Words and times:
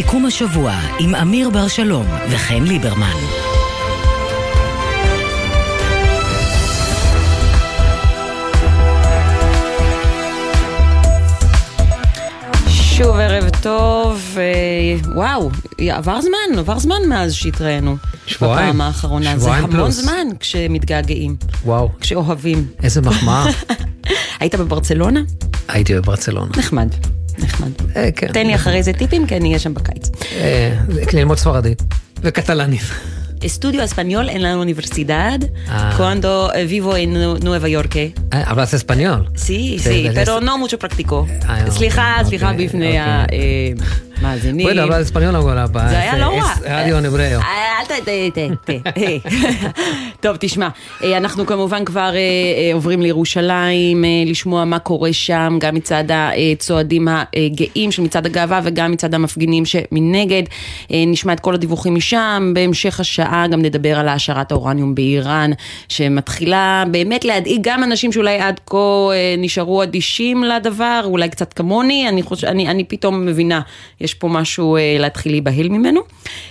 סיכום 0.00 0.26
השבוע 0.26 0.72
עם 1.00 1.14
אמיר 1.14 1.50
בר 1.50 1.68
שלום 1.68 2.06
וחן 2.30 2.62
ליברמן. 2.62 3.16
שוב 12.68 13.16
ערב 13.16 13.48
טוב, 13.62 14.36
אה, 14.36 14.42
וואו, 15.14 15.50
עבר 15.78 16.20
זמן, 16.20 16.58
עבר 16.58 16.78
זמן 16.78 16.96
מאז 17.08 17.32
שהתראינו. 17.32 17.96
שבועיים. 18.26 18.68
בפעם 18.68 18.80
האחרונה. 18.80 19.32
שבועיים 19.32 19.40
זה 19.40 19.50
המון 19.52 19.70
פלוס. 19.70 19.94
זמן 19.94 20.26
כשמתגעגעים. 20.40 21.36
וואו, 21.64 21.90
כשאוהבים. 22.00 22.66
איזה 22.82 23.00
מחמאה. 23.00 23.44
היית 24.40 24.54
בברצלונה? 24.54 25.20
הייתי 25.68 25.94
בברצלונה. 25.94 26.50
נחמד, 26.56 26.88
נחמד. 27.42 27.70
אה, 27.96 28.08
כן. 28.16 28.26
תן 28.32 28.46
לי 28.46 28.54
אחרי 28.54 28.82
זה 28.82 28.92
טיפים, 28.92 29.26
כי 29.26 29.36
אני 29.36 29.48
אהיה 29.48 29.58
שם 29.58 29.74
בקיץ. 29.74 30.10
אה, 30.40 30.74
ללמוד 31.12 31.38
ספרדית. 31.38 31.82
וקטלנית. 32.22 32.82
Estudio 33.42 33.80
español 33.90 34.26
en 34.36 34.40
la 34.46 34.52
universidad 34.66 35.40
Ah. 35.42 35.70
cuando 35.98 36.30
vivo 36.74 36.92
en 37.02 37.08
Nu- 37.14 37.38
Nueva 37.46 37.68
York. 37.76 37.96
אבל 38.32 38.64
זה 38.64 38.76
אספניול. 38.76 39.26
Sí, 39.34 39.38
sí, 39.38 39.82
זה- 40.14 40.24
pero 40.24 40.40
no 40.44 40.52
mucho 40.62 40.84
practico. 40.84 41.14
אה, 41.48 41.70
סליחה, 41.70 42.12
אוקיי, 42.12 42.24
סליחה 42.28 42.50
אוקיי, 42.50 42.66
בפני 42.66 42.86
אוקיי. 43.00 43.74
המאזינים. 44.20 44.66
Bueno, 44.66 44.82
hablar 44.82 45.00
español 45.00 45.34
ahora. 45.36 45.88
זה 45.88 45.98
היה 45.98 46.18
לא 46.18 46.24
רע. 46.24 46.54
רדיו 46.64 46.98
en 46.98 47.02
hebreo. 47.02 47.44
אה, 47.44 47.80
אל 47.80 47.84
ת... 47.84 48.70
ת... 48.70 48.70
טוב, 50.22 50.36
תשמע, 50.40 50.68
אה, 51.04 51.16
אנחנו 51.16 51.46
כמובן 51.46 51.84
כבר 51.84 52.10
אה, 52.14 52.16
אה, 52.16 52.70
עוברים 52.74 53.02
לירושלים, 53.02 54.04
אה, 54.04 54.08
לשמוע 54.26 54.64
מה 54.64 54.78
קורה 54.78 55.12
שם, 55.12 55.58
גם 55.60 55.74
מצד 55.74 56.04
הצועדים 56.08 57.08
הגאים 57.08 57.92
של 57.92 58.02
מצעד 58.02 58.26
הגאווה 58.26 58.60
וגם 58.64 58.92
מצד 58.92 59.14
המפגינים 59.14 59.64
שמנגד. 59.66 60.42
אה, 60.92 61.04
נשמע 61.06 61.32
את 61.32 61.40
כל 61.40 61.54
הדיווחים 61.54 61.94
משם, 61.94 62.52
בהמשך 62.54 63.00
השעה 63.00 63.46
גם 63.48 63.62
נדבר 63.62 63.98
על 63.98 64.08
העשרת 64.08 64.52
האורניום 64.52 64.94
באיראן, 64.94 65.50
שמתחילה 65.88 66.84
באמת 66.90 67.24
להדאיג 67.24 67.60
גם 67.62 67.84
אנשים 67.84 68.12
שאולי 68.12 68.38
עד 68.38 68.60
כה 68.66 68.76
אה, 68.76 69.34
נשארו 69.38 69.82
אדישים 69.82 70.44
לדבר, 70.44 71.00
אולי 71.04 71.28
קצת 71.28 71.52
כמוני, 71.52 72.08
אני, 72.08 72.22
חוש... 72.22 72.44
אני, 72.44 72.68
אני 72.68 72.84
פתאום 72.84 73.26
מבינה, 73.26 73.60
יש 74.00 74.09
פה 74.14 74.28
משהו 74.28 74.76
אה, 74.76 74.96
להתחיל 74.98 75.32
להיבהל 75.32 75.68
ממנו. 75.68 76.00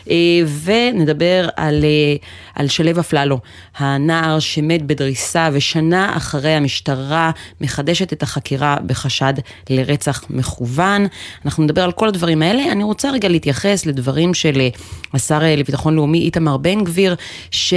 אה, 0.10 0.16
ונדבר 0.64 1.48
על, 1.56 1.84
אה, 1.84 2.16
על 2.56 2.68
שלו 2.68 3.00
אפללו, 3.00 3.40
הנער 3.78 4.40
שמת 4.40 4.82
בדריסה 4.82 5.50
ושנה 5.54 6.18
אחרי 6.18 6.52
המשטרה 6.52 7.32
מחדשת 7.62 8.14
את 8.14 8.24
החקירה 8.24 8.78
בחשד 8.86 9.34
לרצח 9.70 10.24
מכוון. 10.30 11.08
אנחנו 11.46 11.64
נדבר 11.64 11.84
על 11.84 11.92
כל 11.92 12.08
הדברים 12.08 12.42
האלה. 12.42 12.72
אני 12.72 12.84
רוצה 12.84 13.12
רגע 13.12 13.30
להתייחס 13.30 13.86
לדברים 13.86 14.34
של 14.34 14.68
השר 15.14 15.40
לביטחון 15.58 15.96
לאומי 15.96 16.20
איתמר 16.20 16.58
בן 16.58 16.84
גביר, 16.84 17.16
ש... 17.52 17.74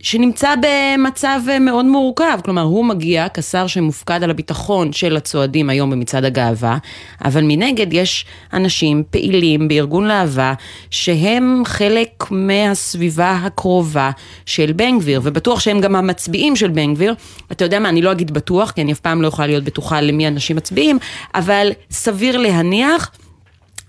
שנמצא 0.00 0.54
במצב 0.62 1.40
מאוד 1.60 1.84
מורכב. 1.84 2.38
כלומר, 2.44 2.62
הוא 2.62 2.84
מגיע 2.84 3.26
כשר 3.34 3.66
שמופקד 3.66 4.22
על 4.22 4.30
הביטחון 4.30 4.92
של 4.92 5.16
הצועדים 5.16 5.70
היום 5.70 5.90
במצעד 5.90 6.24
הגאווה, 6.24 6.78
אבל 7.24 7.42
מנגד 7.44 7.92
יש 7.92 8.26
אנשים 8.52 9.02
פעילים 9.16 9.68
בארגון 9.68 10.04
להבה 10.04 10.54
שהם 10.90 11.62
חלק 11.64 12.24
מהסביבה 12.30 13.32
הקרובה 13.32 14.10
של 14.46 14.72
בן 14.72 14.98
גביר, 14.98 15.20
ובטוח 15.24 15.60
שהם 15.60 15.80
גם 15.80 15.96
המצביעים 15.96 16.56
של 16.56 16.68
בן 16.68 16.94
גביר. 16.94 17.14
אתה 17.52 17.64
יודע 17.64 17.78
מה, 17.78 17.88
אני 17.88 18.02
לא 18.02 18.12
אגיד 18.12 18.30
בטוח, 18.30 18.70
כי 18.70 18.82
אני 18.82 18.92
אף 18.92 19.00
פעם 19.00 19.22
לא 19.22 19.28
יכולה 19.28 19.48
להיות 19.48 19.64
בטוחה 19.64 20.00
למי 20.00 20.28
אנשים 20.28 20.56
מצביעים, 20.56 20.98
אבל 21.34 21.70
סביר 21.90 22.38
להניח, 22.38 23.10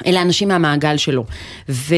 אלה 0.05 0.21
אנשים 0.21 0.47
מהמעגל 0.47 0.97
שלו. 0.97 1.25
ו... 1.69 1.95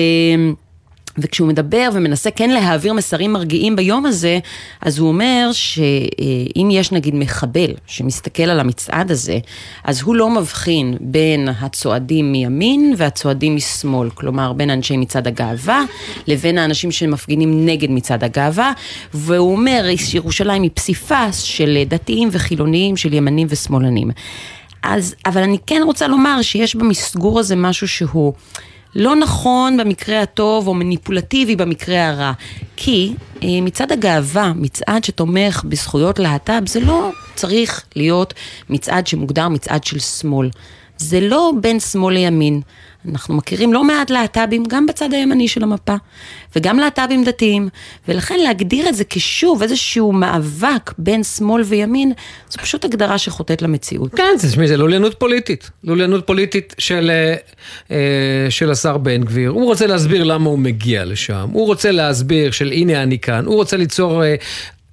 וכשהוא 1.17 1.47
מדבר 1.47 1.89
ומנסה 1.93 2.31
כן 2.31 2.49
להעביר 2.49 2.93
מסרים 2.93 3.33
מרגיעים 3.33 3.75
ביום 3.75 4.05
הזה, 4.05 4.39
אז 4.81 4.99
הוא 4.99 5.07
אומר 5.07 5.49
שאם 5.51 6.69
יש 6.71 6.91
נגיד 6.91 7.15
מחבל 7.15 7.71
שמסתכל 7.87 8.43
על 8.43 8.59
המצעד 8.59 9.11
הזה, 9.11 9.39
אז 9.83 10.01
הוא 10.01 10.15
לא 10.15 10.29
מבחין 10.29 10.97
בין 10.99 11.49
הצועדים 11.61 12.31
מימין 12.31 12.93
והצועדים 12.97 13.55
משמאל, 13.55 14.09
כלומר 14.09 14.53
בין 14.53 14.69
אנשי 14.69 14.97
מצעד 14.97 15.27
הגאווה 15.27 15.83
לבין 16.27 16.57
האנשים 16.57 16.91
שמפגינים 16.91 17.65
נגד 17.65 17.91
מצעד 17.91 18.23
הגאווה, 18.23 18.71
והוא 19.13 19.51
אומר, 19.51 19.85
ירושלים 20.13 20.63
היא 20.63 20.71
פסיפס 20.73 21.41
של 21.41 21.77
דתיים 21.87 22.29
וחילוניים, 22.31 22.97
של 22.97 23.13
ימנים 23.13 23.47
ושמאלנים. 23.49 24.11
אז, 24.83 25.15
אבל 25.25 25.41
אני 25.41 25.57
כן 25.67 25.81
רוצה 25.85 26.07
לומר 26.07 26.41
שיש 26.41 26.75
במסגור 26.75 27.39
הזה 27.39 27.55
משהו 27.55 27.87
שהוא... 27.87 28.33
לא 28.95 29.15
נכון 29.15 29.77
במקרה 29.77 30.21
הטוב 30.21 30.67
או 30.67 30.73
מניפולטיבי 30.73 31.55
במקרה 31.55 32.07
הרע. 32.07 32.31
כי 32.75 33.13
אה, 33.43 33.47
מצעד 33.61 33.91
הגאווה, 33.91 34.53
מצעד 34.55 35.03
שתומך 35.03 35.63
בזכויות 35.65 36.19
להט"ב, 36.19 36.67
זה 36.67 36.79
לא 36.79 37.11
צריך 37.35 37.83
להיות 37.95 38.33
מצעד 38.69 39.07
שמוגדר 39.07 39.47
מצעד 39.47 39.83
של 39.83 39.99
שמאל. 39.99 40.49
זה 40.97 41.19
לא 41.19 41.51
בין 41.61 41.79
שמאל 41.79 42.13
לימין. 42.13 42.61
אנחנו 43.11 43.35
מכירים 43.35 43.73
לא 43.73 43.83
מעט 43.83 44.09
להט"בים 44.09 44.63
גם 44.65 44.85
בצד 44.85 45.13
הימני 45.13 45.47
של 45.47 45.63
המפה, 45.63 45.95
וגם 46.55 46.79
להט"בים 46.79 47.23
דתיים, 47.23 47.69
ולכן 48.07 48.39
להגדיר 48.39 48.89
את 48.89 48.95
זה 48.95 49.03
כשוב 49.09 49.61
איזשהו 49.61 50.11
מאבק 50.11 50.93
בין 50.97 51.23
שמאל 51.23 51.61
וימין, 51.61 52.11
זו 52.49 52.57
פשוט 52.57 52.85
הגדרה 52.85 53.17
שחוטאת 53.17 53.61
למציאות. 53.61 54.15
כן, 54.15 54.33
זה, 54.37 54.67
זה 54.67 54.77
לוליינות 54.77 55.19
פוליטית. 55.19 55.69
לוליינות 55.83 56.27
פוליטית 56.27 56.75
של, 56.77 57.11
אה, 57.13 57.35
אה, 57.91 58.51
של 58.51 58.71
השר 58.71 58.97
בן 58.97 59.23
גביר. 59.23 59.49
הוא 59.49 59.65
רוצה 59.65 59.87
להסביר 59.87 60.23
למה 60.23 60.49
הוא 60.49 60.59
מגיע 60.59 61.05
לשם. 61.05 61.49
הוא 61.53 61.65
רוצה 61.65 61.91
להסביר 61.91 62.51
של 62.51 62.71
הנה 62.71 63.03
אני 63.03 63.19
כאן. 63.19 63.45
הוא 63.45 63.55
רוצה 63.55 63.77
ליצור... 63.77 64.23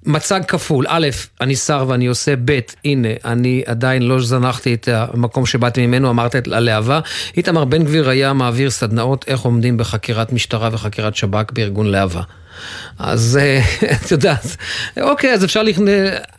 מצג 0.07 0.41
כפול, 0.47 0.85
א', 0.87 1.07
אני 1.41 1.55
שר 1.55 1.85
ואני 1.87 2.07
עושה, 2.07 2.33
ב', 2.45 2.59
הנה, 2.85 3.07
אני 3.25 3.63
עדיין 3.65 4.01
לא 4.01 4.21
זנחתי 4.21 4.73
את 4.73 4.87
המקום 4.87 5.45
שבאתי 5.45 5.87
ממנו, 5.87 6.09
אמרת 6.09 6.35
את 6.35 6.47
הלהבה. 6.47 6.99
איתמר 7.37 7.65
בן 7.65 7.83
גביר 7.83 8.09
היה 8.09 8.33
מעביר 8.33 8.69
סדנאות 8.69 9.25
איך 9.27 9.41
עומדים 9.41 9.77
בחקירת 9.77 10.33
משטרה 10.33 10.69
וחקירת 10.71 11.15
שב"כ 11.15 11.51
בארגון 11.51 11.87
להבה. 11.87 12.21
אז 12.99 13.39
אה, 13.41 13.61
את 14.05 14.11
יודעת, 14.11 14.57
אוקיי, 15.01 15.33
אז 15.33 15.45
אפשר 15.45 15.63
לכנ... 15.63 15.85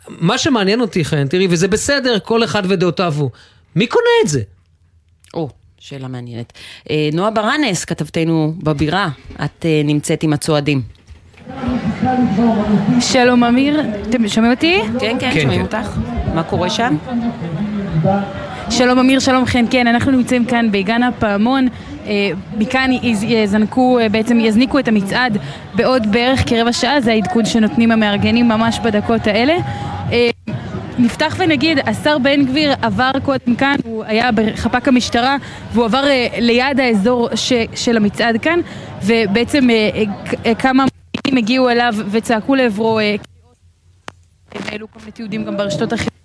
מה 0.07 0.37
שמעניין 0.37 0.81
אותי, 0.81 1.05
חן, 1.05 1.27
תראי, 1.27 1.47
וזה 1.49 1.67
בסדר, 1.67 2.19
כל 2.23 2.43
אחד 2.43 2.63
ודעותיו 2.69 3.13
הוא. 3.17 3.29
מי 3.75 3.87
קונה 3.87 4.09
את 4.23 4.29
זה? 4.29 4.41
או, 5.33 5.49
שאלה 5.79 6.07
מעניינת. 6.07 6.53
אה, 6.89 7.09
נועה 7.13 7.31
ברנס, 7.31 7.85
כתבתנו 7.85 8.53
בבירה, 8.63 9.09
את 9.45 9.65
אה, 9.65 9.81
נמצאת 9.85 10.23
עם 10.23 10.33
הצועדים. 10.33 10.98
שלום 12.99 13.43
אמיר, 13.43 13.81
אתם 14.09 14.27
שומעים 14.27 14.53
אותי? 14.53 14.79
כן, 14.99 15.15
כן, 15.19 15.31
כן, 15.33 15.41
שומעים 15.41 15.65
כן. 15.67 15.77
אותך. 15.77 15.97
מה 16.35 16.43
קורה 16.43 16.69
שם? 16.69 16.95
שלום 18.69 18.99
אמיר, 18.99 19.19
שלום 19.19 19.45
חן, 19.45 19.65
כן, 19.71 19.87
אנחנו 19.87 20.11
נמצאים 20.11 20.45
כאן 20.45 20.71
בגן 20.71 21.03
הפעמון. 21.03 21.67
אה, 22.07 22.29
מכאן 22.57 22.89
יז- 23.03 23.23
יזנקו, 23.23 23.99
אה, 23.99 24.09
בעצם 24.09 24.39
יזניקו 24.39 24.79
את 24.79 24.87
המצעד 24.87 25.37
בעוד 25.75 26.11
בערך 26.11 26.43
כרבע 26.49 26.73
שעה, 26.73 27.01
זה 27.01 27.11
העדכון 27.11 27.45
שנותנים 27.45 27.91
המארגנים 27.91 28.47
ממש 28.47 28.79
בדקות 28.83 29.27
האלה. 29.27 29.53
אה, 30.11 30.29
נפתח 30.99 31.35
ונגיד, 31.39 31.79
השר 31.85 32.17
בן 32.17 32.45
גביר 32.45 32.73
עבר 32.81 33.11
קודם 33.25 33.55
כאן, 33.57 33.75
הוא 33.85 34.03
היה 34.07 34.29
בחפ"ק 34.31 34.87
המשטרה, 34.87 35.35
והוא 35.73 35.85
עבר 35.85 36.03
אה, 36.07 36.27
ליד 36.39 36.79
האזור 36.79 37.29
ש, 37.35 37.53
של 37.75 37.97
המצעד 37.97 38.37
כאן, 38.41 38.59
ובעצם 39.05 39.69
אה, 39.69 39.89
אה, 39.95 40.03
אה, 40.45 40.55
כמה 40.55 40.85
הגיעו 41.37 41.69
אליו 41.69 41.93
וצעקו 42.11 42.55
לעברו 42.55 42.99
אה, 42.99 43.15
העלו 44.65 44.91
כל 44.91 44.99
מיני 44.99 45.11
תיעודים 45.11 45.45
גם 45.45 45.57
ברשתות 45.57 45.93
החברתיות. 45.93 46.18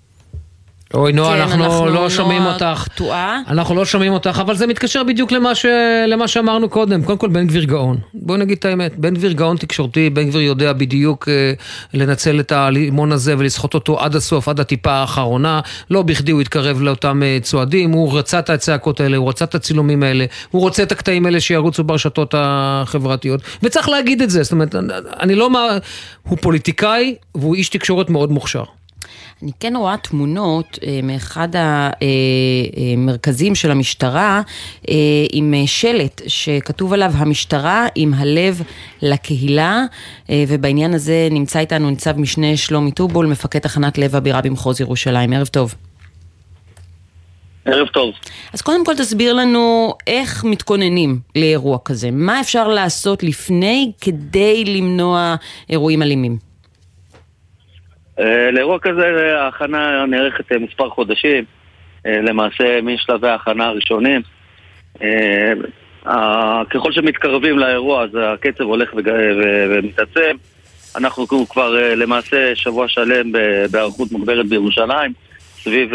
אוי, 0.94 1.12
נועה, 1.12 1.36
כן, 1.36 1.60
אנחנו 1.62 1.86
לא 1.86 2.10
שומעים 2.10 2.42
נועה 2.42 2.54
אותך. 2.54 2.88
קטועה. 2.88 3.40
אנחנו 3.48 3.74
לא 3.74 3.84
שומעים 3.84 4.12
אותך, 4.12 4.38
אבל 4.40 4.54
זה 4.54 4.66
מתקשר 4.66 5.02
בדיוק 5.02 5.32
למה, 5.32 5.54
ש... 5.54 5.66
למה 6.06 6.28
שאמרנו 6.28 6.68
קודם. 6.68 7.02
קודם 7.02 7.18
כל, 7.18 7.28
בן 7.28 7.46
גביר 7.46 7.64
גאון. 7.64 7.96
בואו 8.14 8.38
נגיד 8.38 8.58
את 8.58 8.64
האמת. 8.64 8.98
בן 8.98 9.14
גביר 9.14 9.32
גאון 9.32 9.56
תקשורתי, 9.56 10.10
בן 10.10 10.28
גביר 10.28 10.40
יודע 10.40 10.72
בדיוק 10.72 11.28
אה, 11.28 11.52
לנצל 11.94 12.40
את 12.40 12.52
הלימון 12.52 13.12
הזה 13.12 13.34
ולסחוט 13.38 13.74
אותו 13.74 14.00
עד 14.00 14.16
הסוף, 14.16 14.48
עד 14.48 14.60
הטיפה 14.60 14.92
האחרונה. 14.92 15.60
לא 15.90 16.02
בכדי 16.02 16.32
הוא 16.32 16.40
התקרב 16.40 16.82
לאותם 16.82 17.22
אה, 17.22 17.38
צועדים, 17.42 17.92
הוא 17.92 18.18
רצה 18.18 18.38
את 18.38 18.50
הצעקות 18.50 19.00
האלה, 19.00 19.16
הוא 19.16 19.28
רצה 19.28 19.44
את 19.44 19.54
הצילומים 19.54 20.02
האלה, 20.02 20.24
הוא 20.50 20.62
רוצה 20.62 20.82
את 20.82 20.92
הקטעים 20.92 21.26
האלה 21.26 21.40
שירוצו 21.40 21.84
ברשתות 21.84 22.34
החברתיות. 22.38 23.40
וצריך 23.62 23.88
להגיד 23.88 24.22
את 24.22 24.30
זה, 24.30 24.42
זאת 24.42 24.52
אומרת, 24.52 24.74
אני 25.20 25.34
לא... 25.34 25.50
מה... 25.50 25.78
הוא 26.28 26.38
פוליטיקאי 26.40 27.14
והוא 27.34 27.54
איש 27.54 27.68
תקשורת 27.68 28.10
מאוד 28.10 28.32
מוכשר. 28.32 28.64
אני 29.44 29.52
כן 29.60 29.76
רואה 29.76 29.96
תמונות 29.96 30.78
אה, 30.86 31.00
מאחד 31.02 31.48
המרכזים 32.96 33.54
של 33.54 33.70
המשטרה 33.70 34.42
אה, 34.88 34.94
עם 35.32 35.54
אה, 35.54 35.66
שלט 35.66 36.22
שכתוב 36.26 36.92
עליו 36.92 37.10
המשטרה 37.14 37.86
עם 37.94 38.14
הלב 38.14 38.62
לקהילה 39.02 39.84
אה, 40.30 40.44
ובעניין 40.48 40.94
הזה 40.94 41.28
נמצא 41.30 41.58
איתנו 41.58 41.90
ניצב 41.90 42.18
משנה 42.18 42.56
שלומי 42.56 42.92
טובול, 42.92 43.26
מפקד 43.26 43.58
תחנת 43.58 43.98
לב 43.98 44.16
הבירה 44.16 44.40
במחוז 44.40 44.80
ירושלים. 44.80 45.32
ערב 45.32 45.46
טוב. 45.46 45.74
ערב 47.64 47.86
טוב. 47.86 48.10
אז 48.52 48.62
קודם 48.62 48.84
כל 48.84 48.94
תסביר 48.96 49.32
לנו 49.32 49.94
איך 50.06 50.44
מתכוננים 50.44 51.20
לאירוע 51.36 51.78
כזה. 51.84 52.10
מה 52.10 52.40
אפשר 52.40 52.68
לעשות 52.68 53.22
לפני 53.22 53.92
כדי 54.00 54.64
למנוע 54.64 55.34
אירועים 55.70 56.02
אלימים? 56.02 56.53
אה, 58.20 58.50
לאירוע 58.50 58.78
כזה 58.78 59.36
ההכנה 59.40 60.06
נערכת 60.06 60.52
אה, 60.52 60.58
מספר 60.58 60.90
חודשים, 60.90 61.44
אה, 62.06 62.20
למעשה 62.20 62.80
משלבי 62.82 63.28
ההכנה 63.28 63.66
הראשונים. 63.66 64.20
ככל 66.70 66.92
שמתקרבים 66.92 67.58
לאירוע 67.58 68.04
אז 68.04 68.10
הקצב 68.22 68.64
הולך 68.64 68.94
ומתעצם. 69.70 70.36
אנחנו 70.96 71.26
כבר 71.48 71.94
למעשה 71.96 72.54
שבוע 72.54 72.88
שלם 72.88 73.32
בהיערכות 73.70 74.12
מוגברת 74.12 74.46
בירושלים, 74.46 75.12
סביב 75.62 75.90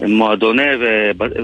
מועדוני 0.00 0.68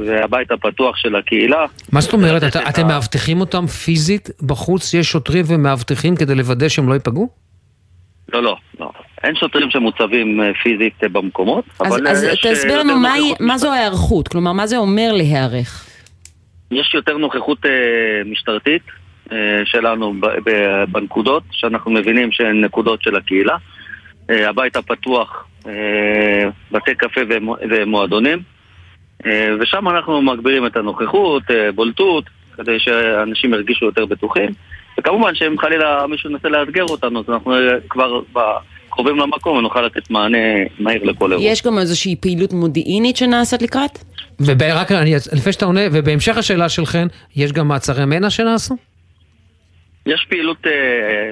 והבית 0.07 0.51
הפתוח 0.51 0.97
של 0.97 1.17
הקהילה. 1.17 1.67
מה 1.93 2.01
זאת 2.01 2.13
אומרת? 2.13 2.43
אתם 2.69 2.87
מאבטחים 2.87 3.41
אותם 3.41 3.67
פיזית 3.67 4.31
בחוץ? 4.43 4.95
יש 4.95 5.07
שוטרים 5.07 5.45
ומאבטחים 5.49 6.17
כדי 6.17 6.35
לוודא 6.35 6.69
שהם 6.69 6.89
לא 6.89 6.95
ייפגעו? 6.95 7.29
לא, 8.33 8.43
לא, 8.43 8.57
לא. 8.81 8.91
אין 9.25 9.35
שוטרים 9.35 9.71
שמוצבים 9.71 10.41
אה, 10.41 10.55
פיזית 10.63 10.95
אה, 11.03 11.09
במקומות, 11.09 11.65
אז, 11.81 11.93
אבל 11.93 12.09
אז 12.09 12.25
יש... 12.25 12.47
אז 12.47 12.53
תסביר 12.53 12.79
לנו 12.79 12.99
מה, 12.99 13.15
מה 13.41 13.59
זו 13.59 13.73
ההיערכות, 13.73 14.29
כלומר, 14.29 14.53
מה 14.53 14.67
זה 14.67 14.77
אומר 14.77 15.13
להיערך? 15.13 15.87
יש 16.71 16.95
יותר 16.95 17.17
נוכחות 17.17 17.67
אה, 17.67 17.71
משטרתית 18.31 18.83
אה, 19.33 19.63
שלנו 19.65 20.15
ב, 20.21 20.27
ב, 20.45 20.51
בנקודות, 20.89 21.43
שאנחנו 21.51 21.91
מבינים 21.91 22.33
שהן 22.33 22.65
נקודות 22.65 23.03
של 23.03 23.17
הקהילה. 23.17 23.57
אה, 24.31 24.49
הבית 24.49 24.77
הפתוח, 24.77 25.47
אה, 25.67 26.49
בתי 26.73 26.95
קפה 26.95 27.21
ומועדונים, 27.71 28.39
אה, 29.27 29.49
ושם 29.61 29.89
אנחנו 29.89 30.23
מגבירים 30.23 30.67
את 30.67 30.77
הנוכחות, 30.77 31.43
אה, 31.51 31.73
בולטות, 31.73 32.25
כדי 32.57 32.79
שאנשים 32.79 33.55
ירגישו 33.55 33.85
יותר 33.85 34.07
בטוחים. 34.07 34.51
וכמובן 35.01 35.35
שאם 35.35 35.59
חלילה 35.59 36.07
מישהו 36.07 36.31
ינסה 36.31 36.49
לאתגר 36.49 36.85
אותנו, 36.85 37.21
אז 37.21 37.25
אנחנו 37.29 37.53
כבר 37.89 38.21
קרובים 38.91 39.17
למקום 39.17 39.57
ונוכל 39.57 39.83
לתת 39.83 40.11
מענה 40.11 40.39
מהיר 40.79 41.05
לכל 41.05 41.33
אירוע. 41.33 41.47
יש 41.47 41.63
גם 41.67 41.79
איזושהי 41.79 42.17
פעילות 42.17 42.53
מודיעינית 42.53 43.17
שנעשית 43.17 43.63
לקראת? 43.63 43.99
ורק 44.41 44.91
לפני 45.33 45.53
שאתה 45.53 45.65
עונה, 45.65 45.81
ובהמשך 45.93 46.37
השאלה 46.37 46.69
שלכם, 46.69 47.07
יש 47.37 47.53
גם 47.53 47.69
מעצרי 47.69 48.05
מנע 48.05 48.31
שנעשו? 48.31 48.77
יש 50.07 50.27
פעילות 50.29 50.67
uh, 50.67 50.69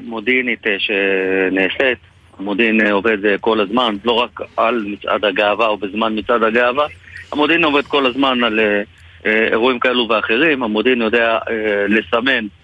מודיעינית 0.03 0.67
uh, 0.67 0.69
שנעשית, 0.79 1.99
המודיעין 2.39 2.81
uh, 2.81 2.91
עובד 2.91 3.25
uh, 3.25 3.39
כל 3.41 3.61
הזמן, 3.61 3.97
לא 4.05 4.13
רק 4.13 4.41
על 4.57 4.85
מצעד 4.87 5.25
הגאווה 5.25 5.67
או 5.67 5.77
בזמן 5.77 6.19
מצעד 6.19 6.43
הגאווה, 6.43 6.87
המודיעין 7.33 7.65
עובד 7.65 7.87
כל 7.87 8.07
הזמן 8.07 8.45
על 8.45 8.61
uh, 8.61 9.27
אירועים 9.53 9.79
כאלו 9.79 10.09
ואחרים, 10.09 10.63
המודיעין 10.63 11.03
יודע 11.03 11.39
uh, 11.39 11.51
לסמן 11.89 12.45
אה, 12.45 12.58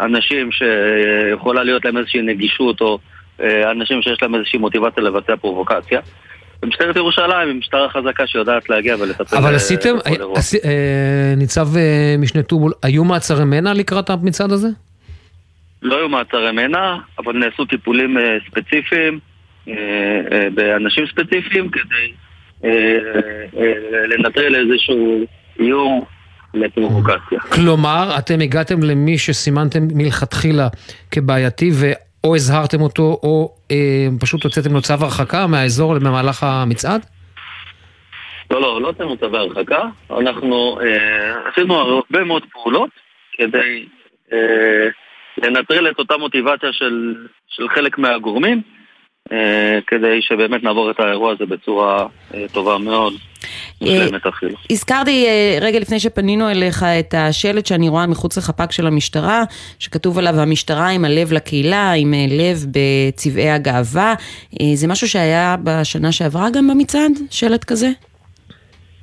אנשים 0.00 0.50
שיכולה 0.52 1.64
להיות 1.64 1.84
להם 1.84 1.96
איזושהי 1.96 2.22
נגישות 2.22 2.80
או 2.80 2.98
אה, 3.40 3.70
אנשים 3.70 4.02
שיש 4.02 4.22
להם 4.22 4.34
איזושהי 4.34 4.58
מוטיבציה 4.58 5.02
לבצע 5.02 5.36
פרובוקציה. 5.36 6.00
ומשטרת 6.62 6.96
ירושלים 6.96 7.48
היא 7.48 7.56
משטרה 7.56 7.88
חזקה 7.88 8.26
שיודעת 8.26 8.70
להגיע 8.70 8.96
ולטפל 9.00 9.36
אבל 9.36 9.54
עשיתם, 9.54 9.94
אה, 10.64 11.34
ניצב 11.36 11.66
משנה 12.18 12.42
טובול, 12.42 12.72
היו 12.82 13.04
מעצרי 13.04 13.44
מנע 13.44 13.74
לקראת 13.74 14.10
המצעד 14.10 14.52
הזה? 14.52 14.68
לא 15.82 15.96
היו 15.96 16.08
מעצרי 16.08 16.52
מנע, 16.52 16.96
אבל 17.18 17.32
נעשו 17.32 17.64
טיפולים 17.64 18.16
ספציפיים 18.50 19.18
באנשים 20.54 21.04
ספציפיים 21.06 21.68
כדי 21.68 22.12
לנטרל 24.08 24.54
איזשהו 24.54 25.26
איום 25.60 26.04
לפרובוקציה. 26.56 27.40
כלומר, 27.40 28.14
אתם 28.18 28.40
הגעתם 28.40 28.82
למי 28.82 29.18
שסימנתם 29.18 29.80
מלכתחילה 29.94 30.68
כבעייתי 31.10 31.70
ואו 31.72 32.36
הזהרתם 32.36 32.80
אותו 32.80 33.20
או 33.22 33.54
אה, 33.70 34.06
פשוט 34.20 34.44
הוצאתם 34.44 34.72
לו 34.72 34.82
צו 34.82 34.94
הרחקה 34.94 35.46
מהאזור 35.46 35.98
במהלך 35.98 36.42
המצעד? 36.42 37.06
לא, 38.50 38.60
לא, 38.60 38.80
לא 38.82 38.86
הוצאנו 38.86 39.16
צווי 39.16 39.38
הרחקה, 39.38 39.82
אנחנו 40.10 40.78
אה, 40.80 41.48
עשינו 41.52 41.74
הרבה 41.74 42.24
מאוד 42.24 42.42
פעולות 42.52 42.90
כדי 43.32 43.86
אה, 44.32 44.88
לנטרל 45.42 45.90
את 45.90 45.98
אותה 45.98 46.16
מוטיבציה 46.16 46.72
של, 46.72 47.14
של 47.48 47.68
חלק 47.68 47.98
מהגורמים 47.98 48.62
כדי 49.86 50.22
שבאמת 50.22 50.62
נעבור 50.62 50.90
את 50.90 51.00
האירוע 51.00 51.32
הזה 51.32 51.46
בצורה 51.46 52.06
אה, 52.34 52.44
טובה 52.52 52.78
מאוד. 52.78 53.12
אה, 53.82 54.06
הזכרתי 54.70 55.26
רגע 55.60 55.78
לפני 55.80 56.00
שפנינו 56.00 56.50
אליך 56.50 56.82
את 56.82 57.14
השלט 57.14 57.66
שאני 57.66 57.88
רואה 57.88 58.06
מחוץ 58.06 58.38
לחפ"ק 58.38 58.72
של 58.72 58.86
המשטרה, 58.86 59.42
שכתוב 59.78 60.18
עליו 60.18 60.40
המשטרה 60.40 60.88
עם 60.88 61.04
הלב 61.04 61.32
לקהילה, 61.32 61.92
עם 61.92 62.14
לב 62.28 62.56
בצבעי 62.70 63.50
הגאווה. 63.50 64.14
זה 64.74 64.88
משהו 64.88 65.08
שהיה 65.08 65.56
בשנה 65.64 66.12
שעברה 66.12 66.46
גם 66.50 66.68
במצעד? 66.68 67.12
שלט 67.30 67.64
כזה? 67.64 67.88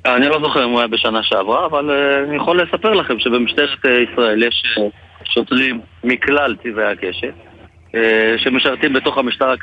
אני 0.06 0.28
לא 0.28 0.40
זוכר 0.40 0.64
אם 0.64 0.70
הוא 0.70 0.78
היה 0.78 0.88
בשנה 0.88 1.22
שעברה, 1.22 1.66
אבל 1.66 1.90
אני 2.28 2.36
יכול 2.36 2.62
לספר 2.62 2.92
לכם 2.92 3.18
שבמשטרת 3.18 3.78
ישראל 4.12 4.42
יש 4.42 4.78
שוטרים 5.24 5.80
מכלל 6.04 6.56
צבעי 6.62 6.92
הקשת. 6.92 7.53
אה, 7.94 8.34
שמשרתים 8.38 8.92
בתוך 8.92 9.18
המשטרה 9.18 9.54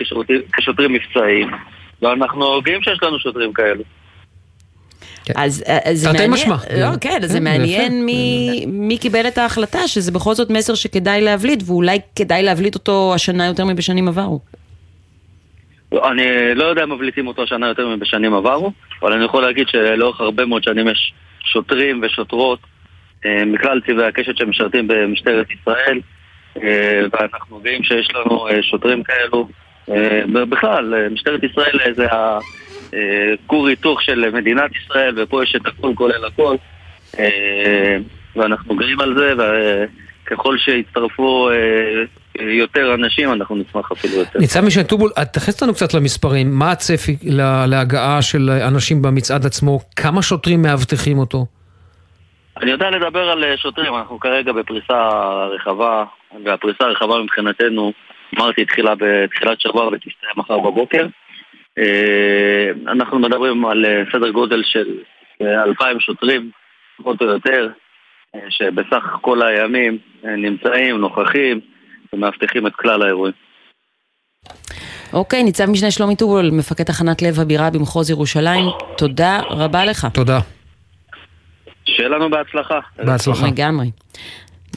כשותרים 0.57 0.93
מבצעיים, 0.93 1.49
ואנחנו 2.01 2.61
גאים 2.61 2.81
שיש 2.83 3.03
לנו 3.03 3.19
שוטרים 3.19 3.53
כאלו. 3.53 3.83
כן. 5.25 5.33
אז, 5.37 5.63
אה, 5.67 5.91
אז 5.91 5.99
זה 5.99 6.07
מעניין, 6.11 6.31
משמע. 6.31 6.55
לא, 6.77 6.87
כן, 7.01 7.19
זה 7.21 7.39
מעניין 7.39 8.05
מי, 8.05 8.65
מי 8.67 8.97
קיבל 8.97 9.27
את 9.27 9.37
ההחלטה, 9.37 9.87
שזה 9.87 10.11
בכל 10.11 10.33
זאת 10.33 10.49
מסר 10.49 10.75
שכדאי 10.75 11.21
להבליט, 11.21 11.63
ואולי 11.65 11.99
כדאי 12.15 12.43
להבליט 12.43 12.75
אותו 12.75 13.11
השנה 13.15 13.45
יותר 13.45 13.65
מבשנים 13.65 14.07
עברו. 14.07 14.39
לא, 15.91 16.11
אני 16.11 16.23
לא 16.55 16.63
יודע 16.63 16.83
אם 16.83 16.91
מבליטים 16.91 17.27
אותו 17.27 17.43
השנה 17.43 17.67
יותר 17.67 17.87
מבשנים 17.87 18.33
עברו, 18.33 18.71
אבל 19.01 19.13
אני 19.13 19.25
יכול 19.25 19.43
להגיד 19.43 19.67
שלאורך 19.67 20.21
הרבה 20.21 20.45
מאוד 20.45 20.63
שנים 20.63 20.87
יש 20.87 21.13
שוטרים 21.43 22.01
ושוטרות 22.03 22.59
אה, 23.25 23.45
מכלל 23.45 23.81
צבעי 23.87 24.07
הקשת 24.07 24.37
שמשרתים 24.37 24.87
במשטרת 24.87 25.47
ישראל, 25.51 25.97
אה, 25.97 26.01
ואנחנו 26.55 27.57
יודעים 27.57 27.83
שיש 27.83 28.09
לנו 28.15 28.47
אה, 28.47 28.63
שוטרים 28.63 29.03
כאלו. 29.03 29.47
אה, 29.89 30.45
בכלל, 30.49 31.07
משטרת 31.11 31.43
ישראל 31.43 31.79
זה 31.95 32.07
הכור 32.11 33.67
היתוך 33.67 34.01
של 34.01 34.31
מדינת 34.33 34.71
ישראל, 34.75 35.21
ופה 35.21 35.43
יש 35.43 35.55
את 35.55 35.67
הכל 35.67 35.91
כולל 35.95 36.25
הכל. 36.25 36.55
ואנחנו 38.35 38.75
גאים 38.75 38.99
על 38.99 39.15
זה, 39.17 39.33
וככל 40.23 40.57
שיצטרפו 40.57 41.49
יותר 42.39 42.93
אנשים, 42.93 43.33
אנחנו 43.33 43.55
נשמח 43.55 43.91
אפילו 43.91 44.15
יותר. 44.15 44.39
ניצב 44.39 44.65
משנה 44.65 44.83
טובול, 44.83 45.11
תכנס 45.33 45.63
לנו 45.63 45.73
קצת 45.73 45.93
למספרים. 45.93 46.51
מה 46.51 46.71
הצפי 46.71 47.17
להגעה 47.67 48.21
של 48.21 48.49
אנשים 48.49 49.01
במצעד 49.01 49.45
עצמו? 49.45 49.79
כמה 49.95 50.21
שוטרים 50.21 50.61
מאבטחים 50.61 51.17
אותו? 51.17 51.45
אני 52.61 52.71
יודע 52.71 52.89
לדבר 52.89 53.29
על 53.29 53.43
שוטרים, 53.57 53.95
אנחנו 53.95 54.19
כרגע 54.19 54.53
בפריסה 54.53 55.09
רחבה, 55.55 56.03
והפריסה 56.45 56.83
הרחבה 56.83 57.21
מבחינתנו, 57.23 57.93
אמרתי, 58.37 58.61
התחילה 58.61 58.93
בתחילת 58.95 59.61
שבוע 59.61 59.87
ותסתיים 59.87 60.33
מחר 60.37 60.59
בבוקר. 60.59 61.07
אה, 61.77 62.91
אנחנו 62.91 63.19
מדברים 63.19 63.65
על 63.65 63.85
אה, 63.85 64.03
סדר 64.11 64.29
גודל 64.29 64.63
של 64.63 64.97
אה, 65.41 65.63
אלפיים 65.63 65.99
שוטרים, 65.99 66.51
פחות 66.97 67.21
או 67.21 67.25
יותר, 67.25 67.69
שבסך 68.49 69.03
כל 69.21 69.41
הימים 69.41 69.97
נמצאים, 70.23 70.97
נוכחים 70.97 71.59
ומאבטחים 72.13 72.67
את 72.67 72.75
כלל 72.75 73.01
האירועים. 73.01 73.33
אוקיי, 75.13 75.43
ניצב 75.43 75.65
משנה 75.65 75.91
שלומי 75.91 76.15
טובול, 76.15 76.49
מפקד 76.51 76.83
תחנת 76.83 77.21
לב 77.21 77.39
הבירה 77.39 77.69
במחוז 77.69 78.09
ירושלים, 78.09 78.65
תודה 78.97 79.39
רבה 79.49 79.85
לך. 79.85 80.07
תודה. 80.13 80.39
שיהיה 81.85 82.09
לנו 82.09 82.29
בהצלחה. 82.29 82.79
בהצלחה. 82.97 83.47
לגמרי. 83.47 83.85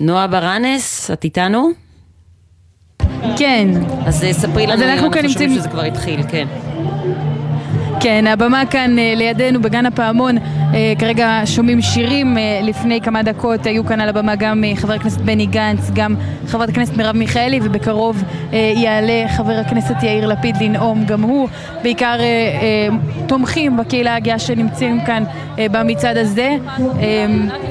נועה 0.01 0.27
ברנס, 0.27 1.11
את 1.11 1.25
איתנו? 1.25 1.69
כן. 3.37 3.69
אז 4.07 4.25
אה, 4.25 4.33
ספרי 4.33 4.67
לנו, 4.67 4.85
אנחנו 4.85 5.11
כאן 5.11 5.27
נמצאים... 5.27 5.55
שזה 5.55 5.69
כבר 5.69 5.83
התחיל, 5.83 6.23
כן. 6.23 6.47
כן, 8.01 8.27
הבמה 8.27 8.63
כאן 8.71 8.99
אה, 8.99 9.13
לידינו 9.17 9.63
בגן 9.63 9.87
הפעמון, 9.87 10.39
אה, 10.39 10.93
כרגע 10.99 11.41
שומעים 11.45 11.83
שירים, 11.83 12.37
לפני 12.63 13.01
כמה 13.01 13.23
דקות 13.23 13.67
היו 13.67 13.87
כאן 13.87 14.01
על 14.01 14.09
הבמה 14.09 14.37
גם 14.37 14.65
חבר 14.77 14.93
הכנסת 14.93 15.21
בני 15.21 15.47
גנץ, 15.47 15.91
גם 15.95 16.15
חברת 16.47 16.69
הכנסת 16.69 16.97
מרב 16.97 17.17
מיכאלי, 17.17 17.61
ובקרוב 17.63 18.23
יעלה 18.53 19.29
חבר 19.37 19.53
הכנסת 19.53 20.03
יאיר 20.03 20.27
לפיד 20.27 20.57
לנאום 20.57 21.05
גם 21.05 21.23
הוא, 21.23 21.49
בעיקר 21.83 22.19
תומכים 23.27 23.77
בקהילה 23.77 24.15
הגאה 24.15 24.39
שנמצאים 24.39 25.05
כאן 25.07 25.25
במצעד 25.57 26.17
הזה. 26.17 26.57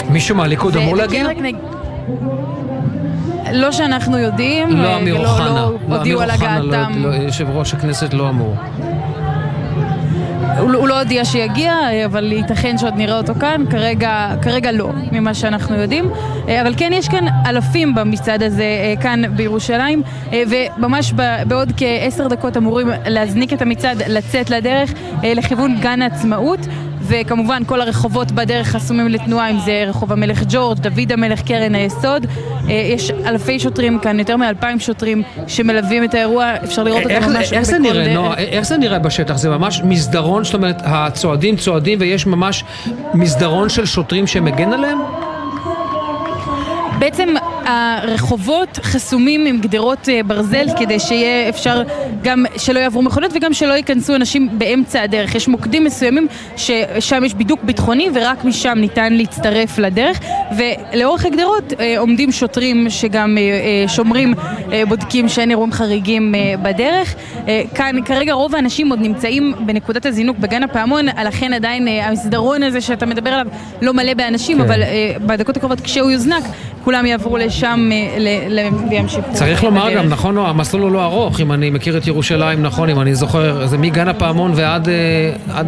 מישהו 0.10 0.36
מהליכוד 0.36 0.78
אמור 0.78 0.96
להגיע? 0.96 1.28
לא 3.54 3.72
שאנחנו 3.72 4.18
יודעים, 4.18 4.70
לא 4.70 4.98
אמיר 4.98 5.18
לא, 5.18 5.30
אוחנה, 5.30 5.46
לא, 5.46 5.74
לא 5.90 5.96
הודיעו 5.96 6.22
על 6.22 6.30
הגעתם. 6.30 6.92
לא, 6.96 7.10
יושב 7.10 7.50
ראש 7.50 7.74
הכנסת 7.74 8.14
לא 8.14 8.30
אמור. 8.30 8.56
הוא, 10.60 10.72
הוא 10.74 10.88
לא 10.88 11.00
הודיע 11.00 11.26
שיגיע, 11.26 11.74
אבל 12.06 12.32
ייתכן 12.32 12.78
שעוד 12.78 12.94
נראה 12.98 13.18
אותו 13.18 13.34
כאן, 13.40 13.64
כרגע, 13.70 14.36
כרגע 14.42 14.72
לא, 14.72 14.90
ממה 15.12 15.34
שאנחנו 15.34 15.76
יודעים. 15.76 16.10
אבל 16.62 16.74
כן, 16.78 16.92
יש 16.94 17.10
כאן 17.10 17.26
אלפים 17.46 17.96
במצעד 17.96 18.44
הזה 18.44 18.66
כאן 19.02 19.22
בירושלים, 19.36 20.04
וממש 20.32 21.14
בעוד 21.48 21.72
כעשר 21.78 22.28
דקות 22.28 22.58
אמורים 22.58 22.88
להזניק 23.06 23.54
את 23.54 23.62
המצעד, 23.62 24.02
לצאת 24.08 24.50
לדרך 24.50 24.94
לכיוון 25.24 25.76
גן 25.80 26.02
העצמאות. 26.02 26.60
וכמובן 27.04 27.64
כל 27.66 27.82
הרחובות 27.82 28.32
בדרך 28.32 28.68
חסומים 28.68 29.08
לתנועה, 29.08 29.50
אם 29.50 29.60
זה 29.60 29.84
רחוב 29.88 30.12
המלך 30.12 30.44
ג'ורג', 30.50 30.80
דוד 30.80 31.12
המלך, 31.12 31.42
קרן 31.42 31.76
היסוד. 31.76 32.26
אה, 32.70 32.74
יש 32.74 33.12
אלפי 33.12 33.60
שוטרים 33.60 34.00
כאן, 34.00 34.20
יותר 34.20 34.38
מאלפיים 34.38 34.80
שוטרים 34.80 35.24
שמלווים 35.48 36.04
את 36.04 36.14
האירוע, 36.14 36.54
אפשר 36.64 36.84
לראות 36.84 37.04
אותם 37.04 37.30
ממש 37.30 37.54
איך 37.54 37.64
זה 37.64 37.80
נראה, 37.80 38.14
נועה? 38.14 38.38
איך 38.38 38.66
זה 38.66 38.78
נראה 38.78 39.00
בשטח? 39.00 39.38
זה 39.38 39.50
ממש 39.50 39.82
מסדרון, 39.84 40.44
זאת 40.44 40.54
אומרת, 40.54 40.82
הצועדים 40.86 41.56
צועדים 41.56 42.00
ויש 42.02 42.26
ממש 42.26 42.64
מסדרון 43.14 43.70
של 43.70 43.86
שוטרים 43.86 44.28
שמגן 44.28 44.74
עליהם? 44.74 45.00
בעצם 47.00 47.30
הרחובות 47.66 48.80
חסומים 48.84 49.46
עם 49.46 49.60
גדרות 49.60 50.10
אה, 50.10 50.24
ברזל 50.24 50.66
כדי 50.80 51.00
שיהיה 51.00 51.50
אפשר 51.50 51.84
גם 52.22 52.46
שלא 52.58 52.80
יעברו 52.80 53.02
מכונות 53.02 53.32
וגם 53.36 53.54
שלא 53.54 53.74
ייכנסו 53.74 54.16
אנשים 54.16 54.50
באמצע 54.58 55.02
הדרך. 55.02 55.36
יש 55.36 55.48
מוקדים 55.48 55.84
מסוימים 55.84 56.28
ששם 56.58 57.24
יש 57.24 57.34
בידוק 57.34 57.64
ביטחוני 57.64 58.10
ורק 58.14 58.44
משם 58.44 58.74
ניתן 58.76 59.14
להצטרף 59.14 59.78
לדרך 59.78 60.20
ולאורך 60.58 61.26
הגדרות 61.26 61.74
אה, 61.80 62.00
עומדים 62.00 62.32
שוטרים 62.32 62.90
שגם 62.90 63.38
אה, 63.38 63.88
שומרים, 63.88 64.34
בודקים 64.88 65.30
שאין 65.30 65.50
אירועים 65.50 65.72
חריגים 65.72 66.36
בדרך. 66.62 67.16
כאן 67.76 67.96
כרגע 68.06 68.34
רוב 68.34 68.56
האנשים 68.56 68.90
עוד 68.90 69.00
נמצאים 69.02 69.54
בנקודת 69.66 70.06
הזינוק 70.06 70.38
בגן 70.38 70.64
הפעמון, 70.64 71.06
לכן 71.26 71.54
עדיין 71.54 71.88
המסדרון 71.88 72.64
הזה 72.64 72.82
שאתה 72.82 73.06
מדבר 73.06 73.30
עליו 73.30 73.48
לא 73.82 73.94
מלא 73.94 74.14
באנשים, 74.14 74.58
כן. 74.58 74.64
אבל 74.64 74.82
בדקות 75.26 75.58
הקרובות 75.58 75.82
כשהוא 75.82 76.12
יוזנק 76.12 76.44
כולם 76.84 77.06
יעברו 77.06 77.38
לשם 77.38 77.90
אה, 77.92 78.70
וימשיכו. 78.90 79.34
צריך 79.34 79.64
לומר 79.64 79.94
גם, 79.96 80.10
נכון, 80.10 80.38
המסלול 80.38 80.82
הוא 80.82 80.92
לא 80.92 81.04
ארוך, 81.04 81.40
אם 81.40 81.52
אני 81.52 81.70
מכיר 81.70 81.98
את 81.98 82.08
ירושלים 82.08 82.62
נכון, 82.62 82.90
אם 82.90 83.02
אני 83.02 83.16
זוכר, 83.16 83.68
זה 83.68 83.78
מגן 83.78 84.08
הפעמון 84.08 84.52
ועד 84.56 84.90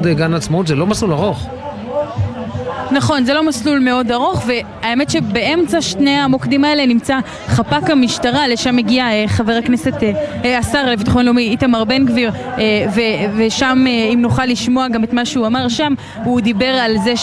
אה, 0.07 0.13
גן 0.13 0.33
עצמאות, 0.33 0.67
זה 0.67 0.75
לא 0.75 0.85
מסלול 0.85 1.11
ארוך. 1.11 1.47
נכון, 2.95 3.25
זה 3.25 3.33
לא 3.33 3.47
מסלול 3.47 3.79
מאוד 3.79 4.11
ארוך, 4.11 4.45
והאמת 4.47 5.09
שבאמצע 5.09 5.81
שני 5.81 6.09
המוקדים 6.09 6.65
האלה 6.65 6.85
נמצא 6.85 7.19
חפ"ק 7.47 7.89
המשטרה, 7.89 8.47
לשם 8.47 8.77
הגיע 8.77 9.05
אה, 9.05 9.23
חבר 9.27 9.51
הכנסת, 9.51 10.03
אה, 10.03 10.11
אה, 10.45 10.57
השר 10.57 10.91
לביטחון 10.91 11.25
לאומי 11.25 11.41
איתמר 11.41 11.83
בן 11.83 12.05
גביר, 12.05 12.31
ושם, 13.37 13.85
אם 14.13 14.19
נוכל 14.21 14.45
לשמוע 14.45 14.87
גם 14.87 15.03
את 15.03 15.13
מה 15.13 15.25
שהוא 15.25 15.47
אמר 15.47 15.67
שם, 15.67 15.93
הוא 16.23 16.41
דיבר 16.41 16.65
על 16.65 16.97
זה 17.03 17.13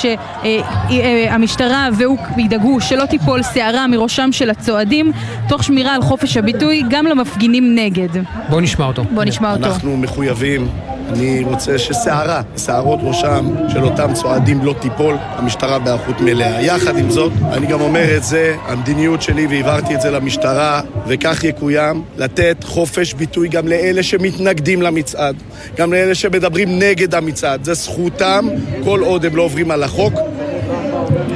שהמשטרה 0.88 1.88
והוא 1.92 2.18
ידאגו 2.38 2.80
שלא 2.80 3.06
תיפול 3.06 3.42
שערה 3.54 3.86
מראשם 3.86 4.32
של 4.32 4.50
הצועדים, 4.50 5.12
תוך 5.48 5.64
שמירה 5.64 5.94
על 5.94 6.02
חופש 6.02 6.36
הביטוי, 6.36 6.82
גם 6.88 7.06
למפגינים 7.06 7.74
נגד. 7.74 8.08
בואו 8.48 8.60
נשמע 8.60 8.86
אותו. 8.86 9.04
בואו 9.04 9.24
נשמע 9.24 9.52
אותו. 9.52 9.66
אנחנו 9.66 9.96
מחויבים 9.96 10.68
אני 11.12 11.44
רוצה 11.44 11.78
ששערה, 11.78 12.42
שערות 12.56 13.00
ראשם 13.02 13.54
של 13.68 13.84
אותם 13.84 14.14
צועדים 14.14 14.64
לא 14.64 14.74
תיפול, 14.80 15.16
המשטרה 15.20 15.78
בהיערכות 15.78 16.20
מלאה. 16.20 16.62
יחד 16.62 16.98
עם 16.98 17.10
זאת, 17.10 17.32
אני 17.52 17.66
גם 17.66 17.80
אומר 17.80 18.16
את 18.16 18.24
זה, 18.24 18.56
המדיניות 18.66 19.22
שלי, 19.22 19.46
והעברתי 19.46 19.94
את 19.94 20.00
זה 20.00 20.10
למשטרה, 20.10 20.80
וכך 21.06 21.44
יקוים, 21.44 22.02
לתת 22.16 22.64
חופש 22.64 23.14
ביטוי 23.14 23.48
גם 23.48 23.68
לאלה 23.68 24.02
שמתנגדים 24.02 24.82
למצעד, 24.82 25.36
גם 25.76 25.92
לאלה 25.92 26.14
שמדברים 26.14 26.78
נגד 26.78 27.14
המצעד. 27.14 27.64
זה 27.64 27.74
זכותם, 27.74 28.48
כל 28.84 29.00
עוד 29.00 29.24
הם 29.24 29.36
לא 29.36 29.42
עוברים 29.42 29.70
על 29.70 29.82
החוק. 29.82 30.14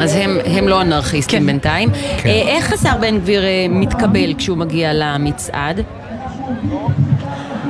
אז 0.01 0.15
הם, 0.15 0.39
הם 0.45 0.69
לא 0.69 0.83
אנרכיסטים 0.83 1.41
כן. 1.41 1.47
בינתיים. 1.47 1.91
כן. 2.19 2.29
אה, 2.29 2.33
איך 2.33 2.73
השר 2.73 2.97
בן 3.01 3.19
גביר 3.19 3.45
אה, 3.45 3.67
מתקבל 3.71 4.35
כשהוא 4.39 4.57
מגיע 4.57 4.91
למצעד? 4.95 5.85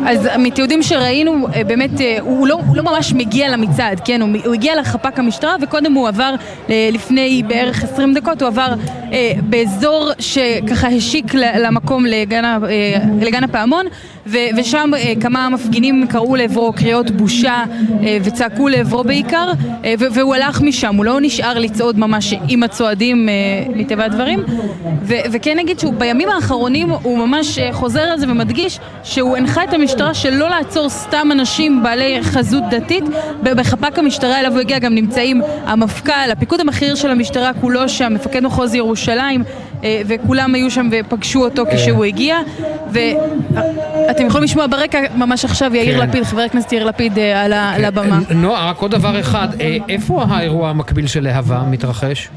אז 0.07 0.29
מתיעודים 0.39 0.83
שראינו, 0.83 1.49
אה, 1.55 1.65
באמת, 1.65 2.01
אה, 2.01 2.19
הוא 2.21 2.47
לא, 2.47 2.55
הוא 2.67 2.77
לא 2.77 2.83
ממש 2.83 3.13
מגיע 3.13 3.49
למצעד, 3.49 4.01
כן? 4.05 4.23
הוא, 4.23 4.29
הוא 4.45 4.55
הגיע 4.55 4.81
לחפ"ק 4.81 5.19
המשטרה 5.19 5.57
וקודם 5.63 5.93
הוא 5.93 6.09
עבר, 6.09 6.35
אה, 6.71 6.89
לפני 6.93 7.43
בערך 7.49 7.85
20 7.85 8.15
דקות, 8.15 8.43
הוא 8.43 8.49
עבר 8.49 8.75
אה, 9.13 9.33
באזור 9.43 10.11
שככה 10.19 10.89
השיק 10.89 11.35
למקום 11.35 12.07
לגן, 12.07 12.45
אה, 12.45 12.59
לגן 13.21 13.45
הפעמון 13.45 13.87
ו, 14.27 14.37
ושם 14.57 14.91
אה, 14.97 15.13
כמה 15.21 15.49
מפגינים 15.49 16.07
קראו 16.07 16.37
לעברו 16.37 16.73
קריאות 16.73 17.11
בושה 17.11 17.65
אה, 18.03 18.19
וצעקו 18.25 18.69
לעברו 18.69 19.05
בעיקר 19.05 19.53
אה, 19.85 19.95
ו, 19.99 20.05
והוא 20.13 20.35
הלך 20.35 20.61
משם, 20.61 20.97
הוא 20.97 21.05
לא 21.05 21.19
נשאר 21.21 21.59
לצעוד 21.59 21.99
ממש 21.99 22.35
עם 22.49 22.63
הצועדים 22.63 23.29
אה, 23.29 23.35
מטבע 23.75 24.05
הדברים 24.05 24.43
ו, 25.03 25.15
וכן 25.33 25.59
נגיד 25.59 25.79
שהוא 25.79 25.95
בימים 25.95 26.29
האחרונים 26.29 26.91
הוא 26.91 27.19
ממש 27.19 27.59
אה, 27.59 27.73
חוזר 27.73 28.01
על 28.01 28.19
זה 28.19 28.27
ומדגיש 28.29 28.79
שהוא 29.03 29.37
הנחה 29.37 29.65
את 29.65 29.73
המשטרה 29.73 30.15
שלא 30.15 30.49
לעצור 30.49 30.89
סתם 30.89 31.29
אנשים 31.33 31.83
בעלי 31.83 32.19
חזות 32.23 32.63
דתית. 32.71 33.05
בחפ"ק 33.43 33.99
המשטרה 33.99 34.41
אליו 34.41 34.53
הוא 34.53 34.61
הגיע 34.61 34.79
גם 34.79 34.95
נמצאים 34.95 35.43
המפכ"ל, 35.65 36.31
הפיקוד 36.33 36.61
הבכיר 36.61 36.95
של 36.95 37.11
המשטרה 37.11 37.53
כולו 37.61 37.89
שם, 37.89 38.15
מפקד 38.15 38.41
מחוז 38.43 38.75
ירושלים, 38.75 39.45
וכולם 40.07 40.55
היו 40.55 40.71
שם 40.71 40.89
ופגשו 40.93 41.45
אותו 41.45 41.65
כשהוא 41.73 42.05
הגיע. 42.05 42.39
ואתם 44.17 44.27
יכולים 44.27 44.45
לשמוע 44.45 44.67
ברקע 44.67 45.01
ממש 45.15 45.45
עכשיו 45.45 45.75
יאיר 45.75 46.01
כן. 46.01 46.09
לפיד, 46.09 46.25
חבר 46.25 46.41
הכנסת 46.41 46.73
יאיר 46.73 46.85
לפיד 46.85 47.19
אה, 47.19 47.43
על 47.43 47.53
כן. 47.53 47.85
הבמה. 47.85 48.19
נועה, 48.31 48.71
רק 48.71 48.79
עוד 48.79 48.91
דבר 48.91 49.21
אחד, 49.21 49.49
אה, 49.61 49.77
איפה 49.89 50.25
האירוע 50.29 50.71
המקביל 50.71 51.07
של 51.07 51.25
להבה 51.25 51.63
מתרחש? 51.71 52.29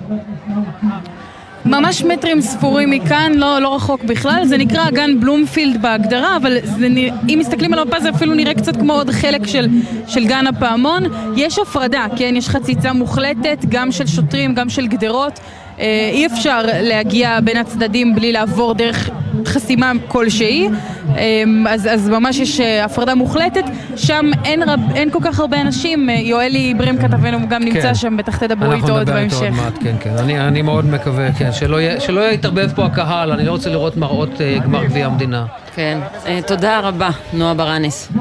ממש 1.65 2.03
מטרים 2.03 2.41
ספורים 2.41 2.89
מכאן, 2.89 3.31
לא, 3.36 3.59
לא 3.59 3.75
רחוק 3.75 4.03
בכלל, 4.03 4.45
זה 4.45 4.57
נקרא 4.57 4.89
גן 4.91 5.19
בלומפילד 5.19 5.81
בהגדרה, 5.81 6.38
אבל 6.38 6.57
זה, 6.63 6.88
אם 7.29 7.38
מסתכלים 7.39 7.74
על 7.74 7.79
המפה 7.79 8.00
זה 8.00 8.09
אפילו 8.09 8.33
נראה 8.33 8.53
קצת 8.53 8.75
כמו 8.75 8.93
עוד 8.93 9.09
חלק 9.09 9.48
של, 9.48 9.67
של 10.07 10.27
גן 10.27 10.48
הפעמון. 10.48 11.03
יש 11.36 11.59
הפרדה, 11.59 12.05
כן? 12.15 12.33
יש 12.38 12.50
חציצה 12.50 12.93
מוחלטת, 12.93 13.65
גם 13.69 13.91
של 13.91 14.07
שוטרים, 14.07 14.55
גם 14.55 14.69
של 14.69 14.88
גדרות. 14.88 15.39
אה, 15.79 16.09
אי 16.13 16.25
אפשר 16.25 16.62
להגיע 16.65 17.39
בין 17.43 17.57
הצדדים 17.57 18.15
בלי 18.15 18.31
לעבור 18.31 18.74
דרך 18.74 19.09
חסימה 19.45 19.91
כלשהי, 20.07 20.69
אמ, 21.09 21.67
אז, 21.69 21.88
אז 21.91 22.09
ממש 22.09 22.39
יש 22.39 22.59
אה, 22.59 22.86
הפרדה 22.86 23.15
מוחלטת, 23.15 23.63
שם 23.95 24.25
אין, 24.45 24.63
רב, 24.63 24.79
אין 24.95 25.12
כל 25.12 25.19
כך 25.21 25.39
הרבה 25.39 25.62
אנשים, 25.62 26.09
אה, 26.09 26.15
יואלי 26.15 26.74
ברם 26.74 26.98
כתבנו 26.98 27.50
גם 27.50 27.63
נמצא 27.63 27.81
כן. 27.81 27.95
שם, 27.95 28.17
בטח 28.17 28.38
תדברו 28.38 28.74
איתו 28.74 28.98
עוד 28.98 29.09
בהמשך. 29.09 29.41
אנחנו 29.41 29.48
נדבר 29.48 29.65
איתו 29.65 29.65
עוד 29.65 29.74
מעט, 29.74 29.83
כן, 29.83 29.95
כן, 30.00 30.17
אני, 30.17 30.39
אני 30.39 30.62
מאוד 30.62 30.86
מקווה, 30.86 31.33
כן, 31.33 31.51
שלא, 31.51 32.00
שלא 32.00 32.31
יתערבב 32.31 32.71
פה 32.75 32.86
הקהל, 32.86 33.31
אני 33.31 33.45
לא 33.45 33.51
רוצה 33.51 33.69
לראות 33.69 33.98
מראות 33.98 34.41
גמר 34.63 34.86
גביע 34.86 35.05
המדינה. 35.05 35.45
כן, 35.75 36.00
תודה 36.48 36.79
רבה, 36.79 37.09
נועה 37.33 37.53
ברנס. 37.53 38.12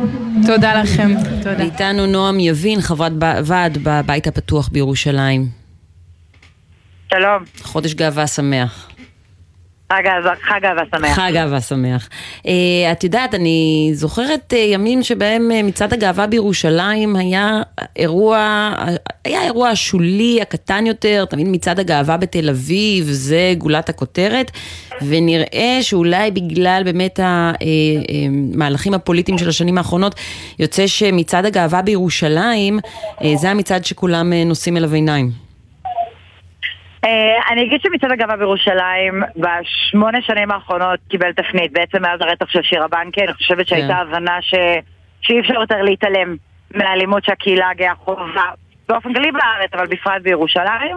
תודה 0.47 0.83
לכם, 0.83 1.15
תודה. 1.43 1.65
איתנו 1.65 2.07
נועם 2.07 2.41
יבין, 2.41 2.81
חברת 2.81 3.13
ועד 3.45 3.79
בבית 3.83 4.27
הפתוח 4.27 4.69
בירושלים. 4.73 5.58
שלום. 7.11 7.45
חודש 7.63 7.95
גאווה 7.95 8.27
שמח. 8.27 8.89
חג 9.93 10.07
אהבה 10.07 10.83
שמח. 10.97 11.17
חג 11.17 11.37
אהבה 11.37 11.61
שמח. 11.61 12.09
Uh, 12.43 12.49
את 12.93 13.05
יודעת, 13.05 13.35
אני 13.35 13.91
זוכרת 13.95 14.53
uh, 14.53 14.57
ימים 14.57 15.03
שבהם 15.03 15.51
uh, 15.51 15.67
מצעד 15.67 15.93
הגאווה 15.93 16.27
בירושלים 16.27 17.17
היה 17.17 17.63
אירוע, 17.97 18.71
היה 19.25 19.43
אירוע 19.43 19.69
השולי, 19.69 20.43
הקטן 20.43 20.87
יותר, 20.87 21.25
תמיד 21.25 21.49
מצעד 21.49 21.81
הגאווה 21.81 22.17
בתל 22.17 22.49
אביב, 22.49 23.05
זה 23.11 23.55
גולת 23.59 23.89
הכותרת, 23.89 24.51
ונראה 25.03 25.79
שאולי 25.83 26.31
בגלל 26.31 26.83
באמת 26.85 27.21
המהלכים 27.23 28.95
הפוליטיים 28.95 29.39
של 29.39 29.49
השנים 29.49 29.79
האחרונות, 29.79 30.15
יוצא 30.59 30.87
שמצעד 30.87 31.47
הגאווה 31.47 31.83
בירושלים, 31.83 32.79
זה 33.35 33.51
המצעד 33.51 33.85
שכולם 33.85 34.33
נושאים 34.33 34.77
אליו 34.77 34.95
עיניים. 34.95 35.48
אה, 37.05 37.53
אני 37.53 37.65
אגיד 37.65 37.81
שמצעד 37.83 38.13
הגאווה 38.13 38.37
בירושלים 38.37 39.23
בשמונה 39.37 40.23
שנים 40.23 40.51
האחרונות 40.51 41.01
קיבל 41.09 41.33
תפנית, 41.33 41.73
בעצם 41.73 42.03
מאז 42.03 42.21
הרצח 42.21 42.49
של 42.49 42.63
שירה 42.63 42.89
בנקי, 42.89 43.21
אני 43.25 43.35
חושבת 43.35 43.59
כן. 43.59 43.65
שהייתה 43.65 43.97
הבנה 43.97 44.43
ש... 44.43 44.55
שאי 45.21 45.41
אפשר 45.41 45.55
יותר 45.55 45.83
להתעלם 45.83 46.37
מהאלימות 46.75 47.25
שהקהילה 47.25 47.69
הגאה 47.71 47.95
חווה 47.95 48.51
באופן 48.89 49.15
כללי 49.15 49.33
בארץ, 49.33 49.71
אבל 49.75 49.87
בפרט 49.87 50.23
בירושלים, 50.23 50.97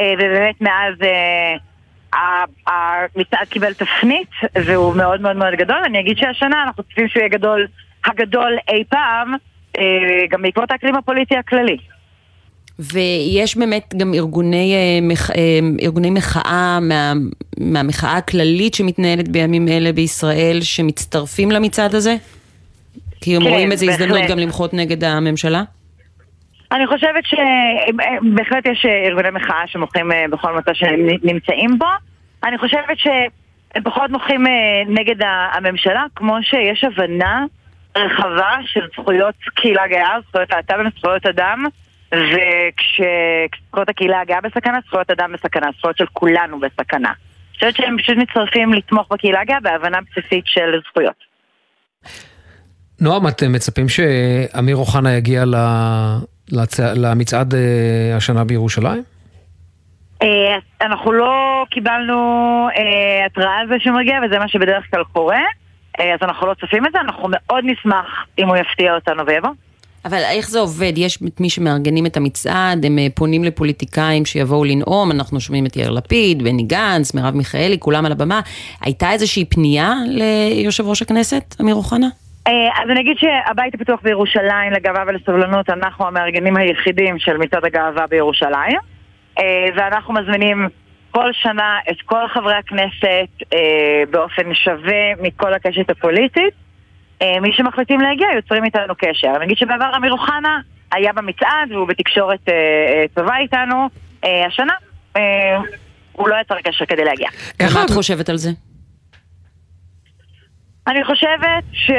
אה, 0.00 0.12
ובאמת 0.18 0.60
מאז 0.60 0.94
אה, 1.02 2.44
המצעד 2.66 3.48
קיבל 3.48 3.74
תפנית, 3.74 4.30
והוא 4.54 4.96
מאוד 4.96 5.20
מאוד 5.20 5.36
מאוד 5.36 5.54
גדול. 5.54 5.78
אני 5.84 6.00
אגיד 6.00 6.18
שהשנה 6.18 6.62
אנחנו 6.62 6.82
צופים 6.82 7.08
שהוא 7.08 7.20
יהיה 7.20 7.28
גדול, 7.28 7.66
הגדול 8.06 8.58
אי 8.68 8.84
פעם, 8.84 9.34
גם 10.30 10.42
בעקבות 10.42 10.70
האקלים 10.70 10.94
הפוליטי 10.94 11.36
הכללי. 11.36 11.76
ויש 12.78 13.56
באמת 13.56 13.94
גם 13.96 14.14
ארגוני, 14.14 14.74
אה, 14.74 15.16
אה, 15.36 15.58
ארגוני 15.82 16.10
מחאה 16.10 16.78
מה, 16.80 17.12
מהמחאה 17.60 18.16
הכללית 18.16 18.74
שמתנהלת 18.74 19.28
בימים 19.28 19.68
אלה 19.68 19.92
בישראל 19.92 20.58
שמצטרפים 20.62 21.50
למצעד 21.50 21.94
הזה? 21.94 22.16
כי 23.20 23.36
הם 23.36 23.42
כן, 23.42 23.48
רואים 23.48 23.72
איזה 23.72 23.86
הזדמנות 23.86 24.20
גם 24.28 24.38
למחות 24.38 24.74
נגד 24.74 25.04
הממשלה? 25.04 25.62
אני 26.72 26.86
חושבת 26.86 27.24
שבהחלט 27.24 28.66
יש 28.66 28.86
ארגוני 29.06 29.30
מחאה 29.30 29.66
שמוחים 29.66 30.12
אה, 30.12 30.24
בכל 30.30 30.56
מצב 30.56 30.72
שהם 30.74 31.06
נמצאים 31.22 31.78
בו. 31.78 31.86
אני 32.44 32.58
חושבת 32.58 32.98
שהם 32.98 33.82
פחות 33.84 34.10
מוחים 34.10 34.46
אה, 34.46 34.52
נגד 34.86 35.16
הממשלה, 35.52 36.04
כמו 36.16 36.36
שיש 36.42 36.84
הבנה 36.84 37.44
רחבה 37.96 38.56
של 38.64 38.80
זכויות 38.92 39.34
קהילה 39.54 39.86
גאה, 39.88 40.16
זכויות 40.28 40.50
להט"בים, 40.50 40.86
זכויות 40.98 41.26
אדם, 41.26 41.64
וכשזכויות 42.14 43.88
הקהילה 43.88 44.20
הגאה 44.20 44.40
בסכנה, 44.40 44.78
זכויות 44.86 45.10
אדם 45.10 45.32
בסכנה, 45.32 45.66
זכויות 45.78 45.96
של 45.96 46.06
כולנו 46.12 46.60
בסכנה. 46.60 47.08
אני 47.08 47.54
חושבת 47.54 47.76
שהם 47.76 47.96
פשוט 47.98 48.16
מצטרפים 48.16 48.72
לתמוך 48.72 49.08
בקהילה 49.10 49.40
הגאה 49.40 49.60
בהבנה 49.60 49.98
בסיסית 50.00 50.46
של 50.46 50.80
זכויות. 50.90 51.26
נועם, 53.00 53.28
אתם 53.28 53.52
מצפים 53.52 53.88
שאמיר 53.88 54.76
אוחנה 54.76 55.12
יגיע 55.12 55.44
לצ... 56.52 56.80
למצעד 56.80 57.54
אה, 57.54 58.16
השנה 58.16 58.44
בירושלים? 58.44 59.02
אה, 60.22 60.56
אנחנו 60.80 61.12
לא 61.12 61.64
קיבלנו 61.70 62.14
אה, 62.76 63.26
התראה 63.26 63.56
על 63.56 63.68
זה 63.68 63.74
שהוא 63.78 63.96
מגיע, 63.96 64.18
וזה 64.26 64.38
מה 64.38 64.48
שבדרך 64.48 64.84
כלל 64.90 65.04
קורה, 65.12 65.40
אז 65.98 66.18
אנחנו 66.22 66.46
לא 66.46 66.54
צופים 66.54 66.86
את 66.86 66.92
זה, 66.92 67.00
אנחנו 67.00 67.28
מאוד 67.30 67.64
נשמח 67.64 68.26
אם 68.38 68.48
הוא 68.48 68.56
יפתיע 68.56 68.94
אותנו 68.94 69.26
ויבוא. 69.26 69.50
אבל 70.06 70.18
איך 70.30 70.48
זה 70.48 70.58
עובד? 70.60 70.92
יש 70.96 71.18
את 71.22 71.40
מי 71.40 71.50
שמארגנים 71.50 72.06
את 72.06 72.16
המצעד, 72.16 72.84
הם 72.86 72.98
פונים 73.14 73.44
לפוליטיקאים 73.44 74.24
שיבואו 74.24 74.64
לנאום, 74.64 75.10
אנחנו 75.10 75.40
שומעים 75.40 75.66
את 75.66 75.76
יאיר 75.76 75.90
לפיד, 75.90 76.42
בני 76.42 76.62
גנץ, 76.62 77.14
מרב 77.14 77.34
מיכאלי, 77.34 77.78
כולם 77.78 78.06
על 78.06 78.12
הבמה. 78.12 78.40
הייתה 78.80 79.12
איזושהי 79.12 79.44
פנייה 79.44 79.92
ליושב 80.06 80.86
ראש 80.86 81.02
הכנסת, 81.02 81.54
אמיר 81.60 81.74
אוחנה? 81.74 82.06
אה, 82.46 82.52
אז 82.82 82.90
אני 82.90 83.00
אגיד 83.00 83.16
שהבית 83.18 83.74
הפתוח 83.74 84.00
בירושלים 84.02 84.72
לגאווה 84.72 85.04
ולסובלנות, 85.06 85.70
אנחנו 85.70 86.06
המארגנים 86.06 86.56
היחידים 86.56 87.18
של 87.18 87.36
מצעד 87.36 87.64
הגאווה 87.64 88.06
בירושלים. 88.06 88.78
אה, 89.38 89.66
ואנחנו 89.76 90.14
מזמינים 90.14 90.68
כל 91.10 91.32
שנה 91.32 91.78
את 91.90 91.96
כל 92.04 92.28
חברי 92.34 92.54
הכנסת 92.54 93.28
אה, 93.54 94.02
באופן 94.10 94.54
שווה 94.54 95.22
מכל 95.22 95.54
הקשת 95.54 95.90
הפוליטית. 95.90 96.65
מי 97.22 97.52
שמחליטים 97.52 98.00
להגיע 98.00 98.26
יוצרים 98.36 98.64
איתנו 98.64 98.94
קשר. 98.98 99.32
אני 99.36 99.44
אגיד 99.44 99.56
שבעבר 99.56 99.96
אמיר 99.96 100.12
אוחנה 100.12 100.60
היה 100.92 101.12
במצעד 101.12 101.72
והוא 101.72 101.88
בתקשורת 101.88 102.48
טובה 103.14 103.36
איתנו. 103.36 103.88
השנה 104.46 104.72
הוא 106.12 106.28
לא 106.28 106.36
יצר 106.40 106.60
קשר 106.60 106.86
כדי 106.86 107.04
להגיע. 107.04 107.28
איך 107.60 107.76
את 107.84 107.90
חושבת 107.90 108.28
על 108.28 108.36
זה? 108.36 108.50
אני 110.88 111.04
חושבת 111.04 111.64
ש... 111.72 111.90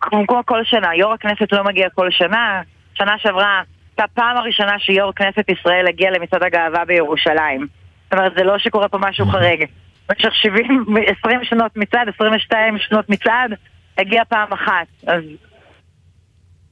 כמו 0.00 0.46
כל 0.46 0.64
שנה, 0.64 0.94
יו"ר 0.94 1.12
הכנסת 1.12 1.52
לא 1.52 1.64
מגיע 1.64 1.88
כל 1.94 2.10
שנה. 2.10 2.62
שנה 2.94 3.14
שעברה 3.18 3.62
הייתה 3.90 4.04
פעם 4.14 4.36
הראשונה 4.36 4.78
שיו"ר 4.78 5.12
כנסת 5.12 5.48
ישראל 5.48 5.86
הגיע 5.88 6.10
למצעד 6.10 6.42
הגאווה 6.42 6.84
בירושלים. 6.84 7.66
זאת 8.04 8.12
אומרת, 8.12 8.32
זה 8.36 8.44
לא 8.44 8.58
שקורה 8.58 8.88
פה 8.88 8.98
משהו 9.00 9.26
חריג. 9.26 9.64
במשך 10.10 10.34
70, 10.34 10.84
20 11.20 11.44
שנות 11.44 11.76
מצעד, 11.76 12.08
22 12.08 12.78
שנות 12.78 13.08
מצעד, 13.08 13.54
הגיע 13.98 14.22
פעם 14.28 14.52
אחת. 14.52 14.86
אז 15.06 15.22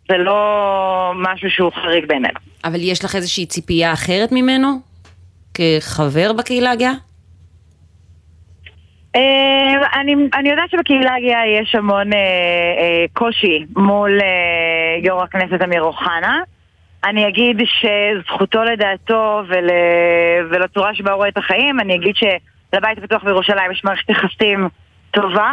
זה 0.08 0.16
לא 0.16 1.12
משהו 1.16 1.50
שהוא 1.50 1.72
חריג 1.72 2.06
בעינינו. 2.06 2.38
אבל 2.64 2.78
יש 2.82 3.04
לך 3.04 3.16
איזושהי 3.16 3.46
ציפייה 3.46 3.92
אחרת 3.92 4.32
ממנו? 4.32 4.68
כחבר 5.54 6.32
בקהילה 6.32 6.70
הגאה? 6.70 6.92
אה, 9.16 10.00
אני, 10.00 10.14
אני 10.34 10.48
יודעת 10.48 10.70
שבקהילה 10.70 11.14
הגאה 11.14 11.46
יש 11.60 11.74
המון 11.74 12.12
אה, 12.12 12.18
אה, 12.18 13.04
קושי 13.12 13.64
מול 13.76 14.18
אה, 14.22 14.98
יו"ר 15.02 15.22
הכנסת 15.22 15.62
אמיר 15.64 15.82
אוחנה. 15.82 16.40
אני 17.04 17.28
אגיד 17.28 17.56
שזכותו 17.64 18.64
לדעתו 18.64 19.42
ול, 19.48 19.70
ולצורה 20.50 20.94
שבה 20.94 21.10
הוא 21.10 21.16
רואה 21.16 21.28
את 21.28 21.38
החיים, 21.38 21.80
אני 21.80 21.94
אגיד 21.94 22.16
שלבית 22.70 22.98
הפתוח 22.98 23.24
בירושלים 23.24 23.72
יש 23.72 23.84
מערכת 23.84 24.10
יחסים 24.10 24.68
טובה 25.10 25.52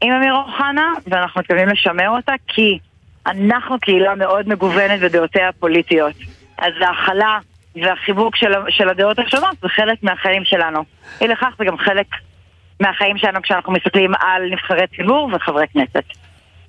עם 0.00 0.12
אמיר 0.12 0.34
אוחנה, 0.34 0.92
ואנחנו 1.06 1.40
מתכוונים 1.40 1.68
לשמר 1.68 2.08
אותה 2.08 2.32
כי 2.48 2.78
אנחנו 3.26 3.80
קהילה 3.80 4.14
מאוד 4.14 4.48
מגוונת 4.48 5.00
בדעותיה 5.00 5.48
הפוליטיות. 5.48 6.14
אז 6.58 6.72
ההכלה 6.80 7.38
והחיבוק 7.82 8.36
של, 8.36 8.52
של 8.68 8.88
הדעות 8.88 9.18
השונות 9.18 9.56
זה 9.62 9.68
חלק 9.68 10.02
מהחיים 10.02 10.44
שלנו. 10.44 10.84
אי 11.20 11.28
לכך 11.28 11.48
זה 11.58 11.64
גם 11.64 11.78
חלק 11.78 12.06
מהחיים 12.80 13.18
שלנו 13.18 13.42
כשאנחנו 13.42 13.72
מסתכלים 13.72 14.12
על 14.14 14.42
נבחרי 14.50 14.86
ציבור 14.96 15.30
וחברי 15.34 15.66
כנסת. 15.72 16.04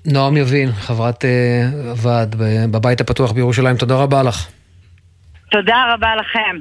נועם 0.05 0.37
יבין, 0.37 0.71
חברת 0.71 1.23
uh, 1.23 1.27
ועד 1.95 2.35
בבית 2.71 3.01
הפתוח 3.01 3.31
בירושלים, 3.31 3.77
תודה 3.77 3.95
רבה 3.95 4.23
לך. 4.23 4.47
תודה 5.51 5.93
רבה 5.93 6.15
לכם. 6.15 6.59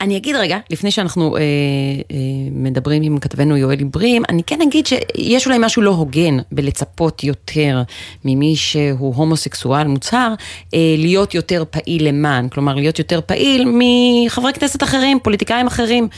אני 0.00 0.16
אגיד 0.16 0.36
רגע, 0.36 0.58
לפני 0.70 0.90
שאנחנו 0.90 1.36
אה, 1.36 1.40
אה, 1.40 2.16
מדברים 2.52 3.02
עם 3.02 3.18
כתבנו 3.18 3.56
יואל 3.56 3.78
עיברים, 3.78 4.22
אני 4.28 4.42
כן 4.42 4.58
אגיד 4.62 4.86
שיש 4.86 5.46
אולי 5.46 5.58
משהו 5.60 5.82
לא 5.82 5.90
הוגן 5.90 6.36
בלצפות 6.52 7.24
יותר 7.24 7.82
ממי 8.24 8.56
שהוא 8.56 9.14
הומוסקסואל 9.14 9.86
מוצהר, 9.86 10.34
אה, 10.74 10.94
להיות 10.98 11.34
יותר 11.34 11.64
פעיל 11.70 12.08
למען, 12.08 12.48
כלומר 12.48 12.74
להיות 12.74 12.98
יותר 12.98 13.20
פעיל 13.26 13.68
מחברי 13.74 14.52
כנסת 14.52 14.82
אחרים, 14.82 15.18
פוליטיקאים 15.22 15.66
אחרים. 15.66 16.08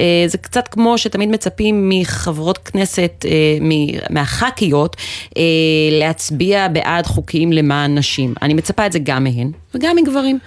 אה, 0.00 0.24
זה 0.26 0.38
קצת 0.38 0.68
כמו 0.68 0.98
שתמיד 0.98 1.28
מצפים 1.28 1.88
מחברות 1.88 2.58
כנסת, 2.58 3.24
אה, 3.28 3.58
מהח"כיות, 4.10 4.96
אה, 5.36 5.42
להצביע 5.90 6.68
בעד 6.68 7.06
חוקים 7.06 7.52
למען 7.52 7.98
נשים. 7.98 8.34
אני 8.42 8.54
מצפה 8.54 8.86
את 8.86 8.92
זה 8.92 8.98
גם 8.98 9.24
מהן 9.24 9.50
וגם 9.74 9.96
מגברים. 9.96 10.38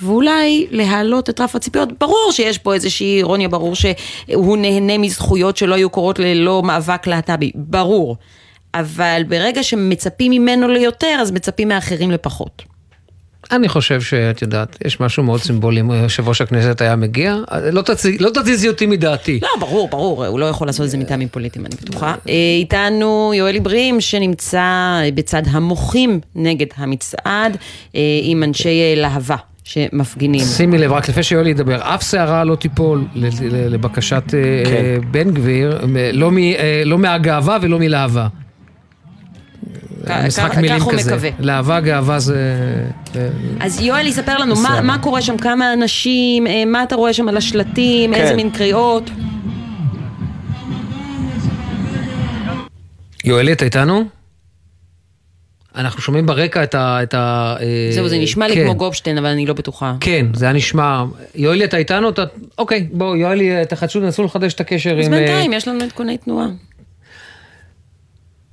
ואולי 0.00 0.66
להעלות 0.70 1.30
את 1.30 1.40
רף 1.40 1.56
הציפיות. 1.56 1.88
ברור 2.00 2.28
שיש 2.32 2.58
פה 2.58 2.74
איזושהי 2.74 3.16
אירוניה, 3.16 3.48
ברור 3.48 3.74
שהוא 3.74 4.56
נהנה 4.56 4.98
מזכויות 4.98 5.56
שלא 5.56 5.74
היו 5.74 5.90
קורות 5.90 6.18
ללא 6.18 6.62
מאבק 6.62 7.06
להט"בי, 7.06 7.50
ברור. 7.54 8.16
אבל 8.74 9.22
ברגע 9.28 9.62
שמצפים 9.62 10.32
ממנו 10.32 10.68
ליותר, 10.68 11.16
אז 11.20 11.30
מצפים 11.30 11.68
מאחרים 11.68 12.10
לפחות. 12.10 12.62
אני 13.50 13.68
חושב 13.68 14.00
שאת 14.00 14.42
יודעת, 14.42 14.76
יש 14.84 15.00
משהו 15.00 15.22
מאוד 15.22 15.40
סימבולי 15.40 15.80
אם 15.80 15.90
יושב 15.90 16.28
ראש 16.28 16.40
הכנסת 16.40 16.80
היה 16.80 16.96
מגיע, 16.96 17.36
לא, 17.72 17.82
תזיזי, 17.82 18.18
לא 18.18 18.30
תזיזי 18.30 18.68
אותי 18.68 18.86
מדעתי. 18.86 19.40
לא, 19.42 19.48
ברור, 19.60 19.88
ברור, 19.88 20.26
הוא 20.26 20.40
לא 20.40 20.46
יכול 20.46 20.66
לעשות 20.66 20.84
את 20.86 20.90
זה 20.90 20.98
מטעמים 20.98 21.28
פוליטיים, 21.28 21.66
אני 21.66 21.74
בטוחה. 21.82 22.14
אה, 22.28 22.32
איתנו 22.58 23.32
יואל 23.34 23.54
עיברים, 23.54 24.00
שנמצא 24.00 25.00
בצד 25.14 25.42
המוחים 25.50 26.20
נגד 26.34 26.66
המצעד, 26.76 27.56
אה, 27.94 28.00
עם 28.22 28.42
אנשי 28.42 28.92
להבה. 28.96 29.36
שמפגינים. 29.64 30.40
שימי 30.40 30.78
לב, 30.78 30.92
רק 30.92 31.08
לפני 31.08 31.22
שיואל 31.22 31.46
ידבר, 31.46 31.94
אף 31.94 32.10
שערה 32.10 32.44
לא 32.44 32.56
תיפול 32.56 33.04
לבקשת 33.44 34.34
אה, 34.34 34.62
כן. 34.64 35.10
בן 35.10 35.30
גביר, 35.30 35.86
לא, 36.12 36.30
אה, 36.58 36.82
לא 36.84 36.98
מהגאווה 36.98 37.58
ולא 37.62 37.78
מלהבה. 37.78 38.28
משחק 40.26 40.56
מילים 40.56 40.70
כזה. 40.70 40.80
כך 40.80 40.84
הוא 40.84 40.92
מקווה. 40.92 41.30
להבה, 41.38 41.80
גאווה 41.80 42.18
זה... 42.18 42.36
אז 43.60 43.80
יואל 43.80 44.06
יספר 44.06 44.38
לנו 44.38 44.54
מה, 44.62 44.80
מה 44.80 44.98
קורה 44.98 45.22
שם, 45.22 45.36
כמה 45.36 45.72
אנשים, 45.72 46.46
אה, 46.46 46.64
מה 46.66 46.82
אתה 46.82 46.96
רואה 46.96 47.12
שם 47.12 47.28
על 47.28 47.36
השלטים, 47.36 48.14
כן. 48.14 48.20
איזה 48.20 48.34
מין 48.34 48.50
קריאות. 48.50 49.10
יואל, 53.24 53.52
אתה 53.52 53.64
איתנו? 53.64 54.04
אנחנו 55.76 56.02
שומעים 56.02 56.26
ברקע 56.26 56.62
את 56.62 56.74
ה... 56.74 57.02
את 57.02 57.14
ה 57.14 57.56
אה, 57.60 57.92
זהו, 57.92 58.08
זה 58.08 58.18
נשמע 58.18 58.48
כן. 58.48 58.54
לי 58.54 58.64
כמו 58.64 58.74
גופשטיין, 58.74 59.18
אבל 59.18 59.26
אני 59.26 59.46
לא 59.46 59.54
בטוחה. 59.54 59.94
כן, 60.00 60.26
זה 60.34 60.44
היה 60.44 60.54
נשמע... 60.54 61.04
יואלי, 61.34 61.64
אתה 61.64 61.76
איתנו? 61.76 62.08
אתה... 62.08 62.22
אוקיי, 62.58 62.88
בוא, 62.92 63.16
יואלי, 63.16 63.66
תחדשו, 63.68 64.00
תנסו 64.00 64.24
לחדש 64.24 64.54
את 64.54 64.60
הקשר 64.60 64.90
עם... 64.90 65.00
אז 65.00 65.08
בינתיים, 65.08 65.52
אה, 65.52 65.56
יש 65.56 65.68
לנו 65.68 65.84
עדכוני 65.84 66.18
תנועה. 66.18 66.46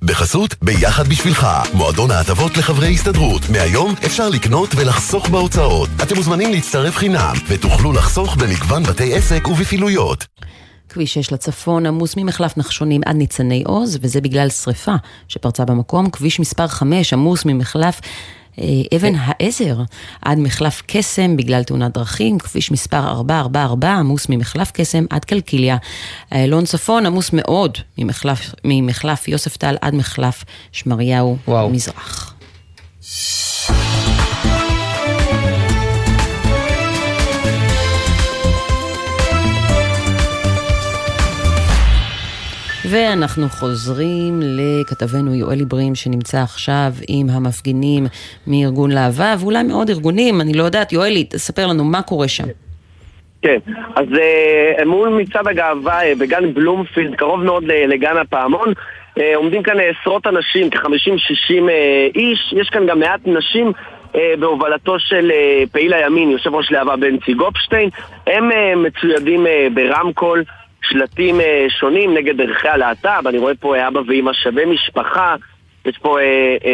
בחסות 0.02 0.54
ביחד 0.62 1.08
בשבילך, 1.08 1.46
מועדון 1.74 2.10
ההטבות 2.10 2.56
לחברי 2.56 2.92
הסתדרות. 2.92 3.42
מהיום 3.50 3.94
אפשר 4.06 4.28
לקנות 4.28 4.74
ולחסוך 4.76 5.28
בהוצאות. 5.28 5.88
אתם 6.02 6.14
מוזמנים 6.16 6.52
להצטרף 6.52 6.96
חינם, 6.96 7.34
ותוכלו 7.48 7.92
לחסוך 7.92 8.36
במגוון 8.36 8.82
בתי 8.82 9.14
עסק 9.14 9.48
ובפעילויות. 9.48 10.26
כביש 10.92 11.14
6 11.14 11.32
לצפון 11.32 11.86
עמוס 11.86 12.16
ממחלף 12.16 12.56
נחשונים 12.56 13.00
עד 13.06 13.16
ניצני 13.16 13.62
עוז, 13.66 13.98
וזה 14.02 14.20
בגלל 14.20 14.48
שריפה 14.48 14.94
שפרצה 15.28 15.64
במקום. 15.64 16.10
כביש 16.10 16.40
מספר 16.40 16.66
5 16.66 17.12
עמוס 17.12 17.44
ממחלף 17.44 18.00
אה, 18.58 18.64
אבן 18.96 19.12
העזר 19.18 19.76
עד 20.22 20.38
מחלף 20.38 20.82
קסם 20.86 21.36
בגלל 21.36 21.62
תאונת 21.62 21.94
דרכים, 21.94 22.38
כביש 22.38 22.70
מספר 22.70 23.08
444 23.08 23.94
עמוס 23.94 24.26
ממחלף 24.28 24.70
קסם 24.70 25.04
עד 25.10 25.24
קלקיליה. 25.24 25.76
איילון 26.32 26.64
צפון 26.64 27.06
עמוס 27.06 27.30
מאוד 27.32 27.78
ממחלף, 27.98 28.54
ממחלף 28.64 29.28
יוספטל 29.28 29.76
עד 29.80 29.94
מחלף 29.94 30.44
שמריהו 30.72 31.36
וואו. 31.48 31.70
מזרח. 31.70 32.34
ואנחנו 42.92 43.48
חוזרים 43.48 44.40
לכתבנו 44.42 45.34
יואל 45.34 45.58
עיברים 45.58 45.94
שנמצא 45.94 46.38
עכשיו 46.38 46.92
עם 47.08 47.26
המפגינים 47.30 48.06
מארגון 48.46 48.90
להבה 48.90 49.34
ואולי 49.40 49.62
מעוד 49.62 49.90
ארגונים, 49.90 50.40
אני 50.40 50.52
לא 50.52 50.62
יודעת, 50.62 50.92
יואלי, 50.92 51.24
תספר 51.24 51.66
לנו 51.66 51.84
מה 51.84 52.02
קורה 52.02 52.28
שם. 52.28 52.44
כן, 53.42 53.58
אז 53.96 54.06
uh, 54.06 54.84
מול 54.84 55.08
מצעד 55.08 55.48
הגאווה 55.48 56.12
uh, 56.12 56.18
בגן 56.18 56.54
בלומפילד, 56.54 57.14
קרוב 57.14 57.44
מאוד 57.44 57.64
לגן 57.64 58.16
הפעמון, 58.16 58.68
uh, 58.68 59.20
עומדים 59.34 59.62
כאן 59.62 59.76
עשרות 59.80 60.26
אנשים, 60.26 60.70
כ-50-60 60.70 60.86
uh, 61.50 61.70
איש, 62.14 62.54
יש 62.56 62.68
כאן 62.68 62.86
גם 62.86 62.98
מעט 62.98 63.20
נשים 63.24 63.72
בהובלתו 64.38 64.98
של 64.98 65.32
פעיל 65.72 65.94
הימין, 65.94 66.30
יושב 66.30 66.54
ראש 66.54 66.72
להבה 66.72 66.96
בנצי 66.96 67.34
גופשטיין, 67.34 67.90
הם 68.26 68.50
מצוידים 68.82 69.46
ברמקול, 69.74 70.44
שלטים 70.82 71.40
uh, 71.40 71.42
שונים 71.80 72.14
נגד 72.14 72.40
ערכי 72.40 72.68
הלהט"ב, 72.68 73.26
אני 73.26 73.38
רואה 73.38 73.54
פה 73.54 73.88
אבא 73.88 74.00
ואמא 74.06 74.32
שווה 74.32 74.66
משפחה, 74.66 75.36
יש 75.84 75.98
פה, 75.98 76.18
uh, 76.18 76.62
uh, 76.62 76.66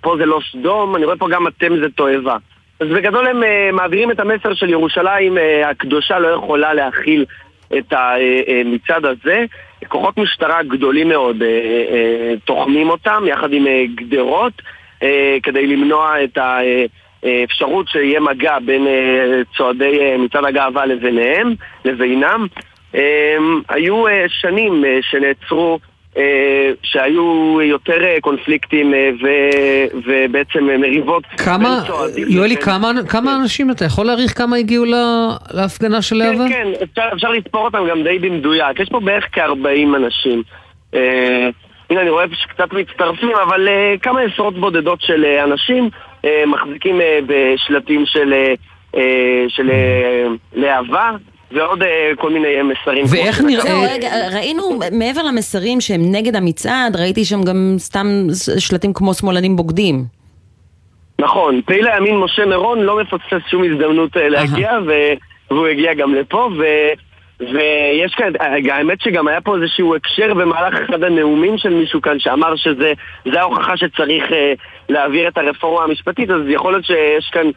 פה 0.00 0.16
זה 0.18 0.26
לא 0.26 0.40
סדום, 0.52 0.96
אני 0.96 1.04
רואה 1.04 1.16
פה 1.16 1.28
גם 1.28 1.46
אתם 1.46 1.76
זה 1.76 1.90
תועבה. 1.96 2.36
אז 2.80 2.88
בגדול 2.88 3.26
הם 3.26 3.42
uh, 3.42 3.46
מעבירים 3.72 4.10
את 4.10 4.20
המסר 4.20 4.54
של 4.54 4.70
ירושלים 4.70 5.38
uh, 5.38 5.66
הקדושה 5.66 6.18
לא 6.18 6.28
יכולה 6.28 6.74
להכיל 6.74 7.24
את 7.78 7.92
המצעד 7.92 9.04
הזה. 9.04 9.44
כוחות 9.88 10.18
משטרה 10.18 10.62
גדולים 10.62 11.08
מאוד 11.08 11.36
uh, 11.36 11.40
uh, 11.42 12.40
תוחמים 12.44 12.90
אותם 12.90 13.24
יחד 13.26 13.52
עם 13.52 13.66
uh, 13.66 13.68
גדרות 13.94 14.52
uh, 15.00 15.04
כדי 15.42 15.66
למנוע 15.66 16.24
את 16.24 16.38
האפשרות 17.22 17.88
שיהיה 17.88 18.20
מגע 18.20 18.58
בין 18.58 18.86
צועדי 19.56 20.16
מצעד 20.18 20.44
הגאווה 20.44 20.86
לביניהם, 20.86 21.54
לבינם. 21.84 22.46
Uh, 22.94 22.96
היו 23.68 24.06
uh, 24.06 24.10
שנים 24.28 24.84
uh, 24.84 24.86
שנעצרו 25.10 25.78
אה, 26.16 26.70
שהיו 26.82 27.58
יותר 27.62 28.04
אה, 28.04 28.16
קונפליקטים 28.20 28.94
אה, 28.94 29.10
ו, 29.22 29.26
ובעצם 30.06 30.64
מריבות. 30.80 31.24
כמה, 31.44 31.82
יואלי, 32.16 32.56
כמה, 32.56 32.90
כמה 33.08 33.36
אנשים, 33.36 33.70
אתה 33.70 33.84
יכול 33.84 34.06
להעריך 34.06 34.38
כמה 34.38 34.56
הגיעו 34.56 34.84
לה, 34.84 35.28
להפגנה 35.54 36.02
של 36.02 36.16
כן, 36.16 36.32
להבה? 36.32 36.48
כן, 36.48 36.72
כן, 36.78 36.82
אפשר, 36.82 37.08
אפשר 37.14 37.30
לספור 37.30 37.64
אותם 37.64 37.84
גם 37.90 38.02
די 38.02 38.18
במדויק. 38.18 38.80
יש 38.80 38.88
פה 38.88 39.00
בערך 39.00 39.24
כ-40 39.32 39.96
אנשים. 39.96 40.42
אה, 40.94 41.48
הנה, 41.90 42.00
אני 42.00 42.10
רואה 42.10 42.24
שקצת 42.32 42.72
מצטרפים, 42.72 43.32
אבל 43.48 43.68
אה, 43.68 43.94
כמה 44.02 44.20
עשרות 44.20 44.58
בודדות 44.58 45.02
של 45.02 45.24
אה, 45.24 45.44
אנשים 45.44 45.90
אה, 46.24 46.44
מחזיקים 46.46 47.00
אה, 47.00 47.18
בשלטים 47.26 48.06
של, 48.06 48.32
אה, 48.96 49.44
של 49.48 49.70
אה, 49.70 50.26
להבה. 50.52 51.10
ועוד 51.54 51.82
uh, 51.82 51.86
כל 52.16 52.30
מיני 52.30 52.48
מסרים. 52.62 53.04
ואיך 53.10 53.40
נראה... 53.40 53.62
זהו, 53.62 53.82
רגע, 53.94 54.08
ראינו 54.32 54.78
מעבר 54.92 55.22
למסרים 55.22 55.80
שהם 55.80 56.00
נגד 56.04 56.36
המצעד, 56.36 56.96
ראיתי 56.96 57.24
שם 57.24 57.42
גם 57.42 57.74
סתם 57.78 58.06
שלטים 58.58 58.92
כמו 58.92 59.14
שמאלנים 59.14 59.56
בוגדים. 59.56 60.04
נכון, 61.18 61.60
פעיל 61.66 61.88
הימין 61.88 62.16
משה 62.16 62.46
מירון 62.46 62.80
לא 62.80 63.00
מפספס 63.00 63.50
שום 63.50 63.64
הזדמנות 63.64 64.10
להגיע, 64.16 64.70
והוא 65.50 65.66
הגיע 65.66 65.94
גם 65.94 66.14
לפה, 66.14 66.48
ו... 66.58 66.64
ויש 67.40 68.14
כאן, 68.14 68.32
האמת 68.70 69.00
שגם 69.00 69.28
היה 69.28 69.40
פה 69.40 69.56
איזשהו 69.56 69.94
הקשר 69.94 70.34
במהלך 70.34 70.74
אחד 70.74 71.02
הנאומים 71.04 71.58
של 71.58 71.74
מישהו 71.74 72.02
כאן 72.02 72.18
שאמר 72.18 72.56
שזה 72.56 72.92
ההוכחה 73.26 73.76
שצריך 73.76 74.24
להעביר 74.88 75.28
את 75.28 75.38
הרפורמה 75.38 75.84
המשפטית, 75.84 76.30
אז 76.30 76.40
יכול 76.48 76.72
להיות 76.72 76.84
שיש 76.84 77.30
כאן 77.32 77.46
אה, 77.46 77.50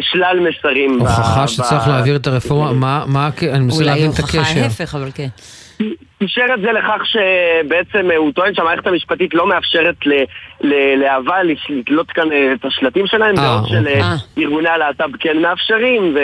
שלל 0.00 0.48
מסרים. 0.48 1.00
הוכחה 1.00 1.48
שצריך 1.48 1.88
להעביר 1.88 2.16
את 2.16 2.26
הרפורמה, 2.26 3.04
מה, 3.06 3.30
אני 3.42 3.58
מנסה 3.58 3.84
להבין 3.84 4.10
את 4.10 4.18
הקשר. 4.18 4.38
אולי 4.38 4.48
הוכחה 4.48 4.60
ההפך, 4.60 4.94
אבל 4.94 5.10
כן. 5.14 5.28
קישר 6.18 6.46
את 6.54 6.60
זה 6.60 6.72
לכך 6.72 7.02
שבעצם 7.04 8.10
אה, 8.10 8.16
הוא 8.16 8.32
טוען 8.32 8.54
שהמערכת 8.54 8.86
המשפטית 8.86 9.34
לא 9.34 9.46
מאפשרת 9.46 9.94
להבה 10.96 11.36
לתלות 11.42 12.10
כאן 12.10 12.32
אה, 12.32 12.52
את 12.52 12.64
השלטים 12.64 13.06
שלהם, 13.06 13.34
בעוד 13.34 13.68
של 13.68 13.88
ארגוני 14.38 14.68
הלהט"ב 14.68 15.16
כן 15.20 15.38
מאפשרים, 15.42 16.16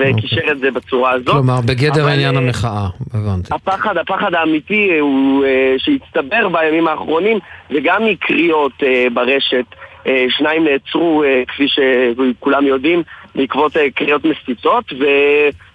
וקישר 0.00 0.52
את 0.52 0.58
זה 0.58 0.70
בצורה 0.70 1.10
הזאת. 1.10 1.28
כלומר, 1.28 1.60
בגדר 1.60 2.08
עניין 2.08 2.36
המחאה, 2.36 2.86
הבנתי. 3.14 3.54
הפחד, 3.54 3.96
הפחד 3.96 4.34
האמיתי 4.34 4.98
הוא 4.98 5.44
שהצטבר 5.78 6.48
בימים 6.48 6.88
האחרונים, 6.88 7.38
וגם 7.70 8.04
מקריאות 8.06 8.82
ברשת. 9.14 9.66
אה, 10.06 10.26
שניים 10.28 10.64
נעצרו, 10.64 11.24
אה, 11.24 11.42
כפי 11.48 11.66
שכולם 11.68 12.66
יודעים, 12.66 13.02
בעקבות 13.34 13.76
אה, 13.76 13.90
קריאות 13.90 14.22
מסיתות, 14.24 14.92
ו... 15.00 15.04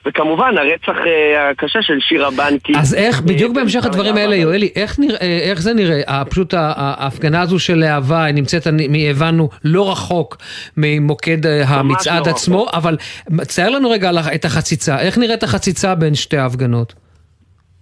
וכמובן 0.06 0.58
הרצח 0.58 0.98
הקשה 1.38 1.82
של 1.82 2.00
שירה 2.00 2.32
בנקי. 2.32 2.74
אז 2.78 2.96
איך, 2.96 3.22
בדיוק 3.22 3.56
בהמשך 3.56 3.86
הדברים 3.86 4.16
האלה, 4.16 4.36
יואלי, 4.36 4.70
איך, 4.76 5.00
נראה, 5.00 5.40
איך 5.50 5.62
זה 5.62 5.74
נראה? 5.74 6.26
פשוט 6.26 6.54
ההפגנה 6.58 7.42
הזו 7.42 7.60
של 7.60 7.76
להבה, 7.76 8.24
היא 8.24 8.36
נמצאת, 8.36 8.68
הבנו, 9.10 9.50
לא 9.64 9.92
רחוק 9.92 10.38
ממוקד 10.78 11.46
המצעד 11.68 12.28
לא 12.28 12.32
עצמו, 12.32 12.64
רחוק. 12.64 12.76
אבל 12.76 12.98
צייר 13.42 13.70
לנו 13.70 13.90
רגע 13.90 14.12
את 14.36 14.46
החציצה. 14.46 15.00
איך 15.00 15.18
נראית 15.18 15.44
החציצה 15.44 15.96
בין 15.96 16.16
שתי 16.16 16.38
ההפגנות? 16.38 16.94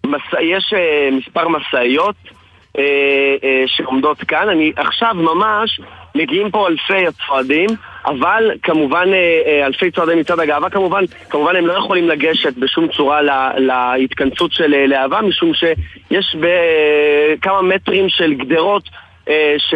מס... 0.05 0.21
יש 0.41 0.73
מספר 1.11 1.47
משאיות. 1.47 2.15
שעומדות 3.67 4.17
כאן. 4.17 4.49
אני 4.49 4.71
עכשיו 4.77 5.13
ממש 5.13 5.79
מגיעים 6.15 6.51
פה 6.51 6.67
אלפי 6.67 7.07
הצועדים, 7.07 7.69
אבל 8.05 8.51
כמובן 8.63 9.07
אה, 9.13 9.41
אה, 9.45 9.65
אלפי 9.65 9.91
צועדי 9.91 10.15
מצעד 10.15 10.39
הגאווה 10.39 10.69
כמובן, 10.69 11.03
כמובן 11.29 11.55
הם 11.55 11.67
לא 11.67 11.73
יכולים 11.73 12.09
לגשת 12.09 12.53
בשום 12.57 12.87
צורה 12.87 13.21
לה, 13.21 13.51
להתכנסות 13.97 14.51
של 14.51 14.73
אה, 14.73 14.87
להבה, 14.87 15.21
משום 15.21 15.51
שיש 15.53 16.35
בכמה 16.35 17.61
מטרים 17.61 18.09
של 18.09 18.33
גדרות 18.33 18.83
ש... 19.57 19.75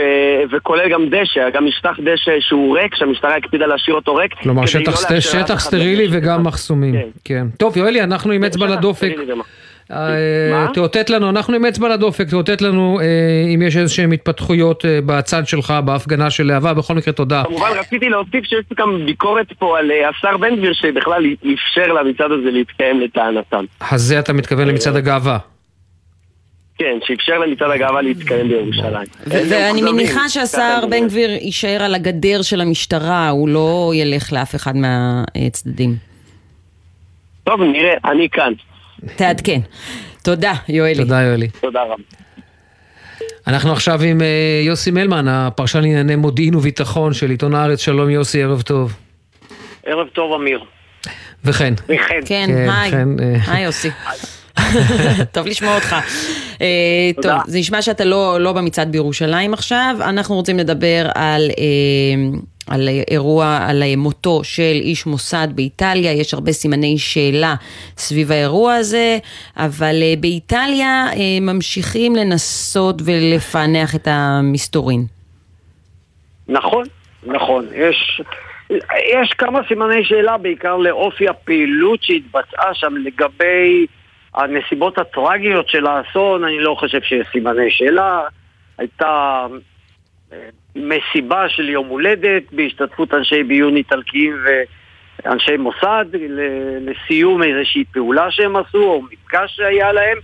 וכולל 0.52 0.89
גם 0.89 1.10
דשא, 1.10 1.50
גם 1.50 1.65
משטח 1.65 1.96
דשא 2.00 2.32
שהוא 2.39 2.78
ריק, 2.78 2.96
שהמשטרה 2.96 3.36
הקפידה 3.36 3.65
להשאיר 3.65 3.96
אותו 3.96 4.15
ריק. 4.15 4.34
כלומר 4.34 4.65
שטח, 4.65 5.12
לא 5.12 5.19
שטח 5.19 5.60
סטרילי 5.60 6.08
וגם 6.12 6.43
מחסומים. 6.43 6.93
כן. 6.93 7.08
כן. 7.24 7.48
טוב 7.58 7.78
יואלי, 7.78 8.02
אנחנו 8.02 8.32
עם 8.32 8.43
אצבע 8.43 8.65
לדופק. 8.65 9.12
אה, 9.93 10.67
תאותת 10.73 11.10
לנו, 11.10 11.29
אנחנו 11.29 11.56
עם 11.56 11.65
אצבע 11.65 11.89
לדופק, 11.89 12.29
תאותת 12.29 12.62
לנו 12.62 12.99
אה, 12.99 13.06
אם 13.56 13.62
יש 13.62 13.77
איזשהן 13.77 14.13
התפתחויות 14.13 14.86
אה, 14.86 14.99
בצד 15.06 15.47
שלך 15.47 15.73
בהפגנה 15.86 16.29
של 16.29 16.43
להבה, 16.43 16.73
בכל 16.73 16.95
מקרה 16.95 17.13
תודה. 17.13 17.43
כמובן 17.47 17.69
רציתי 17.75 18.10
להוסיף 18.10 18.45
שיש 18.45 18.65
גם 18.77 19.06
ביקורת 19.06 19.53
פה 19.60 19.79
על 19.79 19.91
השר 20.10 20.38
בן 20.38 20.56
גביר 20.56 20.73
שבכלל 20.73 21.25
אפשר 21.53 21.88
למצעד 21.88 22.32
הזה 22.32 22.51
להתקיים 22.51 23.01
לטענתם. 23.01 23.65
אז 23.91 24.01
זה 24.01 24.19
אתה 24.19 24.34
מתכוון 24.34 24.67
למצעד 24.67 24.95
הגאווה. 24.95 25.38
כן, 26.77 26.97
שאפשר 27.06 27.39
למצעד 27.39 27.71
הגאווה 27.71 28.01
להתקיים 28.01 28.47
בירושלים. 28.47 29.08
ואני 29.27 29.82
מניחה 29.82 30.29
שהשר 30.29 30.86
בן 30.89 31.08
גביר 31.08 31.29
יישאר 31.29 31.84
על 31.84 31.95
הגדר 31.95 32.41
של 32.41 32.62
המשטרה, 32.62 33.29
הוא 33.29 33.49
לא 33.49 33.91
ילך 33.95 34.34
לאף 34.34 34.56
אחד 34.56 34.73
מהצדדים. 34.75 35.95
טוב, 37.43 37.62
נראה, 37.62 37.93
אני 38.06 38.29
כאן. 38.29 38.53
תעדכן. 39.15 39.59
תודה, 40.23 40.53
יואלי. 40.69 40.95
תודה, 40.95 41.21
יואלי. 41.21 41.47
תודה 41.61 41.83
רבה. 41.83 42.03
אנחנו 43.47 43.71
עכשיו 43.71 44.01
עם 44.01 44.21
אה, 44.21 44.61
יוסי 44.65 44.91
מלמן, 44.91 45.27
הפרשן 45.27 45.81
לענייני 45.81 46.15
מודיעין 46.15 46.55
וביטחון 46.55 47.13
של 47.13 47.29
עיתון 47.29 47.55
הארץ. 47.55 47.79
שלום 47.79 48.09
יוסי, 48.09 48.43
ערב 48.43 48.61
טוב. 48.61 48.95
ערב 49.85 50.07
טוב, 50.07 50.41
אמיר. 50.41 50.59
וכן. 51.45 51.73
וכן. 51.83 52.19
כן, 52.25 52.45
היי. 52.49 52.93
אה, 52.93 53.53
היי 53.53 53.63
יוסי. 53.63 53.89
טוב 55.31 55.47
לשמוע 55.47 55.75
אותך. 55.75 55.95
אה, 56.61 57.11
טוב, 57.21 57.31
זה 57.47 57.59
נשמע 57.59 57.81
שאתה 57.81 58.05
לא, 58.05 58.37
לא 58.39 58.53
במצעד 58.53 58.91
בירושלים 58.91 59.53
עכשיו. 59.53 59.95
אנחנו 60.01 60.35
רוצים 60.35 60.57
לדבר 60.57 61.09
על 61.15 61.49
על 62.69 62.89
אירוע, 63.12 63.58
על 63.69 63.84
מותו 63.97 64.43
של 64.43 64.76
איש 64.82 65.06
מוסד 65.06 65.47
באיטליה, 65.56 66.13
יש 66.13 66.34
הרבה 66.34 66.52
סימני 66.52 66.97
שאלה 66.97 67.56
סביב 67.97 68.32
האירוע 68.32 68.73
הזה, 68.73 69.17
אבל 69.58 69.95
אה, 70.02 70.13
באיטליה 70.19 71.06
אה, 71.13 71.39
ממשיכים 71.41 72.15
לנסות 72.15 73.02
ולפענח 73.06 73.95
את 73.95 74.08
המסתורין. 74.12 75.06
נכון, 76.47 76.86
נכון. 77.23 77.65
יש, 77.76 78.21
יש 79.13 79.34
כמה 79.38 79.60
סימני 79.67 80.06
שאלה, 80.06 80.38
בעיקר 80.38 80.78
לאופי 80.78 81.30
הפעילות 81.30 82.04
שהתבצעה 82.04 82.73
שם 82.73 82.93
לגבי 82.97 83.86
הנסיבות 84.36 84.97
הטרגיות 84.97 85.69
של 85.69 85.88
האסון, 85.88 86.43
אני 86.43 86.60
לא 86.60 86.76
חושב 86.80 87.02
שיש 87.02 87.28
סימני 87.32 87.71
שאלה. 87.71 88.21
הייתה 88.78 89.45
אה, 90.34 90.38
מסיבה 90.75 91.49
של 91.49 91.69
יום 91.69 91.88
הולדת 91.88 92.43
בהשתתפות 92.51 93.13
אנשי 93.13 93.43
ביון 93.43 93.75
איטלקיים 93.75 94.38
ואנשי 95.25 95.57
מוסד 95.57 96.05
לסיום 96.81 97.43
איזושהי 97.43 97.83
פעולה 97.91 98.31
שהם 98.31 98.55
עשו 98.55 98.83
או 98.83 99.01
מפגש 99.01 99.55
שהיה 99.55 99.91
להם 99.91 100.17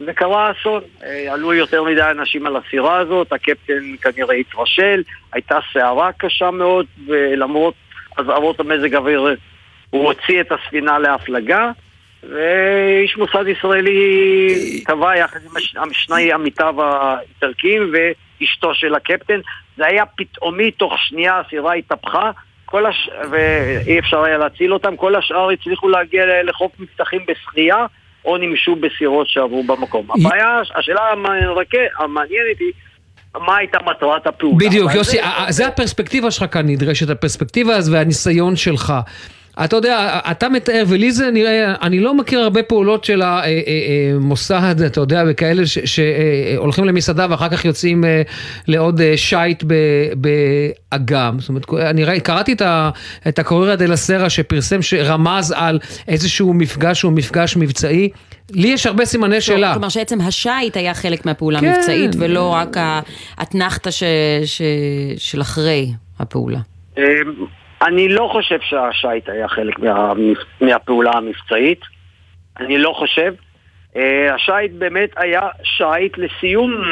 וקרה 0.00 0.50
אסון. 0.50 0.82
אה, 1.04 1.32
עלו 1.32 1.54
יותר 1.54 1.82
מדי 1.82 2.10
אנשים 2.10 2.46
על 2.46 2.56
הסירה 2.56 2.98
הזאת, 2.98 3.32
הקפטן 3.32 3.96
כנראה 4.02 4.34
התרשל, 4.34 5.02
הייתה 5.32 5.58
סערה 5.72 6.10
קשה 6.12 6.50
מאוד 6.50 6.86
ולמרות 7.06 7.74
אזהרות 8.16 8.60
המזג 8.60 8.94
אוויר 8.94 9.36
הוא 9.90 10.04
הוציא 10.04 10.40
את 10.40 10.52
הספינה 10.52 10.98
להפלגה 10.98 11.70
ואיש 12.22 13.16
מוסד 13.16 13.48
ישראלי 13.48 14.82
טבע 14.86 15.16
יחד 15.16 15.38
עם 15.76 15.92
שני 15.92 16.32
עמיתיו 16.32 16.82
האיטלקים 16.82 17.92
ואשתו 17.92 18.74
של 18.74 18.94
הקפטן. 18.94 19.40
זה 19.76 19.86
היה 19.86 20.06
פתאומי, 20.06 20.70
תוך 20.70 20.92
שנייה 20.98 21.40
הסירה 21.46 21.72
התהפכה, 21.72 22.30
כל 22.64 22.86
הש... 22.86 23.10
ואי 23.30 23.98
אפשר 23.98 24.22
היה 24.22 24.38
להציל 24.38 24.72
אותם, 24.72 24.96
כל 24.96 25.14
השאר 25.14 25.50
הצליחו 25.50 25.88
להגיע 25.88 26.24
לחוף 26.44 26.72
מבטחים 26.78 27.20
בשחייה. 27.28 27.86
או 28.24 28.36
נמשו 28.36 28.76
בסירות 28.76 29.28
שעברו 29.28 29.62
במקום. 29.62 30.06
הבעיה, 30.10 30.60
השאלה 30.74 31.00
המעניינת 31.98 32.58
היא 32.60 32.72
מה 33.34 33.56
הייתה 33.56 33.78
מטרת 33.86 34.26
הפעולה. 34.26 34.56
בדיוק, 34.58 34.94
יוסי, 34.94 35.18
זה 35.48 35.66
הפרספקטיבה 35.66 36.30
שלך 36.30 36.44
כאן 36.52 36.66
נדרשת, 36.66 37.10
הפרספקטיבה 37.10 37.76
הזו 37.76 37.92
והניסיון 37.92 38.56
שלך. 38.56 38.92
אתה 39.64 39.76
יודע, 39.76 40.20
אתה 40.30 40.48
מתאר, 40.48 40.84
ולי 40.88 41.12
זה 41.12 41.30
נראה, 41.30 41.74
אני 41.82 42.00
לא 42.00 42.14
מכיר 42.14 42.40
הרבה 42.40 42.62
פעולות 42.62 43.04
של 43.04 43.22
המוסד, 43.24 44.54
אה, 44.78 44.82
אה, 44.82 44.86
אתה 44.86 45.00
יודע, 45.00 45.24
וכאלה 45.28 45.62
שהולכים 45.66 46.84
למסעדה 46.84 47.26
ואחר 47.30 47.48
כך 47.48 47.64
יוצאים 47.64 48.04
אה, 48.04 48.22
לעוד 48.68 49.00
שייט 49.16 49.64
באגם. 50.16 51.36
זאת 51.40 51.48
אומרת, 51.48 51.64
אני 51.72 52.04
ראי, 52.04 52.20
קראתי 52.20 52.54
את 53.28 53.38
הקורריה 53.38 53.76
דה 53.76 53.86
לסרה 53.86 54.30
שפרסם, 54.30 54.82
שרמז 54.82 55.54
על 55.56 55.78
איזשהו 56.08 56.54
מפגש 56.54 57.00
שהוא 57.00 57.12
מפגש 57.12 57.56
מבצעי. 57.56 58.08
לי 58.50 58.68
יש 58.68 58.86
הרבה 58.86 59.04
סימני 59.04 59.40
שאלה. 59.40 59.72
כלומר 59.72 59.88
שעצם 59.88 60.20
השייט 60.20 60.76
היה 60.76 60.94
חלק 60.94 61.26
מהפעולה 61.26 61.60
כן. 61.60 61.66
המבצעית, 61.66 62.10
ולא 62.18 62.48
רק 62.48 62.76
האתנחתא 63.38 63.90
של 65.16 65.40
אחרי 65.40 65.92
הפעולה. 66.18 66.58
אני 67.86 68.08
לא 68.08 68.28
חושב 68.32 68.58
שהשייט 68.60 69.28
היה 69.28 69.48
חלק 69.48 69.78
מה, 69.78 70.12
מהפעולה 70.60 71.10
המבצעית. 71.14 71.80
אני 72.60 72.78
לא 72.78 72.92
חושב. 72.92 73.34
Uh, 73.94 73.98
השייט 74.34 74.72
באמת 74.72 75.10
היה 75.16 75.40
שייט 75.62 76.18
לסיום 76.18 76.82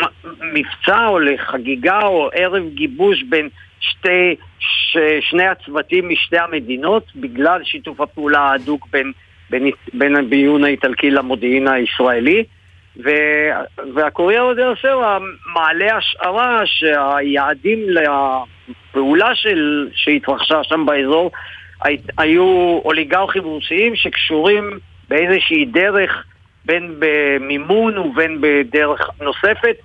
מבצע 0.52 1.06
או 1.06 1.18
לחגיגה 1.18 2.00
או 2.02 2.30
ערב 2.32 2.62
גיבוש 2.74 3.22
בין 3.22 3.48
שתי, 3.80 4.36
ש, 4.58 4.96
שני 5.20 5.46
הצוותים 5.46 6.08
משתי 6.08 6.38
המדינות 6.38 7.06
בגלל 7.16 7.64
שיתוף 7.64 8.00
הפעולה 8.00 8.38
ההדוק 8.38 8.88
בין, 8.92 9.12
בין, 9.50 9.70
בין 9.94 10.16
הביון 10.16 10.64
האיטלקי 10.64 11.10
למודיעין 11.10 11.68
הישראלי. 11.68 12.44
והקוריאר 13.94 14.52
דה 14.54 14.72
סרה 14.82 15.18
מעלה 15.54 15.96
השערה 15.96 16.60
שהיעדים 16.64 17.78
לפעולה 17.88 19.34
של, 19.34 19.88
שהתרחשה 19.94 20.64
שם 20.64 20.86
באזור 20.86 21.30
היו 22.18 22.80
אוליגרכים 22.84 23.42
רוסיים 23.44 23.96
שקשורים 23.96 24.70
באיזושהי 25.08 25.64
דרך 25.64 26.24
בין 26.64 26.94
במימון 26.98 27.98
ובין 27.98 28.38
בדרך 28.40 29.10
נוספת 29.20 29.76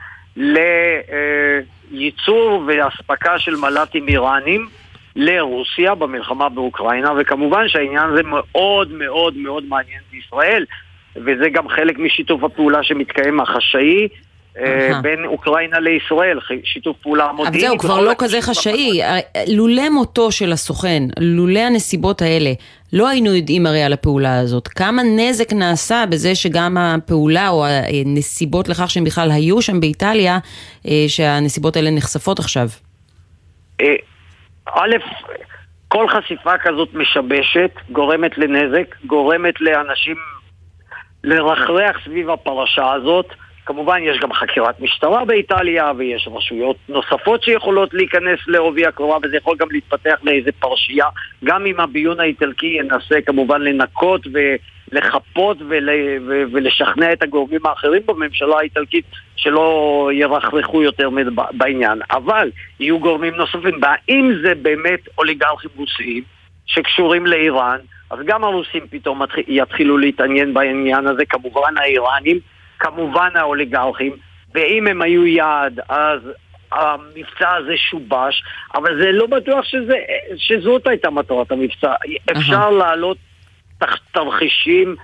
לייצור 1.91 2.63
ואספקה 2.67 3.39
של 3.39 3.56
מל"טים 3.56 4.08
איראנים 4.08 4.67
לרוסיה 5.15 5.95
במלחמה 5.95 6.49
באוקראינה 6.49 7.13
וכמובן 7.17 7.67
שהעניין 7.67 8.04
הזה 8.04 8.23
מאוד 8.23 8.91
מאוד 8.91 9.38
מאוד 9.38 9.63
מעניין 9.65 9.99
את 10.10 10.13
ישראל 10.13 10.65
וזה 11.15 11.49
גם 11.54 11.69
חלק 11.69 11.99
משיתוף 11.99 12.43
הפעולה 12.43 12.84
שמתקיים 12.84 13.39
החשאי. 13.39 14.08
אה, 14.60 14.99
בין 15.01 15.25
אוקראינה 15.25 15.80
לישראל, 15.80 16.39
שיתוף 16.63 16.97
פעולה 16.97 17.32
מודיעיני. 17.32 17.58
אבל 17.58 17.67
זהו, 17.67 17.78
כבר 17.78 18.01
לא 18.01 18.12
כזה 18.17 18.41
חשאי. 18.41 19.04
אה, 19.04 19.19
לולא 19.47 19.89
מותו 19.89 20.32
של 20.32 20.51
הסוכן, 20.51 21.04
לולא 21.19 21.60
הנסיבות 21.60 22.21
האלה, 22.21 22.49
לא 22.93 23.10
היינו 23.10 23.36
יודעים 23.36 23.65
הרי 23.65 23.84
על 23.84 23.93
הפעולה 23.93 24.39
הזאת. 24.39 24.67
כמה 24.67 25.01
נזק 25.04 25.54
נעשה 25.54 26.04
בזה 26.10 26.36
שגם 26.36 26.78
הפעולה 26.78 27.49
או 27.49 27.65
הנסיבות 27.65 28.69
לכך 28.69 28.89
שהם 28.89 29.04
בכלל 29.04 29.32
היו 29.32 29.62
שם 29.62 29.80
באיטליה, 29.80 30.38
אה, 30.88 31.06
שהנסיבות 31.08 31.75
האלה 31.75 31.91
נחשפות 31.91 32.39
עכשיו? 32.39 32.67
א', 34.67 34.95
כל 35.88 36.08
חשיפה 36.10 36.58
כזאת 36.58 36.89
משבשת, 36.93 37.71
גורמת 37.91 38.38
לנזק, 38.38 38.95
גורמת 39.06 39.62
לאנשים 39.62 40.15
לרחרח 41.25 41.99
סביב 42.05 42.29
הפרשה 42.29 42.93
הזאת. 42.93 43.25
כמובן 43.65 43.99
יש 44.03 44.19
גם 44.19 44.33
חקירת 44.33 44.79
משטרה 44.79 45.25
באיטליה 45.25 45.91
ויש 45.97 46.29
רשויות 46.31 46.75
נוספות 46.89 47.43
שיכולות 47.43 47.93
להיכנס 47.93 48.39
לעובי 48.47 48.85
הקרובה 48.85 49.17
וזה 49.23 49.38
יכול 49.38 49.57
גם 49.57 49.67
להתפתח 49.71 50.19
לאיזה 50.23 50.51
פרשייה. 50.59 51.05
גם 51.43 51.65
אם 51.65 51.79
הביון 51.79 52.19
האיטלקי 52.19 52.77
ינסה 52.79 53.21
כמובן 53.25 53.61
לנקות 53.61 54.21
ולחפות 54.33 55.57
ול, 55.69 55.89
ו, 56.27 56.43
ולשכנע 56.51 57.13
את 57.13 57.23
הגורמים 57.23 57.65
האחרים 57.65 58.01
בממשלה 58.05 58.57
האיטלקית 58.57 59.05
שלא 59.35 60.09
ירחרחו 60.13 60.83
יותר 60.83 61.09
בעניין. 61.51 61.99
אבל 62.11 62.51
יהיו 62.79 62.99
גורמים 62.99 63.35
נוספים 63.35 63.79
והאם 63.81 64.31
זה 64.43 64.53
באמת 64.61 64.99
אוליגרכים 65.17 65.71
רוסיים 65.75 66.23
שקשורים 66.65 67.25
לאיראן 67.25 67.77
אז 68.15 68.25
גם 68.25 68.43
הרוסים 68.43 68.88
פתאום 68.89 69.21
יתחילו 69.47 69.97
להתעניין 69.97 70.54
בעניין 70.54 71.08
הזה, 71.08 71.25
כמובן 71.25 71.78
האיראנים, 71.78 72.39
כמובן 72.80 73.30
האוליגרכים, 73.36 74.12
ואם 74.54 74.88
הם 74.88 75.01
היו 75.01 75.25
יעד, 75.25 75.80
אז 75.89 76.19
המבצע 76.71 77.54
הזה 77.56 77.78
שובש, 77.78 78.43
אבל 78.75 79.01
זה 79.01 79.12
לא 79.12 79.28
בטוח 79.28 79.65
שזה, 79.65 79.95
שזאת 80.38 80.88
הייתה 80.88 81.10
מטרת 81.10 81.51
המבצע. 81.51 81.93
אפשר 82.32 82.69
להעלות 82.69 83.17
תרחישים 84.12 84.95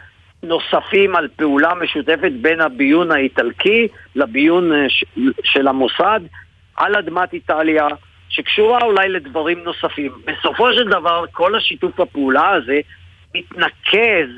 נוספים 0.44 1.16
על 1.16 1.28
פעולה 1.36 1.74
משותפת 1.74 2.32
בין 2.42 2.62
הביון 2.62 3.12
האיטלקי 3.12 3.88
לביון 4.16 4.74
אה, 4.74 4.86
של 5.44 5.68
המוסד 5.68 6.20
על 6.76 6.96
אדמת 6.96 7.34
איטליה. 7.34 7.88
שקשורה 8.32 8.80
אולי 8.82 9.10
לדברים 9.10 9.60
נוספים. 9.64 10.12
בסופו 10.26 10.74
של 10.74 10.90
דבר, 10.90 11.26
כל 11.32 11.56
השיתוף 11.56 12.00
הפעולה 12.00 12.50
הזה 12.50 12.80
מתנקז 13.36 14.30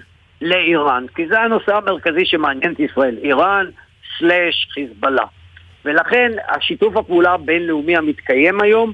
לאיראן, 0.42 1.06
כי 1.16 1.28
זה 1.28 1.40
הנושא 1.40 1.76
המרכזי 1.76 2.26
שמעניין 2.26 2.74
את 2.74 2.80
ישראל, 2.80 3.18
איראן 3.24 3.66
סלאש 4.18 4.68
חיזבאללה. 4.74 5.26
ולכן 5.86 6.32
השיתוף 6.48 6.98
הפעולה 6.98 7.32
הבינלאומי 7.32 7.98
המתקיים 7.98 8.62
היום 8.62 8.94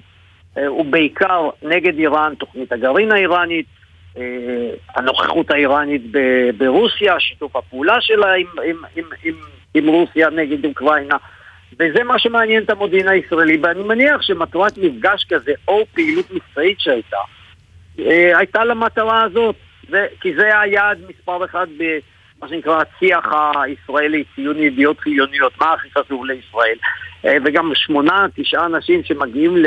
אה, 0.57 0.67
הוא 0.67 0.85
בעיקר 0.85 1.49
נגד 1.63 1.97
איראן, 1.97 2.33
תוכנית 2.35 2.71
הגרעין 2.71 3.11
האיראנית, 3.11 3.65
אה, 4.17 4.23
הנוכחות 4.95 5.51
האיראנית 5.51 6.01
ברוסיה, 6.57 7.19
שיתוף 7.19 7.55
הפעולה 7.55 8.01
שלה 8.01 8.33
עם, 8.33 8.47
עם, 8.65 8.77
עם, 8.95 9.05
עם, 9.23 9.35
עם 9.73 9.87
רוסיה 9.87 10.29
נגד 10.29 10.65
אוקראינה. 10.65 11.15
וזה 11.79 12.03
מה 12.03 12.19
שמעניין 12.19 12.63
את 12.63 12.69
המודיעין 12.69 13.07
הישראלי, 13.07 13.57
ואני 13.61 13.83
מניח 13.83 14.21
שמטרת 14.21 14.77
מפגש 14.77 15.25
כזה, 15.29 15.51
או 15.67 15.85
פעילות 15.93 16.25
מבצעית 16.31 16.79
שהייתה, 16.79 17.17
אה, 17.99 18.37
הייתה 18.37 18.65
למטרה 18.65 19.23
הזאת, 19.23 19.55
זה, 19.89 20.05
כי 20.21 20.35
זה 20.35 20.59
היעד 20.59 20.97
מספר 21.09 21.45
אחד 21.45 21.67
במה 21.77 22.49
שנקרא 22.49 22.81
השיח 22.81 23.25
הישראלי, 23.55 24.23
ציון 24.35 24.57
ידיעות 24.57 24.99
חיוניות, 24.99 25.53
מה 25.61 25.73
הכי 25.73 25.87
חשוב 25.97 26.25
לישראל. 26.25 26.77
אה, 27.25 27.37
וגם 27.45 27.71
שמונה, 27.75 28.25
תשעה 28.35 28.65
אנשים 28.65 29.03
שמגיעים 29.03 29.57
ל... 29.57 29.65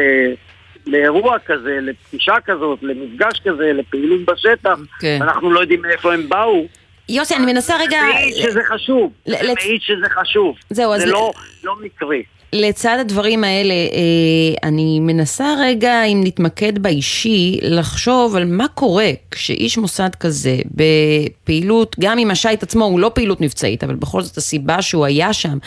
לאירוע 0.86 1.38
כזה, 1.38 1.78
לפגישה 1.80 2.34
כזאת, 2.44 2.78
למפגש 2.82 3.40
כזה, 3.44 3.72
לפעילות 3.72 4.20
בשטח, 4.24 4.78
כן. 5.00 5.18
אנחנו 5.22 5.52
לא 5.52 5.60
יודעים 5.60 5.82
מאיפה 5.82 6.14
הם 6.14 6.28
באו. 6.28 6.66
יוסי, 7.08 7.36
אני 7.36 7.52
מנסה 7.52 7.76
רגע... 7.76 8.00
זה 8.00 8.12
מעיד 8.12 8.34
שזה 8.34 8.60
חשוב, 8.62 9.12
זה 9.26 9.36
מעיד 9.42 9.80
שזה 9.82 10.06
חשוב. 10.10 10.56
זהו, 10.70 10.94
אז... 10.94 11.00
זה 11.00 11.06
לא, 11.06 11.32
לא 11.64 11.74
מקרי. 11.80 12.22
לצד 12.52 12.96
הדברים 13.00 13.44
האלה, 13.44 13.74
אה, 13.74 14.68
אני 14.68 15.00
מנסה 15.00 15.54
רגע, 15.60 16.04
אם 16.04 16.20
נתמקד 16.24 16.78
באישי, 16.78 17.58
לחשוב 17.62 18.36
על 18.36 18.44
מה 18.44 18.68
קורה 18.74 19.10
כשאיש 19.30 19.78
מוסד 19.78 20.10
כזה, 20.20 20.58
בפעילות, 20.70 21.96
גם 22.00 22.18
אם 22.18 22.30
השייט 22.30 22.62
עצמו 22.62 22.84
הוא 22.84 23.00
לא 23.00 23.10
פעילות 23.14 23.40
מבצעית, 23.40 23.84
אבל 23.84 23.94
בכל 23.94 24.22
זאת 24.22 24.36
הסיבה 24.36 24.82
שהוא 24.82 25.04
היה 25.04 25.32
שם 25.32 25.58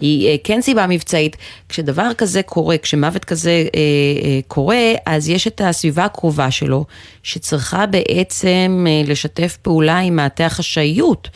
היא 0.00 0.28
אה, 0.28 0.36
כן 0.44 0.60
סיבה 0.60 0.86
מבצעית. 0.86 1.36
כשדבר 1.68 2.14
כזה 2.14 2.42
קורה, 2.42 2.78
כשמוות 2.78 3.24
כזה 3.24 3.64
אה, 3.76 4.40
קורה, 4.48 4.92
אז 5.06 5.28
יש 5.28 5.46
את 5.46 5.60
הסביבה 5.64 6.04
הקרובה 6.04 6.50
שלו, 6.50 6.84
שצריכה 7.22 7.86
בעצם 7.86 8.86
לשתף 9.06 9.56
פעולה 9.62 9.98
עם 9.98 10.16
מעטה 10.16 10.46
החשאיות. 10.46 11.28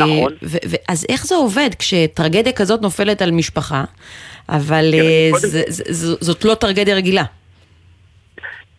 נכון. 0.00 0.32
אז 0.88 1.06
איך 1.08 1.26
זה 1.26 1.34
עובד 1.34 1.70
כשטרגדיה 1.78 2.52
כזאת 2.52 2.82
נופלת 2.82 3.22
על 3.22 3.30
משפחה? 3.30 3.84
אבל 4.48 4.84
כן, 4.92 5.38
זה, 5.38 5.62
זה, 5.68 5.82
זה, 5.92 6.16
זאת 6.20 6.44
לא 6.44 6.54
טרגדיה 6.54 6.94
רגילה. 6.94 7.22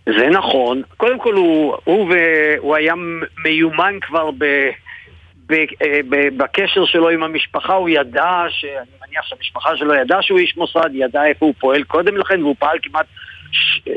זה 0.05 0.29
נכון. 0.31 0.81
קודם 0.97 1.19
כל 1.19 1.33
הוא, 1.33 1.75
הוא, 1.83 2.13
הוא 2.57 2.75
היה 2.75 2.93
מיומן 3.43 3.93
כבר 4.01 4.31
ב, 4.31 4.45
ב, 5.47 5.53
אה, 5.53 5.99
ב, 6.09 6.37
בקשר 6.37 6.85
שלו 6.85 7.09
עם 7.09 7.23
המשפחה, 7.23 7.73
הוא 7.73 7.89
ידע, 7.89 8.41
אני 8.63 9.07
מניח 9.07 9.25
שהמשפחה 9.25 9.77
שלו 9.77 9.93
ידעה 9.93 10.21
שהוא 10.21 10.39
איש 10.39 10.57
מוסד, 10.57 10.89
ידע 10.93 11.25
איפה 11.25 11.45
הוא 11.45 11.53
פועל 11.59 11.83
קודם 11.83 12.17
לכן, 12.17 12.43
והוא 12.43 12.55
פעל 12.59 12.77
כמעט 12.81 13.05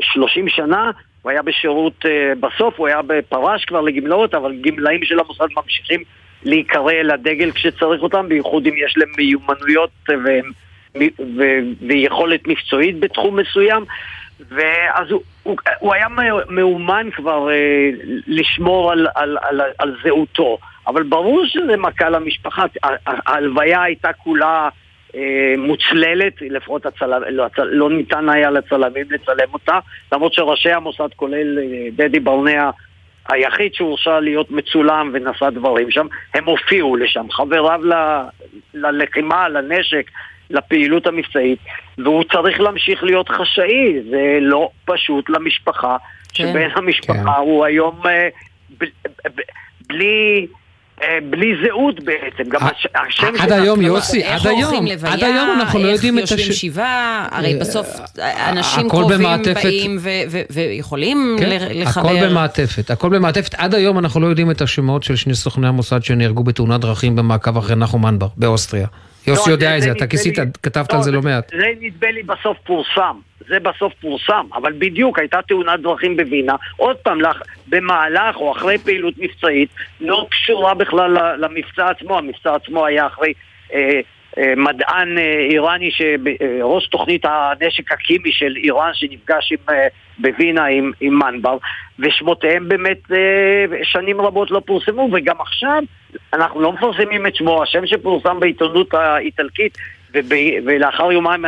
30 0.01 0.49
שנה. 0.49 0.91
הוא 1.21 1.31
היה 1.31 1.41
בשירות, 1.41 2.05
uh, 2.05 2.09
בסוף 2.39 2.73
הוא 2.77 2.87
היה 2.87 3.01
בפרש 3.01 3.65
כבר 3.65 3.81
לגמלאות, 3.81 4.33
אבל 4.33 4.55
גמלאים 4.61 5.03
של 5.03 5.19
המוסד 5.19 5.47
ממשיכים 5.57 6.03
להיקרא 6.43 6.91
אל 6.91 7.11
הדגל 7.11 7.51
כשצריך 7.51 8.01
אותם, 8.01 8.29
בייחוד 8.29 8.67
אם 8.67 8.73
יש 8.85 8.97
להם 8.97 9.09
מיומנויות 9.17 9.89
ו- 10.09 10.13
ו- 10.25 10.49
ויכולת 11.87 12.47
מקצועית 12.47 12.99
בתחום 12.99 13.39
מסוים. 13.39 13.85
ואז 14.47 15.11
הוא, 15.11 15.21
הוא, 15.43 15.57
הוא 15.79 15.93
היה 15.93 16.07
מאומן 16.49 17.09
כבר 17.15 17.49
אה, 17.51 17.89
לשמור 18.27 18.91
על, 18.91 19.07
על, 19.15 19.37
על, 19.41 19.61
על 19.77 19.95
זהותו, 20.03 20.57
אבל 20.87 21.03
ברור 21.03 21.45
שזה 21.45 21.77
מכה 21.77 22.09
למשפחה, 22.09 22.65
ההלוויה 23.05 23.83
הייתה 23.83 24.13
כולה 24.13 24.69
אה, 25.15 25.53
מוצללת, 25.57 26.33
לפחות 26.41 26.85
הצלם, 26.85 27.21
לא, 27.29 27.45
לא 27.57 27.89
ניתן 27.89 28.29
היה 28.29 28.51
לצלמים 28.51 29.05
לצלם 29.11 29.53
אותה, 29.53 29.79
למרות 30.11 30.33
שראשי 30.33 30.71
המוסד, 30.71 31.09
כולל 31.15 31.59
אה, 31.59 31.87
דדי 31.95 32.19
ברנע, 32.19 32.69
היחיד 33.29 33.73
שהורשע 33.73 34.19
להיות 34.19 34.51
מצולם 34.51 35.09
ונשא 35.13 35.49
דברים 35.49 35.91
שם, 35.91 36.07
הם 36.33 36.45
הופיעו 36.45 36.95
לשם, 36.95 37.25
חבריו 37.31 37.81
ל, 37.85 37.93
ללחימה, 38.73 39.49
לנשק, 39.49 40.11
לפעילות 40.49 41.07
המבצעית, 41.07 41.59
והוא 41.97 42.23
צריך 42.23 42.59
להמשיך 42.59 43.03
להיות 43.03 43.29
חשאי, 43.29 43.93
זה 44.09 44.37
לא 44.41 44.69
פשוט 44.85 45.29
למשפחה, 45.29 45.97
כן. 46.33 46.47
שבן 46.51 46.69
המשפחה 46.75 47.13
כן. 47.13 47.39
הוא 47.39 47.65
היום 47.65 48.01
אה, 48.05 48.27
ב, 48.77 48.85
ב, 49.27 49.41
בלי... 49.87 50.47
אה, 51.03 51.17
בלי 51.29 51.47
זהות 51.63 52.03
בעצם, 52.03 52.49
גם 52.49 52.59
השם 52.63 53.37
של... 53.37 53.41
עד 53.41 53.51
היום, 53.51 53.81
יוסי, 53.81 54.23
עד 54.23 54.47
היום, 54.47 54.85
עד 55.07 55.23
היום 55.23 55.49
אנחנו 55.59 55.79
לא 55.79 55.87
יודעים 55.87 56.19
את 56.19 56.23
השם. 56.23 56.35
איך 56.35 56.47
יושבים 56.47 56.71
שבעה, 56.71 57.27
הרי 57.31 57.53
אה, 57.53 57.59
בסוף 57.59 57.87
אנשים 58.49 58.89
קרובים 58.89 59.23
באים 59.63 59.99
ויכולים 60.49 61.35
כן, 61.39 61.59
לחבר. 61.73 62.09
הכל 62.09 62.25
במעטפת, 62.25 62.91
הכל 62.91 63.09
במעטפת. 63.09 63.55
עד 63.55 63.75
היום 63.75 63.99
אנחנו 63.99 64.21
לא 64.21 64.27
יודעים 64.27 64.51
את 64.51 64.61
השמות 64.61 65.03
של 65.03 65.15
שני 65.15 65.35
סוכני 65.35 65.67
המוסד 65.67 66.03
שנהרגו 66.03 66.43
בתאונת 66.43 66.81
דרכים 66.81 67.15
במעקב 67.15 67.57
אחרי 67.57 67.75
נחום 67.75 68.05
מנבר, 68.05 68.27
באוסטריה. 68.37 68.87
יוסי 69.27 69.49
לא, 69.49 69.53
יודע 69.53 69.77
את 69.77 69.81
זה, 69.81 69.91
אתה 69.91 70.07
כיסית, 70.07 70.39
כתבת 70.63 70.93
על 70.93 71.01
זה 71.03 71.11
לא 71.11 71.21
מעט. 71.21 71.49
זה 71.49 71.67
נדמה 71.79 72.11
לי 72.11 72.23
בסוף 72.23 72.57
פורסם, 72.63 73.15
זה 73.47 73.59
בסוף 73.59 73.93
פורסם, 74.01 74.45
אבל 74.53 74.73
בדיוק 74.77 75.19
הייתה 75.19 75.39
תאונת 75.47 75.79
דרכים 75.79 76.17
בווינה, 76.17 76.55
עוד 76.77 76.97
פעם, 76.97 77.19
במהלך 77.67 78.35
או 78.35 78.51
אחרי 78.51 78.77
פעילות 78.77 79.13
מבצעית, 79.17 79.69
לא 80.01 80.27
קשורה 80.31 80.73
בכלל 80.73 81.35
למבצע 81.37 81.89
עצמו, 81.89 82.17
המבצע 82.17 82.55
עצמו 82.55 82.85
היה 82.85 83.07
אחרי... 83.07 83.33
אה, 84.37 84.43
אה, 84.43 84.53
מדען 84.55 85.17
אה, 85.17 85.39
איראני, 85.51 85.89
ראש 86.61 86.87
תוכנית 86.87 87.25
הנשק 87.25 87.91
הקימי 87.91 88.31
של 88.31 88.55
איראן 88.55 88.91
שנפגש 88.93 89.51
עם, 89.51 89.75
בווינה 90.19 90.65
עם, 90.65 90.91
עם 91.01 91.19
מנבר 91.19 91.57
ושמותיהם 91.99 92.69
באמת 92.69 93.01
שנים 93.83 94.21
רבות 94.21 94.51
לא 94.51 94.61
פורסמו 94.65 95.09
וגם 95.13 95.41
עכשיו 95.41 95.83
אנחנו 96.33 96.61
לא 96.61 96.71
מפרסמים 96.71 97.27
את 97.27 97.35
שמו, 97.35 97.63
השם 97.63 97.85
שפורסם 97.85 98.39
בעיתונות 98.39 98.93
האיטלקית 98.93 99.77
וב, 100.13 100.33
ולאחר 100.65 101.11
יומיים 101.11 101.45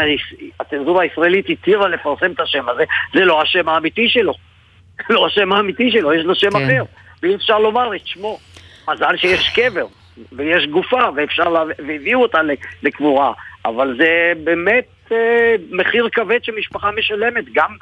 הצנזורה 0.60 1.04
הישראלית 1.04 1.50
התירה 1.50 1.88
לפרסם 1.88 2.32
את 2.32 2.40
השם 2.40 2.70
הזה, 2.70 2.84
זה 3.14 3.26
לא 3.26 3.42
השם 3.42 3.70
האמיתי 3.70 4.10
שלו. 4.10 4.34
לא 5.10 5.26
השם 5.26 5.54
האמיתי 5.54 5.92
שלו, 5.92 6.14
יש 6.14 6.26
לו 6.26 6.36
שם 6.36 6.50
כן. 6.50 6.66
אחר. 6.66 6.84
ואי 7.24 7.36
אפשר 7.36 7.60
לומר 7.60 7.96
את 7.96 8.08
שמו. 8.08 8.40
מזל 8.88 9.18
שיש 9.18 9.50
קבר, 9.56 9.86
ויש 10.32 10.68
גופה, 10.68 11.02
ואפשר 11.16 11.50
לה... 11.50 11.64
והביאו 11.88 12.22
אותה 12.22 12.40
לקבורה. 12.84 13.34
אבל 13.66 13.98
זה 13.98 14.34
באמת 14.44 14.86
אה, 15.12 15.56
מחיר 15.72 16.10
כבד 16.12 16.40
שמשפחה 16.44 16.90
משלמת, 16.98 17.46
גם 17.54 17.76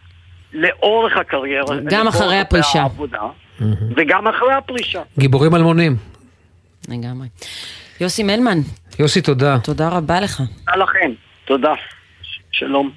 לאורך 0.53 1.17
הקריירה. 1.17 1.75
גם 1.89 2.07
אחרי 2.07 2.39
הפרישה. 2.39 2.81
העבודה, 2.81 3.21
וגם 3.95 4.27
אחרי 4.27 4.53
הפרישה. 4.53 5.01
גיבורים 5.17 5.55
אלמונים. 5.55 5.95
לגמרי. 6.89 7.27
יוסי 8.01 8.23
מלמן. 8.23 8.57
יוסי, 8.99 9.21
תודה. 9.21 9.59
תודה 9.63 9.89
רבה 9.89 10.19
לך. 10.19 10.37
תודה 10.37 10.83
לכם. 10.83 11.11
תודה. 11.45 11.73
שלום. 12.51 12.91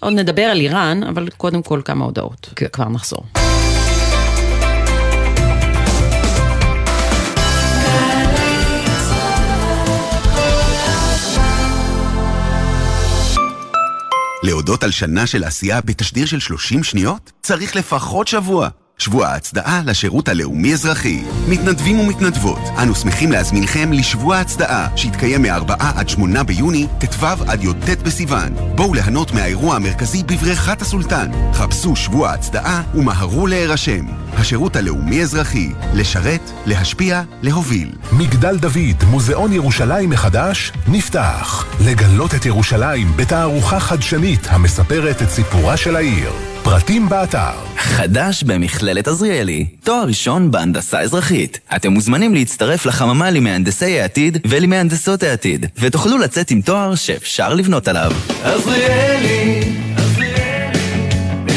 עוד 0.00 0.12
נדבר 0.12 0.42
על 0.42 0.58
איראן, 0.58 1.02
אבל 1.02 1.28
קודם 1.36 1.62
כל 1.62 1.80
כמה 1.84 2.04
הודעות. 2.04 2.52
כן. 2.56 2.66
כבר 2.72 2.88
נחזור. 2.88 3.24
להודות 14.46 14.84
על 14.84 14.90
שנה 14.90 15.26
של 15.26 15.44
עשייה 15.44 15.80
בתשדיר 15.80 16.26
של 16.26 16.40
30 16.40 16.84
שניות? 16.84 17.32
צריך 17.42 17.76
לפחות 17.76 18.28
שבוע. 18.28 18.68
שבוע 18.98 19.26
ההצדעה 19.26 19.82
לשירות 19.86 20.28
הלאומי-אזרחי. 20.28 21.22
מתנדבים 21.48 22.00
ומתנדבות, 22.00 22.58
אנו 22.82 22.94
שמחים 22.94 23.32
להזמינכם 23.32 23.92
לשבוע 23.92 24.36
ההצדעה, 24.36 24.88
שיתקיים 24.96 25.42
מ-4 25.42 25.72
עד 25.78 26.08
8 26.08 26.42
ביוני, 26.42 26.86
ט"ו 26.98 27.26
עד 27.26 27.64
י"ט 27.64 27.98
בסיוון. 28.02 28.54
בואו 28.74 28.94
ליהנות 28.94 29.32
מהאירוע 29.32 29.76
המרכזי 29.76 30.22
בבריכת 30.22 30.82
הסולטן. 30.82 31.30
חפשו 31.52 31.96
שבוע 31.96 32.30
ההצדעה 32.30 32.82
ומהרו 32.94 33.46
להירשם. 33.46 34.06
השירות 34.36 34.76
הלאומי-אזרחי, 34.76 35.72
לשרת, 35.94 36.50
להשפיע, 36.66 37.22
להוביל. 37.42 37.92
מגדל 38.12 38.56
דוד, 38.56 39.04
מוזיאון 39.10 39.52
ירושלים 39.52 40.10
מחדש, 40.10 40.72
נפתח. 40.88 41.66
לגלות 41.86 42.34
את 42.34 42.46
ירושלים 42.46 43.16
בתערוכה 43.16 43.80
חדשנית 43.80 44.40
המספרת 44.50 45.22
את 45.22 45.28
סיפורה 45.28 45.76
של 45.76 45.96
העיר. 45.96 46.32
פרטים 46.62 47.08
באתר. 47.08 47.50
חדש 47.76 48.42
במכללת 48.42 49.08
עזריאלי, 49.08 49.66
תואר 49.84 50.04
ראשון 50.06 50.50
בהנדסה 50.50 51.00
אזרחית. 51.00 51.58
אתם 51.76 51.92
מוזמנים 51.92 52.34
להצטרף 52.34 52.86
לחממה 52.86 53.30
למהנדסי 53.30 54.00
העתיד 54.00 54.38
ולמהנדסות 54.46 55.22
העתיד, 55.22 55.66
ותוכלו 55.78 56.18
לצאת 56.18 56.50
עם 56.50 56.60
תואר 56.60 56.94
שאפשר 56.94 57.54
לבנות 57.54 57.88
עליו. 57.88 58.12
עזריאלי, 58.42 59.60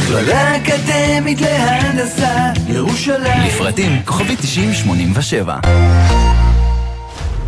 מכללה 0.10 0.58
אקדמית 0.58 1.42
להנדסה, 1.42 2.52
ירושלים. 2.68 3.48
לפרטים 3.48 4.02
כוכבי 4.06 4.36
9087 4.36 5.58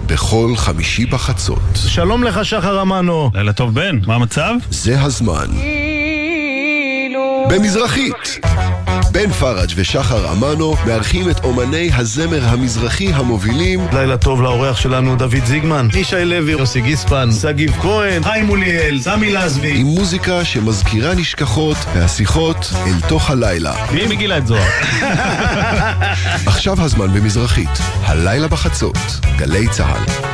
בכל 0.05 0.53
חמישי 0.55 1.05
בחצות. 1.05 1.59
שלום 1.75 2.23
לך 2.23 2.45
שחר 2.45 2.81
אמנו. 2.81 3.29
לילה 3.33 3.53
טוב 3.53 3.73
בן, 3.73 3.99
מה 4.07 4.15
המצב? 4.15 4.53
זה 4.69 5.01
הזמן. 5.01 5.47
במזרחית. 7.49 8.39
בן 9.11 9.31
פראג' 9.31 9.69
ושחר 9.75 10.31
אמנו 10.33 10.75
מארחים 10.85 11.29
את 11.29 11.43
אומני 11.43 11.89
הזמר 11.93 12.45
המזרחי 12.45 13.13
המובילים. 13.13 13.87
לילה 13.93 14.17
טוב 14.17 14.41
לאורח 14.41 14.77
שלנו 14.77 15.15
דוד 15.15 15.45
זיגמן, 15.45 15.87
ישי 15.93 16.25
לוי, 16.25 16.51
יוסי 16.51 16.81
גיספן, 16.81 17.29
שגיב 17.41 17.71
כהן, 17.81 18.23
חיים 18.23 18.45
מוליאל, 18.45 18.99
סמי 19.01 19.31
לזבי. 19.31 19.77
עם 19.77 19.87
מוזיקה 19.87 20.45
שמזכירה 20.45 21.15
נשכחות 21.15 21.77
והשיחות 21.95 22.73
אל 22.87 23.07
תוך 23.07 23.29
הלילה. 23.29 23.73
מי 23.93 24.07
מגילה 24.07 24.37
את 24.37 24.47
זוהר? 24.47 24.69
עכשיו 26.51 26.81
הזמן 26.81 27.13
במזרחית, 27.13 27.79
הלילה 28.01 28.47
בחצות, 28.47 28.97
גלי 29.37 29.67
צה"ל 29.69 30.30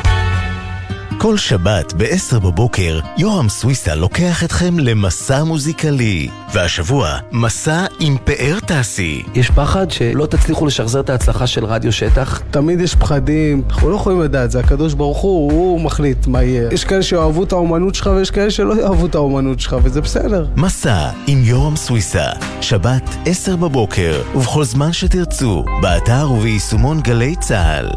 כל 1.20 1.36
שבת 1.36 1.92
ב-10 1.92 2.38
בבוקר, 2.38 3.00
יורם 3.16 3.48
סוויסה 3.48 3.94
לוקח 3.94 4.44
אתכם 4.44 4.78
למסע 4.78 5.44
מוזיקלי. 5.44 6.28
והשבוע, 6.52 7.18
מסע 7.32 7.86
עם 8.00 8.16
פאר 8.24 8.58
טסי. 8.66 9.22
יש 9.34 9.50
פחד 9.50 9.90
שלא 9.90 10.26
תצליחו 10.26 10.66
לשחזר 10.66 11.00
את 11.00 11.10
ההצלחה 11.10 11.46
של 11.46 11.64
רדיו 11.64 11.92
שטח? 11.92 12.42
תמיד 12.50 12.80
יש 12.80 12.94
פחדים, 12.94 13.62
אנחנו 13.70 13.90
לא 13.90 13.94
יכולים 13.94 14.20
לדעת, 14.20 14.50
זה 14.50 14.60
הקדוש 14.60 14.94
ברוך 14.94 15.18
הוא, 15.18 15.52
הוא 15.52 15.80
מחליט 15.80 16.26
מה 16.26 16.42
יהיה. 16.42 16.68
יש 16.72 16.84
כאלה 16.84 17.02
שאוהבו 17.02 17.44
את 17.44 17.52
האומנות 17.52 17.94
שלך 17.94 18.10
ויש 18.16 18.30
כאלה 18.30 18.50
שלא 18.50 18.80
יאהבו 18.80 19.06
את 19.06 19.14
האומנות 19.14 19.60
שלך, 19.60 19.76
וזה 19.82 20.00
בסדר. 20.00 20.46
מסע 20.56 21.10
עם 21.26 21.38
יורם 21.44 21.76
סוויסה, 21.76 22.26
שבת 22.60 23.16
10 23.26 23.56
בבוקר, 23.56 24.22
ובכל 24.34 24.64
זמן 24.64 24.92
שתרצו, 24.92 25.64
באתר 25.82 26.30
וביישומון 26.30 27.00
גלי 27.00 27.34
צה"ל. 27.40 27.88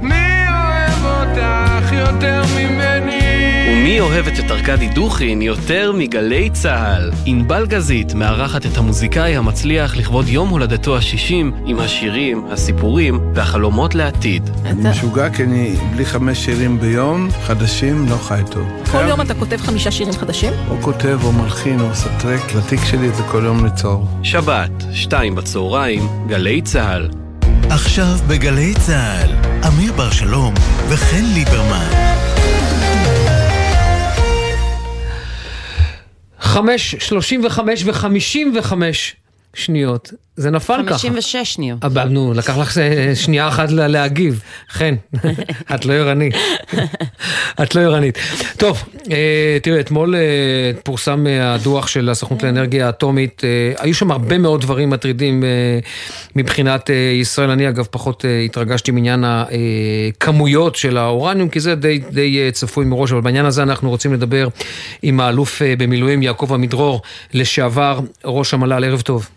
מי 0.00 0.37
ומי 3.88 4.00
אוהבת 4.00 4.38
את 4.38 4.50
ארכדי 4.50 4.88
דוכין 4.88 5.42
יותר 5.42 5.92
מגלי 5.92 6.50
צה"ל? 6.50 7.10
ענבל 7.24 7.66
גזית 7.66 8.14
מארחת 8.14 8.66
את 8.66 8.76
המוזיקאי 8.76 9.36
המצליח 9.36 9.96
לכבוד 9.96 10.28
יום 10.28 10.48
הולדתו 10.48 10.96
ה-60 10.96 11.32
עם 11.66 11.80
השירים, 11.80 12.46
הסיפורים 12.50 13.20
והחלומות 13.34 13.94
לעתיד. 13.94 14.50
אני 14.64 14.90
משוגע 14.90 15.30
כי 15.30 15.42
אני 15.42 15.76
בלי 15.94 16.04
חמש 16.06 16.44
שירים 16.44 16.80
ביום, 16.80 17.28
חדשים, 17.42 18.06
לא 18.08 18.16
חי 18.16 18.42
טוב. 18.50 18.68
כל 18.92 19.04
יום 19.08 19.20
אתה 19.20 19.34
כותב 19.34 19.56
חמישה 19.56 19.90
שירים 19.90 20.12
חדשים? 20.12 20.52
או 20.70 20.76
כותב 20.80 21.18
או 21.24 21.32
מלחין 21.32 21.80
או 21.80 21.88
עושה 21.88 22.08
טרק, 22.18 22.54
לתיק 22.54 22.80
שלי 22.84 23.10
זה 23.10 23.22
כל 23.22 23.42
יום 23.44 23.64
ליצור. 23.64 24.06
שבת, 24.22 24.84
שתיים 24.92 25.34
בצהריים, 25.34 26.02
גלי 26.26 26.62
צה"ל. 26.62 27.08
עכשיו 27.70 28.16
בגלי 28.28 28.74
צה"ל, 28.74 29.30
אמיר 29.68 29.92
בר 29.92 30.10
שלום 30.10 30.54
וחן 30.88 31.24
ליברמן. 31.34 32.17
חמש, 36.48 36.94
שלושים 36.94 37.44
וחמש 37.44 37.82
וחמישים 37.86 38.52
וחמש 38.56 39.16
שניות. 39.54 40.12
זה 40.38 40.50
נפל 40.50 40.80
ככה. 40.86 40.98
56 40.98 41.36
שניות. 41.54 41.84
אבל 41.84 42.08
נו, 42.08 42.32
לקח 42.34 42.56
לך 42.58 42.78
אה, 42.78 43.12
שנייה 43.16 43.48
אחת 43.48 43.70
לה- 43.70 43.88
להגיב. 43.88 44.42
חן, 44.70 44.94
את 45.74 45.84
לא 45.86 45.92
ערנית. 45.92 46.34
את 47.62 47.74
לא 47.74 47.80
ערנית. 47.80 48.18
טוב, 48.56 48.82
אה, 49.12 49.58
תראה, 49.62 49.80
אתמול 49.80 50.14
אה, 50.14 50.20
פורסם 50.82 51.26
הדוח 51.42 51.86
של 51.86 52.08
הסוכנות 52.10 52.42
לאנרגיה 52.42 52.86
האטומית. 52.86 53.42
היו 53.78 53.94
שם 53.94 54.10
הרבה 54.10 54.38
מאוד 54.38 54.60
דברים 54.60 54.90
מטרידים 54.90 55.44
מבחינת 56.36 56.90
ישראל. 57.20 57.50
אני 57.50 57.68
אגב 57.68 57.86
פחות 57.90 58.24
התרגשתי 58.44 58.90
מעניין 58.90 59.24
הכמויות 59.26 60.76
של 60.76 60.96
האורניום, 60.96 61.48
כי 61.48 61.60
זה 61.60 61.74
די, 61.74 62.00
די 62.10 62.48
צפוי 62.52 62.84
מראש, 62.84 63.12
אבל 63.12 63.20
בעניין 63.20 63.44
הזה 63.46 63.62
אנחנו 63.62 63.90
רוצים 63.90 64.12
לדבר 64.12 64.48
עם 65.02 65.20
האלוף 65.20 65.62
במילואים 65.78 66.22
יעקב 66.22 66.52
עמידרור, 66.52 67.02
לשעבר 67.34 68.00
ראש 68.24 68.54
המל"ל. 68.54 68.84
ערב 68.84 69.00
טוב. 69.00 69.28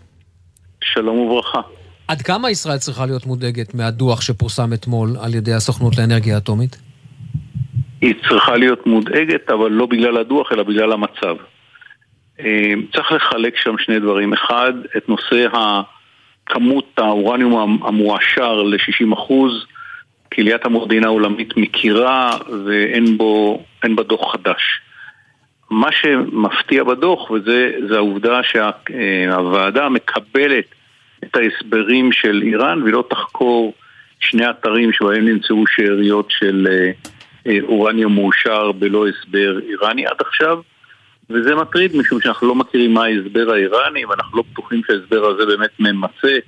שלום 0.82 1.18
וברכה. 1.18 1.60
עד 2.08 2.22
כמה 2.22 2.50
ישראל 2.50 2.78
צריכה 2.78 3.06
להיות 3.06 3.26
מודאגת 3.26 3.74
מהדוח 3.74 4.20
שפורסם 4.20 4.72
אתמול 4.72 5.08
על 5.20 5.34
ידי 5.34 5.52
הסוכנות 5.52 5.98
לאנרגיה 5.98 6.36
אטומית? 6.36 6.76
היא 8.00 8.14
צריכה 8.28 8.56
להיות 8.56 8.86
מודאגת, 8.86 9.50
אבל 9.50 9.70
לא 9.70 9.86
בגלל 9.86 10.16
הדוח, 10.16 10.52
אלא 10.52 10.62
בגלל 10.62 10.92
המצב. 10.92 11.36
אה, 12.40 12.72
צריך 12.94 13.12
לחלק 13.12 13.56
שם 13.56 13.74
שני 13.78 14.00
דברים. 14.00 14.32
אחד, 14.32 14.72
את 14.96 15.08
נושא 15.08 15.46
כמות 16.46 16.90
האורניום 16.98 17.82
המועשר 17.84 18.62
ל-60 18.62 19.14
אחוז, 19.14 19.66
קהיליית 20.28 20.66
המודיעין 20.66 21.04
העולמית 21.04 21.56
מכירה 21.56 22.36
ואין 22.66 23.18
בו, 23.18 23.62
אין 23.82 23.96
בדוח 23.96 24.32
חדש. 24.32 24.80
מה 25.72 25.92
שמפתיע 25.92 26.84
בדוח, 26.84 27.30
וזה 27.30 27.96
העובדה 27.96 28.40
שהוועדה 28.42 29.88
מקבלת 29.88 30.64
את 31.24 31.36
ההסברים 31.36 32.12
של 32.12 32.42
איראן 32.42 32.82
והיא 32.82 32.92
לא 32.92 33.04
תחקור 33.10 33.74
שני 34.20 34.50
אתרים 34.50 34.92
שבהם 34.92 35.24
נמצאו 35.24 35.66
שאריות 35.66 36.26
של 36.30 36.66
אה, 36.70 36.90
אה, 37.46 37.58
אורניום 37.62 38.14
מאושר 38.14 38.72
בלא 38.72 39.06
הסבר 39.08 39.58
איראני 39.58 40.06
עד 40.06 40.16
עכשיו 40.20 40.58
וזה 41.30 41.54
מטריד 41.54 41.96
משום 41.96 42.20
שאנחנו 42.20 42.48
לא 42.48 42.54
מכירים 42.54 42.94
מה 42.94 43.04
ההסבר 43.04 43.50
האיראני 43.52 44.04
ואנחנו 44.04 44.38
לא 44.38 44.44
בטוחים 44.52 44.82
שההסבר 44.86 45.26
הזה 45.26 45.46
באמת 45.46 45.70
ממצה 45.80 46.38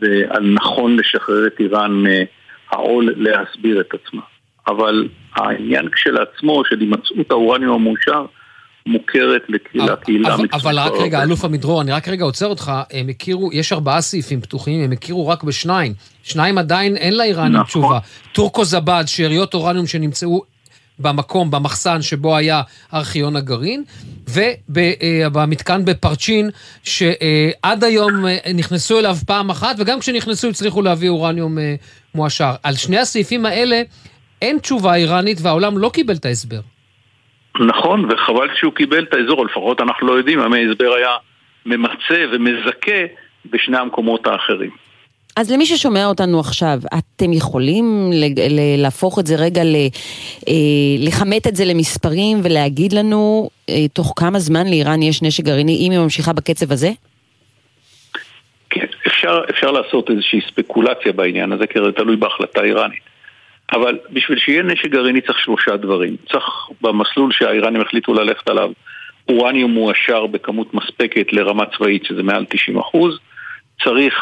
ונכון 0.00 0.96
לשחרר 0.96 1.46
את 1.46 1.60
איראן 1.60 2.02
מהעול 2.02 3.14
להסביר 3.16 3.80
את 3.80 3.94
עצמה. 3.94 4.22
אבל 4.66 5.08
העניין 5.34 5.88
כשלעצמו 5.88 6.62
של 6.64 6.80
הימצאות 6.80 7.30
האורניום 7.30 7.74
המאושר 7.74 8.26
מוכרת 8.86 9.42
לקהילה 9.48 10.34
אבל, 10.34 10.46
אבל 10.52 10.78
רק 10.78 10.92
רגע, 11.00 11.22
אלוף 11.22 11.44
עמידרור, 11.44 11.82
אני 11.82 11.92
רק 11.92 12.08
רגע 12.08 12.24
עוצר 12.24 12.46
אותך, 12.46 12.72
הם 12.90 13.08
הכירו, 13.08 13.50
יש 13.52 13.72
ארבעה 13.72 14.00
סעיפים 14.00 14.40
פתוחים, 14.40 14.84
הם 14.84 14.92
הכירו 14.92 15.28
רק 15.28 15.42
בשניים. 15.42 15.94
שניים 16.22 16.58
עדיין 16.58 16.96
אין 16.96 17.16
לאיראנים 17.16 17.52
נכון. 17.52 17.64
תשובה. 17.64 17.98
טורקו 18.32 18.64
זבד, 18.64 19.04
שאריות 19.06 19.54
אורניום 19.54 19.86
שנמצאו 19.86 20.42
במקום, 20.98 21.50
במחסן 21.50 22.02
שבו 22.02 22.36
היה 22.36 22.62
ארכיון 22.94 23.36
הגרעין, 23.36 23.84
ובמתקן 24.68 25.84
בפרצ'ין, 25.84 26.50
שעד 26.82 27.84
היום 27.84 28.24
נכנסו 28.54 28.98
אליו 28.98 29.16
פעם 29.26 29.50
אחת, 29.50 29.76
וגם 29.78 30.00
כשנכנסו 30.00 30.48
הצליחו 30.48 30.82
להביא 30.82 31.08
אורניום 31.08 31.58
מועשר. 32.14 32.54
על 32.62 32.76
שני 32.76 32.98
הסעיפים 32.98 33.46
האלה 33.46 33.82
אין 34.42 34.58
תשובה 34.58 34.94
איראנית 34.94 35.38
והעולם 35.40 35.78
לא 35.78 35.90
קיבל 35.94 36.14
את 36.14 36.24
ההסבר. 36.24 36.60
נכון, 37.60 38.04
וחבל 38.04 38.48
שהוא 38.54 38.72
קיבל 38.72 39.02
את 39.02 39.14
האזור, 39.14 39.46
לפחות 39.46 39.80
אנחנו 39.80 40.06
לא 40.06 40.12
יודעים 40.12 40.40
אם 40.40 40.52
ההסבר 40.52 40.92
היה 40.96 41.16
ממצה 41.66 42.24
ומזכה 42.32 43.00
בשני 43.50 43.78
המקומות 43.78 44.26
האחרים. 44.26 44.70
אז 45.36 45.50
למי 45.52 45.66
ששומע 45.66 46.06
אותנו 46.06 46.40
עכשיו, 46.40 46.78
אתם 46.98 47.32
יכולים 47.32 48.10
להפוך 48.78 49.18
את 49.18 49.26
זה 49.26 49.36
רגע, 49.36 49.62
לכמת 50.98 51.46
את 51.46 51.56
זה 51.56 51.64
למספרים 51.64 52.40
ולהגיד 52.42 52.92
לנו 52.92 53.50
תוך 53.92 54.12
כמה 54.16 54.38
זמן 54.38 54.66
לאיראן 54.66 55.02
יש 55.02 55.22
נשק 55.22 55.44
גרעיני, 55.44 55.86
אם 55.86 55.92
היא 55.92 56.00
ממשיכה 56.00 56.32
בקצב 56.32 56.72
הזה? 56.72 56.90
כן, 58.70 58.86
אפשר, 59.06 59.40
אפשר 59.50 59.70
לעשות 59.70 60.10
איזושהי 60.10 60.40
ספקולציה 60.48 61.12
בעניין 61.12 61.52
הזה, 61.52 61.66
כי 61.66 61.78
זה 61.84 61.92
תלוי 61.92 62.16
בהחלטה 62.16 62.62
איראנית. 62.62 63.02
אבל 63.72 63.98
בשביל 64.12 64.38
שיהיה 64.38 64.62
נשק 64.62 64.86
גרעיני 64.86 65.20
צריך 65.20 65.38
שלושה 65.38 65.76
דברים. 65.76 66.16
צריך 66.32 66.44
במסלול 66.80 67.32
שהאיראנים 67.32 67.80
החליטו 67.80 68.14
ללכת 68.14 68.48
עליו 68.48 68.70
אורניום 69.28 69.70
מועשר 69.70 70.26
בכמות 70.26 70.74
מספקת 70.74 71.32
לרמה 71.32 71.64
צבאית 71.76 72.04
שזה 72.04 72.22
מעל 72.22 72.44
90 72.48 72.78
אחוז. 72.78 73.18
צריך 73.84 74.14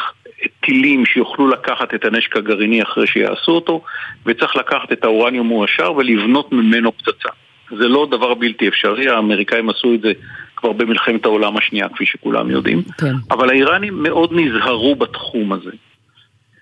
טילים 0.61 1.05
שיוכלו 1.05 1.47
לקחת 1.47 1.93
את 1.93 2.05
הנשק 2.05 2.35
הגרעיני 2.35 2.83
אחרי 2.83 3.07
שיעשו 3.07 3.51
אותו, 3.51 3.81
וצריך 4.25 4.55
לקחת 4.55 4.91
את 4.91 5.03
האורניום 5.03 5.47
מועשר 5.47 5.93
ולבנות 5.93 6.51
ממנו 6.51 6.91
פצצה. 6.91 7.29
זה 7.77 7.87
לא 7.87 8.07
דבר 8.11 8.33
בלתי 8.33 8.67
אפשרי, 8.67 9.09
האמריקאים 9.09 9.69
עשו 9.69 9.93
את 9.93 10.01
זה 10.01 10.11
כבר 10.55 10.71
במלחמת 10.71 11.25
העולם 11.25 11.57
השנייה, 11.57 11.89
כפי 11.89 12.05
שכולם 12.05 12.51
יודעים. 12.51 12.81
כן. 12.97 13.13
אבל 13.31 13.49
האיראנים 13.49 14.03
מאוד 14.03 14.33
נזהרו 14.33 14.95
בתחום 14.95 15.53
הזה. 15.53 15.71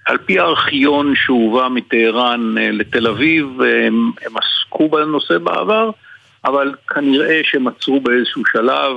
על 0.08 0.18
פי 0.18 0.40
הארכיון 0.40 1.14
שהובא 1.16 1.68
מטהרן 1.68 2.56
לתל 2.58 3.08
אביב, 3.08 3.62
הם, 3.62 4.12
הם 4.26 4.32
עסקו 4.38 4.90
בנושא 4.90 5.38
בעבר, 5.38 5.90
אבל 6.46 6.76
כנראה 6.88 7.42
עצרו 7.68 8.00
באיזשהו 8.00 8.44
שלב 8.52 8.92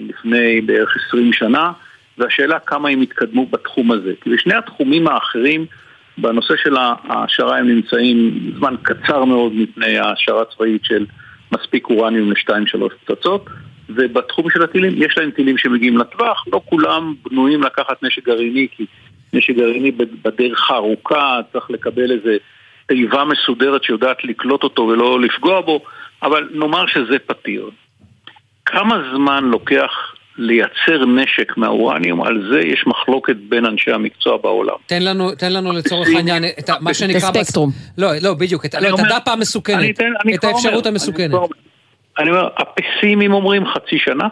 לפני 0.00 0.60
בערך 0.60 0.96
20 1.08 1.32
שנה, 1.32 1.72
והשאלה 2.18 2.58
כמה 2.58 2.88
הם 2.88 3.00
התקדמו 3.00 3.46
בתחום 3.46 3.92
הזה. 3.92 4.12
כי 4.20 4.30
בשני 4.30 4.54
התחומים 4.54 5.08
האחרים, 5.08 5.66
בנושא 6.18 6.54
של 6.56 6.76
ההעשרה 6.76 7.58
הם 7.58 7.68
נמצאים 7.68 8.40
זמן 8.58 8.74
קצר 8.82 9.24
מאוד 9.24 9.52
מפני 9.54 9.98
ההעשרה 9.98 10.44
צבאית 10.44 10.84
של 10.84 11.06
מספיק 11.52 11.86
אורניום 11.90 12.32
לשתיים 12.32 12.66
שלוש 12.66 12.92
פצצות, 13.04 13.46
ובתחום 13.88 14.50
של 14.50 14.62
הטילים 14.62 14.92
יש 14.96 15.18
להם 15.18 15.30
טילים 15.30 15.58
שמגיעים 15.58 15.98
לטווח, 15.98 16.44
לא 16.52 16.60
כולם 16.64 17.14
בנויים 17.24 17.62
לקחת 17.62 18.02
נשק 18.02 18.26
גרעיני, 18.26 18.66
כי 18.76 18.86
נשק 19.32 19.54
גרעיני 19.56 19.90
בדרך 20.24 20.70
הארוכה, 20.70 21.40
צריך 21.52 21.70
לקבל 21.70 22.10
איזה 22.12 22.36
תיבה 22.86 23.24
מסודרת 23.24 23.84
שיודעת 23.84 24.24
לקלוט 24.24 24.62
אותו 24.62 24.82
ולא 24.82 25.20
לפגוע 25.20 25.60
בו, 25.60 25.80
אבל 26.22 26.48
נאמר 26.52 26.86
שזה 26.86 27.18
פתיר. 27.26 27.70
כמה 28.66 29.02
זמן 29.14 29.44
לוקח 29.44 29.90
לייצר 30.38 31.06
נשק 31.06 31.56
מהאורניום, 31.56 32.22
על 32.22 32.48
זה 32.52 32.60
יש 32.60 32.84
מחלוקת 32.86 33.36
בין 33.48 33.66
אנשי 33.66 33.92
המקצוע 33.92 34.36
בעולם. 34.36 34.74
תן 34.86 35.02
לנו, 35.02 35.34
תן 35.34 35.52
לנו 35.52 35.72
לצורך 35.72 36.08
העניין 36.16 36.44
את 36.44 36.70
מה 36.80 36.94
שנקרא... 36.94 37.30
את 37.30 37.36
הספקטרום. 37.36 37.70
לא, 37.98 38.08
לא, 38.22 38.34
בדיוק, 38.34 38.64
את 38.64 38.74
הדאפה 38.74 39.32
המסוכנת, 39.32 40.00
את 40.34 40.44
האפשרות 40.44 40.86
המסוכנת. 40.86 41.30
אני 42.18 42.30
אומר, 42.30 42.48
הפסימים 42.56 43.32
אומרים 43.32 43.66
חצי 43.66 43.98
שנה, 43.98 44.28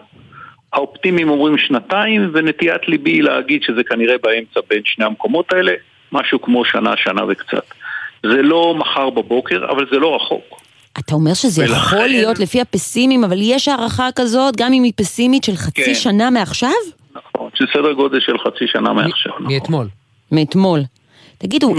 האופטימיים 0.72 1.30
אומרים 1.30 1.58
שנתיים, 1.58 2.30
ונטיית 2.34 2.88
ליבי 2.88 3.10
היא 3.10 3.22
להגיד 3.22 3.62
שזה 3.62 3.84
כנראה 3.84 4.14
באמצע 4.22 4.60
בין 4.70 4.80
שני 4.84 5.04
המקומות 5.04 5.52
האלה, 5.52 5.72
משהו 6.12 6.42
כמו 6.42 6.64
שנה, 6.64 6.92
שנה 6.96 7.24
וקצת. 7.28 7.64
זה 8.22 8.42
לא 8.42 8.74
מחר 8.78 9.10
בבוקר, 9.10 9.64
אבל 9.70 9.86
זה 9.92 9.98
לא 9.98 10.16
רחוק. 10.16 10.60
אתה 10.98 11.14
אומר 11.14 11.34
שזה 11.34 11.62
ולכן... 11.62 11.74
יכול 11.74 12.06
להיות 12.06 12.38
לפי 12.38 12.60
הפסימים, 12.60 13.24
אבל 13.24 13.38
יש 13.40 13.68
הערכה 13.68 14.08
כזאת, 14.16 14.56
גם 14.56 14.72
אם 14.72 14.82
היא 14.82 14.92
פסימית, 14.96 15.44
של 15.44 15.56
חצי 15.56 15.84
כן. 15.84 15.94
שנה 15.94 16.30
מעכשיו? 16.30 16.70
נכון, 17.14 17.50
של 17.54 17.64
סדר 17.74 17.92
גודל 17.92 18.20
של 18.20 18.38
חצי 18.38 18.66
שנה 18.66 18.92
מעכשיו. 18.92 19.32
מ- 19.40 19.52
מאתמול. 19.52 19.86
מאתמול. 20.32 20.80
תגידו, 21.38 21.74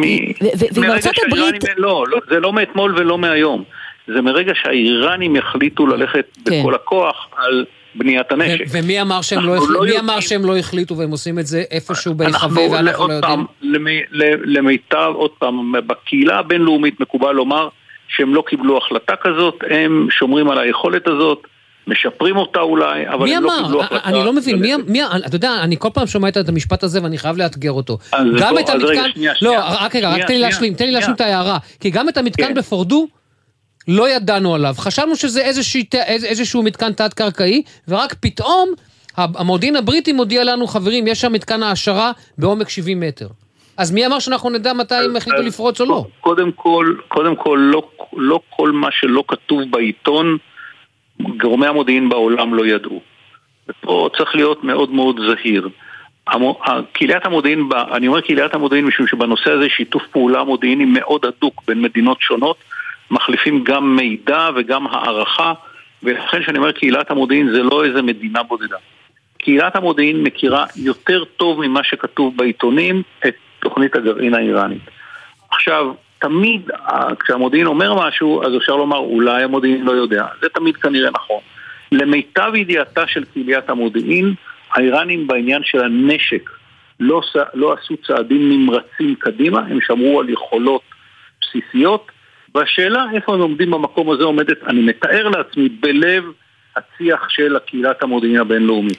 מארצות 0.77 1.15
הברית... 1.27 1.63
לא, 1.77 2.03
לא, 2.07 2.19
זה 2.29 2.39
לא 2.39 2.53
מאתמול 2.53 2.95
ולא 2.97 3.17
מהיום. 3.17 3.63
זה 4.07 4.21
מרגע 4.21 4.51
שהאיראנים 4.55 5.35
יחליטו 5.35 5.87
ללכת 5.87 6.25
כן. 6.45 6.59
בכל 6.61 6.75
הכוח 6.75 7.27
על 7.37 7.65
בניית 7.95 8.31
הנשק. 8.31 8.65
ומי 8.71 9.01
אמר 9.01 9.21
שהם 9.21 9.45
לא, 9.45 9.55
לא, 9.69 9.81
מי 9.81 9.99
אמר 9.99 10.19
שהם 10.19 10.45
לא 10.45 10.57
החליטו 10.57 10.97
והם 10.97 11.11
עושים 11.11 11.39
את 11.39 11.47
זה 11.47 11.63
איפשהו 11.71 12.13
בהיחווה 12.13 12.69
ואנחנו 12.71 13.07
לא 13.07 13.13
יודעים? 13.13 13.45
למיטב, 14.45 15.11
עוד 15.15 15.31
פעם, 15.39 15.71
בקהילה 15.87 16.39
הבינלאומית 16.39 16.99
מקובל 16.99 17.31
לומר 17.31 17.67
שהם 18.07 18.35
לא 18.35 18.43
קיבלו 18.47 18.77
החלטה 18.77 19.13
כזאת, 19.15 19.55
הם 19.69 20.07
שומרים 20.11 20.49
על 20.49 20.57
היכולת 20.57 21.07
הזאת. 21.07 21.47
משפרים 21.87 22.37
אותה 22.37 22.59
אולי, 22.59 23.07
אבל 23.07 23.31
הם 23.31 23.43
לא 23.43 23.51
קיבלו 23.63 23.81
החלטה. 23.81 24.09
אני 24.09 24.25
לא 24.25 24.33
מבין, 24.33 24.59
מי, 24.59 24.73
מי, 24.87 25.03
אתה 25.03 25.35
יודע, 25.35 25.53
אני 25.63 25.75
כל 25.79 25.89
פעם 25.93 26.07
שומע 26.07 26.27
את 26.27 26.49
המשפט 26.49 26.83
הזה 26.83 27.03
ואני 27.03 27.17
חייב 27.17 27.37
לאתגר 27.37 27.71
אותו. 27.71 27.97
גם 28.39 28.59
את 28.59 28.69
המתקן, 28.69 29.09
לא, 29.41 29.55
רק 29.81 29.95
רגע, 29.95 30.09
רק 30.09 30.21
תן 30.27 30.33
לי 30.33 30.39
להשלים, 30.39 30.73
תן 30.73 30.85
לי 30.85 30.91
להשלים 30.91 31.15
את 31.15 31.21
ההערה, 31.21 31.57
כי 31.79 31.89
גם 31.89 32.09
את 32.09 32.17
המתקן 32.17 32.53
בפורדו, 32.53 33.07
לא 33.87 34.09
ידענו 34.09 34.55
עליו. 34.55 34.73
חשבנו 34.77 35.15
שזה 35.15 35.41
איזושהי, 35.41 35.83
איזשהו 36.07 36.63
מתקן 36.63 36.93
תת-קרקעי, 36.93 37.63
ורק 37.87 38.13
פתאום 38.19 38.69
המודיעין 39.17 39.75
הבריטי 39.75 40.13
מודיע 40.13 40.43
לנו, 40.43 40.67
חברים, 40.67 41.07
יש 41.07 41.21
שם 41.21 41.33
מתקן 41.33 41.63
העשרה 41.63 42.11
בעומק 42.37 42.69
70 42.69 42.99
מטר. 42.99 43.27
אז 43.77 43.91
מי 43.91 44.05
אמר 44.05 44.19
שאנחנו 44.19 44.49
נדע 44.49 44.73
מתי 44.73 44.95
הם 44.95 45.15
החליטו 45.15 45.41
לפרוץ 45.41 45.81
או 45.81 45.85
לא? 45.85 46.05
קודם 46.19 46.51
כל, 46.51 46.95
קודם 47.07 47.35
כל, 47.35 47.59
לא, 47.61 47.89
לא 48.13 48.39
כל 48.49 48.71
מה 48.71 48.87
שלא 48.91 49.23
כתוב 49.27 49.61
בעיתון, 49.69 50.37
גורמי 51.37 51.67
המודיעין 51.67 52.09
בעולם 52.09 52.53
לא 52.53 52.65
ידעו. 52.65 53.01
ופה 53.69 54.09
צריך 54.17 54.35
להיות 54.35 54.63
מאוד 54.63 54.91
מאוד 54.91 55.19
זהיר. 55.27 55.69
קהיליית 56.93 57.25
המודיעין, 57.25 57.69
אני 57.91 58.07
אומר 58.07 58.21
קהיליית 58.21 58.53
המודיעין 58.53 58.85
משום 58.85 59.07
שבנושא 59.07 59.51
הזה 59.51 59.69
שיתוף 59.69 60.03
פעולה 60.11 60.43
מודיעיני 60.43 60.85
מאוד 60.85 61.25
הדוק 61.25 61.61
בין 61.67 61.81
מדינות 61.81 62.17
שונות, 62.21 62.57
מחליפים 63.11 63.63
גם 63.63 63.95
מידע 63.95 64.49
וגם 64.55 64.87
הערכה, 64.87 65.53
ולכן 66.03 66.41
כשאני 66.41 66.57
אומר 66.57 66.71
קהילת 66.71 67.11
המודיעין 67.11 67.51
זה 67.51 67.63
לא 67.63 67.85
איזה 67.85 68.01
מדינה 68.01 68.43
בודדה. 68.43 68.77
קהילת 69.37 69.75
המודיעין 69.75 70.23
מכירה 70.23 70.65
יותר 70.75 71.23
טוב 71.23 71.61
ממה 71.61 71.83
שכתוב 71.83 72.37
בעיתונים 72.37 73.01
את 73.27 73.35
תוכנית 73.59 73.95
הגרעין 73.95 74.33
האיראנית. 74.33 74.81
עכשיו, 75.51 75.93
תמיד 76.19 76.71
אה, 76.71 77.15
כשהמודיעין 77.15 77.67
אומר 77.67 78.07
משהו, 78.07 78.43
אז 78.43 78.57
אפשר 78.57 78.75
לומר 78.75 78.97
אולי 78.97 79.43
המודיעין 79.43 79.83
לא 79.83 79.91
יודע. 79.91 80.25
זה 80.41 80.49
תמיד 80.49 80.77
כנראה 80.77 81.09
נכון. 81.11 81.39
למיטב 81.91 82.51
ידיעתה 82.55 83.07
של 83.07 83.23
קהיליית 83.33 83.69
המודיעין, 83.69 84.33
האיראנים 84.75 85.27
בעניין 85.27 85.61
של 85.63 85.83
הנשק 85.83 86.49
לא, 86.99 87.21
לא 87.53 87.73
עשו 87.73 87.97
צעדים 88.07 88.49
נמרצים 88.49 89.15
קדימה, 89.15 89.59
הם 89.59 89.81
שמרו 89.81 90.19
על 90.19 90.29
יכולות 90.29 90.81
בסיסיות, 91.41 92.10
והשאלה 92.55 93.05
איפה 93.13 93.33
הם 93.33 93.39
עומדים 93.39 93.71
במקום 93.71 94.11
הזה 94.11 94.23
עומדת, 94.23 94.57
אני 94.67 94.81
מתאר 94.81 95.27
לעצמי, 95.27 95.69
בלב 95.69 96.23
השיח 96.75 97.29
של 97.29 97.55
הקהילת 97.55 98.03
המודיעין 98.03 98.37
הבינלאומית. 98.37 98.97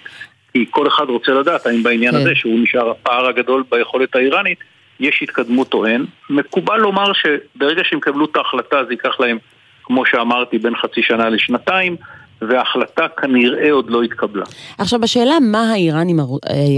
כי 0.52 0.66
כל 0.70 0.88
אחד 0.88 1.04
רוצה 1.08 1.32
לדעת 1.32 1.66
האם 1.66 1.82
בעניין 1.82 2.12
כן. 2.12 2.18
הזה, 2.18 2.30
שהוא 2.34 2.58
נשאר 2.58 2.90
הפער 2.90 3.26
הגדול 3.26 3.64
ביכולת 3.70 4.16
האיראנית, 4.16 4.58
יש 5.00 5.20
התקדמות 5.22 5.74
או 5.74 5.86
אין. 5.86 6.06
מקובל 6.30 6.76
לומר 6.76 7.12
שברגע 7.12 7.82
שהם 7.84 7.98
יקבלו 7.98 8.24
את 8.24 8.36
ההחלטה 8.36 8.84
זה 8.84 8.92
ייקח 8.92 9.20
להם, 9.20 9.38
כמו 9.82 10.06
שאמרתי, 10.06 10.58
בין 10.58 10.76
חצי 10.76 11.02
שנה 11.02 11.28
לשנתיים, 11.28 11.96
וההחלטה 12.42 13.08
כנראה 13.08 13.72
עוד 13.72 13.90
לא 13.90 14.02
התקבלה. 14.02 14.44
עכשיו, 14.78 15.00
בשאלה 15.00 15.34
מה 15.40 15.72
האיראנים 15.72 16.18
אה, 16.20 16.24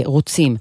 רוצים, 0.05 0.55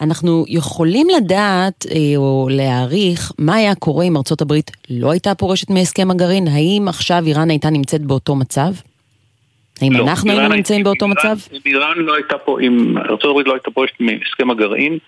אנחנו 0.00 0.44
יכולים 0.48 1.06
לדעת 1.16 1.86
אה, 1.90 1.96
או 2.16 2.48
להעריך 2.50 3.32
מה 3.38 3.54
היה 3.54 3.74
קורה 3.74 4.04
אם 4.04 4.16
ארצות 4.16 4.40
הברית 4.40 4.70
לא 4.90 5.10
הייתה 5.10 5.34
פורשת 5.34 5.70
מהסכם 5.70 6.10
הגרעין? 6.10 6.48
האם 6.48 6.88
עכשיו 6.88 7.22
איראן 7.26 7.50
הייתה 7.50 7.70
נמצאת 7.70 8.02
באותו 8.02 8.34
מצב? 8.36 8.70
האם 9.82 9.92
לא, 9.92 10.02
אנחנו 10.02 10.30
היינו 10.30 10.54
נמצאים 10.54 10.84
באותו 10.84 11.06
איראן- 11.06 11.16
מצב? 11.18 11.36
אם 11.52 11.60
איראן 11.66 11.96
לא 11.98 12.14
הייתה 12.14 12.38
פה, 12.38 12.60
אם 12.60 12.98
ארה"ב 12.98 13.38
לא 13.46 13.52
הייתה 13.52 13.70
פורשת 13.70 14.00
מהסכם 14.00 14.50
הגרעין, 14.50 14.98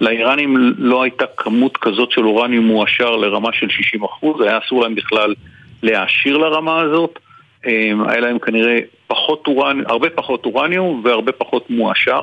לאיראנים 0.00 0.56
לא 0.78 1.02
הייתה 1.02 1.24
כמות 1.36 1.76
כזאת 1.76 2.10
של 2.10 2.24
אורניום 2.26 2.66
מועשר 2.66 3.16
לרמה 3.16 3.48
של 3.52 3.66
60%, 3.66 4.42
היה 4.42 4.58
אסור 4.66 4.82
להם 4.82 4.94
בכלל 4.94 5.34
להעשיר 5.82 6.36
לרמה 6.36 6.80
הזאת. 6.80 7.18
אמ, 7.66 8.08
היה 8.08 8.20
להם 8.20 8.38
כנראה 8.38 8.78
פחות 9.06 9.44
אורניום, 9.46 9.84
הרבה 9.88 10.10
פחות 10.10 10.44
אורניום 10.46 11.02
והרבה 11.04 11.32
פחות 11.32 11.70
מועשר. 11.70 12.20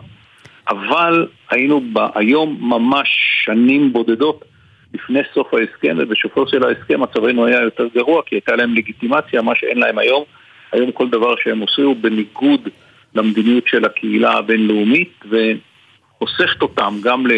אבל 0.69 1.27
היינו 1.49 1.81
ב- 1.93 2.07
היום 2.15 2.57
ממש 2.61 3.07
שנים 3.45 3.93
בודדות 3.93 4.45
לפני 4.93 5.19
סוף 5.33 5.53
ההסכם, 5.53 5.97
ובסופו 5.99 6.47
של 6.47 6.63
ההסכם 6.63 7.01
מצבנו 7.01 7.45
היה 7.45 7.61
יותר 7.61 7.87
גרוע, 7.95 8.21
כי 8.25 8.35
הייתה 8.35 8.55
להם 8.55 8.75
לגיטימציה, 8.75 9.41
מה 9.41 9.55
שאין 9.55 9.77
להם 9.77 9.97
היום. 9.97 10.23
היום 10.71 10.91
כל 10.91 11.09
דבר 11.09 11.35
שהם 11.43 11.59
עושים 11.59 11.85
הוא 11.85 11.95
בניגוד 12.01 12.69
למדיניות 13.15 13.63
של 13.67 13.85
הקהילה 13.85 14.31
הבינלאומית, 14.33 15.13
וחוסכת 15.29 16.61
אותם 16.61 16.97
גם, 17.03 17.27
ל, 17.27 17.31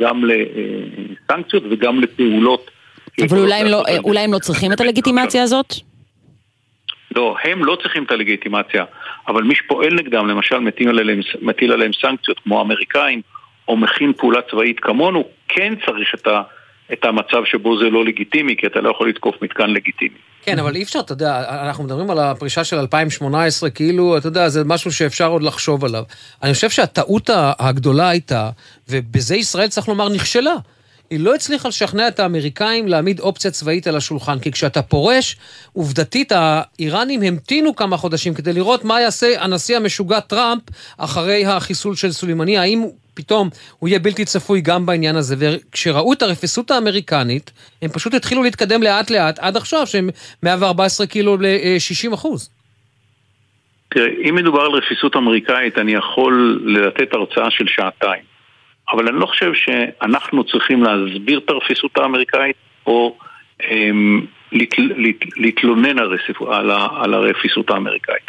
גם 0.00 0.24
לסנקציות 0.24 1.62
וגם 1.70 2.00
לפעולות. 2.00 2.70
אבל 3.28 3.38
אולי 3.38 3.54
הם 3.54 3.66
לא- 3.66 3.84
אה, 3.88 3.98
אולי 4.04 4.20
הם 4.20 4.32
לא 4.32 4.38
צריכים 4.38 4.72
את 4.72 4.80
הלגיטימציה 4.80 5.42
הזאת? 5.42 5.74
לא, 7.16 7.36
הם 7.44 7.64
לא 7.64 7.76
צריכים 7.82 8.04
את 8.04 8.10
הלגיטימציה, 8.10 8.84
אבל 9.28 9.42
מי 9.42 9.54
שפועל 9.54 9.94
נגדם, 9.94 10.28
למשל 10.28 10.58
מטיל 10.58 10.88
עליהם, 10.88 11.20
מטיל 11.42 11.72
עליהם 11.72 11.90
סנקציות 12.00 12.38
כמו 12.38 12.58
האמריקאים, 12.58 13.20
או 13.68 13.76
מכין 13.76 14.12
פעולה 14.12 14.40
צבאית 14.50 14.80
כמונו, 14.80 15.24
כן 15.48 15.74
צריך 15.86 16.14
את, 16.14 16.26
ה, 16.26 16.42
את 16.92 17.04
המצב 17.04 17.44
שבו 17.44 17.78
זה 17.78 17.90
לא 17.90 18.04
לגיטימי, 18.04 18.56
כי 18.56 18.66
אתה 18.66 18.80
לא 18.80 18.90
יכול 18.90 19.08
לתקוף 19.08 19.34
מתקן 19.42 19.70
לגיטימי. 19.70 20.18
כן, 20.42 20.58
אבל 20.58 20.74
אי 20.76 20.82
אפשר, 20.82 21.00
אתה 21.00 21.12
יודע, 21.12 21.44
אנחנו 21.66 21.84
מדברים 21.84 22.10
על 22.10 22.18
הפרישה 22.18 22.64
של 22.64 22.76
2018, 22.76 23.70
כאילו, 23.70 24.18
אתה 24.18 24.26
יודע, 24.26 24.48
זה 24.48 24.64
משהו 24.64 24.92
שאפשר 24.92 25.26
עוד 25.26 25.42
לחשוב 25.42 25.84
עליו. 25.84 26.02
אני 26.42 26.52
חושב 26.54 26.70
שהטעות 26.70 27.30
הגדולה 27.58 28.08
הייתה, 28.08 28.50
ובזה 28.88 29.36
ישראל, 29.36 29.68
צריך 29.68 29.88
לומר, 29.88 30.08
נכשלה. 30.08 30.54
היא 31.10 31.20
לא 31.20 31.34
הצליחה 31.34 31.68
לשכנע 31.68 32.08
את 32.08 32.20
האמריקאים 32.20 32.88
להעמיד 32.88 33.20
אופציה 33.20 33.50
צבאית 33.50 33.86
על 33.86 33.96
השולחן, 33.96 34.38
כי 34.38 34.52
כשאתה 34.52 34.82
פורש, 34.82 35.36
עובדתית 35.72 36.32
האיראנים 36.32 37.22
המתינו 37.22 37.76
כמה 37.76 37.96
חודשים 37.96 38.34
כדי 38.34 38.52
לראות 38.52 38.84
מה 38.84 39.00
יעשה 39.00 39.42
הנשיא 39.42 39.76
המשוגע 39.76 40.20
טראמפ 40.20 40.62
אחרי 40.98 41.46
החיסול 41.46 41.94
של 41.96 42.12
סולימני, 42.12 42.58
האם 42.58 42.84
פתאום 43.14 43.48
הוא 43.78 43.88
יהיה 43.88 43.98
בלתי 43.98 44.24
צפוי 44.24 44.60
גם 44.60 44.86
בעניין 44.86 45.16
הזה, 45.16 45.34
וכשראו 45.38 46.12
את 46.12 46.22
הרפיסות 46.22 46.70
האמריקנית, 46.70 47.52
הם 47.82 47.90
פשוט 47.90 48.14
התחילו 48.14 48.42
להתקדם 48.42 48.82
לאט 48.82 49.10
לאט, 49.10 49.38
עד 49.38 49.56
עכשיו 49.56 49.86
שהם 49.86 50.08
114 50.42 51.06
קילו 51.06 51.36
ל-60 51.36 52.14
אחוז. 52.14 52.50
תראה, 53.90 54.08
אם 54.28 54.34
מדובר 54.34 54.60
על 54.60 54.70
רפיסות 54.70 55.16
אמריקאית, 55.16 55.78
אני 55.78 55.94
יכול 55.94 56.60
לתת 56.66 57.12
הרצאה 57.12 57.50
של 57.50 57.64
שעתיים. 57.68 58.35
אבל 58.92 59.08
אני 59.08 59.20
לא 59.20 59.26
חושב 59.26 59.52
שאנחנו 59.54 60.44
צריכים 60.44 60.82
להסביר 60.82 61.38
את 61.38 61.50
הרפיסות 61.50 61.98
האמריקאית, 61.98 62.56
או 62.86 63.16
אמ, 63.70 64.26
להתלונן 65.36 65.98
על, 65.98 66.06
רסיפ, 66.06 66.42
על, 66.42 66.70
על 66.70 67.14
הרפיסות 67.14 67.70
האמריקאית. 67.70 68.22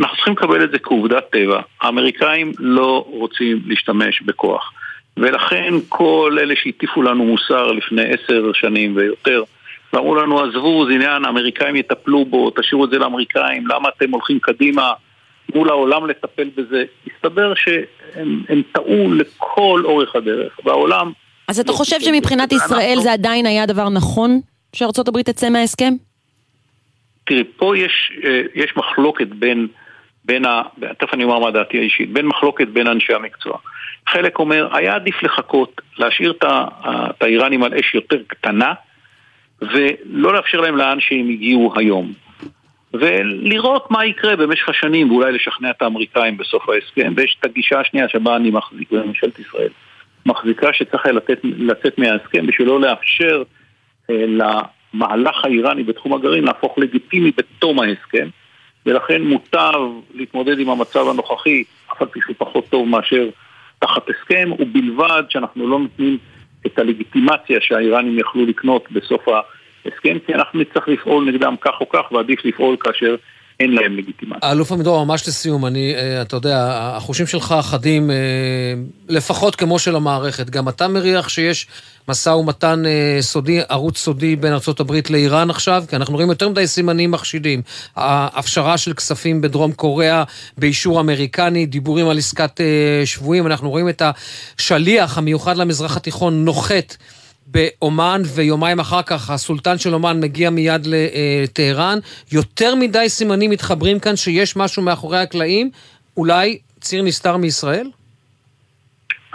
אנחנו 0.00 0.16
צריכים 0.16 0.32
לקבל 0.32 0.64
את 0.64 0.70
זה 0.70 0.78
כעובדת 0.78 1.30
טבע. 1.30 1.60
האמריקאים 1.80 2.52
לא 2.58 3.04
רוצים 3.08 3.60
להשתמש 3.66 4.22
בכוח. 4.22 4.72
ולכן 5.16 5.74
כל 5.88 6.36
אלה 6.40 6.54
שהטיפו 6.56 7.02
לנו 7.02 7.24
מוסר 7.24 7.72
לפני 7.72 8.02
עשר 8.02 8.52
שנים 8.54 8.96
ויותר, 8.96 9.42
ואמרו 9.92 10.14
לנו, 10.14 10.40
עזבו, 10.40 10.86
זה 10.86 10.92
עניין, 10.92 11.24
האמריקאים 11.24 11.76
יטפלו 11.76 12.24
בו, 12.24 12.50
תשאירו 12.50 12.84
את 12.84 12.90
זה 12.90 12.98
לאמריקאים, 12.98 13.66
למה 13.66 13.88
אתם 13.88 14.10
הולכים 14.10 14.38
קדימה 14.40 14.92
מול 15.54 15.68
העולם 15.68 16.06
לטפל 16.06 16.50
בזה? 16.56 16.84
הסתבר 17.06 17.54
שהם 17.54 18.42
הם 18.48 18.62
טעו 18.72 19.14
לכל 19.14 19.82
אורך 19.84 20.16
הדרך, 20.16 20.58
והעולם... 20.64 21.12
אז 21.48 21.60
אתה 21.60 21.72
לא 21.72 21.76
חושב 21.76 22.00
שמבחינת. 22.00 22.52
ישראל 22.52 22.88
אנחנו- 22.88 23.02
זה 23.02 23.12
עדיין 23.12 23.46
היה 23.46 23.66
דבר 23.66 23.88
נכון 23.88 24.40
שארצות 24.72 25.08
הברית 25.08 25.26
תצא 25.30 25.50
מההסכם? 25.50 25.92
תראי, 27.24 27.44
פה 27.56 27.78
יש, 27.78 28.12
אה, 28.24 28.42
יש 28.54 28.76
מחלוקת 28.76 29.26
בין, 29.26 29.66
בין 30.24 30.44
ה... 30.44 30.62
תכף 30.98 31.14
אני 31.14 31.24
אומר 31.24 31.38
מה 31.38 31.50
דעתי 31.50 31.78
האישית, 31.78 32.12
בין 32.12 32.26
מחלוקת 32.26 32.68
בין 32.68 32.86
אנשי 32.86 33.14
המקצוע. 33.14 33.58
חלק 34.08 34.38
אומר, 34.38 34.68
היה 34.76 34.94
עדיף 34.94 35.22
לחכות, 35.22 35.80
להשאיר 35.98 36.32
את 36.38 36.44
האיראנים 37.22 37.62
על 37.62 37.74
אש 37.74 37.94
יותר 37.94 38.16
קטנה, 38.26 38.72
ולא 39.62 40.34
לאפשר 40.34 40.60
להם 40.60 40.76
לאן 40.76 41.00
שהם 41.00 41.28
הגיעו 41.28 41.72
היום. 41.76 42.12
ולראות 42.94 43.90
מה 43.90 44.06
יקרה 44.06 44.36
במשך 44.36 44.68
השנים, 44.68 45.10
ואולי 45.10 45.32
לשכנע 45.32 45.70
את 45.70 45.82
האמריקאים 45.82 46.36
בסוף 46.36 46.68
ההסכם. 46.68 47.12
ויש 47.16 47.36
את 47.40 47.44
הגישה 47.44 47.80
השנייה 47.80 48.08
שבה 48.08 48.36
אני 48.36 48.50
מחזיק, 48.50 48.92
וממשלת 48.92 49.38
ישראל 49.38 49.68
מחזיקה 50.26 50.72
שצריך 50.72 51.06
היה 51.06 51.12
לתת, 51.12 51.38
לצאת 51.44 51.98
מההסכם 51.98 52.46
בשביל 52.46 52.68
לא 52.68 52.80
לאפשר 52.80 53.42
אה, 54.10 54.24
למהלך 54.26 55.44
האיראני 55.44 55.82
בתחום 55.82 56.14
הגרעין 56.14 56.44
להפוך 56.44 56.78
לגיטימי 56.78 57.32
בתום 57.36 57.80
ההסכם, 57.80 58.28
ולכן 58.86 59.22
מוטב 59.22 59.80
להתמודד 60.14 60.58
עם 60.58 60.68
המצב 60.68 61.08
הנוכחי, 61.08 61.64
אף 61.92 62.02
על 62.02 62.08
פי 62.08 62.20
שהוא 62.20 62.36
פחות 62.38 62.68
טוב 62.68 62.88
מאשר 62.88 63.28
תחת 63.78 64.02
הסכם, 64.08 64.50
ובלבד 64.58 65.22
שאנחנו 65.28 65.68
לא 65.68 65.78
נותנים 65.78 66.18
את 66.66 66.78
הלגיטימציה 66.78 67.58
שהאיראנים 67.60 68.18
יכלו 68.18 68.46
לקנות 68.46 68.92
בסוף 68.92 69.28
ההסכם, 69.84 70.18
כי 70.26 70.34
אנחנו 70.34 70.60
נצטרך 70.60 70.88
לפעול 70.88 71.30
נגדם 71.30 71.54
כך 71.60 71.80
או 71.80 71.88
כך, 71.88 72.12
ועדיף 72.12 72.44
לפעול 72.44 72.76
כאשר 72.80 73.16
אין 73.60 73.74
להם 73.74 73.96
לגיטימציה. 73.96 74.48
האלוף 74.48 74.72
עמידור, 74.72 75.04
ממש 75.04 75.28
לסיום, 75.28 75.66
אני, 75.66 75.94
אה, 75.94 76.22
אתה 76.22 76.36
יודע, 76.36 76.56
החושים 76.96 77.26
שלך 77.26 77.54
חדים 77.62 78.10
אה, 78.10 78.16
לפחות 79.08 79.56
כמו 79.56 79.78
של 79.78 79.96
המערכת. 79.96 80.50
גם 80.50 80.68
אתה 80.68 80.88
מריח 80.88 81.28
שיש 81.28 81.66
משא 82.08 82.28
ומתן 82.30 82.82
אה, 82.86 83.16
סודי, 83.20 83.60
ערוץ 83.68 83.98
סודי 83.98 84.36
בין 84.36 84.52
ארה"ב 84.52 84.92
לאיראן 85.10 85.50
עכשיו, 85.50 85.84
כי 85.88 85.96
אנחנו 85.96 86.14
רואים 86.14 86.28
יותר 86.28 86.48
מדי 86.48 86.66
סימנים 86.66 87.10
מחשידים. 87.10 87.62
ההפשרה 87.96 88.78
של 88.78 88.94
כספים 88.94 89.40
בדרום 89.40 89.72
קוריאה 89.72 90.24
באישור 90.58 91.00
אמריקני, 91.00 91.66
דיבורים 91.66 92.08
על 92.08 92.18
עסקת 92.18 92.60
שבויים, 93.04 93.46
אנחנו 93.46 93.70
רואים 93.70 93.88
את 93.88 94.02
השליח 94.58 95.18
המיוחד 95.18 95.56
למזרח 95.56 95.96
התיכון 95.96 96.44
נוחת. 96.44 96.96
באומן, 97.46 98.22
ויומיים 98.34 98.80
אחר 98.80 99.02
כך 99.02 99.30
הסולטן 99.30 99.78
של 99.78 99.94
אומן 99.94 100.20
מגיע 100.20 100.50
מיד 100.50 100.86
לטהרן. 100.86 101.98
יותר 102.32 102.74
מדי 102.74 103.08
סימנים 103.08 103.50
מתחברים 103.50 103.98
כאן 104.00 104.16
שיש 104.16 104.56
משהו 104.56 104.82
מאחורי 104.82 105.18
הקלעים, 105.18 105.70
אולי 106.16 106.58
ציר 106.80 107.02
נסתר 107.02 107.36
מישראל? 107.36 107.86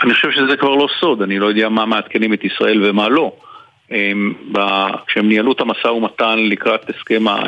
אני 0.03 0.13
חושב 0.13 0.31
שזה 0.31 0.57
כבר 0.57 0.75
לא 0.75 0.87
סוד, 0.99 1.21
אני 1.21 1.39
לא 1.39 1.45
יודע 1.45 1.69
מה 1.69 1.85
מעדכנים 1.85 2.33
את 2.33 2.43
ישראל 2.43 2.89
ומה 2.89 3.09
לא. 3.09 3.31
הם, 3.91 4.33
ב- 4.51 4.95
כשהם 5.07 5.29
ניהלו 5.29 5.51
את 5.51 5.61
המשא 5.61 5.87
ומתן 5.87 6.39
לקראת 6.39 6.89
הסכם, 6.89 7.27
ה- 7.27 7.39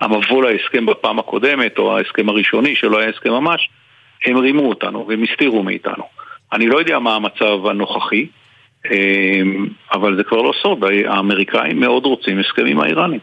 המבוא 0.00 0.44
להסכם 0.44 0.86
בפעם 0.86 1.18
הקודמת, 1.18 1.78
או 1.78 1.96
ההסכם 1.98 2.28
הראשוני 2.28 2.76
שלא 2.76 2.98
היה 2.98 3.08
הסכם 3.08 3.30
ממש, 3.30 3.68
הם 4.26 4.36
רימו 4.36 4.68
אותנו 4.68 5.06
והם 5.08 5.22
הסתירו 5.22 5.62
מאיתנו. 5.62 6.04
אני 6.52 6.66
לא 6.66 6.78
יודע 6.78 6.98
מה 6.98 7.14
המצב 7.14 7.66
הנוכחי, 7.66 8.26
אבל 9.92 10.16
זה 10.16 10.24
כבר 10.24 10.42
לא 10.42 10.52
סוד, 10.62 10.78
האמריקאים 11.06 11.80
מאוד 11.80 12.04
רוצים 12.04 12.40
הסכם 12.40 12.66
עם 12.66 12.80
האיראנים. 12.80 13.20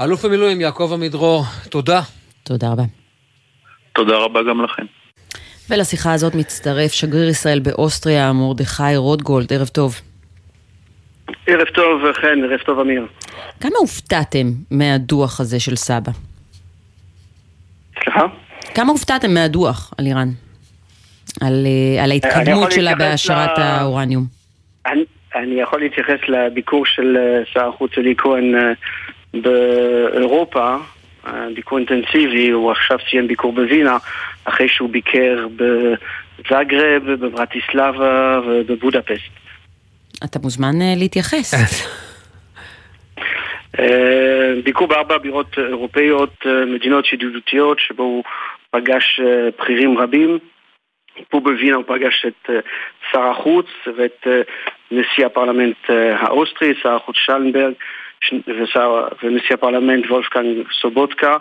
אלוף 0.00 0.24
במילואים 0.24 0.60
יעקב 0.60 0.90
עמידרור, 0.94 1.44
תודה. 1.70 2.00
תודה 2.42 2.70
רבה. 2.72 2.82
תודה 3.92 4.16
רבה 4.16 4.40
גם 4.42 4.64
לכם. 4.64 4.86
ולשיחה 5.70 6.12
הזאת 6.12 6.34
מצטרף 6.34 6.92
שגריר 6.92 7.28
ישראל 7.28 7.60
באוסטריה, 7.60 8.32
מרדכי 8.32 8.96
רוטגולד, 8.96 9.52
ערב 9.52 9.68
טוב. 9.68 10.00
ערב 11.46 11.66
טוב, 11.66 12.12
חן, 12.12 12.44
ערב 12.44 12.60
טוב, 12.66 12.78
אמיר. 12.78 13.06
כמה 13.60 13.74
הופתעתם 13.80 14.46
מהדוח 14.70 15.40
הזה 15.40 15.60
של 15.60 15.76
סבא? 15.76 16.12
סליחה? 18.04 18.20
כמה 18.74 18.92
הופתעתם 18.92 19.34
מהדוח 19.34 19.92
על 19.98 20.06
איראן? 20.06 20.28
על, 21.40 21.66
אה, 21.66 22.04
על 22.04 22.10
ההתקדמות 22.10 22.72
שלה 22.72 22.94
בהשארת 22.94 23.58
ל- 23.58 23.62
האורניום. 23.62 24.24
אני, 24.86 25.04
אני 25.34 25.60
יכול 25.60 25.80
להתייחס 25.80 26.18
לביקור 26.28 26.86
של 26.86 27.16
אה, 27.16 27.42
שר 27.52 27.68
החוץ 27.68 27.90
אלי 27.98 28.14
כהן 28.18 28.54
אה, 28.54 28.72
באירופה, 29.34 30.76
ביקור 31.54 31.78
אינטנסיבי, 31.78 32.50
הוא 32.50 32.70
עכשיו 32.70 32.98
סיים 33.10 33.28
ביקור 33.28 33.52
בווינה, 33.52 33.96
אחרי 34.44 34.68
שהוא 34.68 34.90
ביקר 34.90 35.46
בזאגרב, 35.56 37.02
בברטיסלבה 37.04 38.40
ובבודפסט. 38.46 39.30
אתה 40.24 40.38
מוזמן 40.38 40.74
להתייחס. 40.96 41.54
ביקור 44.64 44.86
בארבע 44.86 45.18
בירות 45.18 45.58
אירופאיות, 45.58 46.46
מדינות 46.74 47.12
ידידותיות, 47.12 47.78
שבו 47.80 48.02
הוא 48.02 48.24
פגש 48.70 49.20
בכירים 49.60 49.98
רבים. 49.98 50.38
פה 51.30 51.40
בווינה 51.40 51.76
הוא 51.76 51.84
פגש 51.86 52.26
את 52.26 52.50
אה, 52.50 52.54
שר 53.12 53.22
החוץ 53.22 53.66
ואת 53.98 54.26
אה, 54.26 54.40
נשיא 54.90 55.26
הפרלמנט 55.26 55.76
אה, 55.90 56.16
האוסטרי, 56.16 56.74
שר 56.82 56.94
החוץ 56.94 57.16
שלנברג, 57.18 57.72
ושר- 58.32 59.08
ונשיא 59.22 59.54
הפרלמנט 59.54 60.06
וולפקנג 60.10 60.56
סובוטקה. 60.80 61.36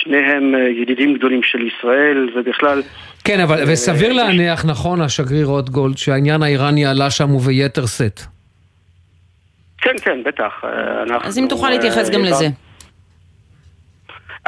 שניהם 0.00 0.54
ידידים 0.82 1.14
גדולים 1.14 1.42
של 1.42 1.58
ישראל, 1.66 2.30
ובכלל... 2.36 2.82
כן, 3.24 3.40
אבל 3.40 3.62
וסביר 3.72 4.12
להניח, 4.12 4.64
נכון, 4.64 5.00
השגריר 5.00 5.46
רוטגולד, 5.46 5.98
שהעניין 5.98 6.42
האיראני 6.42 6.86
עלה 6.86 7.10
שם 7.10 7.34
וביתר 7.34 7.86
שאת. 7.86 8.20
כן, 9.78 9.94
כן, 10.02 10.22
בטח. 10.24 10.64
אנחנו, 11.02 11.28
אז 11.28 11.38
אם 11.38 11.46
תוכל 11.48 11.70
להתייחס 11.70 12.10
גם 12.10 12.20
לזה. 12.24 12.46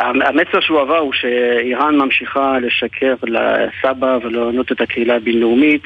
המסר 0.01 0.61
שהוא 0.61 0.81
עבר 0.81 0.99
הוא 0.99 1.13
שאיראן 1.13 1.97
ממשיכה 1.97 2.59
לשקר 2.59 3.15
לסבא 3.23 4.19
ולענות 4.23 4.73
את 4.73 4.81
הקהילה 4.81 5.17
הבינלאומית 5.17 5.83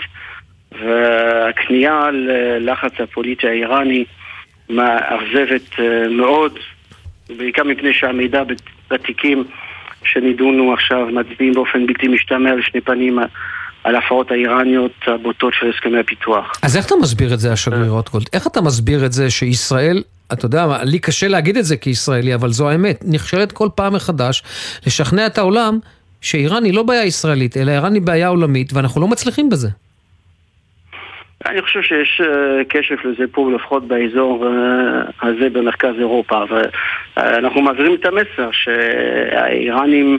והכניעה 0.72 2.10
ללחץ 2.10 2.92
הפוליטי 3.00 3.48
האיראני 3.48 4.04
מאכזבת 4.70 5.80
אה, 5.80 6.08
מאוד, 6.08 6.58
בעיקר 7.36 7.64
מפני 7.64 7.92
שהמידע 7.92 8.42
בתיקים 8.90 9.44
שנידונו 10.04 10.72
עכשיו 10.72 11.06
מצביעים 11.12 11.54
באופן 11.54 11.86
בלתי 11.86 12.08
משתמע 12.08 12.54
לשני 12.54 12.80
פנים 12.80 13.18
על 13.84 13.94
ההפרות 13.94 14.30
האיראניות 14.30 14.92
הבוטות 15.06 15.52
של 15.60 15.70
הסכמי 15.70 15.98
הפיתוח. 15.98 16.52
אז 16.62 16.76
איך 16.76 16.86
אתה 16.86 16.94
מסביר 17.02 17.34
את 17.34 17.38
זה, 17.38 17.52
השגריר 17.52 17.90
רוטגולד? 17.90 18.24
איך 18.32 18.46
אתה 18.46 18.60
מסביר 18.60 19.06
את 19.06 19.12
זה 19.12 19.30
שישראל, 19.30 20.02
אתה 20.32 20.46
יודע 20.46 20.66
מה, 20.66 20.84
לי 20.84 20.98
קשה 20.98 21.28
להגיד 21.28 21.56
את 21.56 21.64
זה 21.64 21.76
כישראלי, 21.76 22.34
אבל 22.34 22.48
זו 22.48 22.70
האמת, 22.70 23.04
נכשלת 23.08 23.52
כל 23.52 23.68
פעם 23.74 23.94
מחדש 23.94 24.42
לשכנע 24.86 25.26
את 25.26 25.38
העולם 25.38 25.78
שאיראן 26.20 26.64
היא 26.64 26.74
לא 26.74 26.82
בעיה 26.82 27.04
ישראלית, 27.04 27.56
אלא 27.56 27.70
איראן 27.70 27.94
היא 27.94 28.02
בעיה 28.02 28.28
עולמית, 28.28 28.72
ואנחנו 28.72 29.00
לא 29.00 29.08
מצליחים 29.08 29.50
בזה. 29.50 29.68
אני 31.46 31.62
חושב 31.62 31.82
שיש 31.82 32.20
אה, 32.24 32.64
קשב 32.68 32.94
לזה 33.04 33.24
פה, 33.32 33.50
לפחות 33.54 33.88
באזור 33.88 34.46
אה, 34.46 35.28
הזה 35.28 35.50
במרכז 35.50 35.94
אירופה, 35.98 36.44
ואנחנו 37.16 37.62
מעבירים 37.62 37.94
את 37.94 38.06
המסר 38.06 38.50
שהאיראנים 38.52 40.18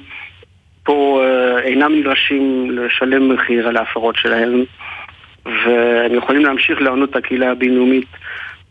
פה 0.85 1.21
אה, 1.23 1.59
אינם 1.59 1.99
נדרשים 1.99 2.71
לשלם 2.71 3.33
מחיר 3.35 3.67
על 3.67 3.77
ההפרות 3.77 4.15
שלהם, 4.15 4.63
והם 5.45 6.15
יכולים 6.15 6.45
להמשיך 6.45 6.81
לענות 6.81 7.09
את 7.09 7.15
הקהילה 7.15 7.51
הבינלאומית 7.51 8.07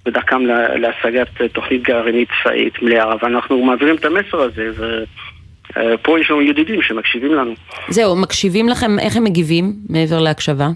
בדרכם 0.05 0.47
לה- 0.47 0.77
להשגת 0.77 1.41
אה, 1.41 1.49
תוכנית 1.49 1.83
גרעינית 1.83 2.29
צבאית 2.43 2.83
מלאה, 2.83 3.15
ואנחנו 3.23 3.65
מעבירים 3.65 3.97
את 3.97 4.05
המסר 4.05 4.41
הזה, 4.41 4.71
ופה 5.77 6.21
יש 6.21 6.31
לנו 6.31 6.43
ידידים 6.43 6.83
שמקשיבים 6.83 7.35
לנו. 7.35 7.55
זהו, 7.89 8.17
מקשיבים 8.17 8.69
לכם, 8.69 8.99
איך 8.99 9.17
הם 9.17 9.25
מגיבים 9.25 9.73
מעבר 9.89 10.21
להקשבה? 10.21 10.67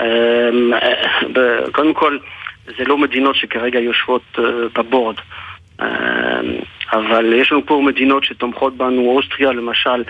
אמ, 0.00 0.04
אה, 0.74 1.70
קודם 1.72 1.94
כל, 1.94 2.18
זה 2.78 2.84
לא 2.84 2.98
מדינות 2.98 3.36
שכרגע 3.36 3.78
יושבות 3.80 4.22
אה, 4.38 4.44
בבורד. 4.76 5.16
אבל 6.96 7.32
יש 7.32 7.52
לנו 7.52 7.66
פה 7.66 7.82
מדינות 7.86 8.24
שתומכות 8.24 8.76
בנו, 8.76 9.10
אוסטריה 9.16 9.52
למשל 9.52 10.04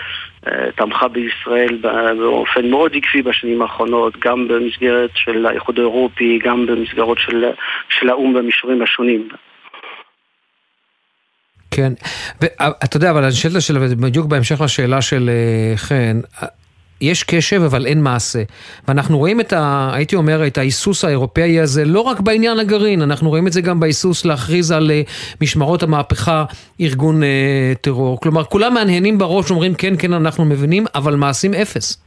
אה, 0.46 0.72
תמכה 0.76 1.08
בישראל 1.08 1.78
באופן 2.18 2.70
מאוד 2.70 2.92
עקבי 2.94 3.22
בשנים 3.22 3.62
האחרונות, 3.62 4.16
גם 4.24 4.48
במסגרת 4.48 5.10
של 5.14 5.46
האיחוד 5.46 5.78
האירופי, 5.78 6.38
גם 6.44 6.66
במסגרות 6.66 7.18
של, 7.18 7.44
של 7.88 8.10
האו"ם 8.10 8.34
במישורים 8.34 8.82
השונים. 8.82 9.28
כן, 11.70 11.92
ואתה 12.40 12.96
יודע, 12.96 13.10
אבל 13.10 13.22
אני 13.22 13.32
שואלת 13.32 13.56
השאלה, 13.56 13.80
בדיוק 13.80 14.26
בהמשך 14.26 14.60
לשאלה 14.60 15.02
של 15.02 15.28
אה, 15.28 15.76
חן, 15.76 16.20
יש 17.00 17.22
קשב 17.22 17.62
אבל 17.62 17.86
אין 17.86 18.02
מעשה. 18.02 18.42
ואנחנו 18.88 19.18
רואים 19.18 19.40
את 19.40 19.52
ה... 19.52 19.90
הייתי 19.92 20.16
אומר, 20.16 20.46
את 20.46 20.58
ההיסוס 20.58 21.04
האירופאי 21.04 21.60
הזה, 21.60 21.84
לא 21.84 22.00
רק 22.00 22.20
בעניין 22.20 22.58
הגרעין, 22.58 23.02
אנחנו 23.02 23.28
רואים 23.28 23.46
את 23.46 23.52
זה 23.52 23.60
גם 23.60 23.80
בהיסוס 23.80 24.24
להכריז 24.24 24.70
על 24.70 24.90
אה, 24.90 25.02
משמרות 25.40 25.82
המהפכה 25.82 26.44
ארגון 26.80 27.22
אה, 27.22 27.72
טרור. 27.80 28.20
כלומר, 28.20 28.44
כולם 28.44 28.74
מהנהנים 28.74 29.18
בראש, 29.18 29.50
אומרים 29.50 29.74
כן, 29.74 29.94
כן, 29.98 30.12
אנחנו 30.12 30.44
מבינים, 30.44 30.86
אבל 30.94 31.16
מעשים 31.16 31.54
אפס. 31.54 32.05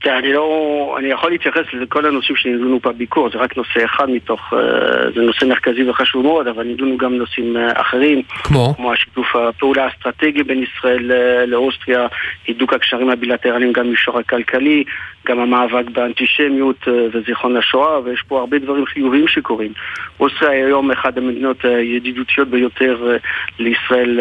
תראה, 0.00 0.18
אני 0.18 0.32
לא... 0.32 0.96
אני 0.98 1.08
יכול 1.08 1.30
להתייחס 1.30 1.64
לכל 1.72 2.06
הנושאים 2.06 2.36
שנידונו 2.36 2.78
בביקור, 2.84 3.30
זה 3.30 3.38
רק 3.38 3.56
נושא 3.56 3.84
אחד 3.84 4.10
מתוך... 4.10 4.52
אה, 4.52 5.10
זה 5.14 5.20
נושא 5.22 5.44
מרכזי 5.44 5.88
וחשוב 5.88 6.22
מאוד, 6.22 6.46
אבל 6.46 6.64
נידונו 6.64 6.96
גם 6.96 7.14
נושאים 7.14 7.56
אה, 7.56 7.80
אחרים. 7.80 8.22
כמו? 8.28 8.74
כמו 8.76 8.92
השיתוף 8.92 9.36
הפעולה 9.36 9.84
האסטרטגי 9.84 10.42
בין 10.42 10.62
ישראל 10.62 11.12
אה, 11.12 11.46
לאוסטריה, 11.46 12.06
הידוק 12.46 12.72
הקשרים 12.72 13.10
הבילטרליים 13.10 13.72
גם 13.72 13.86
במישור 13.86 14.18
הכלכלי, 14.18 14.84
גם 15.26 15.38
המאבק 15.38 15.90
באנטישמיות 15.90 16.88
וזיכרון 17.12 17.56
השואה, 17.56 18.00
ויש 18.00 18.22
פה 18.28 18.38
הרבה 18.40 18.58
דברים 18.58 18.86
חיוביים 18.86 19.28
שקורים. 19.28 19.72
אוסטריה 20.20 20.50
היא 20.52 20.64
היום 20.64 20.90
אחת 20.90 21.16
המדינות 21.16 21.64
הידידותיות 21.64 22.48
ביותר 22.48 23.16
לישראל 23.58 24.20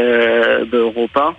באירופה. 0.69 1.29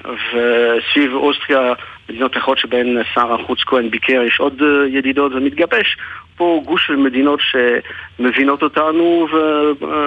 וסביב 0.00 1.14
אוסטריה, 1.14 1.72
מדינות 2.08 2.36
אחרות 2.36 2.58
שבהן 2.58 3.02
שר 3.14 3.34
החוץ 3.34 3.58
כהן 3.66 3.90
ביקר, 3.90 4.22
יש 4.26 4.40
עוד 4.40 4.62
אה, 4.62 4.88
ידידות 4.88 5.32
ומתגבש 5.34 5.96
פה 6.36 6.62
גוש 6.66 6.86
של 6.86 6.96
מדינות 6.96 7.40
שמבינות 7.40 8.62
אותנו 8.62 9.26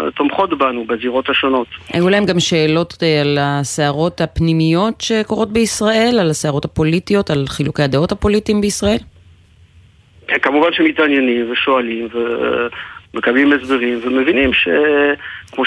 ותומכות 0.08 0.58
בנו 0.58 0.86
בזירות 0.86 1.30
השונות. 1.30 1.68
היו 1.94 2.10
להם 2.10 2.26
גם 2.26 2.40
שאלות 2.40 2.94
אה, 3.04 3.22
על 3.22 3.38
הסערות 3.42 4.22
הפנימיות 4.22 5.02
שקורות 5.02 5.54
בישראל, 5.54 6.20
על 6.20 6.30
הסערות 6.30 6.66
הפוליטיות, 6.66 7.30
על 7.30 7.46
חילוקי 7.48 7.84
הדעות 7.84 8.12
הפוליטיים 8.12 8.62
בישראל? 8.62 9.00
כמובן 10.42 10.74
שמתעניינים 10.74 11.52
ושואלים 11.52 12.08
ומקבלים 13.14 13.54
הסברים 13.54 14.00
ומבינים 14.04 14.52
שכמו 14.54 15.66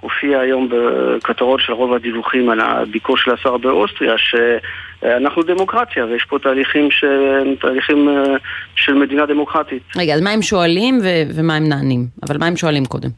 שהופיע 0.00 0.40
היום 0.40 0.68
בכותרות 0.70 1.60
של 1.60 1.72
רוב 1.72 1.94
הדיווחים 1.94 2.50
על 2.50 2.60
הביקור 2.60 3.16
של 3.16 3.30
השר 3.30 3.56
באוסטריה, 3.56 4.14
שאנחנו 4.18 5.42
דמוקרטיה 5.42 6.04
ויש 6.04 6.24
פה 6.24 6.38
תהליכים 6.38 6.90
שהם 6.90 7.54
תהליכים 7.60 8.08
אה, 8.08 8.36
של 8.74 8.94
מדינה 8.94 9.26
דמוקרטית. 9.26 9.82
רגע, 9.96 10.14
אז 10.14 10.20
מה 10.20 10.30
הם 10.30 10.42
שואלים 10.42 10.98
ו- 11.02 11.34
ומה 11.34 11.56
הם 11.56 11.68
נענים? 11.68 12.06
אבל 12.22 12.38
מה 12.38 12.46
הם 12.46 12.56
שואלים 12.56 12.84
קודם? 12.84 13.08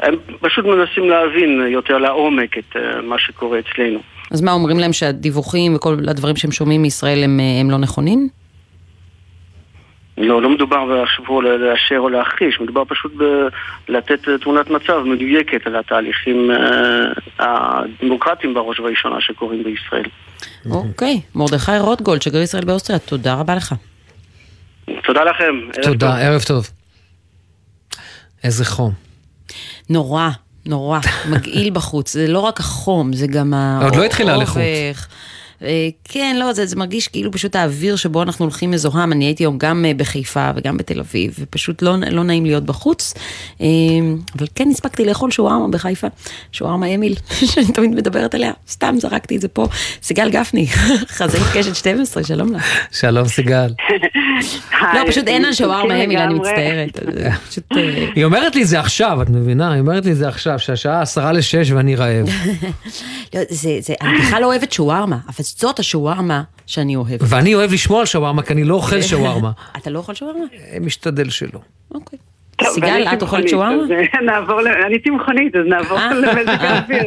הם 0.00 0.14
פשוט 0.40 0.64
מנסים 0.64 1.10
להבין 1.10 1.66
יותר 1.68 1.98
לעומק 1.98 2.58
את 2.58 2.76
אה, 2.76 3.02
מה 3.02 3.18
שקורה 3.18 3.58
אצלנו. 3.58 3.98
אז 4.30 4.42
מה, 4.42 4.52
אומרים 4.52 4.78
להם 4.78 4.92
שהדיווחים 4.92 5.74
וכל 5.74 5.96
הדברים 6.08 6.36
שהם 6.36 6.52
שומעים 6.52 6.82
מישראל 6.82 7.24
הם, 7.24 7.40
אה, 7.40 7.60
הם 7.60 7.70
לא 7.70 7.78
נכונים? 7.78 8.28
לא, 10.18 10.42
לא 10.42 10.50
מדובר 10.50 10.84
בשבוע 10.84 11.42
לאשר 11.42 11.98
או 11.98 12.08
להכחיש, 12.08 12.60
מדובר 12.60 12.82
פשוט 12.88 13.12
לתת 13.88 14.28
תמונת 14.40 14.70
מצב 14.70 14.98
מדויקת 15.04 15.66
על 15.66 15.76
התהליכים 15.76 16.50
אה, 16.50 17.06
הדמוקרטיים 17.38 18.54
בראש 18.54 18.80
ובראשונה 18.80 19.20
שקורים 19.20 19.64
בישראל. 19.64 20.04
אוקיי, 20.70 21.20
מרדכי 21.34 21.78
רוטגולד, 21.80 22.22
שגריר 22.22 22.42
ישראל 22.42 22.64
באוסטריה, 22.64 22.98
תודה 22.98 23.34
רבה 23.34 23.54
לך. 23.54 23.74
תודה 25.04 25.24
לכם. 25.24 25.54
תודה, 25.82 26.18
ערב 26.18 26.42
טוב. 26.42 26.70
איזה 28.44 28.64
חום. 28.64 28.92
נורא, 29.90 30.28
נורא, 30.66 30.98
מגעיל 31.30 31.70
בחוץ. 31.70 32.12
זה 32.12 32.26
לא 32.28 32.38
רק 32.38 32.60
החום, 32.60 33.12
זה 33.12 33.26
גם 33.26 33.54
האובך. 33.54 33.84
עוד 33.84 33.96
לא 33.96 34.04
התחילה 34.04 34.34
הלחות. 34.34 34.62
אה, 35.62 35.88
כן, 36.04 36.36
לא, 36.38 36.52
זה, 36.52 36.66
זה 36.66 36.76
מרגיש 36.76 37.08
כאילו 37.08 37.32
פשוט 37.32 37.56
האוויר 37.56 37.96
שבו 37.96 38.22
אנחנו 38.22 38.44
הולכים 38.44 38.70
מזוהם. 38.70 39.12
אני 39.12 39.24
הייתי 39.24 39.42
היום 39.42 39.58
גם 39.58 39.84
אה, 39.84 39.94
בחיפה 39.96 40.50
וגם 40.56 40.76
בתל 40.76 41.00
אביב, 41.00 41.34
ופשוט 41.38 41.82
לא, 41.82 41.96
לא 42.10 42.24
נעים 42.24 42.46
להיות 42.46 42.64
בחוץ. 42.64 43.14
אה, 43.60 43.66
אבל 44.38 44.46
כן 44.54 44.68
הספקתי 44.70 45.04
לאכול 45.04 45.30
שווארמה 45.30 45.68
בחיפה, 45.68 46.06
שווארמה 46.52 46.94
אמיל, 46.94 47.14
שאני 47.50 47.72
תמיד 47.72 47.90
מדברת 47.90 48.34
עליה. 48.34 48.52
סתם 48.68 48.94
זרקתי 48.98 49.36
את 49.36 49.40
זה 49.40 49.48
פה. 49.48 49.66
סיגל 50.02 50.30
גפני, 50.30 50.66
חזאית 51.16 51.42
קשת 51.54 51.74
12, 51.76 52.24
שלום 52.24 52.54
לך. 52.54 52.64
שלום 52.92 53.28
סיגל. 53.28 53.72
לא, 54.94 55.00
פשוט 55.08 55.28
אין 55.28 55.44
על 55.44 55.52
שווארמה 55.52 55.94
כן, 55.94 56.00
אמיל, 56.00 56.18
אני. 56.18 56.34
מצטערת. 56.34 56.98
היא 58.14 58.24
אומרת 58.24 58.56
לי 58.56 58.64
זה 58.64 58.80
עכשיו, 58.80 59.22
את 59.22 59.30
מבינה? 59.30 59.72
היא 59.72 59.80
אומרת 59.80 60.06
לי 60.06 60.14
זה 60.14 60.28
עכשיו, 60.28 60.58
שהשעה 60.58 61.02
עשרה 61.02 61.32
לשש 61.32 61.70
ואני 61.70 61.96
רעב. 61.96 62.26
לא, 63.34 63.40
זה, 63.50 63.70
זה, 63.80 63.94
אני 64.02 64.18
בכלל 64.18 64.40
לא 64.42 64.46
אוהבת 64.46 64.72
שווארמה, 64.72 65.18
אבל 65.26 65.43
זאת 65.44 65.78
השווארמה 65.78 66.42
שאני 66.66 66.96
אוהבת. 66.96 67.20
ואני 67.28 67.54
אוהב 67.54 67.72
לשמוע 67.72 68.00
על 68.00 68.06
שווארמה, 68.06 68.42
כי 68.42 68.52
אני 68.52 68.64
לא 68.64 68.74
אוכל 68.74 69.02
שווארמה. 69.10 69.50
אתה 69.76 69.90
לא 69.90 69.98
אוכל 69.98 70.14
שווארמה? 70.14 70.44
משתדל 70.80 71.30
שלא. 71.30 71.60
טוב, 72.56 72.68
סיגל, 72.74 73.04
את 73.12 73.22
אוכלת 73.22 73.48
שווארמה? 73.48 73.82
אז, 73.82 73.90
אה, 73.90 74.86
אני 74.86 74.98
צמחונית, 74.98 75.56
אז 75.56 75.62
נעבור 75.66 75.98
אה. 75.98 76.14
למזג 76.14 76.56
האוויר. 76.60 77.02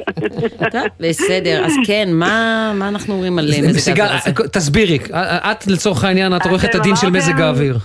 בסדר, 1.01 1.65
אז 1.65 1.73
כן, 1.85 2.09
מה, 2.11 2.71
מה 2.75 2.88
אנחנו 2.88 3.13
אומרים 3.13 3.39
על 3.39 3.53
אה, 3.53 3.61
מזג 3.61 3.79
סיגל, 3.79 4.03
האוויר 4.03 4.33
הזה? 4.38 4.47
תסבירי, 4.47 4.99
את 5.11 5.67
לצורך 5.67 6.03
העניין, 6.03 6.35
את 6.35 6.45
עורכת 6.45 6.75
הדין 6.75 6.95
של 6.95 7.09
מזג 7.09 7.41
האוויר. 7.41 7.77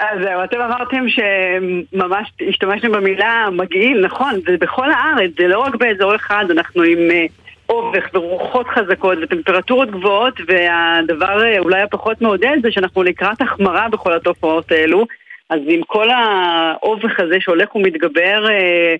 אז 0.00 0.18
זהו, 0.22 0.44
אתם 0.44 0.56
אמרתם 0.56 1.04
שממש 1.08 2.32
השתמשתם 2.48 2.92
במילה 2.92 3.48
מגעיל, 3.52 4.06
נכון, 4.06 4.34
זה 4.46 4.56
בכל 4.60 4.90
הארץ, 4.90 5.30
זה 5.38 5.48
לא 5.48 5.58
רק 5.58 5.74
באזור 5.74 6.16
אחד, 6.16 6.44
אנחנו 6.50 6.82
עם 6.82 6.98
אה, 7.10 7.26
אובך 7.70 8.04
ורוחות 8.14 8.66
חזקות 8.68 9.18
וטמפרטורות 9.22 9.90
גבוהות, 9.90 10.40
והדבר 10.48 11.44
אה, 11.44 11.58
אולי 11.58 11.82
הפחות 11.82 12.22
מעודד 12.22 12.56
זה 12.62 12.68
שאנחנו 12.70 13.02
לקראת 13.02 13.40
החמרה 13.40 13.88
בכל 13.88 14.12
התופעות 14.12 14.72
האלו, 14.72 15.06
אז 15.50 15.60
עם 15.66 15.80
כל 15.86 16.08
האובך 16.10 17.20
הזה 17.20 17.36
שהולך 17.40 17.76
ומתגבר, 17.76 18.50
אה, 18.50 18.94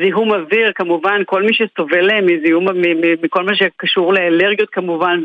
זיהום 0.00 0.32
אוויר 0.32 0.72
כמובן, 0.74 1.22
כל 1.26 1.42
מי 1.42 1.52
שסובל 1.54 2.10
אה, 2.10 2.20
מזיהום, 2.20 2.66
מכל 3.22 3.44
מה 3.44 3.54
שקשור 3.54 4.14
לאלרגיות 4.14 4.68
כמובן, 4.72 5.20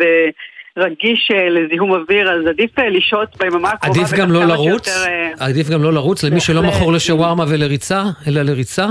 ורגיש 0.78 1.32
אה, 1.34 1.50
לזיהום 1.50 1.92
אוויר, 1.92 2.32
אז 2.32 2.48
עדיף 2.48 2.80
לשהות 2.80 3.38
ביממה 3.38 3.70
הקרובה. 3.70 4.02
עדיף 4.02 4.20
גם 4.20 4.32
לא 4.32 4.46
לרוץ? 4.46 4.90
שיותר, 4.90 5.12
אה, 5.40 5.48
עדיף 5.48 5.70
גם 5.70 5.84
לא 5.84 5.94
לרוץ 5.94 6.24
למי 6.24 6.40
שלא. 6.40 6.64
מכור 6.64 6.94
לשווארמה 6.94 7.46
ולריצה, 7.50 8.04
אלא 8.28 8.42
לריצה? 8.42 8.86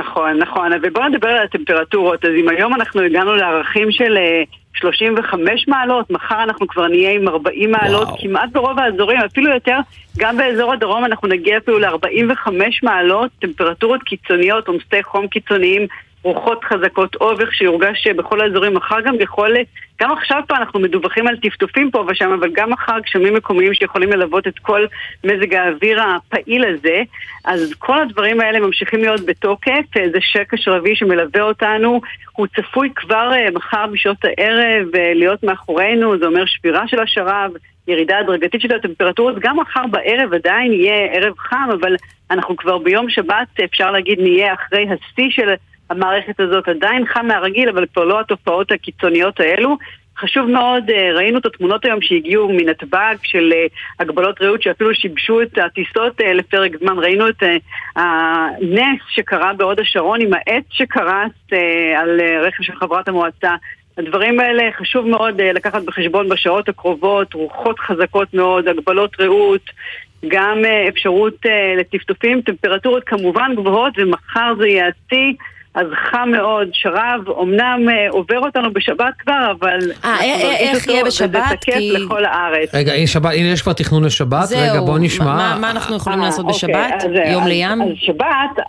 נכון, 0.00 0.38
נכון, 0.38 0.72
ובואו 0.82 1.08
נדבר 1.08 1.28
על 1.28 1.44
הטמפרטורות. 1.44 2.24
אז 2.24 2.30
אם 2.40 2.48
היום 2.48 2.74
אנחנו 2.74 3.00
הגענו 3.00 3.34
לערכים 3.34 3.92
של 3.92 4.16
אה, 4.16 4.42
35 4.74 5.68
מעלות, 5.68 6.10
מחר 6.10 6.42
אנחנו 6.42 6.68
כבר 6.68 6.88
נהיה 6.88 7.12
עם 7.12 7.28
40 7.28 7.70
מעלות, 7.70 8.08
וואו. 8.08 8.18
כמעט 8.20 8.50
ברוב 8.52 8.78
האזורים, 8.78 9.18
אפילו 9.20 9.50
יותר, 9.54 9.78
גם 10.18 10.36
באזור 10.36 10.72
הדרום 10.72 11.04
אנחנו 11.04 11.28
נגיע 11.28 11.58
אפילו 11.58 11.78
ל-45 11.78 12.50
מעלות, 12.82 13.30
טמפרטורות 13.38 14.02
קיצוניות, 14.02 14.68
עומסי 14.68 15.02
חום 15.02 15.28
קיצוניים. 15.28 15.86
רוחות 16.22 16.64
חזקות, 16.64 17.14
אובך 17.14 17.54
שיורגש 17.54 18.06
בכל 18.06 18.40
האזורים. 18.40 18.74
מחר 18.74 19.00
גם 19.00 19.14
יכול, 19.20 19.56
גם 20.00 20.12
עכשיו 20.12 20.42
פה 20.48 20.56
אנחנו 20.56 20.80
מדווחים 20.80 21.26
על 21.28 21.36
טפטופים 21.36 21.90
פה 21.90 22.04
ושם, 22.08 22.32
אבל 22.32 22.50
גם 22.52 22.70
מחר 22.70 22.98
גשמים 22.98 23.34
מקומיים 23.34 23.74
שיכולים 23.74 24.10
ללוות 24.10 24.46
את 24.46 24.58
כל 24.58 24.86
מזג 25.24 25.54
האוויר 25.54 26.00
הפעיל 26.02 26.64
הזה. 26.64 27.02
אז 27.44 27.74
כל 27.78 28.00
הדברים 28.00 28.40
האלה 28.40 28.60
ממשיכים 28.60 29.00
להיות 29.00 29.20
בתוקף. 29.26 29.96
אה, 29.96 30.04
זה 30.12 30.18
שקש 30.20 30.68
רביעי 30.68 30.96
שמלווה 30.96 31.42
אותנו. 31.42 32.00
הוא 32.32 32.46
צפוי 32.46 32.90
כבר 32.96 33.32
אה, 33.32 33.50
מחר 33.50 33.86
בשעות 33.92 34.24
הערב 34.24 34.86
אה, 34.94 35.14
להיות 35.14 35.42
מאחורינו, 35.42 36.18
זה 36.18 36.26
אומר 36.26 36.44
שבירה 36.46 36.88
של 36.88 37.00
השרב. 37.00 37.50
ירידה 37.88 38.18
הדרגתית 38.18 38.60
של 38.60 38.74
הטמפרטורות, 38.74 39.38
גם 39.38 39.60
מחר 39.60 39.86
בערב 39.90 40.34
עדיין 40.34 40.72
יהיה 40.72 41.06
ערב 41.12 41.38
חם, 41.38 41.68
אבל 41.80 41.96
אנחנו 42.30 42.56
כבר 42.56 42.78
ביום 42.78 43.10
שבת, 43.10 43.60
אפשר 43.64 43.90
להגיד, 43.90 44.20
נהיה 44.20 44.54
אחרי 44.54 44.86
השיא 44.90 45.30
של 45.30 45.48
המערכת 45.92 46.40
הזאת 46.40 46.68
עדיין 46.68 47.06
חם 47.06 47.26
מהרגיל, 47.26 47.68
אבל 47.68 47.86
כבר 47.92 48.04
לא 48.04 48.20
התופעות 48.20 48.72
הקיצוניות 48.72 49.40
האלו. 49.40 49.76
חשוב 50.18 50.50
מאוד, 50.50 50.90
אה, 50.90 51.12
ראינו 51.14 51.38
את 51.38 51.46
התמונות 51.46 51.84
היום 51.84 52.02
שהגיעו 52.02 52.48
מנתב"ג 52.48 53.16
של 53.22 53.52
אה, 53.52 53.66
הגבלות 54.00 54.42
רעות 54.42 54.62
שאפילו 54.62 54.94
שיבשו 54.94 55.42
את 55.42 55.58
הטיסות 55.58 56.20
אה, 56.20 56.32
לפרק 56.32 56.72
זמן. 56.80 56.98
ראינו 56.98 57.28
את 57.28 57.42
הנס 57.96 59.00
שקרה 59.08 59.52
בהוד 59.52 59.80
השרון 59.80 60.20
עם 60.20 60.30
העץ 60.34 60.64
שקרס 60.70 61.32
על 61.96 62.20
רכב 62.42 62.62
של 62.62 62.76
חברת 62.76 63.08
המועצה. 63.08 63.54
הדברים 63.98 64.40
האלה 64.40 64.62
חשוב 64.78 65.06
מאוד 65.06 65.40
לקחת 65.40 65.82
בחשבון 65.82 66.28
בשעות 66.28 66.68
הקרובות, 66.68 67.34
רוחות 67.34 67.78
חזקות 67.78 68.34
מאוד, 68.34 68.68
הגבלות 68.68 69.20
רעות, 69.20 69.70
גם 70.28 70.58
אפשרות 70.88 71.34
לטפטופים, 71.78 72.40
טמפרטורות 72.40 73.04
כמובן 73.04 73.52
גבוהות 73.56 73.92
ומחר 73.96 74.54
זה 74.58 74.68
יהיה. 74.68 74.90
אז 75.74 75.86
חם 76.10 76.28
מאוד, 76.32 76.68
שרב, 76.72 77.20
אמנם 77.42 77.88
אה, 77.88 78.06
עובר 78.10 78.38
אותנו 78.38 78.72
בשבת 78.72 79.14
כבר, 79.18 79.52
אבל... 79.60 79.78
אה, 80.04 80.10
אה, 80.20 80.36
נרגיש 80.36 80.60
איך 80.76 80.86
יהיה 80.86 81.04
וזה 81.06 81.26
בשבת? 81.26 81.42
תקף 81.60 81.72
כי- 81.72 81.92
לכל 81.92 82.24
הארץ. 82.24 82.74
רגע, 82.74 82.92
הנה 82.92 83.48
יש 83.48 83.62
כבר 83.62 83.72
תכנון 83.72 84.04
לשבת, 84.04 84.42
זהו, 84.44 84.60
רגע 84.60 84.80
בוא 84.80 84.92
מה- 84.92 84.98
נשמע. 85.04 85.24
מה- 85.24 85.56
מה 85.60 85.70
אנחנו 85.70 85.96
יכולים 85.96 86.18
אה, 86.20 86.24
לעשות 86.24 86.44
אוקיי, 86.46 86.54
בשבת? 86.74 86.92
אז, 87.04 87.10
אה, 87.16 87.30
יום 87.32 87.42
אז- 87.42 87.48
לים? 87.48 87.82
אז 87.82 87.88
שבת, 87.96 88.26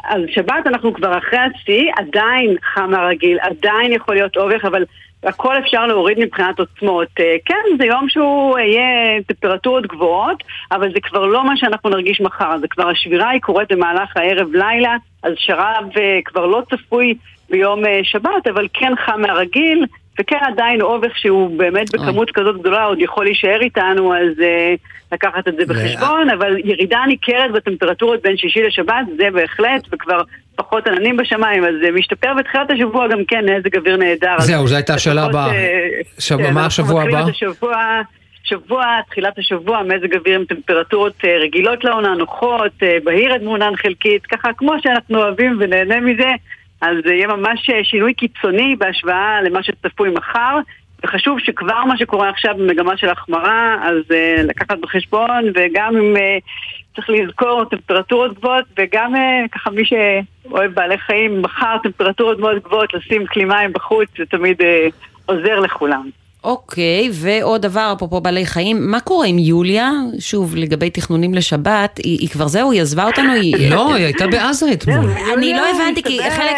אז 0.09 0.19
שבת 0.35 0.67
אנחנו 0.67 0.93
כבר 0.93 1.17
אחרי 1.17 1.39
השיא, 1.39 1.91
עדיין 1.97 2.55
חם 2.73 2.89
מהרגיל, 2.91 3.37
עדיין 3.41 3.91
יכול 3.91 4.15
להיות 4.15 4.37
אובך, 4.37 4.65
אבל 4.65 4.83
הכל 5.23 5.57
אפשר 5.57 5.85
להוריד 5.85 6.19
מבחינת 6.19 6.59
עוצמות. 6.59 7.07
אה, 7.19 7.35
כן, 7.45 7.77
זה 7.77 7.85
יום 7.85 8.09
שהוא 8.09 8.57
אה, 8.57 8.63
יהיה 8.63 9.21
טמפרטורות 9.27 9.87
גבוהות, 9.87 10.43
אבל 10.71 10.93
זה 10.93 10.99
כבר 11.03 11.25
לא 11.25 11.45
מה 11.45 11.57
שאנחנו 11.57 11.89
נרגיש 11.89 12.21
מחר, 12.21 12.57
זה 12.61 12.67
כבר 12.67 12.89
השבירה 12.89 13.29
היא 13.29 13.41
קורית 13.41 13.71
במהלך 13.71 14.17
הערב-לילה, 14.17 14.95
אז 15.23 15.33
שרב 15.37 15.85
אה, 15.97 16.19
כבר 16.25 16.45
לא 16.45 16.61
צפוי 16.69 17.15
ביום 17.49 17.85
אה, 17.85 17.99
שבת, 18.03 18.47
אבל 18.53 18.67
כן 18.73 18.93
חם 19.05 19.21
מהרגיל. 19.21 19.85
וכן 20.19 20.39
עדיין 20.41 20.81
אובך 20.81 21.17
שהוא 21.17 21.57
באמת 21.57 21.95
בכמות 21.95 22.31
כזאת 22.31 22.59
גדולה 22.59 22.83
עוד 22.83 22.99
יכול 23.01 23.25
להישאר 23.25 23.61
איתנו, 23.61 24.15
אז 24.15 24.39
uh, 24.39 25.11
לקחת 25.11 25.47
את 25.47 25.55
זה 25.55 25.65
בחשבון, 25.65 26.29
אבל 26.29 26.57
ירידה 26.63 26.99
ניכרת 27.07 27.51
בטמפרטורות 27.51 28.21
בין 28.21 28.37
שישי 28.37 28.63
לשבת, 28.63 29.05
זה 29.17 29.27
בהחלט, 29.33 29.87
וכבר 29.91 30.21
פחות 30.55 30.87
עננים 30.87 31.17
בשמיים, 31.17 31.63
אז 31.63 31.73
זה 31.81 31.91
משתפר 31.91 32.33
בתחילת 32.33 32.71
השבוע 32.71 33.07
גם 33.07 33.25
כן, 33.27 33.45
מזג 33.45 33.77
אוויר 33.77 33.97
נהדר. 33.97 34.39
זהו, 34.39 34.67
זו 34.67 34.75
הייתה 34.75 34.93
השאלה 34.93 35.23
הבאה. 35.23 35.53
אה, 35.53 35.89
שב- 36.19 36.37
כן, 36.37 36.53
מה 36.53 36.65
השבוע 36.65 37.03
הבא? 37.03 37.19
השבוע, 37.19 38.01
שבוע, 38.43 38.85
תחילת 39.09 39.39
השבוע, 39.39 39.83
מזג 39.83 40.15
אוויר 40.15 40.39
עם 40.39 40.45
טמפרטורות 40.45 41.13
אה, 41.25 41.37
רגילות 41.37 41.83
לעונה, 41.83 42.15
נוחות, 42.15 42.71
אה, 42.83 42.97
בהיר 43.03 43.33
עד 43.33 43.43
מעונן 43.43 43.75
חלקית, 43.75 44.25
ככה 44.25 44.53
כמו 44.57 44.73
שאנחנו 44.83 45.17
אוהבים 45.17 45.57
ונהנה 45.59 45.99
מזה, 45.99 46.29
אז 46.81 46.95
זה 47.05 47.13
יהיה 47.13 47.27
ממש 47.27 47.69
אה, 47.69 47.83
שינוי 47.83 48.13
קיצוני 48.13 48.75
בהשוואה 48.75 49.41
למה 49.41 49.63
שצפוי 49.63 50.09
מחר. 50.09 50.59
וחשוב 51.03 51.39
שכבר 51.39 51.85
מה 51.85 51.97
שקורה 51.97 52.29
עכשיו 52.29 52.55
במגמה 52.57 52.97
של 52.97 53.09
החמרה, 53.09 53.75
אז 53.83 53.97
uh, 54.09 54.41
לקחת 54.43 54.77
בחשבון, 54.79 55.51
וגם 55.55 55.95
אם 55.97 56.15
uh, 56.15 56.41
צריך 56.95 57.09
לזכור 57.09 57.65
טמפרטורות 57.65 58.33
גבוהות, 58.33 58.65
וגם 58.79 59.15
uh, 59.15 59.47
ככה 59.51 59.69
מי 59.69 59.83
שאוהב 59.85 60.71
בעלי 60.73 60.97
חיים, 60.97 61.41
מחר 61.41 61.77
טמפרטורות 61.83 62.39
מאוד 62.39 62.59
גבוהות, 62.63 62.93
לשים 62.93 63.25
כלי 63.25 63.45
מים 63.45 63.73
בחוץ, 63.73 64.07
זה 64.17 64.25
תמיד 64.25 64.61
uh, 64.61 64.65
עוזר 65.25 65.59
לכולם. 65.59 66.09
אוקיי, 66.43 67.09
ועוד 67.11 67.61
דבר, 67.61 67.93
אפרופו 67.97 68.21
בעלי 68.21 68.45
חיים, 68.45 68.77
מה 68.91 68.99
קורה 68.99 69.27
עם 69.27 69.39
יוליה? 69.39 69.91
שוב, 70.19 70.55
לגבי 70.55 70.89
תכנונים 70.89 71.33
לשבת, 71.33 71.97
היא, 71.97 72.17
היא 72.19 72.29
כבר 72.29 72.47
זהו, 72.47 72.71
היא 72.71 72.81
עזבה 72.81 73.05
אותנו? 73.05 73.33
היא... 73.33 73.71
לא, 73.71 73.93
היא 73.93 74.05
הייתה 74.05 74.27
בעזה 74.27 74.71
אתמול. 74.73 75.09
אני 75.37 75.53
לא 75.53 75.61
הבנתי, 75.69 76.03
כי 76.03 76.19
חלק 76.29 76.55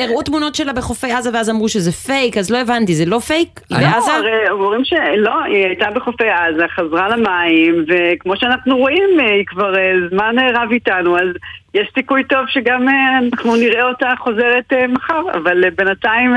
הראו 0.00 0.22
תמונות 0.22 0.54
שלה 0.54 0.72
בחופי 0.72 1.12
עזה 1.12 1.30
ואז 1.34 1.50
אמרו 1.50 1.68
שזה 1.68 1.92
פייק, 1.92 2.36
אז 2.36 2.50
לא 2.50 2.58
הבנתי, 2.58 2.94
זה 2.94 3.04
לא 3.04 3.18
פייק? 3.18 3.60
היא 3.70 3.78
לא, 3.78 3.84
בעזה? 3.84 4.12
הרי 4.12 4.50
אומרים 4.50 4.84
שלא, 4.84 5.44
היא 5.44 5.66
הייתה 5.66 5.90
בחופי 5.94 6.28
עזה, 6.28 6.64
חזרה 6.68 7.08
למים, 7.08 7.84
וכמו 7.88 8.36
שאנחנו 8.36 8.76
רואים, 8.76 9.08
היא 9.18 9.44
כבר 9.46 9.78
אה, 9.78 9.92
זמן 10.10 10.38
אה, 10.38 10.62
רב 10.62 10.70
איתנו, 10.72 11.18
אז 11.18 11.28
יש 11.74 11.88
סיכוי 11.94 12.24
טוב 12.24 12.38
שגם 12.48 12.88
אה, 12.88 12.94
אנחנו 13.18 13.56
נראה 13.56 13.82
אותה 13.88 14.06
חוזרת 14.18 14.72
אה, 14.72 14.86
מחר, 14.86 15.22
אבל 15.34 15.64
אה, 15.64 15.68
בינתיים 15.78 16.34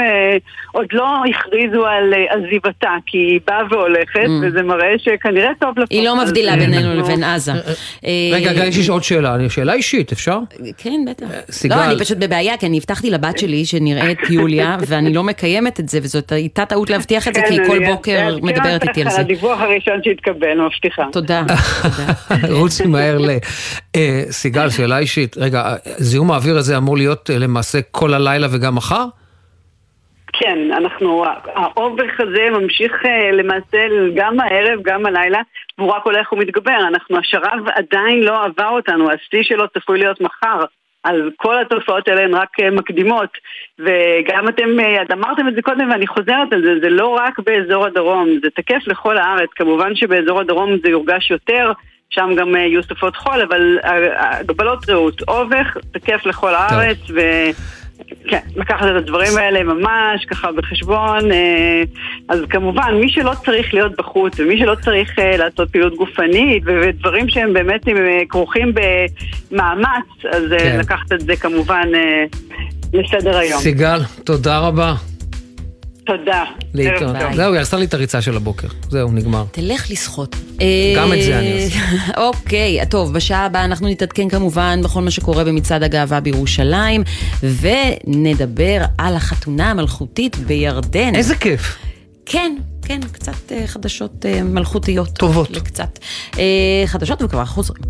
עוד 0.72 0.86
לא 0.94 1.06
הכריזו 1.30 1.86
על 1.86 2.14
עזיבתה, 2.30 2.90
כי 3.06 3.18
היא 3.18 3.40
באה 3.48 3.62
והולכת, 3.72 4.26
וזה 4.42 4.62
מראה 4.62 4.94
שכנראה 4.98 5.50
טוב. 5.60 5.80
Mm. 5.80 5.82
היא 5.90 6.06
לא 6.06 6.24
מבדילה 6.24 6.56
בינינו 6.56 6.92
אנחנו- 6.92 7.00
לבין 7.00 7.24
עזה. 7.24 7.52
רגע, 8.34 8.54
גיא, 8.54 8.64
יש 8.64 8.78
לי 8.78 8.88
עוד 8.88 9.04
שאלה, 9.04 9.36
שאלה 9.50 9.74
אישית, 9.74 10.12
אפשר? 10.12 10.40
כן, 10.78 11.00
בטח. 11.10 11.26
סיגל- 11.52 11.76
לא, 11.76 11.86
אני 11.86 12.00
פשוט 12.00 12.18
בבעיה, 12.18 12.58
כי 12.58 12.66
אני 12.66 12.78
הבטחתי 12.78 13.10
לבת 13.12 13.38
שלי 13.38 13.66
שנראה 13.66 14.12
את 14.12 14.18
יוליה, 14.30 14.78
ואני 14.88 15.14
לא 15.14 15.24
מקיימת 15.24 15.80
את 15.80 15.90
זה, 15.90 16.00
וזאת 16.04 16.32
הייתה 16.32 16.66
טעות 16.66 16.90
להבטיח 16.90 17.28
את 17.28 17.34
זה, 17.34 17.42
כי 17.50 17.58
כן, 17.58 17.68
כל 17.68 17.86
בוקר 17.86 18.38
מדברת 18.42 18.84
איתי 18.88 19.04
על 19.04 19.10
זה. 19.10 19.20
הדיווח 19.20 19.62
הראשון 19.62 20.00
שהתקבל, 20.04 20.62
מבטיחה. 20.62 21.06
תודה. 21.12 21.44
רוצי 22.60 22.86
מהר 22.86 23.18
ל... 23.18 23.30
סיגל, 24.32 24.70
שאלה 24.70 24.98
אישית. 24.98 25.23
ראשית, 25.24 25.38
רגע, 25.38 25.76
זיהום 25.86 26.32
האוויר 26.32 26.58
הזה 26.58 26.78
אמור 26.78 26.98
להיות 26.98 27.30
אה, 27.30 27.40
למעשה 27.40 27.80
כל 27.92 28.14
הלילה 28.14 28.48
וגם 28.52 28.76
מחר? 28.76 29.06
כן, 30.34 30.58
אנחנו, 30.78 31.26
האובך 31.56 32.20
הזה 32.20 32.50
ממשיך 32.52 32.92
אה, 33.06 33.32
למעשה 33.32 33.88
גם 34.16 34.40
הערב, 34.40 34.80
גם 34.84 35.06
הלילה, 35.06 35.42
והוא 35.78 35.92
רק 35.92 36.06
הולך 36.06 36.34
ומתגבר. 36.34 36.88
אנחנו, 36.88 37.18
השרב 37.18 37.60
עדיין 37.76 38.24
לא 38.24 38.46
עבר 38.46 38.70
אותנו, 38.70 39.10
השיא 39.12 39.44
שלו 39.44 39.68
צפוי 39.68 40.00
להיות 40.00 40.22
מחר. 40.22 40.66
אז 41.04 41.16
כל 41.38 41.62
התופעות 41.62 42.08
האלה 42.08 42.22
הן 42.22 42.34
רק 42.34 42.60
אה, 42.60 42.72
מקדימות, 42.72 43.30
וגם 43.80 44.50
אתם 44.50 44.80
אה, 44.80 45.04
אמרתם 45.14 45.48
את 45.48 45.56
זה 45.56 45.62
קודם 45.62 45.90
ואני 45.90 46.08
חוזרת 46.08 46.54
על 46.54 46.62
זה, 46.64 46.80
זה 46.82 46.90
לא 46.90 47.08
רק 47.08 47.40
באזור 47.40 47.86
הדרום, 47.86 48.30
זה 48.44 48.50
תקף 48.56 48.88
לכל 48.88 49.18
הארץ, 49.18 49.50
כמובן 49.56 49.96
שבאזור 49.96 50.40
הדרום 50.40 50.72
זה 50.84 50.90
יורגש 50.90 51.32
יותר, 51.32 51.72
שם 52.14 52.30
גם 52.38 52.55
יהיו 52.55 52.84
סופות 52.84 53.16
חול, 53.16 53.41
אבל 53.41 53.78
הגבלות 54.16 54.89
רעות, 54.89 55.22
אובך, 55.22 55.78
תקף 55.91 56.26
לכל 56.26 56.55
הארץ, 56.55 56.97
ו... 57.09 57.20
כן, 58.28 58.39
לקחת 58.55 58.86
את 58.86 58.95
הדברים 58.95 59.38
האלה 59.38 59.64
ממש 59.64 60.26
ככה 60.30 60.51
בחשבון. 60.51 61.32
אה, 61.32 61.84
אז 62.30 62.39
כמובן, 62.49 62.95
מי 62.99 63.09
שלא 63.09 63.32
צריך 63.45 63.74
להיות 63.74 63.91
בחוץ 63.97 64.39
ומי 64.39 64.59
שלא 64.59 64.76
צריך 64.76 65.20
אה, 65.20 65.38
לעשות 65.38 65.70
פעילות 65.72 65.95
גופנית 65.95 66.64
ודברים 66.66 67.30
שהם 67.30 67.53
באמת 67.53 67.88
אה, 67.88 67.93
כרוכים 68.30 68.74
במאמץ, 69.51 70.26
אז 70.32 70.43
כן. 70.59 70.78
לקחת 70.80 71.11
את 71.14 71.22
זה 71.22 71.36
כמובן 71.36 71.88
לסדר 72.93 73.38
היום. 73.38 73.59
סיגל, 73.59 73.99
תודה 74.24 74.59
רבה. 74.59 74.93
תודה. 76.06 76.43
להתראות. 76.74 77.16
זהו, 77.36 77.54
היא 77.54 77.62
עשתה 77.62 77.78
לי 77.78 77.86
את 77.86 77.93
הריצה 77.93 78.22
של 78.22 78.38
הבוקר. 78.38 78.68
זהו, 78.89 79.12
נגמר. 79.12 79.43
תלך 79.51 79.91
לשחות. 79.91 80.36
גם 80.97 81.14
את 81.14 81.24
זה 81.24 81.39
אני 81.39 81.66
עושה. 81.66 81.80
אוקיי, 82.28 82.86
טוב, 82.89 83.14
בשעה 83.14 83.45
הבאה 83.45 83.66
אנחנו 83.66 83.88
נתעדכן 83.88 84.30
כמובן 84.30 84.82
בכל 84.84 85.01
מה 85.01 85.12
שקורה 85.12 85.43
במצעד 85.43 85.84
הגאווה 85.84 86.20
בירושלים, 86.20 87.04
ונדבר 87.43 88.82
על 88.97 89.16
החתונה 89.16 89.72
המלכותית 89.72 90.38
בירדן. 90.38 91.16
איזה 91.16 91.36
כיף. 91.36 91.78
כן, 92.26 92.56
כן, 92.82 92.99
קצת 93.12 93.51
אה, 93.51 93.68
חדשות 93.68 94.26
אה, 94.26 94.43
מלכותיות. 94.43 95.10
טובות. 95.10 95.58
קצת. 95.58 95.99
אה, 96.39 96.84
חדשות 96.86 97.22
וכבר 97.22 97.45
חוזרים. 97.45 97.84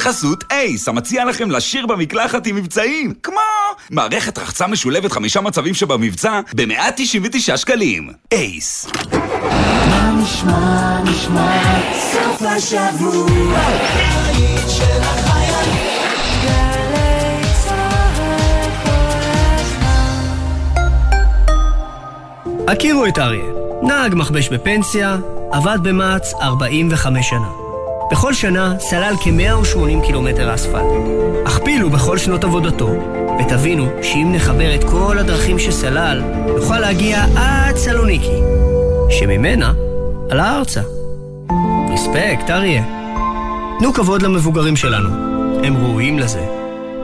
בחסות 0.00 0.44
אייס, 0.50 0.88
המציע 0.88 1.24
לכם 1.24 1.50
לשיר 1.50 1.86
במקלחת 1.86 2.46
עם 2.46 2.56
מבצעים, 2.56 3.14
כמו 3.22 3.40
מערכת 3.90 4.38
רחצה 4.38 4.66
משולבת 4.66 5.12
חמישה 5.12 5.40
מצבים 5.40 5.74
שבמבצע 5.74 6.40
ב-199 6.54 7.56
שקלים. 7.56 8.10
אייס. 8.32 8.86
מה 9.88 10.12
נשמע, 10.22 11.00
נשמע, 11.04 11.60
סוף 12.12 12.42
השבוע, 12.42 13.60
של 14.68 15.00
החיילים. 15.00 16.00
הכירו 22.68 23.06
את 23.06 23.18
אריה, 23.18 23.44
נהג 23.82 24.14
מכבש 24.14 24.48
בפנסיה, 24.48 25.16
עבד 25.52 25.78
במע"צ 25.82 26.34
45 26.34 27.30
שנה. 27.30 27.69
בכל 28.10 28.34
שנה 28.34 28.74
סלל 28.78 29.14
כ-180 29.20 30.06
קילומטר 30.06 30.54
אספלט. 30.54 30.84
הכפילו 31.46 31.90
בכל 31.90 32.18
שנות 32.18 32.44
עבודתו, 32.44 32.90
ותבינו 33.40 33.86
שאם 34.02 34.32
נחבר 34.34 34.74
את 34.74 34.84
כל 34.84 35.18
הדרכים 35.18 35.58
שסלל, 35.58 36.22
נוכל 36.56 36.78
להגיע 36.78 37.24
עד 37.36 37.76
סלוניקי, 37.76 38.40
שממנה 39.10 39.72
עלה 40.30 40.56
ארצה. 40.56 40.80
רספקט, 41.92 42.50
אריה. 42.50 42.84
תנו 43.78 43.92
כבוד 43.92 44.22
למבוגרים 44.22 44.76
שלנו, 44.76 45.08
הם 45.64 45.76
ראויים 45.76 46.18
לזה. 46.18 46.46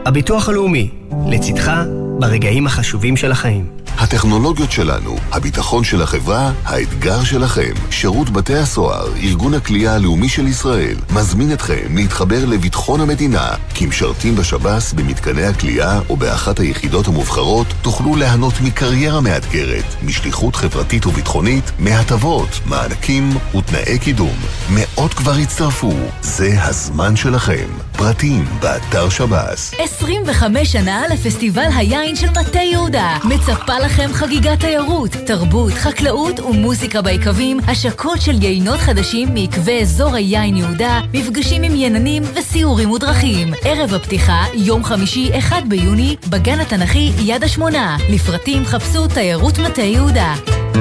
הביטוח 0.06 0.48
הלאומי, 0.48 0.90
לצדך 1.28 1.72
ברגעים 2.18 2.66
החשובים 2.66 3.16
של 3.16 3.32
החיים. 3.32 3.66
הטכנולוגיות 3.98 4.72
שלנו, 4.72 5.16
הביטחון 5.32 5.84
של 5.84 6.02
החברה, 6.02 6.52
האתגר 6.64 7.24
שלכם. 7.24 7.72
שירות 7.90 8.30
בתי 8.30 8.56
הסוהר, 8.56 9.08
ארגון 9.16 9.54
הכלייה 9.54 9.94
הלאומי 9.94 10.28
של 10.28 10.46
ישראל, 10.46 10.96
מזמין 11.14 11.52
אתכם 11.52 11.96
להתחבר 11.96 12.44
לביטחון 12.44 13.00
המדינה. 13.00 13.48
כמשרתים 13.74 14.36
בשב"ס, 14.36 14.92
במתקני 14.92 15.44
הכלייה 15.44 16.00
או 16.08 16.16
באחת 16.16 16.58
היחידות 16.58 17.08
המובחרות, 17.08 17.66
תוכלו 17.82 18.16
ליהנות 18.16 18.54
מקריירה 18.60 19.20
מאתגרת, 19.20 19.84
משליחות 20.02 20.56
חברתית 20.56 21.06
וביטחונית, 21.06 21.72
מהטבות, 21.78 22.60
מענקים 22.66 23.30
ותנאי 23.58 23.98
קידום. 23.98 24.36
מאות 24.70 25.14
כבר 25.14 25.32
הצטרפו, 25.32 25.92
זה 26.20 26.62
הזמן 26.62 27.16
שלכם. 27.16 27.66
פרטים, 27.92 28.44
באתר 28.60 29.08
שב"ס. 29.08 29.74
25 29.78 30.72
שנה 30.72 31.02
לפסטיבל 31.08 31.68
היין 31.76 32.16
של 32.16 32.30
מטה 32.30 32.58
יהודה. 32.58 33.16
מצפה 33.24 33.78
לכם 33.86 34.12
חגיגת 34.12 34.60
תיירות, 34.60 35.10
תרבות, 35.10 35.72
חקלאות 35.72 36.40
ומוזיקה 36.40 37.02
ביקבים, 37.02 37.60
השקות 37.68 38.20
של 38.20 38.42
יינות 38.42 38.78
חדשים 38.78 39.34
מעקבי 39.34 39.80
אזור 39.82 40.14
היין 40.14 40.56
יהודה, 40.56 41.00
מפגשים 41.14 41.62
עם 41.62 41.72
יננים 41.76 42.22
וסיורים 42.34 42.90
ודרכים. 42.90 43.52
ערב 43.64 43.94
הפתיחה, 43.94 44.44
יום 44.54 44.84
חמישי, 44.84 45.38
1 45.38 45.64
ביוני, 45.68 46.16
בגן 46.30 46.60
התנ"כי 46.60 47.12
יד 47.18 47.44
השמונה. 47.44 47.96
לפרטים 48.10 48.64
חפשו 48.64 49.08
תיירות 49.08 49.58
מטה 49.58 49.82
יהודה. 49.82 50.34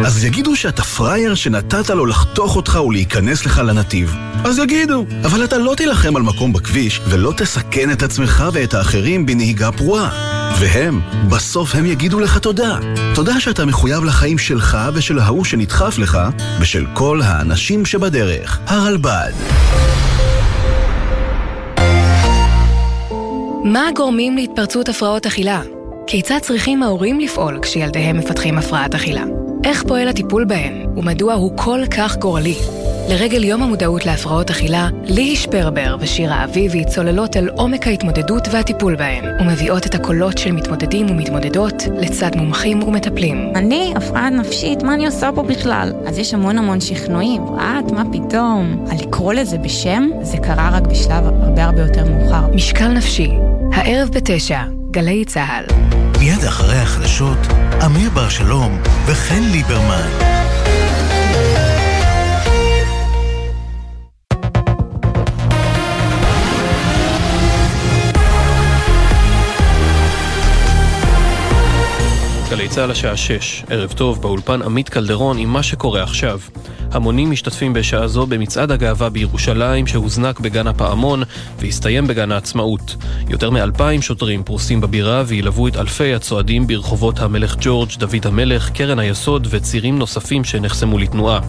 אז 0.04 0.26
יגידו 0.26 0.56
שאתה 0.56 0.84
פראייר 0.84 1.36
שנתת 1.36 1.90
לו 1.90 2.06
לחתוך 2.06 2.56
אותך 2.56 2.80
ולהיכנס 2.88 3.46
לך 3.46 3.60
לנתיב. 3.60 4.16
אז 4.44 4.60
יגידו, 4.60 5.06
אבל 5.26 5.44
אתה 5.44 5.58
לא 5.58 5.76
תילחם 5.78 6.16
על 6.16 6.22
מקום 6.22 6.54
בכביש 6.54 7.02
ולא 7.10 7.34
תסכן 7.38 7.92
את 7.92 8.04
עצמך 8.04 8.44
ואת 8.54 8.74
האחרים 8.74 9.26
בנהיגה 9.26 9.72
פרועה. 9.72 10.10
והם, 10.60 11.02
בסוף 11.30 11.76
הם 11.76 11.86
יגידו 11.86 12.20
לך 12.20 12.38
תודה. 12.38 12.78
תודה 13.16 13.40
שאתה 13.40 13.66
מחויב 13.66 14.04
לחיים 14.04 14.38
שלך 14.38 14.78
ושל 14.94 15.20
ההוא 15.20 15.46
שנדחף 15.46 15.98
לך, 15.98 16.20
ושל 16.60 16.86
כל 16.94 17.22
האנשים 17.24 17.86
שבדרך. 17.86 18.60
הרלב"ד. 18.68 19.32
מה 23.64 23.88
הגורמים 23.88 24.36
להתפרצות 24.36 24.90
הפרעות 24.90 25.26
אכילה? 25.26 25.62
כיצד 26.08 26.40
צריכים 26.42 26.84
ההורים 26.84 27.20
לפעול 27.20 27.60
כשילדיהם 27.62 28.18
מפתחים 28.18 28.58
הפרעת 28.58 28.96
אכילה? 28.96 29.45
איך 29.66 29.84
פועל 29.84 30.08
הטיפול 30.08 30.46
בהן, 30.46 30.86
ומדוע 30.98 31.34
הוא 31.34 31.52
כל 31.58 31.80
כך 31.98 32.18
גורלי? 32.18 32.56
לרגל 33.10 33.44
יום 33.44 33.64
המודעות 33.64 34.06
להפרעות 34.06 34.50
אכילה, 34.50 34.90
ליהי 35.04 35.36
שפרבר 35.36 35.96
ושירה 36.00 36.44
אביבי 36.44 36.86
צוללות 36.86 37.38
אל 37.38 37.50
עומק 37.50 37.88
ההתמודדות 37.88 38.48
והטיפול 38.52 38.96
בהן, 38.96 39.42
ומביאות 39.42 39.86
את 39.86 39.96
הקולות 39.96 40.38
של 40.38 40.52
מתמודדים 40.52 41.10
ומתמודדות 41.10 41.74
לצד 42.02 42.32
מומחים 42.36 42.84
ומטפלים. 42.84 43.52
אני 43.56 43.94
הפרעה 43.96 44.30
נפשית, 44.30 44.84
מה 44.84 44.94
אני 44.94 45.06
עושה 45.06 45.30
פה 45.36 45.44
בכלל? 45.44 45.94
אז 46.08 46.18
יש 46.18 46.34
המון 46.34 46.58
המון 46.58 46.82
שכנועים, 46.82 47.42
את, 47.44 47.92
מה 47.92 48.04
פתאום? 48.12 48.86
על 48.92 48.98
לקרוא 49.08 49.34
לזה 49.34 49.58
בשם, 49.58 50.10
זה 50.22 50.38
קרה 50.38 50.70
רק 50.74 50.84
בשלב 50.84 51.26
הרבה 51.26 51.64
הרבה 51.64 51.82
יותר 51.82 52.06
מאוחר. 52.06 52.48
משקל 52.48 52.88
נפשי, 52.88 53.32
הערב 53.74 54.10
בתשע, 54.10 54.62
גלי 54.96 55.26
צה"ל. 55.26 55.66
מיד 56.20 56.44
אחרי 56.44 56.76
החדשות, 56.76 57.38
אמיר 57.86 58.10
בר 58.10 58.30
שלום 58.30 58.82
וחן 59.06 59.44
ליברמן. 59.52 60.10
גלי 72.66 72.74
צה"ל 72.74 72.92
השעה 72.92 73.18
6, 73.18 73.64
ערב 73.70 73.92
טוב, 73.92 74.22
באולפן 74.22 74.62
עמית 74.62 74.90
קלדרון 74.90 75.38
עם 75.38 75.50
מה 75.50 75.64
שקורה 75.64 76.04
עכשיו. 76.04 76.40
המונים 76.92 77.32
משתתפים 77.32 77.74
בשעה 77.74 78.08
זו 78.08 78.26
במצעד 78.26 78.72
הגאווה 78.72 79.10
בירושלים 79.10 79.88
שהוזנק 79.88 80.40
בגן 80.40 80.68
הפעמון 80.68 81.24
והסתיים 81.60 82.08
בגן 82.08 82.32
העצמאות. 82.32 82.96
יותר 83.30 83.50
מאלפיים 83.50 84.02
שוטרים 84.02 84.44
פרוסים 84.44 84.82
בבירה 84.82 85.24
וילוו 85.28 85.68
את 85.68 85.76
אלפי 85.76 86.14
הצועדים 86.14 86.68
ברחובות 86.68 87.20
המלך 87.20 87.56
ג'ורג', 87.60 87.90
דוד 87.98 88.28
המלך, 88.28 88.70
קרן 88.70 89.00
היסוד 89.00 89.48
וצירים 89.50 90.00
נוספים 90.00 90.44
שנחסמו 90.44 90.98
לתנועה. 90.98 91.40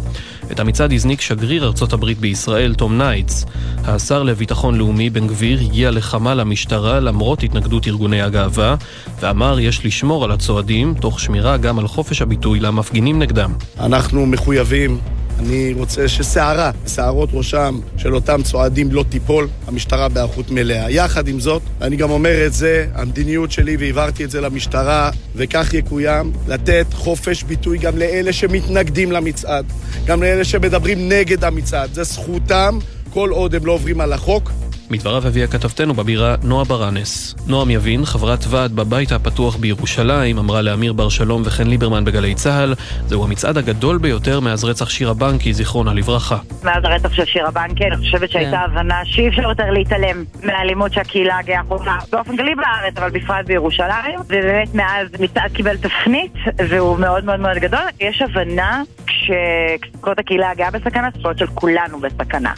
את 0.52 0.60
המצעד 0.60 0.92
הזניק 0.92 1.20
שגריר 1.20 1.64
ארצות 1.64 1.92
הברית 1.92 2.18
בישראל, 2.18 2.74
תום 2.74 2.98
ניידס. 2.98 3.46
השר 3.84 4.22
לביטחון 4.22 4.74
לאומי 4.74 5.10
בן 5.10 5.26
גביר 5.26 5.60
הגיע 5.60 5.90
לחמ"ל 5.90 6.40
המשטרה 6.40 7.00
למרות 7.00 7.42
התנגדות 7.42 7.86
ארגוני 7.86 8.22
הגאווה, 8.22 8.74
ואמר 9.20 9.60
יש 9.60 9.86
לשמור 9.86 10.24
על 10.24 10.30
הצועדים, 10.30 10.94
תוך 11.00 11.20
שמירה 11.20 11.56
גם 11.56 11.78
על 11.78 11.88
חופש 11.88 12.22
הביטוי 12.22 12.60
למפגינים 12.60 13.18
נגדם. 13.18 13.52
אנחנו 13.80 14.26
מחויבים 14.26 14.98
אני 15.38 15.72
רוצה 15.78 16.08
ששערה, 16.08 16.70
שערות 16.86 17.28
ראשם 17.32 17.80
של 17.96 18.14
אותם 18.14 18.42
צועדים 18.42 18.92
לא 18.92 19.04
תיפול, 19.08 19.48
המשטרה 19.66 20.08
בהיערכות 20.08 20.50
מלאה. 20.50 20.90
יחד 20.90 21.28
עם 21.28 21.40
זאת, 21.40 21.62
אני 21.80 21.96
גם 21.96 22.10
אומר 22.10 22.46
את 22.46 22.52
זה, 22.52 22.86
המדיניות 22.94 23.52
שלי, 23.52 23.76
והעברתי 23.76 24.24
את 24.24 24.30
זה 24.30 24.40
למשטרה, 24.40 25.10
וכך 25.36 25.74
יקוים, 25.74 26.32
לתת 26.48 26.86
חופש 26.92 27.42
ביטוי 27.42 27.78
גם 27.78 27.98
לאלה 27.98 28.32
שמתנגדים 28.32 29.12
למצעד, 29.12 29.64
גם 30.06 30.22
לאלה 30.22 30.44
שמדברים 30.44 31.08
נגד 31.08 31.44
המצעד. 31.44 31.94
זה 31.94 32.04
זכותם, 32.04 32.78
כל 33.10 33.30
עוד 33.30 33.54
הם 33.54 33.66
לא 33.66 33.72
עוברים 33.72 34.00
על 34.00 34.12
החוק, 34.12 34.50
מדבריו 34.90 35.26
הביאה 35.26 35.46
כתבתנו 35.46 35.94
בבירה 35.94 36.34
נועה 36.42 36.64
ברנס. 36.64 37.34
נועם 37.46 37.70
יבין, 37.70 38.04
חברת 38.04 38.44
ועד 38.48 38.72
בבית 38.72 39.12
הפתוח 39.12 39.56
בירושלים, 39.56 40.38
אמרה 40.38 40.62
לאמיר 40.62 40.92
בר 40.92 41.08
שלום 41.08 41.42
וחן 41.44 41.66
ליברמן 41.66 42.04
בגלי 42.04 42.34
צה"ל, 42.34 42.74
זהו 43.06 43.24
המצעד 43.24 43.58
הגדול 43.58 43.98
ביותר 43.98 44.40
מאז 44.40 44.64
רצח 44.64 44.88
שירה 44.88 45.14
בנקי, 45.14 45.52
זיכרונה 45.52 45.94
לברכה. 45.94 46.38
מאז 46.62 46.84
הרצח 46.84 47.12
של 47.12 47.24
שירה 47.24 47.50
בנקי, 47.50 47.84
אני 47.84 47.96
חושבת 47.96 48.30
שהייתה 48.30 48.50
כן. 48.66 48.72
הבנה 48.72 49.00
שאי 49.04 49.28
אפשר 49.28 49.42
יותר 49.42 49.70
להתעלם 49.70 50.24
מהאלימות 50.42 50.92
שהקהילה 50.92 51.38
הגאה 51.38 51.60
חווה 51.68 51.98
באופן 52.12 52.36
כללי 52.36 52.54
בארץ, 52.54 52.96
אבל 52.96 53.10
בפרט 53.10 53.46
בירושלים. 53.46 54.20
ובאמת 54.26 54.74
מאז 54.74 55.08
מצעד 55.20 55.52
קיבל 55.52 55.76
תפנית, 55.76 56.32
והוא 56.68 56.98
מאוד 56.98 57.24
מאוד 57.24 57.40
מאוד 57.40 57.56
גדול. 57.56 57.80
יש 58.00 58.22
הבנה 58.22 58.82
כשזכויות 59.06 60.18
הקהילה 60.18 60.50
הגאה 60.50 60.70
בסכנה, 60.70 61.08
זכויות 61.18 61.38
של 61.38 61.46
כולנו 61.46 62.00
בסכנה. 62.00 62.52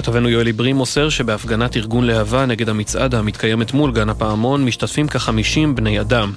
כתבנו 0.00 0.28
יואל 0.28 0.48
עברי 0.48 0.72
מוסר 0.72 1.08
שבהפגנת 1.08 1.76
ארגון 1.76 2.04
להבה 2.04 2.46
נגד 2.46 2.68
המצעד 2.68 3.14
המתקיימת 3.14 3.72
מול 3.72 3.92
גן 3.92 4.08
הפעמון 4.08 4.64
משתתפים 4.64 5.08
כ-50 5.08 5.74
בני 5.74 6.00
אדם. 6.00 6.32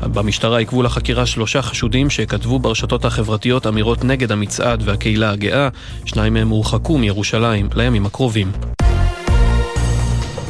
במשטרה 0.00 0.58
עיכבו 0.58 0.82
לחקירה 0.82 1.26
שלושה 1.26 1.62
חשודים 1.62 2.10
שכתבו 2.10 2.58
ברשתות 2.58 3.04
החברתיות 3.04 3.66
אמירות 3.66 4.04
נגד 4.04 4.32
המצעד 4.32 4.82
והקהילה 4.84 5.30
הגאה, 5.30 5.68
שניים 6.04 6.34
מהם 6.34 6.48
הורחקו 6.48 6.98
מירושלים 6.98 7.68
לימים 7.74 8.06
הקרובים. 8.06 8.77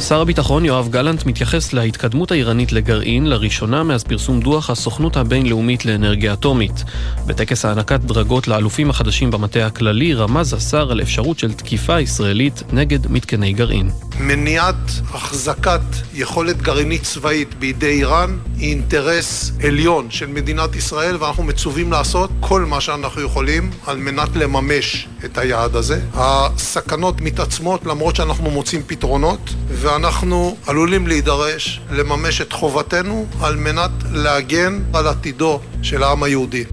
שר 0.00 0.20
הביטחון 0.20 0.64
יואב 0.64 0.88
גלנט 0.90 1.26
מתייחס 1.26 1.72
להתקדמות 1.72 2.30
האיראנית 2.30 2.72
לגרעין 2.72 3.26
לראשונה 3.26 3.82
מאז 3.82 4.04
פרסום 4.04 4.40
דוח 4.40 4.70
הסוכנות 4.70 5.16
הבינלאומית 5.16 5.84
לאנרגיה 5.84 6.32
אטומית. 6.32 6.84
בטקס 7.26 7.64
הענקת 7.64 8.00
דרגות 8.00 8.48
לאלופים 8.48 8.90
החדשים 8.90 9.30
במטה 9.30 9.66
הכללי 9.66 10.14
רמז 10.14 10.52
השר 10.54 10.92
על 10.92 11.00
אפשרות 11.00 11.38
של 11.38 11.52
תקיפה 11.52 12.00
ישראלית 12.00 12.62
נגד 12.72 13.10
מתקני 13.10 13.52
גרעין. 13.52 13.90
מניעת 14.20 14.90
החזקת 15.14 15.80
יכולת 16.14 16.62
גרעינית 16.62 17.02
צבאית 17.02 17.54
בידי 17.54 17.86
איראן 17.86 18.38
היא 18.56 18.70
אינטרס 18.70 19.52
עליון 19.62 20.10
של 20.10 20.26
מדינת 20.26 20.76
ישראל 20.76 21.16
ואנחנו 21.20 21.42
מצווים 21.42 21.92
לעשות 21.92 22.30
כל 22.40 22.64
מה 22.64 22.80
שאנחנו 22.80 23.22
יכולים 23.22 23.70
על 23.86 23.96
מנת 23.96 24.36
לממש 24.36 25.08
את 25.24 25.38
היעד 25.38 25.76
הזה. 25.76 26.00
הסכנות 26.14 27.20
מתעצמות 27.20 27.86
למרות 27.86 28.16
שאנחנו 28.16 28.50
מוצאים 28.50 28.82
פתרונות 28.86 29.54
ואנחנו 29.68 30.56
עלולים 30.66 31.06
להידרש 31.06 31.80
לממש 31.90 32.40
את 32.40 32.52
חובתנו 32.52 33.26
על 33.40 33.56
מנת 33.56 33.90
להגן 34.12 34.82
על 34.92 35.06
עתידו 35.06 35.60
של 35.82 36.02
העם 36.02 36.22
היהודי. 36.22 36.64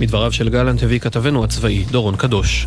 מדבריו 0.00 0.32
של 0.32 0.48
גלנט 0.48 0.82
הביא 0.82 0.98
כתבנו 0.98 1.44
הצבאי 1.44 1.84
דורון 1.90 2.16
קדוש. 2.16 2.66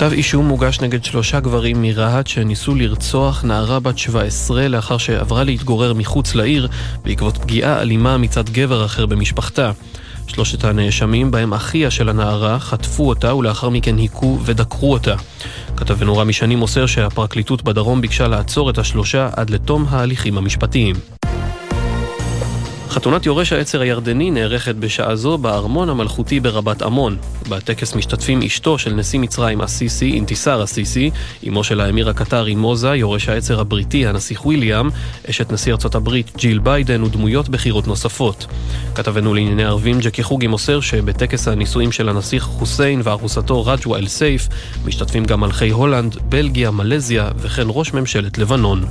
כתב 0.00 0.12
אישום 0.12 0.46
מוגש 0.46 0.80
נגד 0.80 1.04
שלושה 1.04 1.40
גברים 1.40 1.82
מרהט 1.82 2.26
שניסו 2.26 2.74
לרצוח 2.74 3.44
נערה 3.44 3.80
בת 3.80 3.98
17 3.98 4.68
לאחר 4.68 4.98
שעברה 4.98 5.44
להתגורר 5.44 5.94
מחוץ 5.94 6.34
לעיר 6.34 6.68
בעקבות 7.04 7.36
פגיעה 7.36 7.80
אלימה 7.80 8.18
מצד 8.18 8.50
גבר 8.50 8.84
אחר 8.84 9.06
במשפחתה. 9.06 9.72
שלושת 10.26 10.64
הנאשמים, 10.64 11.30
בהם 11.30 11.54
אחיה 11.54 11.90
של 11.90 12.08
הנערה, 12.08 12.58
חטפו 12.58 13.08
אותה 13.08 13.34
ולאחר 13.34 13.68
מכן 13.68 13.96
היכו 13.96 14.38
ודקרו 14.44 14.92
אותה. 14.92 15.14
כתבנו 15.76 16.16
רמי 16.16 16.32
שני 16.32 16.56
מוסר 16.56 16.86
שהפרקליטות 16.86 17.62
בדרום 17.62 18.00
ביקשה 18.00 18.28
לעצור 18.28 18.70
את 18.70 18.78
השלושה 18.78 19.28
עד 19.36 19.50
לתום 19.50 19.86
ההליכים 19.90 20.38
המשפטיים. 20.38 21.19
חתונת 22.90 23.26
יורש 23.26 23.52
העצר 23.52 23.80
הירדני 23.80 24.30
נערכת 24.30 24.74
בשעה 24.74 25.16
זו 25.16 25.38
בארמון 25.38 25.88
המלכותי 25.88 26.40
ברבת 26.40 26.82
עמון. 26.82 27.16
בטקס 27.48 27.94
משתתפים 27.94 28.42
אשתו 28.42 28.78
של 28.78 28.94
נשיא 28.94 29.18
מצרים 29.18 29.60
א-סיסי, 29.60 30.12
אינתיסאר 30.12 30.64
א-סיסי, 30.64 31.10
אמו 31.48 31.64
של 31.64 31.80
האמיר 31.80 32.08
הקטרי 32.10 32.54
מוזה, 32.54 32.94
יורש 32.94 33.28
העצר 33.28 33.60
הבריטי, 33.60 34.06
הנסיך 34.06 34.46
וויליאם, 34.46 34.88
אשת 35.30 35.52
נשיא 35.52 35.72
ארצות 35.72 35.94
הברית 35.94 36.32
ג'יל 36.36 36.58
ביידן 36.58 37.02
ודמויות 37.02 37.48
בכירות 37.48 37.86
נוספות. 37.86 38.46
כתבנו 38.94 39.34
לענייני 39.34 39.64
ערבים 39.64 39.98
ג'קי 40.00 40.22
חוגי 40.22 40.46
מוסר 40.46 40.80
שבטקס 40.80 41.48
הנישואים 41.48 41.92
של 41.92 42.08
הנסיך 42.08 42.42
חוסיין 42.42 43.00
וארוסתו 43.04 43.66
רג'ווה 43.66 43.98
אל 43.98 44.06
סייף 44.06 44.48
משתתפים 44.84 45.24
גם 45.24 45.40
מלכי 45.40 45.70
הולנד, 45.70 46.16
בלגיה, 46.28 46.70
מלזיה 46.70 47.30
וכן 47.36 47.66
ראש 47.66 47.92
ממשלת 47.92 48.38
לבנון. 48.38 48.84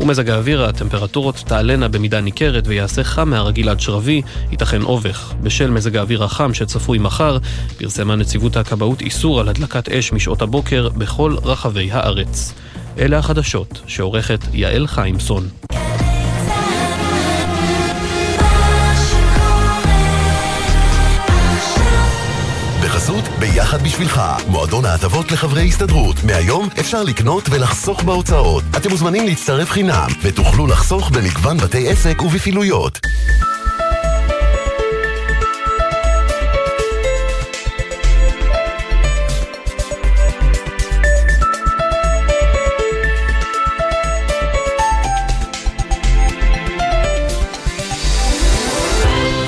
ומזג 0.00 0.30
האוויר, 0.30 0.64
הטמפרטורות 0.64 1.36
תעלנה 1.46 1.88
במידה 1.88 2.20
ניכרת 2.20 2.64
ויעשה 2.66 3.04
חם 3.04 3.30
מהרגיל 3.30 3.68
עד 3.68 3.80
שרבי, 3.80 4.22
ייתכן 4.50 4.82
אובך. 4.82 5.32
בשל 5.42 5.70
מזג 5.70 5.96
האוויר 5.96 6.24
החם 6.24 6.54
שצפוי 6.54 6.98
מחר, 6.98 7.38
פרסמה 7.78 8.16
נציבות 8.16 8.56
הכבאות 8.56 9.00
איסור 9.00 9.40
על 9.40 9.48
הדלקת 9.48 9.88
אש 9.88 10.12
משעות 10.12 10.42
הבוקר 10.42 10.88
בכל 10.88 11.36
רחבי 11.44 11.92
הארץ. 11.92 12.54
אלה 12.98 13.18
החדשות 13.18 13.80
שעורכת 13.86 14.40
יעל 14.52 14.86
חיימסון. 14.86 15.48
ביחד 23.78 23.84
בשבילך, 23.84 24.22
מועדון 24.48 24.84
ההטבות 24.84 25.32
לחברי 25.32 25.68
הסתדרות. 25.68 26.24
מהיום 26.24 26.68
אפשר 26.80 27.02
לקנות 27.02 27.44
ולחסוך 27.50 28.02
בהוצאות. 28.02 28.64
אתם 28.76 28.90
מוזמנים 28.90 29.26
להצטרף 29.26 29.70
חינם, 29.70 30.08
ותוכלו 30.22 30.66
לחסוך 30.66 31.10
במגוון 31.10 31.58
בתי 31.58 31.88
עסק 31.88 32.22
ובפעילויות. 32.22 33.00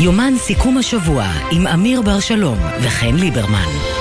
יומן 0.01 0.33
סיכום 0.39 0.79
השבוע 0.79 1.25
עם 1.51 1.67
אמיר 1.67 2.03
בר 2.03 2.21
שלום 2.21 2.59
וחן 2.83 3.15
ליברמן. 3.15 4.00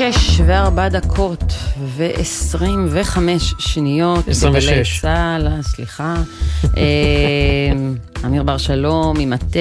שש 0.00 0.40
וארבע 0.46 0.88
דקות 0.88 1.54
ועשרים 1.96 2.86
וחמש 2.90 3.54
שניות. 3.58 4.28
26. 4.28 4.68
בגלי 4.68 4.82
צה"ל, 5.00 5.46
אה, 5.46 5.62
סליחה. 5.62 6.14
אה, 6.76 6.82
אמיר 8.26 8.42
בר 8.42 8.56
שלום 8.58 9.16
ממטה, 9.18 9.58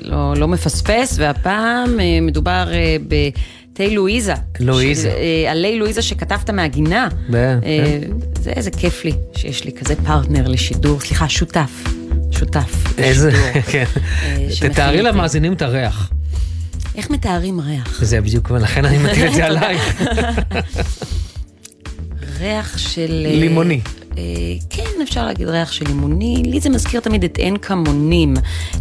לא, 0.00 0.34
לא 0.36 0.48
מפספס, 0.48 1.16
והפעם 1.18 2.00
אה, 2.00 2.18
מדובר 2.22 2.68
אה, 2.72 2.96
בתה 3.08 3.84
לואיזה. 3.90 4.34
לואיזה. 4.60 5.10
אה, 5.10 5.50
עלי 5.50 5.78
לואיזה 5.78 6.02
שכתבת 6.02 6.50
מהגינה. 6.50 7.08
ב- 7.30 7.58
כן. 7.62 8.10
זה 8.40 8.50
איזה 8.50 8.70
כיף 8.70 9.04
לי 9.04 9.12
שיש 9.36 9.64
לי 9.64 9.72
כזה 9.72 9.94
פרטנר 10.06 10.48
לשידור, 10.48 11.00
סליחה, 11.00 11.28
שותף. 11.28 11.84
שותף. 12.30 12.98
איזה. 12.98 13.32
כן. 13.72 13.84
תתארי. 14.60 15.02
למאזינים 15.02 15.52
את 15.52 15.62
הריח. 15.62 16.10
איך 16.94 17.10
מתארים 17.10 17.60
ריח? 17.60 18.02
זה 18.04 18.20
בדיוק, 18.20 18.50
ולכן 18.50 18.84
אני 18.84 18.98
מטיל 18.98 19.26
את 19.26 19.34
זה 19.34 19.46
עלייך. 19.50 20.02
ריח 22.38 22.78
של... 22.78 23.26
אה, 23.26 23.34
לימוני. 23.40 23.80
אה, 24.18 24.22
כן, 24.70 24.82
אפשר 25.02 25.26
להגיד 25.26 25.48
ריח 25.48 25.72
של 25.72 25.84
לימוני. 25.86 26.42
לי 26.46 26.60
זה 26.60 26.70
מזכיר 26.70 27.00
תמיד 27.00 27.24
את 27.24 27.36
עין 27.38 27.56
כמונים. 27.56 28.34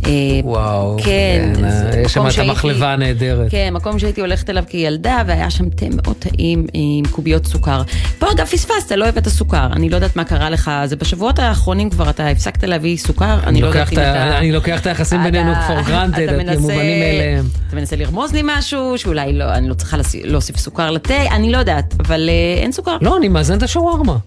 אה, 0.05 0.11
וואו. 0.43 0.97
כן. 1.03 1.51
כן, 1.55 1.69
זה 1.69 2.01
יש 2.05 2.13
שם 2.13 2.27
את 2.27 2.37
המחלבה 2.39 2.93
הנהדרת. 2.93 3.51
כן, 3.51 3.69
מקום 3.73 3.99
שהייתי 3.99 4.21
הולכת 4.21 4.49
אליו 4.49 4.63
כילדה, 4.69 5.21
והיה 5.27 5.49
שם 5.49 5.69
תה 5.69 5.85
מאוד 5.89 6.15
טעים 6.19 6.65
עם 6.73 7.05
קוביות 7.11 7.45
סוכר. 7.45 7.81
פה 8.19 8.31
אגב 8.31 8.45
פספסת, 8.45 8.91
לא 8.91 9.05
הבאת 9.05 9.27
סוכר. 9.27 9.67
אני 9.73 9.89
לא 9.89 9.95
יודעת 9.95 10.15
מה 10.15 10.23
קרה 10.23 10.49
לך. 10.49 10.71
זה 10.85 10.95
בשבועות 10.95 11.39
האחרונים 11.39 11.89
כבר 11.89 12.09
אתה 12.09 12.27
הפסקת 12.27 12.63
להביא 12.63 12.97
סוכר. 12.97 13.39
אני 13.43 13.61
לא 13.61 13.67
לוקח 13.67 13.91
יודעת 13.91 13.93
אם 13.93 14.23
אתה... 14.27 14.37
אני 14.37 14.51
לוקח 14.51 14.81
את 14.81 14.87
היחסים 14.87 15.23
בינינו 15.23 15.51
אתה- 15.51 15.67
for 15.67 15.87
granted, 15.87 16.23
אתה 16.23 16.37
מנסה- 16.37 16.55
כמובנים 16.55 16.79
מאליהם. 16.99 17.45
אתה 17.67 17.75
מנסה 17.75 17.95
לרמוז 17.95 18.33
לי 18.33 18.41
משהו, 18.43 18.97
שאולי 18.97 19.33
לא, 19.33 19.53
אני 19.53 19.69
לא 19.69 19.73
צריכה 19.73 19.97
להוסיף- 19.97 20.25
להוסיף 20.25 20.57
סוכר 20.57 20.91
לתה, 20.91 21.13
אני 21.35 21.51
לא 21.51 21.57
יודעת, 21.57 21.93
אבל 21.99 22.29
אה, 22.29 22.61
אין 22.61 22.71
סוכר. 22.71 22.97
לא, 23.01 23.17
אני 23.17 23.27
מאזן 23.27 23.57
את 23.57 23.63
השווארמה. 23.63 24.17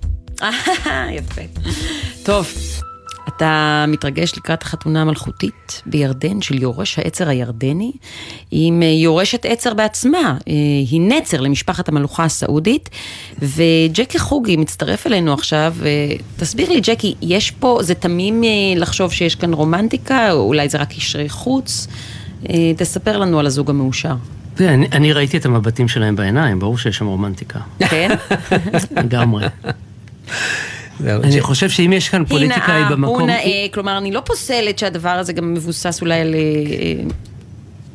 יפה. 1.19 1.43
טוב, 2.23 2.49
אתה 3.29 3.85
מתרגש 3.89 4.33
לקראת 4.37 4.63
החתונה 4.63 5.03
המלכותית 5.03 5.83
בירדן 5.87 6.43
של 6.43 6.63
יורש 6.63 6.99
העצר 6.99 7.29
הירדני, 7.29 7.93
עם 8.51 8.83
אה, 8.83 8.89
יורשת 8.89 9.47
עצר 9.47 9.75
בעצמה, 9.75 10.39
אה, 10.49 10.53
היא 10.91 11.01
נצר 11.01 11.41
למשפחת 11.41 11.89
המלוכה 11.89 12.25
הסעודית, 12.25 12.91
וג'קי 13.39 14.19
חוגי 14.19 14.57
מצטרף 14.57 15.07
אלינו 15.07 15.33
עכשיו, 15.33 15.75
תסביר 16.37 16.71
לי 16.71 16.81
ג'קי, 16.81 17.15
יש 17.23 17.51
פה, 17.51 17.79
זה 17.83 17.95
תמים 17.95 18.45
אה, 18.45 18.49
לחשוב 18.77 19.13
שיש 19.13 19.35
כאן 19.35 19.55
רומנטיקה, 19.55 20.33
או 20.33 20.41
אולי 20.41 20.69
זה 20.69 20.79
רק 20.79 20.89
קשרי 20.93 21.29
חוץ? 21.29 21.87
תספר 22.77 23.19
לנו 23.19 23.39
על 23.39 23.47
הזוג 23.47 23.71
המאושר. 23.71 24.15
אני, 24.61 24.87
אני 24.93 25.13
ראיתי 25.13 25.37
את 25.37 25.47
המבטים 25.47 25.89
שלהם 25.89 26.17
בעיניים, 26.17 26.59
ברור 26.59 26.79
שיש 26.79 26.97
שם 26.97 27.07
רומנטיקה. 27.07 27.59
כן? 27.79 28.11
לגמרי. 28.97 29.47
אני 31.07 31.41
חושב 31.41 31.71
שאם 31.71 31.93
יש 31.93 32.09
כאן 32.09 32.25
פוליטיקאי 32.25 32.83
במקום... 32.91 33.21
הוא 33.21 33.27
נאה, 33.27 33.67
כלומר, 33.75 33.99
אני 33.99 34.13
לא 34.13 34.21
פוסלת 34.21 34.79
שהדבר 34.79 35.09
הזה 35.09 35.33
גם 35.33 35.55
מבוסס 35.55 36.01
אולי 36.01 36.21
על... 36.21 36.35
אה, 36.35 37.05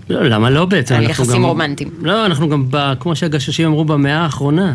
לא, 0.09 0.23
למה 0.23 0.49
לא 0.49 0.65
בעצם? 0.65 0.95
על 0.95 1.03
יחסים 1.03 1.45
רומנטיים. 1.45 1.89
לא, 2.01 2.25
אנחנו 2.25 2.49
גם, 2.49 2.65
כמו 2.99 3.15
שהגששים 3.15 3.67
אמרו, 3.67 3.85
במאה 3.85 4.17
האחרונה. 4.17 4.73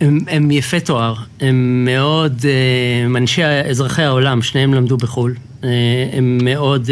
הם, 0.00 0.18
הם 0.28 0.50
יפי 0.50 0.80
תואר, 0.80 1.14
הם 1.40 1.84
מאוד, 1.84 2.40
אה, 2.44 3.04
הם 3.04 3.16
אנשי 3.16 3.44
אזרחי 3.44 4.02
העולם, 4.02 4.42
שניהם 4.42 4.74
למדו 4.74 4.96
בחו"ל, 4.96 5.34
אה, 5.64 5.68
הם 6.12 6.38
מאוד 6.42 6.90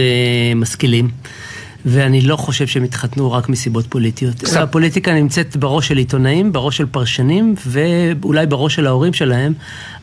משכילים. 0.56 1.10
ואני 1.86 2.20
לא 2.20 2.36
חושב 2.36 2.66
שהם 2.66 2.84
התחתנו 2.84 3.32
רק 3.32 3.48
מסיבות 3.48 3.86
פוליטיות. 3.86 4.34
קצת. 4.34 4.60
הפוליטיקה 4.60 5.14
נמצאת 5.14 5.56
בראש 5.56 5.88
של 5.88 5.96
עיתונאים, 5.96 6.52
בראש 6.52 6.76
של 6.76 6.86
פרשנים, 6.86 7.54
ואולי 7.66 8.46
בראש 8.46 8.74
של 8.74 8.86
ההורים 8.86 9.12
שלהם, 9.12 9.52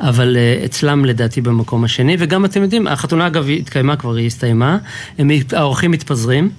אבל 0.02 0.38
uh, 0.38 0.66
אצלם 0.66 1.06
לדעתי 1.06 1.42
במקום 1.42 1.84
השני. 1.84 2.16
וגם 2.20 2.46
אתם 2.46 2.62
יודעים, 2.62 2.88
החתונה 2.88 3.28
אגב 3.28 3.50
התקיימה 3.50 3.96
כבר, 3.96 4.16
היא 4.16 4.28
הסתיימה, 4.28 4.78
הם, 5.18 5.32
האורחים 5.52 5.92
מתפזרים. 5.92 6.50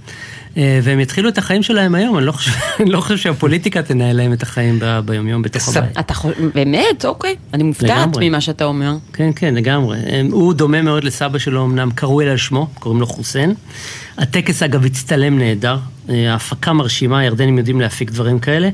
אה, 0.57 0.81
והם 0.83 1.01
יתחילו 1.01 1.29
את 1.29 1.39
החיים 1.39 1.62
שלהם 1.62 1.95
היום, 1.95 2.18
אני 2.18 2.27
לא 2.27 2.33
חושב, 2.33 2.51
אני 2.81 2.91
לא 2.91 3.01
חושב 3.01 3.16
שהפוליטיקה 3.16 3.83
תנהל 3.83 4.16
להם 4.16 4.33
את 4.33 4.43
החיים 4.43 4.79
ב, 4.81 5.01
ביומיום 5.05 5.43
בתוך 5.43 5.77
הבית. 5.77 5.99
אתה 5.99 6.14
חושב, 6.14 6.35
באמת? 6.55 7.05
אוקיי. 7.05 7.37
אני 7.55 7.62
מופתעת 7.62 8.09
ממה 8.21 8.41
שאתה 8.41 8.64
אומר. 8.64 8.97
כן, 9.12 9.31
כן, 9.37 9.55
לגמרי. 9.55 9.99
הוא 10.31 10.55
דומה 10.55 10.83
מאוד 10.83 11.05
לסבא 11.05 11.39
שלו, 11.39 11.64
אמנם 11.64 11.91
קראו 11.91 12.21
אל 12.21 12.29
על 12.29 12.37
שמו, 12.37 12.66
קוראים 12.79 13.01
לו 13.01 13.07
חוסיין. 13.07 13.55
הטקס 14.18 14.62
אגב 14.62 14.84
הצטלם 14.84 15.38
נהדר, 15.38 15.78
אה, 16.08 16.32
ההפקה 16.32 16.72
מרשימה, 16.72 17.18
הירדנים 17.18 17.58
יודעים 17.58 17.80
להפיק 17.80 18.11
דברים 18.11 18.38
כאלה, 18.38 18.68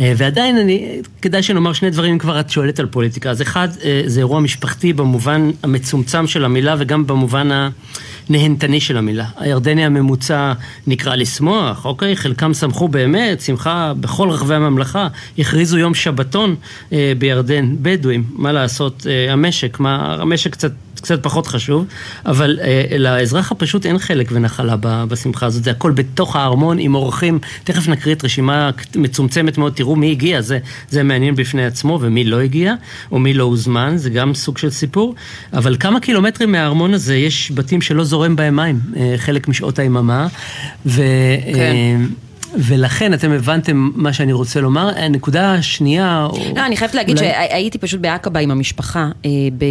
אה, 0.00 0.12
ועדיין 0.16 0.58
אני, 0.58 1.02
כדאי 1.22 1.42
שנאמר 1.42 1.72
שני 1.72 1.90
דברים 1.90 2.12
אם 2.12 2.18
כבר 2.18 2.40
את 2.40 2.50
שואלת 2.50 2.80
על 2.80 2.86
פוליטיקה. 2.86 3.30
אז 3.30 3.42
אחד, 3.42 3.68
זה 4.06 4.20
אירוע 4.20 4.40
משפחתי 4.40 4.92
במובן 4.92 5.50
המצומצם 5.62 6.26
של 6.26 6.44
המילה 6.44 6.74
וגם 6.78 7.06
במובן 7.06 7.52
ה... 7.52 7.68
נהנתני 8.30 8.80
של 8.80 8.96
המילה. 8.96 9.26
הירדני 9.36 9.84
הממוצע 9.84 10.52
נקרא 10.86 11.16
לשמוח, 11.16 11.84
אוקיי? 11.84 12.16
חלקם 12.16 12.54
שמחו 12.54 12.88
באמת, 12.88 13.40
שמחה 13.40 13.92
בכל 14.00 14.30
רחבי 14.30 14.54
הממלכה. 14.54 15.08
הכריזו 15.38 15.78
יום 15.78 15.94
שבתון 15.94 16.54
אה, 16.92 17.12
בירדן, 17.18 17.76
בדואים, 17.82 18.24
מה 18.30 18.52
לעשות, 18.52 19.06
אה, 19.10 19.32
המשק, 19.32 19.80
מה, 19.80 20.16
המשק 20.20 20.52
קצת 20.52 20.72
קצת 21.00 21.22
פחות 21.22 21.46
חשוב, 21.46 21.86
אבל 22.26 22.58
אה, 22.62 22.98
לאזרח 22.98 23.52
הפשוט 23.52 23.86
אין 23.86 23.98
חלק 23.98 24.28
ונחלה 24.32 24.76
בשמחה 24.80 25.46
הזאת, 25.46 25.64
זה 25.64 25.70
הכל 25.70 25.92
בתוך 25.92 26.36
הארמון 26.36 26.78
עם 26.78 26.94
אורחים, 26.94 27.38
תכף 27.64 27.88
נקריא 27.88 28.14
את 28.14 28.24
רשימה 28.24 28.70
מצומצמת 28.96 29.58
מאוד, 29.58 29.72
תראו 29.72 29.96
מי 29.96 30.10
הגיע, 30.10 30.40
זה, 30.40 30.58
זה 30.90 31.02
מעניין 31.02 31.34
בפני 31.34 31.64
עצמו, 31.64 31.98
ומי 32.02 32.24
לא 32.24 32.40
הגיע, 32.40 32.74
או 33.12 33.18
מי 33.18 33.34
לא 33.34 33.44
הוזמן, 33.44 33.96
זה 33.96 34.10
גם 34.10 34.34
סוג 34.34 34.58
של 34.58 34.70
סיפור, 34.70 35.14
אבל 35.52 35.76
כמה 35.80 36.00
קילומטרים 36.00 36.52
מהארמון 36.52 36.94
הזה 36.94 37.16
יש 37.16 37.52
בתים 37.54 37.80
שלא 37.80 38.04
זורם 38.18 38.36
בהם 38.36 38.56
מים, 38.56 38.80
אה, 38.96 39.14
חלק 39.16 39.48
משעות 39.48 39.78
היממה, 39.78 40.26
ו... 40.86 41.02
כן. 41.54 42.00
אה, 42.54 42.58
ולכן 42.58 43.14
אתם 43.14 43.30
הבנתם 43.30 43.90
מה 43.94 44.12
שאני 44.12 44.32
רוצה 44.32 44.60
לומר. 44.60 44.90
הנקודה 44.96 45.54
השנייה... 45.54 46.28
לא, 46.56 46.66
אני 46.66 46.76
חייבת 46.76 46.94
להגיד 46.94 47.18
אולי... 47.18 47.30
שהייתי 47.30 47.78
פשוט 47.78 48.00
בעקבה 48.00 48.40
עם 48.40 48.50
המשפחה 48.50 49.08
אה, 49.24 49.30
ב... 49.58 49.64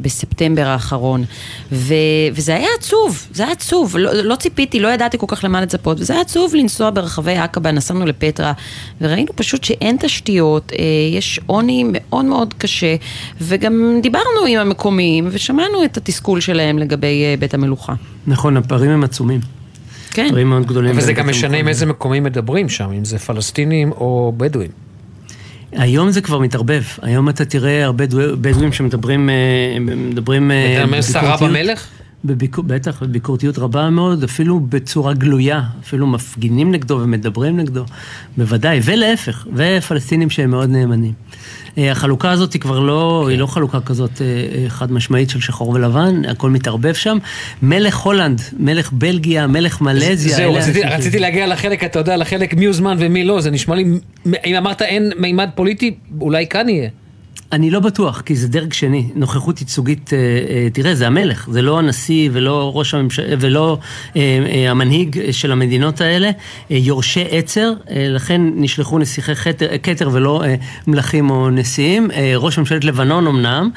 בספטמבר 0.00 0.66
האחרון, 0.66 1.24
ו... 1.72 1.94
וזה 2.32 2.54
היה 2.54 2.68
עצוב, 2.78 3.26
זה 3.32 3.42
היה 3.42 3.52
עצוב. 3.52 3.96
לא, 3.96 4.12
לא 4.12 4.36
ציפיתי, 4.36 4.80
לא 4.80 4.88
ידעתי 4.88 5.18
כל 5.18 5.26
כך 5.28 5.44
למה 5.44 5.60
לצפות, 5.60 6.00
וזה 6.00 6.12
היה 6.12 6.22
עצוב 6.22 6.54
לנסוע 6.54 6.90
ברחבי 6.90 7.36
עקבה, 7.36 7.72
נסענו 7.72 8.06
לפטרה, 8.06 8.52
וראינו 9.00 9.32
פשוט 9.36 9.64
שאין 9.64 9.96
תשתיות, 10.00 10.72
אה, 10.72 10.84
יש 11.12 11.40
עוני 11.46 11.84
מאוד 11.92 12.24
מאוד 12.24 12.54
קשה, 12.58 12.96
וגם 13.40 13.98
דיברנו 14.02 14.44
עם 14.48 14.58
המקומיים, 14.58 15.28
ושמענו 15.30 15.84
את 15.84 15.96
התסכול 15.96 16.40
שלהם 16.40 16.78
לגבי 16.78 17.24
אה, 17.24 17.34
בית 17.38 17.54
המלוכה. 17.54 17.94
נכון, 18.26 18.56
הפערים 18.56 18.90
הם 18.90 19.04
עצומים. 19.04 19.57
כן. 20.18 20.28
דברים 20.28 20.48
מאוד 20.48 20.66
גדולים. 20.66 20.92
וזה 20.96 21.12
גם 21.12 21.28
משנה 21.28 21.56
עם 21.56 21.68
איזה 21.68 21.86
מקומים 21.86 22.24
מדברים 22.24 22.68
שם, 22.68 22.90
אם 22.92 23.04
זה 23.04 23.18
פלסטינים 23.18 23.92
או 23.92 24.32
בדואים. 24.36 24.70
היום 25.72 26.10
זה 26.10 26.20
כבר 26.20 26.38
מתערבב, 26.38 26.82
היום 27.02 27.28
אתה 27.28 27.44
תראה 27.44 27.84
הרבה 27.84 28.04
בדואים 28.40 28.72
שמדברים, 28.72 29.30
אה, 29.30 29.34
מדברים... 29.80 30.50
אה, 30.50 30.74
אתה 30.74 30.84
אומר 30.84 31.02
שרה 31.02 31.36
במלך? 31.36 31.86
בביקור, 32.24 32.64
בטח, 32.64 33.02
בביקורתיות 33.02 33.58
רבה 33.58 33.90
מאוד, 33.90 34.24
אפילו 34.24 34.60
בצורה 34.60 35.14
גלויה, 35.14 35.62
אפילו 35.82 36.06
מפגינים 36.06 36.72
נגדו 36.72 36.98
ומדברים 37.02 37.56
נגדו, 37.56 37.84
בוודאי, 38.36 38.80
ולהפך, 38.84 39.46
ופלסטינים 39.54 40.30
שהם 40.30 40.50
מאוד 40.50 40.70
נאמנים. 40.70 41.12
אה, 41.78 41.92
החלוקה 41.92 42.30
הזאת 42.30 42.52
היא 42.52 42.60
כבר 42.60 42.78
לא, 42.78 43.22
כן. 43.24 43.30
היא 43.30 43.38
לא 43.38 43.46
חלוקה 43.46 43.80
כזאת 43.80 44.22
אה, 44.22 44.26
אה, 44.26 44.68
חד 44.68 44.92
משמעית 44.92 45.30
של 45.30 45.40
שחור 45.40 45.68
ולבן, 45.68 46.24
הכל 46.24 46.50
מתערבב 46.50 46.94
שם. 46.94 47.18
מלך 47.62 47.96
הולנד, 47.96 48.40
מלך 48.58 48.92
בלגיה, 48.92 49.46
מלך 49.46 49.80
מלזיה. 49.80 50.36
זהו, 50.36 50.54
רציתי, 50.54 50.82
רציתי 50.82 51.18
להגיע 51.18 51.46
לחלק, 51.46 51.84
אתה 51.84 51.98
יודע, 51.98 52.16
לחלק 52.16 52.54
מי 52.54 52.64
הוזמן 52.64 52.96
ומי 52.98 53.24
לא, 53.24 53.40
זה 53.40 53.50
נשמע 53.50 53.74
לי, 53.74 53.84
אם 54.46 54.54
אמרת 54.56 54.82
אין 54.82 55.12
מימד 55.16 55.48
פוליטי, 55.54 55.94
אולי 56.20 56.46
כאן 56.46 56.68
יהיה. 56.68 56.88
אני 57.52 57.70
לא 57.70 57.80
בטוח, 57.80 58.20
כי 58.20 58.36
זה 58.36 58.48
דרג 58.48 58.72
שני. 58.72 59.08
נוכחות 59.14 59.60
ייצוגית, 59.60 60.12
אה, 60.12 60.18
אה, 60.18 60.68
תראה, 60.72 60.94
זה 60.94 61.06
המלך, 61.06 61.48
זה 61.52 61.62
לא 61.62 61.78
הנשיא 61.78 62.30
ולא 62.32 62.72
ראש 62.74 62.94
הממשלה, 62.94 63.36
ולא 63.40 63.78
אה, 64.16 64.70
המנהיג 64.70 65.30
של 65.30 65.52
המדינות 65.52 66.00
האלה. 66.00 66.30
יורשי 66.70 67.24
עצר, 67.30 67.72
לכן 67.90 68.40
נשלחו 68.54 68.98
נסיכי 68.98 69.32
כתר 69.82 70.08
ולא 70.12 70.42
מלכים 70.86 71.30
או 71.30 71.50
נשיאים. 71.50 72.10
ראש 72.36 72.58
ממשלת 72.58 72.84
לבנון 72.84 73.26
אמנם, 73.26 73.70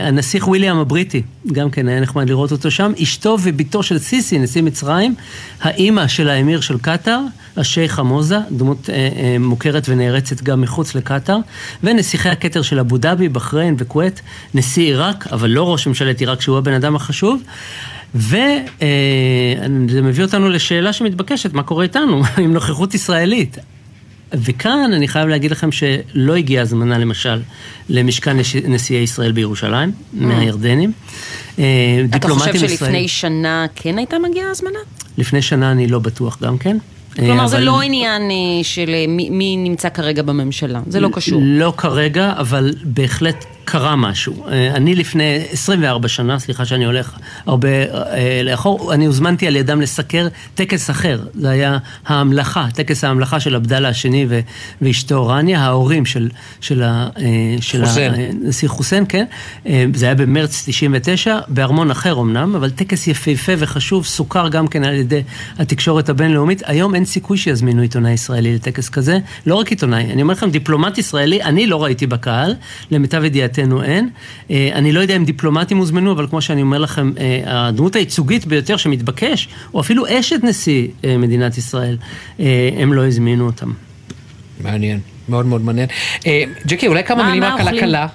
הנסיך 0.00 0.48
וויליאם 0.48 0.76
הבריטי, 0.76 1.22
גם 1.52 1.70
כן 1.70 1.88
היה 1.88 2.00
נחמד 2.00 2.28
לראות 2.28 2.52
אותו 2.52 2.70
שם. 2.70 2.92
אשתו 3.02 3.36
וביתו 3.42 3.82
של 3.82 3.98
סיסי, 3.98 4.38
נשיא 4.38 4.62
מצרים, 4.62 5.14
האימא 5.60 6.06
של 6.08 6.28
האמיר 6.28 6.60
של 6.60 6.78
קטאר. 6.78 7.20
השייח' 7.56 7.92
חמוזה, 7.92 8.38
דמות 8.50 8.90
אה, 8.90 8.94
אה, 8.94 9.36
מוכרת 9.38 9.88
ונערצת 9.88 10.42
גם 10.42 10.60
מחוץ 10.60 10.94
לקטאר, 10.94 11.38
ונסיכי 11.82 12.28
הכתר 12.28 12.62
של 12.62 12.78
אבו 12.78 12.98
דאבי, 12.98 13.28
בחריין 13.28 13.74
וכווית, 13.78 14.22
נשיא 14.54 14.82
עיראק, 14.82 15.26
אבל 15.32 15.50
לא 15.50 15.72
ראש 15.72 15.86
ממשלת 15.86 16.20
עיראק 16.20 16.40
שהוא 16.40 16.58
הבן 16.58 16.72
אדם 16.72 16.96
החשוב. 16.96 17.42
וזה 18.14 18.64
אה, 18.82 19.68
מביא 20.02 20.24
אותנו 20.24 20.48
לשאלה 20.48 20.92
שמתבקשת, 20.92 21.52
מה 21.52 21.62
קורה 21.62 21.84
איתנו 21.84 22.22
עם 22.44 22.52
נוכחות 22.52 22.94
ישראלית? 22.94 23.56
וכאן 24.34 24.90
אני 24.94 25.08
חייב 25.08 25.28
להגיד 25.28 25.50
לכם 25.50 25.72
שלא 25.72 26.36
הגיעה 26.36 26.62
הזמנה 26.62 26.98
למשל 26.98 27.40
למשכן 27.88 28.36
נשיאי 28.68 29.00
ישראל 29.00 29.32
בירושלים, 29.32 29.88
mm. 29.90 30.16
מהירדנים. 30.24 30.92
אה, 31.58 31.64
אתה 32.16 32.28
חושב 32.28 32.54
שלפני 32.54 32.68
ישראל... 32.68 33.06
שנה 33.06 33.66
כן 33.74 33.98
הייתה 33.98 34.16
מגיעה 34.18 34.50
הזמנה? 34.50 34.78
לפני 35.18 35.42
שנה 35.42 35.72
אני 35.72 35.86
לא 35.86 35.98
בטוח 35.98 36.42
גם 36.42 36.58
כן. 36.58 36.76
כלומר, 37.16 37.40
אבל... 37.40 37.48
זה 37.48 37.60
לא 37.60 37.80
עניין 37.80 38.22
אה, 38.30 38.36
של 38.62 38.90
אה, 38.90 39.04
מי, 39.08 39.30
מי 39.30 39.56
נמצא 39.56 39.88
כרגע 39.88 40.22
בממשלה, 40.22 40.80
זה 40.86 41.00
לא 41.00 41.08
קשור. 41.12 41.40
לא 41.44 41.72
כרגע, 41.76 42.32
אבל 42.36 42.74
בהחלט 42.84 43.44
קרה 43.64 43.96
משהו. 43.96 44.48
אה, 44.48 44.74
אני 44.74 44.94
לפני 44.94 45.38
24 45.52 46.08
שנה, 46.08 46.38
סליחה 46.38 46.64
שאני 46.64 46.84
הולך 46.84 47.12
הרבה 47.46 47.68
לאחור, 48.44 48.94
אני 48.94 49.06
הוזמנתי 49.06 49.46
על 49.46 49.56
ידם 49.56 49.80
לסקר 49.80 50.28
טקס 50.54 50.90
אחר. 50.90 51.20
זה 51.34 51.50
היה 51.50 51.78
ההמלכה, 52.06 52.66
טקס 52.74 53.04
ההמלכה 53.04 53.40
של 53.40 53.54
עבדאללה 53.54 53.88
השני 53.88 54.26
ו- 54.28 54.40
ואשתו 54.82 55.26
רניה, 55.26 55.60
ההורים 55.60 56.06
של, 56.06 56.28
של, 56.60 56.82
ה, 56.82 57.08
של 57.60 57.84
הנשיא 57.84 58.68
חוסיין, 58.68 59.04
כן. 59.08 59.24
זה 59.94 60.06
היה 60.06 60.14
במרץ 60.14 60.62
99, 60.66 61.38
בארמון 61.48 61.90
אחר 61.90 62.20
אמנם, 62.20 62.54
אבל 62.54 62.70
טקס 62.70 63.06
יפהפה 63.06 63.52
וחשוב, 63.58 64.06
סוכר 64.06 64.48
גם 64.48 64.66
כן 64.68 64.84
על 64.84 64.94
ידי 64.94 65.22
התקשורת 65.58 66.08
הבינלאומית. 66.08 66.62
היום 66.66 66.94
אין 66.94 67.04
סיכוי 67.04 67.38
שיזמינו 67.38 67.82
עיתונאי 67.82 68.12
ישראלי 68.12 68.54
לטקס 68.54 68.88
כזה. 68.88 69.18
לא 69.46 69.54
רק 69.54 69.70
עיתונאי, 69.70 70.04
אני 70.12 70.22
אומר 70.22 70.34
לכם, 70.34 70.50
דיפלומט 70.50 70.98
ישראלי, 70.98 71.42
אני 71.42 71.66
לא 71.66 71.84
ראיתי 71.84 72.06
בקהל, 72.06 72.54
למיטב 72.90 73.24
ידיעתנו 73.58 73.82
אין. 73.82 74.08
אה, 74.50 74.68
אני 74.72 74.92
לא 74.92 75.00
יודע 75.00 75.16
אם 75.16 75.24
דיפלומטים 75.24 75.76
הוזמנו, 75.76 76.12
אבל 76.12 76.26
כמו 76.26 76.42
שאני 76.42 76.62
אומר 76.62 76.78
לכם, 76.78 77.12
אה, 77.20 77.68
הדמות 77.68 77.96
הייצוגית 77.96 78.46
ביותר 78.46 78.76
שמתבקש, 78.76 79.48
או 79.74 79.80
אפילו 79.80 80.04
אשת 80.08 80.44
נשיא 80.44 80.88
אה, 81.04 81.18
מדינת 81.18 81.58
ישראל, 81.58 81.98
הם 82.78 82.92
לא 82.92 83.06
הזמינו 83.06 83.46
אותם. 83.46 83.72
מעניין, 84.60 85.00
מאוד 85.28 85.46
מאוד 85.46 85.64
מעניין. 85.64 85.88
ג'קי, 86.66 86.86
אולי 86.86 87.04
כמה 87.04 87.26
מילים 87.26 87.44
רק 87.44 87.60
על 87.60 87.68
הכלה. 87.68 88.06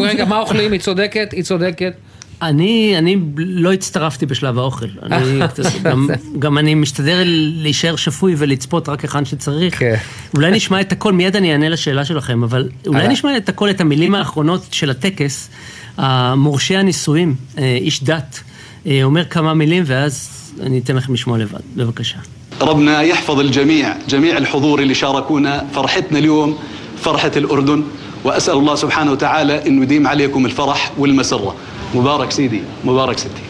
רגע, 0.00 0.24
מה 0.30 0.38
אוכלים? 0.38 0.72
היא 0.72 0.80
צודקת, 0.80 1.32
היא 1.32 1.42
צודקת. 1.42 1.92
אני, 2.41 2.97
אני 2.97 3.17
לא 3.37 3.73
הצטרפתי 3.73 4.25
בשלב 4.25 4.57
האוכל. 4.57 4.85
אני, 5.03 5.39
גם, 5.83 6.07
גם 6.39 6.57
אני 6.57 6.75
משתדל 6.75 7.23
להישאר 7.61 7.95
שפוי 7.95 8.35
ולצפות 8.37 8.89
רק 8.89 9.01
היכן 9.01 9.25
שצריך. 9.25 9.79
כן. 9.79 9.95
אולי 10.35 10.51
נשמע 10.51 10.81
את 10.81 10.91
הכל, 10.91 11.13
מיד 11.13 11.35
אני 11.35 11.51
אענה 11.51 11.69
לשאלה 11.69 12.05
שלכם, 12.05 12.43
אבל 12.43 12.69
אולי 12.87 12.99
הלאה. 12.99 13.11
נשמע 13.11 13.37
את 13.37 13.49
הכל, 13.49 13.69
את 13.69 13.81
המילים 13.81 14.15
האחרונות 14.15 14.67
של 14.71 14.89
הטקס. 14.89 15.49
המורשי 15.97 16.75
הנישואים, 16.75 17.35
אה, 17.57 17.77
איש 17.81 18.03
דת, 18.03 18.39
אה, 18.87 19.03
אומר 19.03 19.25
כמה 19.25 19.53
מילים 19.53 19.83
ואז 19.85 20.29
אני 20.61 20.79
אתן 20.79 20.95
לכם 20.95 21.13
לשמוע 21.13 21.37
לבד. 21.37 21.59
בבקשה. 21.75 22.17
ربنا 22.61 23.01
يحفظ 23.01 23.39
الجميع 23.39 23.95
جميع 24.09 24.37
الحضور 24.37 24.79
اللي 24.79 24.95
شاركونا 24.95 25.67
فرحتنا 25.73 26.19
اليوم 26.19 26.57
فرحة 27.01 27.31
الأردن 27.35 27.83
وأسأل 28.23 28.53
الله 28.53 28.75
سبحانه 28.75 29.11
وتعالى 29.11 29.67
أنه 29.67 29.83
يديم 29.83 30.07
عليكم 30.07 30.45
الفرح 30.45 30.91
والمسرة 30.97 31.55
مبارك 31.95 32.31
سيدي 32.31 32.61
مبارك 32.83 33.17
ستي 33.17 33.41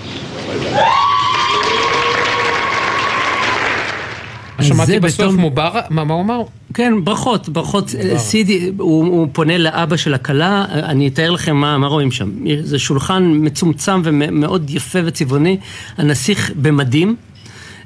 שמעתי 4.62 4.92
זה 4.92 5.00
בסוף 5.00 5.20
בתום- 5.26 5.36
מובארק, 5.40 5.84
מה 5.90 6.04
מה 6.04 6.14
הוא 6.14 6.22
אמר? 6.24 6.42
כן, 6.74 6.94
ברכות, 7.04 7.50
ברכות. 7.50 7.90
סידי, 8.18 8.72
הוא, 8.78 9.06
הוא 9.06 9.28
פונה 9.34 9.58
לאבא 9.58 9.98
של 9.98 10.14
הכלה, 10.14 10.66
אני 10.70 11.08
אתאר 11.08 11.32
לכם 11.32 11.56
מה, 11.56 11.78
מה 11.78 11.88
רואים 11.88 12.12
שם. 12.12 12.30
זה 12.64 12.80
שולחן 12.80 13.32
מצומצם 13.36 14.02
ומאוד 14.04 14.70
יפה 14.70 15.00
וצבעוני, 15.06 15.58
הנסיך 15.98 16.52
במדים. 16.62 17.16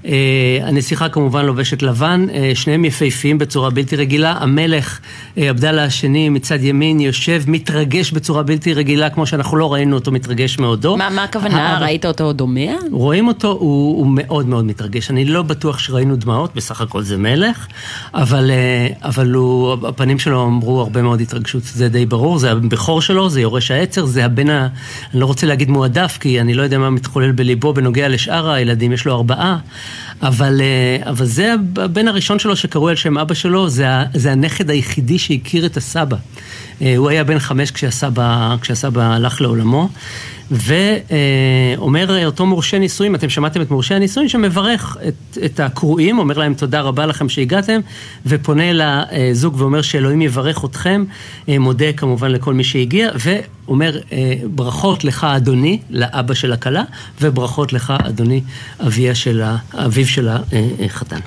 אה, 0.06 0.12
הנסיכה 0.62 1.08
כמובן 1.08 1.44
לובשת 1.46 1.82
לבן, 1.82 2.26
אה, 2.34 2.50
שניהם 2.54 2.84
יפהפיים 2.84 3.38
בצורה 3.38 3.70
בלתי 3.70 3.96
רגילה. 3.96 4.34
המלך, 4.40 4.98
אה, 5.38 5.48
עבדאללה 5.48 5.84
השני 5.84 6.28
מצד 6.28 6.62
ימין, 6.62 7.00
יושב, 7.00 7.42
מתרגש 7.46 8.10
בצורה 8.12 8.42
בלתי 8.42 8.74
רגילה, 8.74 9.10
כמו 9.10 9.26
שאנחנו 9.26 9.56
לא 9.56 9.72
ראינו 9.72 9.96
אותו 9.96 10.12
מתרגש 10.12 10.58
מעודו. 10.58 10.96
מה 10.96 11.10
מה 11.10 11.24
הכוונה? 11.24 11.68
האבא- 11.68 11.84
ראית 11.84 12.06
אותו 12.06 12.32
דומע? 12.32 12.72
רואים 12.92 13.28
אותו, 13.28 13.48
הוא, 13.48 13.98
הוא 13.98 14.06
מאוד 14.10 14.46
מאוד 14.46 14.64
מתרגש. 14.64 15.10
אני 15.10 15.24
לא 15.24 15.42
בטוח 15.42 15.78
שראינו 15.78 16.16
דמעות, 16.16 16.54
בסך 16.54 16.80
הכל 16.80 17.02
זה 17.02 17.16
מלך, 17.16 17.66
אבל, 18.14 18.50
אבל 19.02 19.30
הוא, 19.32 19.76
הפנים 19.88 20.18
שלו 20.18 20.44
אמרו 20.44 20.80
הרבה 20.80 21.02
מאוד 21.02 21.20
התרגשות, 21.20 21.62
זה 21.64 21.88
די 21.88 22.06
ברור, 22.06 22.38
זה 22.38 22.52
הבכור 22.52 23.02
שלו, 23.02 23.30
זה 23.30 23.40
יורש 23.40 23.70
העצר, 23.70 24.04
זה 24.04 24.24
הבן 24.24 24.50
ה... 24.50 24.68
אני 25.12 25.20
לא 25.20 25.26
רוצה 25.26 25.46
להגיד 25.46 25.70
מועדף, 25.70 26.18
כי 26.20 26.40
אני 26.40 26.54
לא 26.54 26.62
יודע 26.62 26.78
מה 26.78 26.90
מתחולל 26.90 27.32
בליבו 27.32 27.72
בנוגע 27.72 28.08
לשאר 28.08 28.50
הילדים, 28.50 28.92
יש 28.92 29.06
לו 29.06 29.14
ארבעה, 29.14 29.58
אבל, 30.22 30.60
אה, 30.60 31.10
אבל 31.10 31.26
זה 31.26 31.54
הבן 31.76 32.08
הראשון 32.08 32.38
שלו 32.38 32.56
שקראו 32.56 32.88
על 32.88 32.96
שם 32.96 33.18
אבא 33.18 33.34
שלו, 33.34 33.68
זה, 33.68 33.86
זה 34.14 34.32
הנכד 34.32 34.70
היחידי 34.70 35.18
שהכיר 35.18 35.66
את 35.66 35.76
הסבא. 35.76 36.16
אה, 36.82 36.96
הוא 36.96 37.08
היה 37.08 37.24
בן 37.24 37.38
חמש 37.38 37.70
כשהסבא, 37.70 38.56
כשהסבא 38.60 39.02
הלך 39.02 39.40
לעולמו. 39.40 39.88
ואומר 40.50 42.26
אותו 42.26 42.46
מורשה 42.46 42.78
נישואים, 42.78 43.14
אתם 43.14 43.28
שמעתם 43.28 43.62
את 43.62 43.70
מורשה 43.70 43.96
הנישואים 43.96 44.28
שמברך 44.28 44.96
את, 45.08 45.38
את 45.44 45.60
הקרואים, 45.60 46.18
אומר 46.18 46.38
להם 46.38 46.54
תודה 46.54 46.80
רבה 46.80 47.06
לכם 47.06 47.28
שהגעתם, 47.28 47.80
ופונה 48.26 48.64
לזוג 48.72 49.54
ואומר 49.58 49.82
שאלוהים 49.82 50.22
יברך 50.22 50.64
אתכם, 50.64 51.04
אה, 51.48 51.58
מודה 51.58 51.92
כמובן 51.92 52.30
לכל 52.30 52.54
מי 52.54 52.64
שהגיע, 52.64 53.10
ואומר 53.14 53.98
אה, 54.12 54.34
ברכות 54.54 55.04
לך 55.04 55.24
אדוני, 55.24 55.80
לאבא 55.90 56.34
של 56.34 56.52
הכלה, 56.52 56.82
וברכות 57.20 57.72
לך 57.72 57.92
אדוני, 58.06 58.40
אביה 58.86 59.14
של 59.14 59.42
אביו 59.74 60.06
של 60.06 60.28
החתן. 60.84 61.20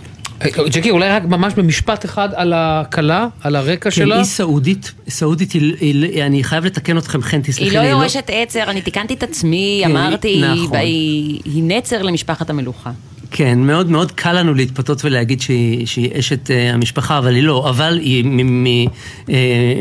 ג'קי, 0.69 0.89
אולי 0.89 1.09
רק 1.09 1.23
ממש 1.25 1.53
במשפט 1.53 2.05
אחד 2.05 2.29
על 2.35 2.53
הכלה, 2.55 3.27
על 3.41 3.55
הרקע 3.55 3.89
כן, 3.89 3.95
שלה? 3.95 4.15
היא 4.15 4.23
סעודית, 4.23 4.91
סעודית, 5.09 5.51
היא- 5.51 5.75
היא- 5.79 6.23
אני 6.23 6.43
חייב 6.43 6.65
לתקן 6.65 6.97
אתכם, 6.97 7.21
חן, 7.21 7.41
תסלחי 7.41 7.61
היא 7.63 7.69
לי. 7.69 7.75
לא 7.75 7.81
היא 7.81 7.89
יורשת 7.89 8.29
עצר, 8.33 8.63
אני 8.71 8.81
תיקנתי 8.81 9.13
את 9.13 9.23
עצמי, 9.23 9.81
כן, 9.85 9.91
אמרתי, 9.91 10.41
נכון. 10.63 10.77
היא 10.77 11.39
היא 11.45 11.63
נצר 11.63 12.01
למשפחת 12.01 12.49
המלוכה. 12.49 12.91
כן, 13.33 13.59
מאוד 13.59 13.89
מאוד 13.89 14.11
קל 14.11 14.39
לנו 14.39 14.53
להתפתות 14.53 15.05
ולהגיד 15.05 15.41
שהיא, 15.41 15.85
שהיא 15.85 16.19
אשת 16.19 16.47
uh, 16.47 16.73
המשפחה, 16.73 17.17
אבל 17.17 17.35
היא 17.35 17.43
לא, 17.43 17.69
אבל 17.69 17.97
היא 17.97 18.25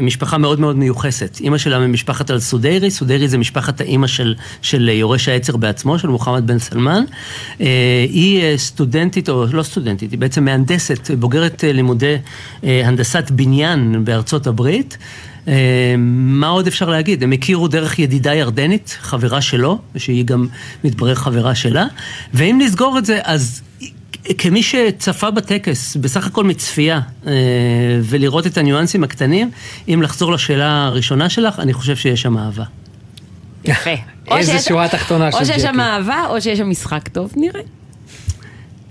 ממשפחה 0.03 0.39
מאוד 0.39 0.61
מאוד 0.61 0.77
מיוחסת. 0.77 1.39
אימא 1.41 1.59
שלה 1.59 1.79
ממשפחת 1.79 2.31
אל-סודיירי, 2.31 2.91
סודיירי 2.91 3.29
זה 3.29 3.39
משפחת 3.39 3.81
האימא 3.81 4.07
של, 4.07 4.35
של 4.63 4.89
אה, 4.89 4.95
יורש 4.95 5.29
העצר 5.29 5.57
בעצמו, 5.57 5.99
של 5.99 6.09
מוחמד 6.09 6.47
בן 6.47 6.59
סלמן. 6.59 7.05
Uh, 7.59 7.63
היא 8.11 8.43
uh, 8.43 8.59
סטודנטית, 8.59 9.29
או 9.29 9.47
לא 9.53 9.63
סטודנטית, 9.63 10.11
היא 10.11 10.19
בעצם 10.19 10.45
מהנדסת, 10.45 11.11
בוגרת 11.11 11.65
uh, 11.65 11.73
לימודי 11.73 12.17
uh, 12.61 12.65
הנדסת 12.85 13.31
בניין 13.31 14.05
בארצות 14.05 14.47
הברית. 14.47 14.99
אה, 15.51 15.95
מה 15.99 16.49
עוד 16.49 16.67
אפשר 16.67 16.89
להגיד? 16.89 17.23
הם 17.23 17.33
הכירו 17.33 17.69
דרך 17.69 17.99
ידידה 17.99 18.35
ירדנית, 18.35 18.97
חברה 19.01 19.41
שלו, 19.41 19.79
שהיא 19.97 20.25
גם 20.25 20.47
מתברר 20.85 21.15
חברה 21.15 21.55
שלה, 21.55 21.87
ואם 22.35 22.61
נסגור 22.65 22.99
את 22.99 23.05
זה, 23.05 23.19
אז 23.25 23.63
כמי 24.39 24.63
שצפה 24.63 25.31
בטקס, 25.31 25.97
בסך 25.97 26.27
הכל 26.27 26.45
מצפייה, 26.45 27.01
אה, 27.27 27.33
ולראות 28.03 28.47
את 28.47 28.59
הניואנסים 28.59 29.05
הקטנים, 29.05 29.51
אם 29.89 30.03
לחזור 30.03 30.33
לשאלה 30.33 30.85
הראשונה 30.87 31.29
שלך, 31.29 31.59
אני 31.61 31.73
חושב 31.73 31.97
שיש 31.97 32.23
שם 32.23 32.39
אהבה. 32.39 32.65
יפה. 33.65 33.91
או 34.31 34.37
איזה 34.37 34.53
שיש- 34.53 34.69
שורה 34.69 34.89
תחתונה 34.89 35.33
של 35.33 35.39
או 35.39 35.45
שיש 35.47 35.57
ג'קי. 35.57 35.61
שם 35.75 35.81
אהבה, 35.81 36.25
או 36.29 36.41
שיש 36.41 36.59
שם 36.59 36.71
משחק 36.71 37.09
טוב, 37.09 37.33
נראה. 37.37 37.61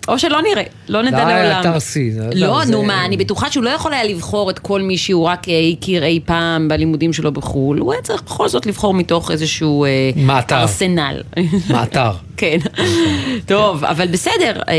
או 0.08 0.20
שלא 0.20 0.42
נראה, 0.42 0.64
לא 0.90 1.02
נדע 1.02 1.26
די, 1.26 1.32
לעולם. 1.34 1.62
אתר 1.62 1.78
C, 1.78 1.80
זה- 2.14 2.30
לא, 2.36 2.62
זה- 2.66 2.72
נו 2.72 2.84
מה, 2.84 3.06
אני 3.06 3.18
בטוחה 3.18 3.52
שהוא 3.52 3.64
לא 3.64 3.70
יכול 3.70 3.94
היה 3.94 4.04
לבחור 4.04 4.50
את 4.50 4.60
כל 4.60 4.82
מי 4.82 4.98
שהוא 4.98 5.26
רק 5.26 5.50
אה, 5.50 5.54
הכיר 5.78 6.04
אי 6.04 6.20
פעם 6.26 6.68
בלימודים 6.68 7.14
שלו 7.14 7.32
בחו"ל. 7.32 7.80
הוא 7.80 7.94
היה 7.94 8.02
צריך 8.02 8.24
בכל 8.24 8.48
זאת 8.50 8.66
לבחור 8.66 8.94
מתוך 8.94 9.32
איזשהו 9.32 9.86
אה, 9.86 9.90
מאתר. 10.16 10.56
ארסנל. 10.62 11.22
מאתר. 11.70 12.12
כן. 12.38 12.58
טוב, 13.46 13.84
אבל 13.86 14.08
בסדר, 14.08 14.62
אה, 14.70 14.74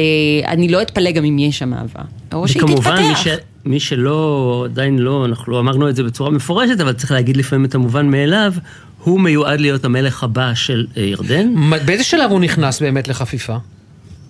אני 0.53 0.69
לא 0.69 0.83
אתפלא 0.83 1.11
גם 1.11 1.25
אם 1.25 1.39
יש 1.39 1.59
שם 1.59 1.75
אהבה. 1.75 2.01
או 2.33 2.49
שהיא 2.49 2.63
תתפתח. 2.63 3.23
ש, 3.25 3.29
מי 3.65 3.81
שלא, 3.81 4.63
עדיין 4.71 4.99
לא, 4.99 5.25
אנחנו 5.25 5.53
לא 5.53 5.61
אמרנו 5.61 5.89
את 5.89 5.97
זה 5.97 6.03
בצורה 6.03 6.31
מפורשת, 6.31 6.81
אבל 6.81 6.93
צריך 6.93 7.13
להגיד 7.13 7.37
לפעמים 7.37 7.65
את 7.65 7.75
המובן 7.75 8.07
מאליו, 8.11 8.53
הוא 9.05 9.21
מיועד 9.21 9.61
להיות 9.61 9.85
המלך 9.85 10.25
הבא 10.25 10.55
של 10.55 10.87
ירדן. 10.97 11.55
באיזה 11.87 12.05
שלב 12.05 12.31
הוא 12.31 12.41
נכנס 12.41 12.81
באמת 12.83 13.09
לחפיפה? 13.09 13.57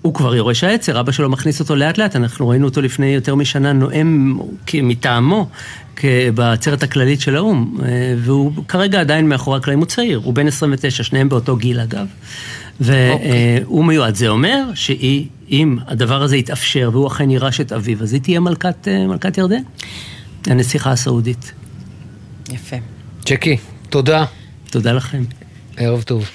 הוא 0.02 0.14
כבר 0.14 0.35
יורש 0.35 0.64
העצר, 0.64 1.01
אבא 1.01 1.12
שלו 1.12 1.31
מכניס 1.31 1.60
אותו 1.60 1.77
לאט 1.77 1.98
לאט, 1.98 2.16
אנחנו 2.16 2.48
ראינו 2.48 2.68
אותו 2.68 2.82
לפני 2.82 3.06
יותר 3.06 3.35
משנה 3.35 3.72
נואם 3.72 4.39
מטעמו 4.74 5.48
בעצרת 6.35 6.82
הכללית 6.82 7.20
של 7.20 7.36
האו"ם, 7.36 7.78
אה, 7.82 8.14
והוא 8.18 8.52
כרגע 8.68 9.01
עדיין 9.01 9.28
מאחורי 9.28 9.59
הקלעים, 9.59 9.78
הוא 9.78 9.86
צעיר, 9.86 10.20
הוא 10.24 10.35
בן 10.35 10.47
29, 10.47 11.02
שניהם 11.02 11.28
באותו 11.28 11.56
גיל 11.56 11.81
אגב. 11.81 12.06
והוא 12.81 13.85
מיועד, 13.85 14.14
זה 14.14 14.28
אומר 14.28 14.64
שהיא, 14.74 15.27
אם 15.51 15.78
הדבר 15.86 16.22
הזה 16.22 16.36
יתאפשר 16.36 16.90
והוא 16.93 17.06
אכן 17.06 17.31
יירש 17.31 17.60
את 17.60 17.72
אביו, 17.72 18.02
אז 18.02 18.12
היא 18.12 18.20
תהיה 18.20 18.40
מלכת, 18.40 18.89
אה, 18.89 19.06
מלכת 19.06 19.39
ירדן, 19.39 19.62
הנסיכה 20.47 20.90
הסעודית. 20.90 21.52
יפה. 22.52 22.77
ג'קי, 23.27 23.56
תודה. 23.90 24.24
תודה 24.70 24.93
לכם. 24.93 25.22
ערב 25.81 26.02
טוב. 26.02 26.31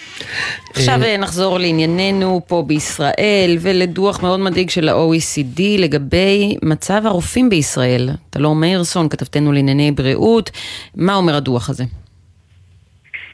עכשיו 0.70 1.04
אה, 1.04 1.18
נחזור 1.18 1.60
לענייננו 1.60 2.42
פה 2.48 2.64
בישראל 2.68 3.58
ולדוח 3.62 4.24
מאוד 4.24 4.40
מדאיג 4.40 4.70
של 4.70 4.90
ה-OECD 4.90 5.62
לגבי 5.78 6.56
מצב 6.64 7.02
הרופאים 7.06 7.50
בישראל. 7.50 8.10
טלור 8.30 8.56
מאירסון, 8.56 9.10
כתבתנו 9.10 9.52
לענייני 9.52 9.92
בריאות, 9.92 10.52
מה 10.96 11.16
אומר 11.16 11.36
הדוח 11.36 11.70
הזה? 11.70 11.84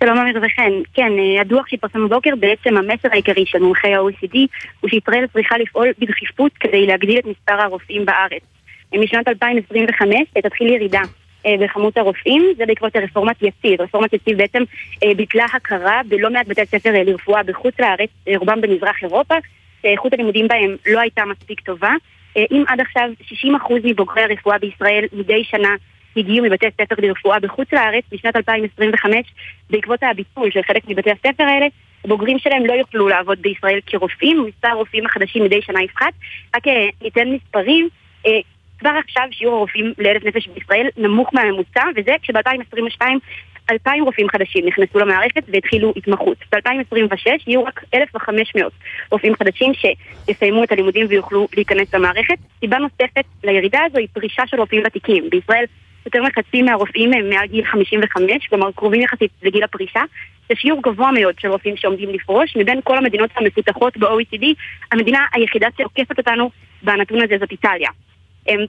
שלום 0.04 0.18
אמיר 0.18 0.38
וחן. 0.38 0.72
כן, 0.94 1.12
אה, 1.20 1.42
הדוח 1.42 1.68
שהתפרסם 1.68 2.06
בבוקר, 2.08 2.30
בעצם 2.40 2.78
המסר 2.78 3.08
העיקרי 3.12 3.44
של 3.46 3.60
מומחי 3.60 3.94
ה-OECD 3.94 4.38
הוא 4.80 4.90
שישראל 4.90 5.26
צריכה 5.34 5.58
לפעול 5.58 5.88
בדחיפות 6.00 6.52
כדי 6.60 6.88
להגדיל 6.88 7.20
את 7.20 7.26
מספר 7.26 7.62
הרופאים 7.62 8.06
בארץ. 8.06 8.42
אה, 8.94 9.00
משנת 9.00 9.28
2025 9.28 10.16
תתחיל 10.44 10.68
ירידה 10.68 11.00
אה, 11.00 11.21
בכמות 11.60 11.98
הרופאים, 11.98 12.54
זה 12.58 12.66
בעקבות 12.66 12.96
רפורמת 12.96 13.42
יציב. 13.42 13.82
רפורמת 13.82 14.14
יציב 14.14 14.38
בעצם 14.38 14.64
אה, 15.04 15.14
ביטלה 15.14 15.46
הכרה 15.54 16.02
בלא 16.10 16.30
מעט 16.30 16.48
בתי 16.48 16.66
ספר 16.66 16.96
אה, 16.96 17.04
לרפואה 17.04 17.44
בחוץ 17.44 17.74
לארץ, 17.80 18.10
אה, 18.28 18.34
רובם 18.38 18.62
במזרח 18.62 19.04
אירופה, 19.04 19.36
שאיכות 19.82 20.14
הלימודים 20.14 20.48
בהם 20.48 20.76
לא 20.88 21.00
הייתה 21.00 21.26
מספיק 21.26 21.60
טובה. 21.60 21.94
אה, 22.38 22.46
אם 22.52 22.64
עד 22.68 22.80
עכשיו 22.82 23.10
60% 23.22 23.46
מבוגרי 23.84 24.24
הרפואה 24.24 24.58
בישראל 24.58 25.06
מדי 25.14 25.44
שנה 25.44 25.76
הגיעו 26.18 26.46
מבתי 26.46 26.66
ספר 26.82 26.96
לרפואה 26.98 27.40
בחוץ 27.40 27.68
לארץ, 27.74 28.04
בשנת 28.12 28.36
2025, 28.36 29.18
בעקבות 29.70 30.04
הביטול 30.04 30.52
של 30.52 30.62
חלק 30.62 30.84
מבתי 30.88 31.12
הספר 31.12 31.44
האלה, 31.44 31.66
הבוגרים 32.06 32.40
שלהם 32.40 32.66
לא 32.66 32.74
יוכלו 32.74 33.08
לעבוד 33.08 33.42
בישראל 33.42 33.80
כרופאים, 33.86 34.46
מספר 34.48 34.68
הרופאים 34.68 35.06
החדשים 35.06 35.44
מדי 35.44 35.62
שנה 35.62 35.84
יפחת. 35.84 36.14
רק 36.56 36.68
אה, 36.68 36.90
ניתן 37.02 37.28
מספרים, 37.28 37.90
אה, 38.26 38.40
כבר 38.82 38.92
עכשיו 39.06 39.24
שיעור 39.32 39.56
הרופאים 39.56 39.94
לאלף 39.98 40.24
נפש 40.24 40.48
בישראל 40.48 40.88
נמוך 40.98 41.30
מהממוצע, 41.34 41.84
וזה 41.96 42.12
כשב-2022 42.22 43.02
2,000 43.72 44.04
רופאים 44.04 44.30
חדשים 44.30 44.66
נכנסו 44.66 45.00
למערכת 45.00 45.44
והתחילו 45.48 45.94
התמחות. 45.96 46.38
ב-2026 46.52 47.44
יהיו 47.48 47.64
רק 47.64 47.84
1,500 47.94 48.72
רופאים 49.12 49.36
חדשים 49.36 49.72
שיסיימו 49.74 50.64
את 50.64 50.72
הלימודים 50.72 51.06
ויוכלו 51.10 51.48
להיכנס 51.56 51.94
למערכת. 51.94 52.38
סיבה 52.60 52.78
נוספת 52.78 53.26
לירידה 53.44 53.80
הזו 53.86 53.98
היא 53.98 54.08
פרישה 54.14 54.44
של 54.48 54.60
רופאים 54.60 54.84
ותיקים. 54.86 55.30
בישראל 55.30 55.66
יותר 56.06 56.24
מחצי 56.24 56.62
מהרופאים 56.62 57.14
הם 57.14 57.30
מעל 57.30 57.48
גיל 57.48 57.66
55, 57.66 58.48
כלומר 58.50 58.72
קרובים 58.72 59.02
יחסית 59.02 59.32
לגיל 59.44 59.64
הפרישה. 59.64 60.02
זה 60.50 60.56
שיעור 60.56 60.82
גבוה 60.82 61.12
מאוד 61.12 61.36
של 61.40 61.48
רופאים 61.48 61.78
שעומדים 61.78 62.10
לפרוש. 62.10 62.58
מבין 62.58 62.80
כל 62.84 62.98
המדינות 62.98 63.30
המפותחות 63.36 63.98
ב-OECD, 63.98 64.46
המדינה 64.92 65.26
היחידה 65.34 65.68
שעוקפת 65.78 66.18
אותנו 66.18 66.50
בנתון 66.84 67.22
הזה 67.22 67.36
זאת 67.40 67.52
איטליה. 67.52 67.90
אמ, 68.50 68.66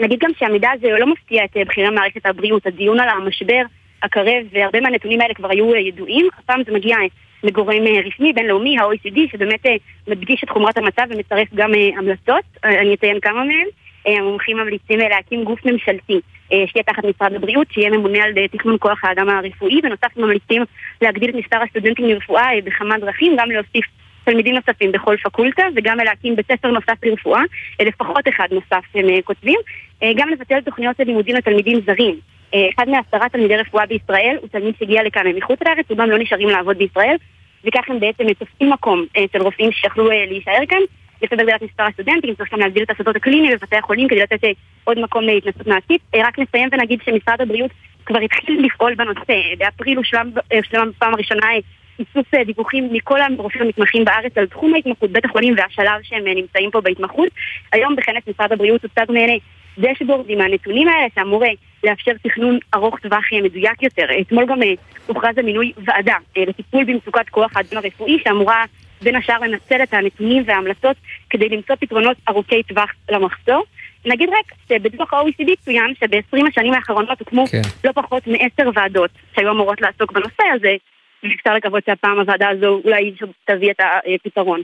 נגיד 0.00 0.18
גם 0.22 0.30
שהמידע 0.38 0.70
הזה 0.74 0.88
לא 0.98 1.06
מפתיע 1.06 1.44
את 1.44 1.56
אה, 1.56 1.64
בכירי 1.64 1.90
מערכת 1.90 2.26
הבריאות. 2.26 2.66
הדיון 2.66 3.00
על 3.00 3.08
המשבר 3.08 3.62
הקרב 4.02 4.42
והרבה 4.52 4.80
מהנתונים 4.80 5.20
האלה 5.20 5.34
כבר 5.34 5.50
היו 5.50 5.74
אה, 5.74 5.78
ידועים. 5.78 6.28
הפעם 6.38 6.62
זה 6.66 6.72
מגיע 6.72 6.96
אה, 6.96 7.06
לגורם 7.42 7.86
אה, 7.86 8.00
רשמי 8.06 8.32
בינלאומי, 8.32 8.78
ה-OECD, 8.78 9.18
שבאמת 9.32 9.66
מדגיש 10.08 10.44
את 10.44 10.50
חומרת 10.50 10.78
המצב 10.78 11.02
ומצרף 11.10 11.48
גם 11.54 11.70
המלצות. 11.96 12.44
אני 12.64 12.94
אציין 12.94 13.20
כמה 13.20 13.44
מהם. 13.44 13.66
המומחים 14.06 14.56
ממליצים 14.56 14.98
להקים 14.98 15.44
גוף 15.44 15.64
ממשלתי 15.64 16.20
שיהיה 16.48 16.82
תחת 16.86 17.04
משרד 17.04 17.34
הבריאות, 17.34 17.66
שיהיה 17.70 17.90
ממונה 17.90 18.24
על 18.24 18.32
תכנון 18.52 18.76
כוח 18.80 19.04
האדם 19.04 19.28
הרפואי, 19.28 19.80
בנוסף 19.80 20.16
ממליצים 20.16 20.62
להגדיל 21.02 21.30
את 21.30 21.34
מספר 21.34 21.56
הסטודנטים 21.62 22.04
לרפואה 22.04 22.54
אה, 22.54 22.60
בכמה 22.64 22.98
דרכים, 22.98 23.36
גם 23.38 23.50
להוסיף 23.50 23.84
תלמידים 24.26 24.54
נוספים 24.54 24.92
בכל 24.92 25.16
פקולטה, 25.24 25.62
וגם 25.76 25.98
להקים 25.98 26.36
בית 26.36 26.46
ספר 26.52 26.70
נוסף 26.70 27.04
לרפואה, 27.04 27.40
אה, 27.80 27.84
לפחות 27.84 28.28
אחד 28.28 28.48
נוסף 28.50 28.84
הם 28.94 29.08
אה, 29.08 29.18
כותבים, 29.24 29.58
אה, 30.02 30.12
גם 30.16 30.28
לבטל 30.28 30.60
תוכניות 30.60 30.98
לימודים 30.98 31.36
לתלמידים 31.36 31.80
זרים. 31.86 32.14
אה, 32.54 32.66
אחד 32.74 32.88
מעשרה 32.88 33.28
תלמידי 33.28 33.56
רפואה 33.56 33.86
בישראל 33.86 34.36
הוא 34.40 34.48
תלמיד 34.48 34.74
שהגיע 34.78 35.02
לכאן 35.02 35.26
מחוץ 35.36 35.58
לארץ, 35.66 35.86
רובם 35.90 36.10
לא 36.10 36.18
נשארים 36.18 36.48
לעבוד 36.48 36.78
בישראל, 36.78 37.16
וכך 37.64 37.90
הם 37.90 38.00
בעצם 38.00 38.32
תופסים 38.32 38.70
מקום 38.70 39.04
אה, 39.16 39.24
אצל 39.24 39.38
רופאים 39.38 39.72
שיכלו 39.72 40.10
אה, 40.10 40.26
להישאר 40.26 40.66
כאן. 40.68 40.80
לפי 41.22 41.34
הגדלת 41.34 41.62
מספר 41.62 41.82
הסטודנטים, 41.82 42.34
צריך 42.34 42.52
גם 42.52 42.60
להגדיל 42.60 42.82
את 42.82 42.90
השדות 42.90 43.16
הקליניים 43.16 43.56
בבתי 43.56 43.76
החולים 43.76 44.08
כדי 44.08 44.20
לתת 44.20 44.44
אה, 44.44 44.50
עוד 44.84 44.98
מקום 44.98 45.24
להתנסות 45.24 45.66
מעשית. 45.66 46.00
אה, 46.14 46.20
רק 46.26 46.38
נסיים 46.38 46.68
ונגיד 46.72 47.00
שמשרד 47.04 47.40
הבריאות 47.40 47.70
כבר 48.06 48.18
התחיל 48.18 48.66
לפעול 48.66 48.94
בנושא. 48.94 49.54
באפריל 49.58 49.96
הושלם 49.96 50.30
אה, 50.52 50.60
בפעם 50.88 51.14
הראשונה 51.14 51.46
אה, 51.46 51.58
איסוף 51.98 52.34
אה, 52.34 52.44
דיווחים 52.44 52.88
מכל 52.92 53.20
הרופאים 53.20 53.62
המתמחים 53.62 54.04
בארץ 54.04 54.38
על 54.38 54.46
תחום 54.46 54.74
ההתמחות, 54.74 55.10
בית 55.10 55.24
החולים 55.24 55.54
והשלב 55.56 56.02
שהם 56.02 56.26
אה, 56.26 56.34
נמצאים 56.34 56.70
פה 56.70 56.80
בהתמחות. 56.80 57.28
היום 57.72 57.96
בכנס 57.96 58.22
משרד 58.28 58.52
הבריאות 58.52 58.82
הוצג 58.82 59.12
מעין 59.12 59.38
דשבורד 59.78 60.24
עם 60.28 60.40
הנתונים 60.40 60.88
האלה 60.88 61.06
שאמור 61.14 61.44
אה, 61.44 61.50
לאפשר 61.84 62.12
תכנון 62.22 62.58
ארוך 62.74 62.98
טווח 62.98 63.24
אה, 63.32 63.42
מדויק 63.42 63.82
יותר. 63.82 64.10
אה, 64.10 64.20
אתמול 64.20 64.46
גם 64.46 64.62
אה, 64.62 64.72
הוכרז 65.06 65.38
על 65.38 65.44
מינוי 65.44 65.72
ועדה 65.84 66.16
אה, 66.36 66.42
לטיפול 66.46 66.84
במצוקת 66.84 67.28
כוח 67.28 67.56
האדם 67.56 67.76
הרפואי 67.76 68.18
שאמורה 68.24 68.64
בין 69.02 69.16
השאר 69.16 69.38
לנצל 69.38 69.82
את 69.82 69.94
הנתונים 69.94 70.42
וההמלצות 70.46 70.96
כדי 71.30 71.48
למצוא 71.48 71.76
פתרונות 71.80 72.16
ארוכי 72.28 72.62
טווח 72.62 72.90
למחסור. 73.10 73.64
נגיד 74.06 74.28
רק 74.28 74.52
שבדוח 74.68 75.14
ה-OECD 75.14 75.50
צוין 75.64 75.94
שב-20 76.00 76.48
השנים 76.48 76.74
האחרונות 76.74 77.20
הוקמו 77.20 77.46
כן. 77.46 77.60
לא 77.84 77.92
פחות 77.92 78.26
מעשר 78.26 78.70
ועדות 78.74 79.10
שהיו 79.34 79.50
אמורות 79.50 79.80
לעסוק 79.80 80.12
בנושא 80.12 80.42
הזה, 80.54 80.76
ואפשר 81.22 81.54
לקוות 81.54 81.84
שהפעם 81.86 82.18
הוועדה 82.18 82.48
הזו 82.48 82.80
אולי 82.84 83.12
תביא 83.44 83.70
את 83.70 83.80
הפתרון. 83.80 84.62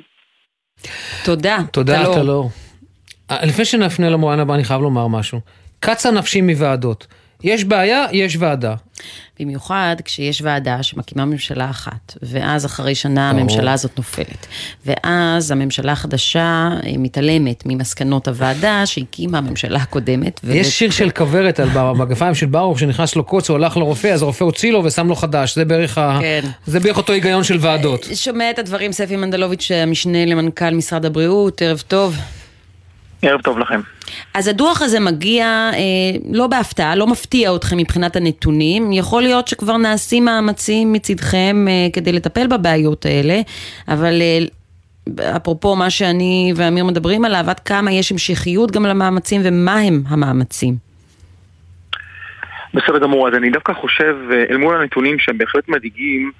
תודה. 1.24 1.58
תודה, 1.72 2.04
טלור. 2.04 2.14
טלור. 2.14 2.50
אה, 3.30 3.46
לפני 3.46 3.64
שנפנה 3.64 4.10
למורן 4.10 4.40
הבא, 4.40 4.54
אני 4.54 4.64
חייב 4.64 4.82
לומר 4.82 5.06
משהו. 5.06 5.40
קצה 5.80 6.10
נפשי 6.10 6.40
מוועדות. 6.40 7.06
יש 7.44 7.64
בעיה, 7.64 8.04
יש 8.12 8.36
ועדה. 8.38 8.74
במיוחד 9.40 9.96
כשיש 10.04 10.42
ועדה 10.42 10.82
שמקימה 10.82 11.24
ממשלה 11.24 11.70
אחת, 11.70 12.14
ואז 12.22 12.66
אחרי 12.66 12.94
שנה 12.94 13.30
ברור. 13.32 13.40
הממשלה 13.40 13.72
הזאת 13.72 13.90
נופלת. 13.96 14.46
ואז 14.86 15.50
הממשלה 15.50 15.92
החדשה 15.92 16.42
אה, 16.86 16.92
מתעלמת 16.98 17.62
ממסקנות 17.66 18.28
הוועדה 18.28 18.86
שהקימה 18.86 19.38
הממשלה 19.38 19.78
הקודמת. 19.78 20.40
יש 20.48 20.78
שיר 20.78 20.90
של 20.90 21.10
כוורת 21.10 21.60
על 21.60 21.68
בר- 21.68 21.92
מגפיים 21.92 22.34
של 22.34 22.46
ברוך, 22.46 22.78
שנכנס 22.78 23.16
לו 23.16 23.24
קוץ, 23.24 23.48
הוא 23.50 23.56
הלך 23.56 23.76
לרופא, 23.76 24.08
אז 24.08 24.22
הרופא 24.22 24.44
הוציא 24.44 24.72
לו 24.72 24.84
ושם 24.84 25.08
לו 25.08 25.14
חדש. 25.16 25.54
זה 25.54 25.64
בערך, 25.64 25.98
ה... 25.98 26.18
כן. 26.20 26.40
זה 26.66 26.80
בערך 26.80 26.96
אותו 26.96 27.12
היגיון 27.12 27.44
של 27.44 27.56
ועדות. 27.60 28.06
שומע 28.14 28.50
את 28.50 28.58
הדברים 28.58 28.92
ספי 28.92 29.16
מנדלוביץ', 29.16 29.70
המשנה 29.74 30.24
למנכ"ל 30.26 30.70
משרד 30.70 31.04
הבריאות, 31.04 31.62
ערב 31.62 31.82
טוב. 31.88 32.16
ערב 33.22 33.40
טוב 33.40 33.58
לכם. 33.58 33.80
אז 34.34 34.48
הדוח 34.48 34.82
הזה 34.82 35.00
מגיע 35.00 35.70
אה, 35.74 35.78
לא 36.32 36.46
בהפתעה, 36.46 36.96
לא 36.96 37.06
מפתיע 37.06 37.56
אתכם 37.56 37.76
מבחינת 37.76 38.16
הנתונים. 38.16 38.92
יכול 38.92 39.22
להיות 39.22 39.48
שכבר 39.48 39.76
נעשים 39.76 40.24
מאמצים 40.24 40.92
מצדכם 40.92 41.66
אה, 41.68 41.88
כדי 41.92 42.12
לטפל 42.12 42.46
בבעיות 42.46 43.06
האלה, 43.06 43.40
אבל 43.88 44.22
אה, 44.22 44.38
אפרופו 45.36 45.76
מה 45.76 45.90
שאני 45.90 46.52
ואמיר 46.56 46.84
מדברים 46.84 47.24
עליו, 47.24 47.44
עד 47.48 47.60
כמה 47.60 47.92
יש 47.92 48.12
המשכיות 48.12 48.70
גם 48.70 48.86
למאמצים 48.86 49.40
ומה 49.44 49.74
הם 49.74 50.02
המאמצים. 50.08 50.92
בסדר 52.74 52.98
גמור, 52.98 53.28
אז 53.28 53.34
אני 53.34 53.50
דווקא 53.50 53.72
חושב, 53.72 54.16
אה, 54.32 54.44
אל 54.50 54.56
מול 54.56 54.76
הנתונים 54.76 55.18
שהם 55.18 55.38
בהחלט 55.38 55.68
מדאיגים, 55.68 56.32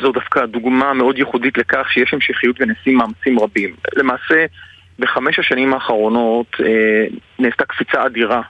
זו 0.00 0.12
דווקא 0.12 0.46
דוגמה 0.46 0.92
מאוד 0.94 1.18
ייחודית 1.18 1.58
לכך 1.58 1.86
שיש 1.90 2.14
המשכיות 2.14 2.56
ונעשים 2.60 2.96
מאמצים 2.96 3.38
רבים. 3.40 3.74
למעשה, 3.96 4.46
בחמש 4.98 5.38
השנים 5.38 5.74
האחרונות 5.74 6.46
אה, 6.60 7.06
נעשתה 7.38 7.64
קפיצה 7.64 8.06
אדירה 8.06 8.42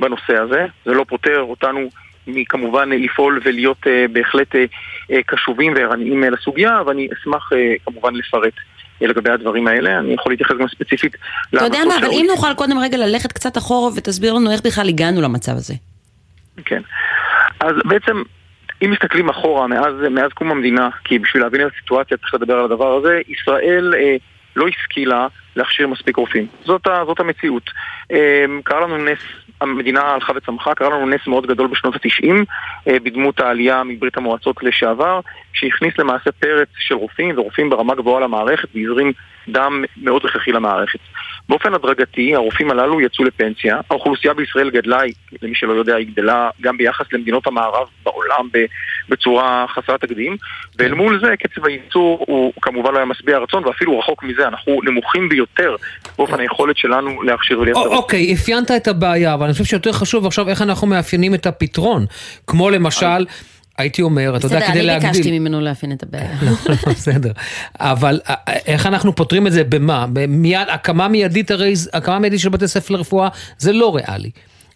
בנושא 0.00 0.36
הזה. 0.36 0.66
זה 0.84 0.92
לא 0.92 1.04
פוטר 1.08 1.40
אותנו 1.40 1.88
מכמובן 2.26 2.90
לפעול 2.90 3.40
ולהיות 3.44 3.86
אה, 3.86 4.04
בהחלט 4.12 4.54
אה, 4.56 4.64
אה, 5.10 5.22
קשובים 5.26 5.74
וערניים 5.76 6.24
אה, 6.24 6.30
לסוגיה, 6.30 6.82
ואני 6.86 7.08
אשמח 7.12 7.52
אה, 7.52 7.74
כמובן 7.84 8.14
לפרט 8.14 8.52
אה, 9.02 9.06
לגבי 9.06 9.30
הדברים 9.30 9.66
האלה. 9.66 9.98
אני 9.98 10.14
יכול 10.14 10.32
להתייחס 10.32 10.54
גם 10.60 10.68
ספציפית 10.68 11.16
אתה 11.54 11.64
יודע 11.64 11.78
מה, 11.88 11.98
אבל 11.98 12.08
אם 12.10 12.26
נוכל 12.30 12.54
קודם 12.54 12.78
רגע 12.78 12.98
ללכת 12.98 13.32
קצת 13.32 13.58
אחורה 13.58 13.90
ותסביר 13.96 14.32
לנו 14.32 14.50
איך 14.50 14.60
בכלל 14.64 14.88
הגענו 14.88 15.22
למצב 15.22 15.52
הזה. 15.52 15.74
כן. 16.64 16.82
אז 17.60 17.72
בעצם, 17.84 18.22
אם 18.84 18.90
מסתכלים 18.90 19.28
אחורה 19.28 19.66
מאז, 19.66 19.94
מאז 20.10 20.30
קום 20.32 20.50
המדינה, 20.50 20.88
כי 21.04 21.18
בשביל 21.18 21.42
להבין 21.42 21.60
את 21.60 21.72
הסיטואציה 21.76 22.16
צריך 22.16 22.34
לדבר 22.34 22.54
על 22.54 22.64
הדבר 22.64 22.96
הזה, 22.96 23.20
ישראל 23.28 23.94
אה, 23.94 24.16
לא 24.56 24.68
השכילה 24.68 25.26
להכשיר 25.56 25.88
מספיק 25.88 26.16
רופאים. 26.16 26.46
זאת, 26.64 26.86
ה, 26.86 27.04
זאת 27.06 27.20
המציאות. 27.20 27.70
אה, 28.12 28.44
קרה 28.64 28.80
לנו 28.80 28.98
נס, 28.98 29.18
המדינה 29.60 30.00
הלכה 30.00 30.32
וצמחה, 30.36 30.74
קרה 30.74 30.88
לנו 30.88 31.06
נס 31.08 31.26
מאוד 31.26 31.46
גדול 31.46 31.66
בשנות 31.66 31.96
התשעים, 31.96 32.44
אה, 32.88 32.98
בדמות 33.02 33.40
העלייה 33.40 33.82
מברית 33.84 34.16
המועצות 34.16 34.62
לשעבר, 34.62 35.20
שהכניס 35.52 35.98
למעשה 35.98 36.32
פרץ 36.32 36.68
של 36.78 36.94
רופאים, 36.94 37.38
ורופאים 37.38 37.70
ברמה 37.70 37.94
גבוהה 37.94 38.20
למערכת, 38.20 38.68
והזרים 38.74 39.12
דם 39.48 39.84
מאוד 39.96 40.24
הכרחי 40.24 40.52
למערכת. 40.52 40.98
באופן 41.48 41.74
הדרגתי, 41.74 42.34
הרופאים 42.34 42.70
הללו 42.70 43.00
יצאו 43.00 43.24
לפנסיה, 43.24 43.80
האוכלוסייה 43.90 44.34
בישראל 44.34 44.70
גדלה, 44.70 45.00
למי 45.42 45.54
שלא 45.54 45.72
יודע, 45.72 45.96
היא 45.96 46.06
גדלה 46.06 46.50
גם 46.60 46.76
ביחס 46.76 47.06
למדינות 47.12 47.46
המערב 47.46 47.86
בעולם 48.04 48.48
בצורה 49.08 49.66
חסרת 49.68 50.00
תקדים, 50.00 50.36
ואל 50.78 50.94
מול 50.94 51.20
זה 51.26 51.36
קצב 51.36 51.66
הייצור 51.66 52.24
הוא 52.28 52.52
כמובן 52.62 52.92
לא 52.92 52.96
היה 52.96 53.06
משביע 53.06 53.38
רצון, 53.38 53.64
ואפילו 53.66 53.98
רחוק 53.98 54.22
מזה, 54.22 54.48
אנחנו 54.48 54.80
נמוכים 54.84 55.28
ביותר 55.28 55.76
באופן 56.18 56.40
היכולת 56.40 56.76
שלנו 56.76 57.22
להכשיר 57.22 57.60
ולייצר. 57.60 57.80
אוקיי, 57.80 58.34
אפיינת 58.34 58.70
את 58.70 58.88
הבעיה, 58.88 59.34
אבל 59.34 59.44
אני 59.44 59.52
חושב 59.52 59.64
שיותר 59.64 59.92
חשוב 59.92 60.26
עכשיו 60.26 60.48
איך 60.48 60.62
אנחנו 60.62 60.86
מאפיינים 60.86 61.34
את 61.34 61.46
הפתרון. 61.46 62.04
כמו 62.46 62.70
למשל, 62.70 63.24
הייתי 63.78 64.02
אומר, 64.02 64.36
אתה 64.36 64.46
יודע, 64.46 64.56
בסדר, 64.56 64.68
כדי 64.68 64.78
אני 64.78 64.86
להגדיל... 64.86 65.10
ביקשתי 65.12 65.38
ממנו 65.38 65.60
לאפיין 65.60 65.92
את 65.92 66.02
הבעיה. 66.02 66.30
בסדר. 66.90 67.32
אבל 67.80 68.20
אה, 68.28 68.34
איך 68.66 68.86
אנחנו 68.86 69.14
פותרים 69.14 69.46
את 69.46 69.52
זה? 69.52 69.64
במה? 69.64 70.06
מיד, 70.28 70.68
הקמה 70.70 71.08
מיידית 71.08 71.50
הרי, 71.50 71.74
הקמה 71.92 72.18
מיידית 72.18 72.40
של 72.40 72.48
בתי 72.48 72.68
ספר 72.68 72.94
לרפואה 72.94 73.28
זה 73.58 73.72
לא 73.72 73.96
ריאלי. 73.96 74.30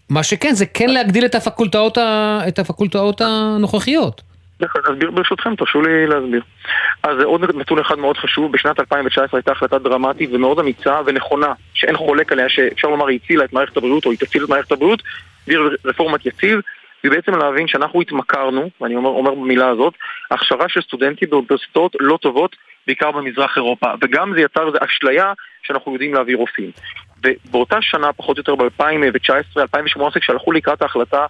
מה 0.09 0.23
שכן, 0.23 0.53
זה 0.53 0.65
כן 0.65 0.89
להגדיל 0.89 1.25
את 1.25 1.35
הפקולטאות, 1.35 1.97
ה- 1.97 2.39
את 2.47 2.59
הפקולטאות 2.59 3.21
הנוכחיות. 3.21 4.21
נכון, 4.61 4.81
אז 4.89 4.99
בר- 4.99 5.11
ברשותכם, 5.11 5.55
תרשו 5.55 5.81
לי 5.81 6.07
להסביר. 6.07 6.41
אז 7.03 7.17
עוד 7.23 7.55
נתון 7.55 7.79
אחד 7.79 7.95
מאוד 7.95 8.17
חשוב, 8.17 8.51
בשנת 8.51 8.79
2019 8.79 9.37
הייתה 9.39 9.51
החלטה 9.51 9.79
דרמטית 9.79 10.29
ומאוד 10.33 10.59
אמיצה 10.59 10.95
ונכונה, 11.05 11.47
שאין 11.73 11.97
חולק 11.97 12.31
עליה, 12.31 12.45
שאפשר 12.49 12.87
לומר 12.87 13.07
היא 13.07 13.19
הצילה 13.23 13.43
את 13.45 13.53
מערכת 13.53 13.77
הבריאות 13.77 14.05
או 14.05 14.11
היא 14.11 14.19
תציל 14.19 14.43
את 14.43 14.49
מערכת 14.49 14.71
הבריאות, 14.71 15.03
והיא 15.47 15.59
רפורמת 15.85 16.25
יציב, 16.25 16.59
היא 17.03 17.11
בעצם 17.11 17.31
להבין 17.31 17.67
שאנחנו 17.67 18.01
התמכרנו, 18.01 18.69
ואני 18.81 18.95
אומר, 18.95 19.09
אומר 19.09 19.35
במילה 19.35 19.67
הזאת, 19.69 19.93
הכשרה 20.31 20.69
של 20.69 20.81
סטודנטים 20.81 21.29
באוניברסיטאות 21.29 21.95
לא 21.99 22.17
טובות, 22.17 22.55
בעיקר 22.87 23.11
במזרח 23.11 23.57
אירופה, 23.57 23.87
וגם 24.01 24.33
זה 24.33 24.41
יצר 24.41 24.67
איזו 24.67 24.77
אשליה 24.85 25.33
שאנחנו 25.63 25.93
יודעים 25.93 26.13
להביא 26.13 26.35
רופאים. 26.35 26.71
ובאותה 27.23 27.77
שנה, 27.81 28.13
פחות 28.13 28.37
או 28.37 28.41
יותר 28.41 28.55
ב-2019-2018, 28.55 30.19
כשהלכו 30.19 30.51
לקראת 30.51 30.81
ההחלטה 30.81 31.25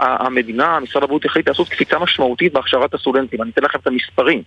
המדינה, 0.00 0.80
משרד 0.80 1.02
הבריאות 1.02 1.24
החליט 1.24 1.48
לעשות 1.48 1.68
קפיצה 1.68 1.98
משמעותית 1.98 2.52
בהכשרת 2.52 2.94
הסטודנטים. 2.94 3.42
אני 3.42 3.50
אתן 3.50 3.62
לכם 3.62 3.78
את 3.78 3.86
המספרים. 3.86 4.42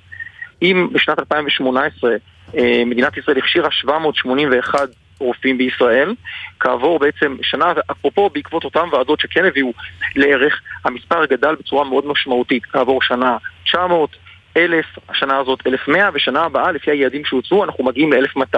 אם 0.61 0.87
בשנת 0.93 1.19
2018 1.19 2.11
אה, 2.57 2.83
מדינת 2.85 3.17
ישראל 3.17 3.37
הכשירה 3.37 3.71
781 3.71 4.89
רופאים 5.19 5.57
בישראל, 5.57 6.13
כעבור 6.59 6.99
בעצם 6.99 7.35
שנה, 7.41 7.73
ואפרופו 7.75 8.29
בעקבות 8.29 8.63
אותן 8.63 8.85
ועדות 8.91 9.19
שכן 9.19 9.45
הביאו 9.45 9.73
לערך, 10.15 10.61
המספר 10.85 11.25
גדל 11.25 11.55
בצורה 11.55 11.83
מאוד 11.83 12.05
משמעותית. 12.07 12.65
כעבור 12.65 13.01
שנה 13.01 13.37
900, 13.63 14.15
1,000, 14.57 14.85
השנה 15.09 15.37
הזאת 15.37 15.67
1,100, 15.67 16.09
ושנה 16.13 16.41
הבאה, 16.41 16.71
לפי 16.71 16.91
היעדים 16.91 17.25
שהוצאו, 17.25 17.63
אנחנו 17.63 17.83
מגיעים 17.83 18.13
ל-1,200. 18.13 18.57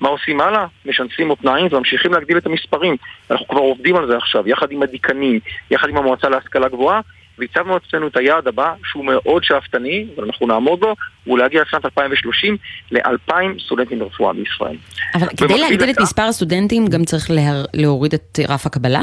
מה 0.00 0.08
עושים 0.08 0.40
הלאה? 0.40 0.66
משנסים 0.86 1.26
מותניים 1.26 1.68
וממשיכים 1.70 2.12
להגדיל 2.12 2.38
את 2.38 2.46
המספרים. 2.46 2.96
אנחנו 3.30 3.48
כבר 3.48 3.60
עובדים 3.60 3.96
על 3.96 4.06
זה 4.06 4.16
עכשיו, 4.16 4.48
יחד 4.48 4.72
עם 4.72 4.82
הדיקנים, 4.82 5.40
יחד 5.70 5.88
עם 5.88 5.96
המועצה 5.96 6.28
להשכלה 6.28 6.68
גבוהה, 6.68 7.00
והצבנו 7.38 7.76
אצלנו 7.76 8.08
את 8.08 8.16
היעד 8.16 8.48
הבא, 8.48 8.74
שהוא 8.84 9.04
מאוד 9.04 9.44
שאפתני, 9.44 10.06
אבל 10.16 10.24
אנחנו 10.24 10.46
נעמוד 10.46 10.80
בו, 10.80 10.94
הוא 11.24 11.38
להגיע 11.38 11.62
לשנת 11.62 11.84
2030 11.84 12.56
ל-2,000 12.90 13.34
סטודנטים 13.66 14.00
לרפואה 14.00 14.32
בישראל. 14.32 14.76
אבל 15.14 15.26
כדי 15.36 15.58
להגדיל 15.58 15.90
את 15.90 16.00
מספר 16.00 16.22
הסטודנטים 16.22 16.86
גם 16.86 17.04
צריך 17.04 17.30
להר- 17.30 17.64
להוריד 17.74 18.14
את 18.14 18.38
רף 18.48 18.66
הקבלה? 18.66 19.00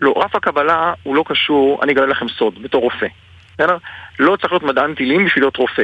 לא, 0.00 0.14
רף 0.16 0.34
הקבלה 0.34 0.92
הוא 1.02 1.16
לא 1.16 1.24
קשור, 1.26 1.80
אני 1.82 1.92
אגלה 1.92 2.06
לכם 2.06 2.26
סוד, 2.38 2.62
בתור 2.62 2.82
רופא. 2.82 3.06
בסדר? 3.54 3.76
לא 4.18 4.36
צריך 4.36 4.52
להיות 4.52 4.62
מדען 4.62 4.94
טילים 4.94 5.24
בשביל 5.24 5.44
להיות 5.44 5.56
רופא. 5.56 5.82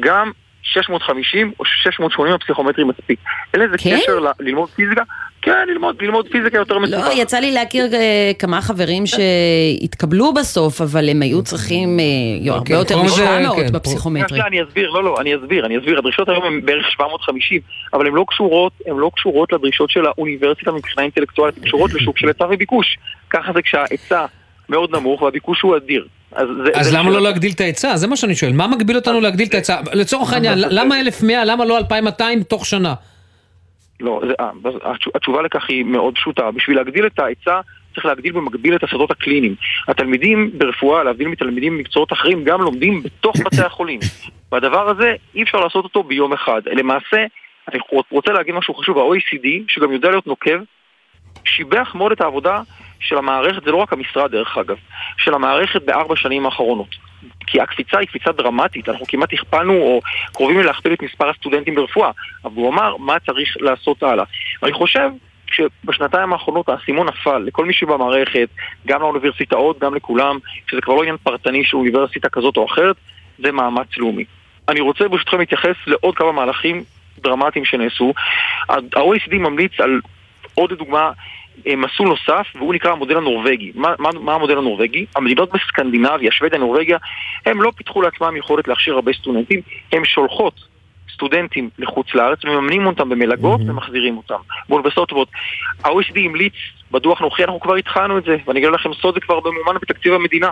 גם 0.00 0.30
650 0.62 1.52
או 1.60 1.64
680 1.64 2.34
הפסיכומטרי 2.34 2.84
מספיק. 2.84 3.18
אין 3.54 3.62
לזה 3.62 3.78
כן? 3.78 3.96
קשר 4.02 4.18
ל- 4.18 4.32
ללמוד 4.40 4.68
פיזיקה? 4.70 5.02
כן, 5.46 5.68
ללמוד, 5.68 5.96
ללמוד 6.02 6.28
פיזיקה 6.30 6.58
יותר 6.58 6.78
מסובך. 6.78 7.06
לא, 7.06 7.22
יצא 7.22 7.38
לי 7.38 7.52
להכיר 7.52 7.94
אה, 7.94 8.32
כמה 8.38 8.62
חברים 8.62 9.04
שהתקבלו 9.06 10.34
בסוף, 10.34 10.80
אבל 10.80 11.08
הם 11.08 11.22
היו 11.22 11.42
צריכים 11.42 12.00
אה, 12.00 12.52
הרבה 12.52 12.74
יותר 12.74 12.94
כמו 12.94 13.08
זה, 13.08 13.24
מ-700 13.24 13.56
כן, 13.56 13.72
בפסיכומטרי. 13.72 14.40
אני 14.42 14.62
אסביר, 14.62 14.90
לא, 14.90 15.04
לא, 15.04 15.20
אני 15.20 15.36
אסביר, 15.36 15.66
אני 15.66 15.78
אסביר. 15.78 15.98
הדרישות 15.98 16.28
היום 16.28 16.44
הן 16.44 16.60
בערך 16.64 16.90
750, 16.90 17.60
אבל 17.92 18.06
הן 18.06 18.12
לא 18.12 18.24
קשורות, 18.28 18.72
הן 18.86 18.96
לא 18.96 19.10
קשורות 19.14 19.52
לדרישות 19.52 19.90
של 19.90 20.06
האוניברסיטה 20.06 20.72
מבחינה 20.72 21.02
אינטלקטואלית, 21.02 21.56
הן 21.58 21.64
קשורות 21.64 21.94
לשוק 21.94 22.18
של 22.18 22.28
היצע 22.28 22.44
וביקוש. 22.50 22.98
ככה 23.30 23.52
זה 23.52 23.62
כשההיצע 23.62 24.26
מאוד 24.68 24.96
נמוך 24.96 25.22
והביקוש 25.22 25.60
הוא 25.62 25.76
אדיר. 25.76 26.06
אז, 26.32 26.48
זה, 26.64 26.70
אז 26.74 26.86
זה 26.86 26.98
למה 26.98 27.10
לא 27.10 27.22
להגדיל 27.22 27.52
את 27.52 27.60
ההיצע? 27.60 27.96
זה 27.96 28.06
מה 28.06 28.16
שאני 28.16 28.34
שואל. 28.34 28.52
מה 28.52 28.66
מגביל 28.66 28.96
אותנו 28.96 29.20
להגדיל 29.20 29.48
את 29.48 29.54
ההיצע? 29.54 29.80
לצורך 29.92 30.32
העניין, 30.32 30.58
למה 30.58 31.00
1,100? 31.00 31.44
למה 31.44 31.64
לא 31.64 31.78
2,200 31.78 32.42
תוך 32.42 32.66
שנה? 32.66 32.94
לא, 34.00 34.20
זה, 34.26 34.32
אה, 34.40 34.50
התשו- 34.84 35.10
התשובה 35.14 35.42
לכך 35.42 35.68
היא 35.68 35.84
מאוד 35.84 36.14
פשוטה. 36.14 36.50
בשביל 36.50 36.76
להגדיל 36.76 37.06
את 37.06 37.18
ההיצע, 37.18 37.60
צריך 37.94 38.06
להגדיל 38.06 38.32
במקביל 38.32 38.76
את 38.76 38.84
השדות 38.84 39.10
הקליניים. 39.10 39.54
התלמידים 39.88 40.50
ברפואה, 40.58 41.04
להבדיל 41.04 41.28
מתלמידים 41.28 41.78
במקצועות 41.78 42.12
אחרים, 42.12 42.44
גם 42.44 42.62
לומדים 42.62 43.02
בתוך 43.02 43.36
בתי 43.44 43.62
החולים. 43.62 44.00
והדבר 44.52 44.88
הזה, 44.88 45.14
אי 45.34 45.42
אפשר 45.42 45.60
לעשות 45.60 45.84
אותו 45.84 46.02
ביום 46.02 46.32
אחד. 46.32 46.60
למעשה, 46.66 47.24
אני 47.72 47.78
רוצה 48.10 48.32
להגיד 48.32 48.54
משהו 48.54 48.74
חשוב, 48.74 48.98
ה-OECD, 48.98 49.48
שגם 49.68 49.92
יודע 49.92 50.10
להיות 50.10 50.26
נוקב, 50.26 50.58
שיבח 51.44 51.94
מאוד 51.94 52.12
את 52.12 52.20
העבודה 52.20 52.60
של 53.00 53.18
המערכת, 53.18 53.64
זה 53.64 53.70
לא 53.70 53.76
רק 53.76 53.92
המשרד 53.92 54.30
דרך 54.30 54.58
אגב, 54.58 54.76
של 55.18 55.34
המערכת 55.34 55.82
בארבע 55.82 56.16
שנים 56.16 56.46
האחרונות. 56.46 56.96
כי 57.46 57.60
הקפיצה 57.60 57.98
היא 57.98 58.08
קפיצה 58.08 58.32
דרמטית, 58.32 58.88
אנחנו 58.88 59.06
כמעט 59.06 59.32
הכפלנו 59.32 59.72
או 59.72 60.00
קרובים 60.32 60.60
להכפיל 60.60 60.92
את 60.92 61.02
מספר 61.02 61.30
הסטודנטים 61.30 61.74
ברפואה, 61.74 62.10
אבל 62.44 62.54
הוא 62.54 62.72
אמר 62.72 62.96
מה 62.96 63.18
צריך 63.26 63.56
לעשות 63.60 64.02
הלאה. 64.02 64.24
אני 64.62 64.72
חושב 64.72 65.08
שבשנתיים 65.50 66.32
האחרונות 66.32 66.68
האסימון 66.68 67.06
נפל 67.06 67.38
לכל 67.38 67.64
מי 67.64 67.72
שבמערכת, 67.72 68.48
גם 68.86 69.00
לאוניברסיטאות, 69.00 69.78
גם 69.78 69.94
לכולם, 69.94 70.38
שזה 70.70 70.80
כבר 70.80 70.94
לא 70.94 71.02
עניין 71.02 71.16
פרטני 71.16 71.64
של 71.64 71.76
אוניברסיטה 71.76 72.28
כזאת 72.28 72.56
או 72.56 72.66
אחרת, 72.66 72.96
זה 73.38 73.52
מאמץ 73.52 73.88
לאומי. 73.96 74.24
אני 74.68 74.80
רוצה 74.80 75.08
ברשותכם 75.08 75.38
להתייחס 75.38 75.76
לעוד 75.86 76.16
כמה 76.16 76.32
מהלכים 76.32 76.84
דרמטיים 77.18 77.64
שנעשו. 77.64 78.12
ה-OECD 78.68 79.34
ממליץ 79.34 79.80
על 79.80 80.00
עוד 80.54 80.72
דוגמה, 80.72 81.10
מסלול 81.76 82.08
נוסף, 82.08 82.46
והוא 82.54 82.74
נקרא 82.74 82.92
המודל 82.92 83.16
הנורבגי. 83.16 83.72
מה, 83.74 83.94
מה, 83.98 84.10
מה 84.20 84.34
המודל 84.34 84.58
הנורבגי? 84.58 85.06
המדינות 85.16 85.50
בסקנדינביה, 85.52 86.32
שוודיה, 86.32 86.58
נורבגיה, 86.58 86.98
הם 87.46 87.62
לא 87.62 87.72
פיתחו 87.76 88.02
לעצמם 88.02 88.36
יכולת 88.36 88.68
להכשיר 88.68 88.94
הרבה 88.94 89.12
סטודנטים, 89.12 89.60
הם 89.92 90.04
שולחות 90.04 90.60
סטודנטים 91.12 91.70
לחוץ 91.78 92.14
לארץ, 92.14 92.44
מממנים 92.44 92.86
אותם 92.86 93.08
במלגות 93.08 93.60
ומחזירים 93.66 94.16
אותם. 94.16 94.40
באוניברסיטאות 94.68 95.08
טובות. 95.08 95.28
ה-OECD 95.84 96.18
המליץ 96.24 96.54
בדוח 96.90 97.20
הנוכחי, 97.20 97.44
אנחנו 97.44 97.60
כבר 97.60 97.74
התחלנו 97.74 98.18
את 98.18 98.24
זה, 98.24 98.36
ואני 98.46 98.58
אגיד 98.58 98.70
לכם 98.70 98.94
סוד, 98.94 99.14
זה 99.14 99.20
כבר 99.20 99.40
ממומן 99.40 99.74
בתקציב 99.82 100.12
המדינה 100.12 100.50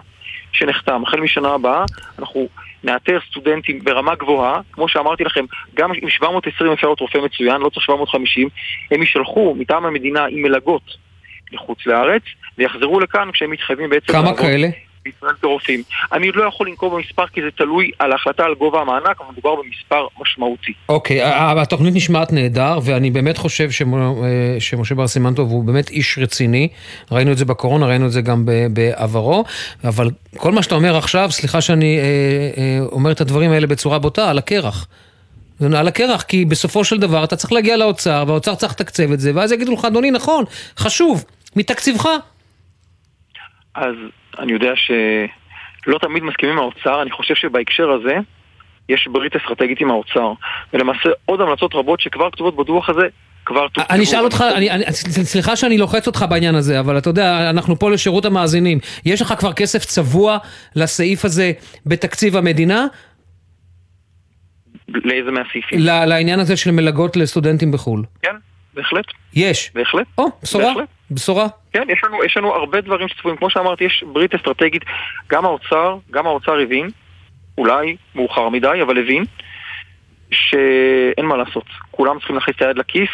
שנחתם. 0.52 1.02
החל 1.02 1.20
משנה 1.20 1.48
הבאה, 1.48 1.84
אנחנו 2.18 2.48
נאתר 2.84 3.18
סטודנטים 3.30 3.78
ברמה 3.84 4.14
גבוהה, 4.14 4.60
כמו 4.72 4.88
שאמרתי 4.88 5.24
לכם, 5.24 5.44
גם 5.74 5.90
עם 6.02 6.10
720 6.10 6.72
אפשר 6.72 6.86
להיות 6.86 7.00
רופא 7.00 7.18
מצוין, 7.18 7.60
לא 7.60 7.68
צריך 7.68 7.86
750, 7.86 8.48
הם 8.90 9.00
יישלחו 9.02 9.54
מטעם 9.58 9.86
המדינה 9.86 10.24
עם 10.24 10.42
מלגות 10.42 10.82
לחוץ 11.52 11.86
לארץ, 11.86 12.22
ויחזרו 12.58 13.00
לכאן 13.00 13.30
כשהם 13.32 13.50
מתחייבים 13.50 13.90
בעצם 13.90 14.12
כמה 14.12 14.22
לעבוד 14.22 14.40
כאלה? 14.40 14.68
בישראל 15.04 15.34
כרופאים. 15.40 15.82
אני 16.12 16.32
לא 16.34 16.48
יכול 16.48 16.68
לנקוב 16.68 16.94
במספר 16.94 17.26
כי 17.26 17.40
זה 17.42 17.48
תלוי 17.56 17.90
על 17.98 18.12
ההחלטה 18.12 18.44
על 18.44 18.54
גובה 18.54 18.80
המענק, 18.80 19.20
אבל 19.20 19.32
מדובר 19.32 19.54
במספר 19.54 20.06
משמעותי. 20.20 20.72
אוקיי, 20.88 21.22
ה- 21.22 21.62
התוכנית 21.62 21.94
נשמעת 21.94 22.32
נהדר, 22.32 22.78
ואני 22.84 23.10
באמת 23.10 23.38
חושב 23.38 23.68
אה, 23.94 24.60
שמשה 24.60 24.94
בר 24.94 25.06
סימנטוב 25.08 25.50
הוא 25.50 25.64
באמת 25.64 25.90
איש 25.90 26.18
רציני. 26.18 26.68
ראינו 27.12 27.32
את 27.32 27.38
זה 27.38 27.44
בקורונה, 27.44 27.86
ראינו 27.86 28.06
את 28.06 28.12
זה 28.12 28.20
גם 28.20 28.46
בעברו, 28.70 29.44
אבל 29.84 30.10
כל 30.36 30.52
מה 30.52 30.62
שאתה 30.62 30.74
אומר 30.74 30.96
עכשיו, 30.96 31.30
סליחה 31.30 31.60
שאני 31.60 31.98
אה, 31.98 32.04
אה, 32.62 32.78
אומר 32.92 33.12
את 33.12 33.20
הדברים 33.20 33.50
האלה 33.50 33.66
בצורה 33.66 33.98
בוטה, 33.98 34.30
על 34.30 34.38
הקרח. 34.38 34.86
על 35.76 35.88
הקרח, 35.88 36.22
כי 36.22 36.44
בסופו 36.44 36.84
של 36.84 36.98
דבר 36.98 37.24
אתה 37.24 37.36
צריך 37.36 37.52
להגיע 37.52 37.76
לאוצר, 37.76 38.24
והאוצר 38.26 38.54
צריך 38.54 38.72
לתקצב 38.72 39.12
את 39.12 39.20
זה, 39.20 39.32
ואז 39.34 39.52
יגידו 39.52 39.72
לך, 39.72 39.84
אדוני, 39.84 40.10
נכון, 40.10 40.44
חשוב, 40.78 41.24
מתקציבך. 41.56 42.08
אז 43.74 43.94
אני 44.38 44.52
יודע 44.52 44.72
שלא 44.76 45.98
תמיד 45.98 46.22
מסכימים 46.22 46.58
עם 46.58 46.58
האוצר, 46.58 47.02
אני 47.02 47.10
חושב 47.10 47.34
שבהקשר 47.34 47.90
הזה 47.90 48.16
יש 48.88 49.08
ברית 49.12 49.36
אסטרטגית 49.36 49.80
עם 49.80 49.90
האוצר. 49.90 50.32
ולמעשה 50.72 51.08
עוד 51.24 51.40
המלצות 51.40 51.74
רבות 51.74 52.00
שכבר 52.00 52.30
כתובות 52.30 52.56
בדוח 52.56 52.88
הזה, 52.88 53.06
כבר 53.44 53.68
תוקצבו. 53.68 53.94
אני 53.94 54.04
אשאל 54.04 54.24
אותך, 54.24 54.44
אני, 54.56 54.70
אני, 54.70 54.84
סליחה 55.24 55.56
שאני 55.56 55.78
לוחץ 55.78 56.06
אותך 56.06 56.24
בעניין 56.30 56.54
הזה, 56.54 56.80
אבל 56.80 56.98
אתה 56.98 57.10
יודע, 57.10 57.50
אנחנו 57.50 57.78
פה 57.78 57.90
לשירות 57.90 58.24
המאזינים. 58.24 58.78
יש 59.04 59.22
לך 59.22 59.34
כבר 59.38 59.52
כסף 59.52 59.84
צבוע 59.84 60.38
לסעיף 60.76 61.24
הזה 61.24 61.52
בתקציב 61.86 62.36
המדינה? 62.36 62.86
לאיזה 64.88 65.30
מהסעיפים? 65.30 65.78
לעניין 65.80 66.40
הזה 66.40 66.56
של 66.56 66.70
מלגות 66.70 67.16
לסטודנטים 67.16 67.72
בחו"ל. 67.72 68.02
כן, 68.22 68.34
בהחלט. 68.74 69.04
יש. 69.34 69.70
בהחלט. 69.74 70.06
או, 70.18 70.26
בשורה. 70.42 70.64
בהחלט. 70.64 70.88
בשורה. 71.14 71.46
כן, 71.72 71.86
יש 71.88 72.00
לנו, 72.04 72.24
יש 72.24 72.36
לנו 72.36 72.54
הרבה 72.54 72.80
דברים 72.80 73.08
שצפויים. 73.08 73.36
כמו 73.36 73.50
שאמרתי, 73.50 73.84
יש 73.84 74.04
ברית 74.12 74.34
אסטרטגית. 74.34 74.82
גם 75.30 75.44
האוצר, 75.44 75.98
גם 76.10 76.26
האוצר 76.26 76.58
הבין, 76.58 76.90
אולי 77.58 77.96
מאוחר 78.14 78.48
מדי, 78.48 78.82
אבל 78.82 78.98
הבין, 78.98 79.24
שאין 80.30 81.26
מה 81.26 81.36
לעשות. 81.36 81.64
כולם 81.90 82.18
צריכים 82.18 82.36
להכניס 82.36 82.56
את 82.56 82.62
היד 82.62 82.78
לכיס 82.78 83.08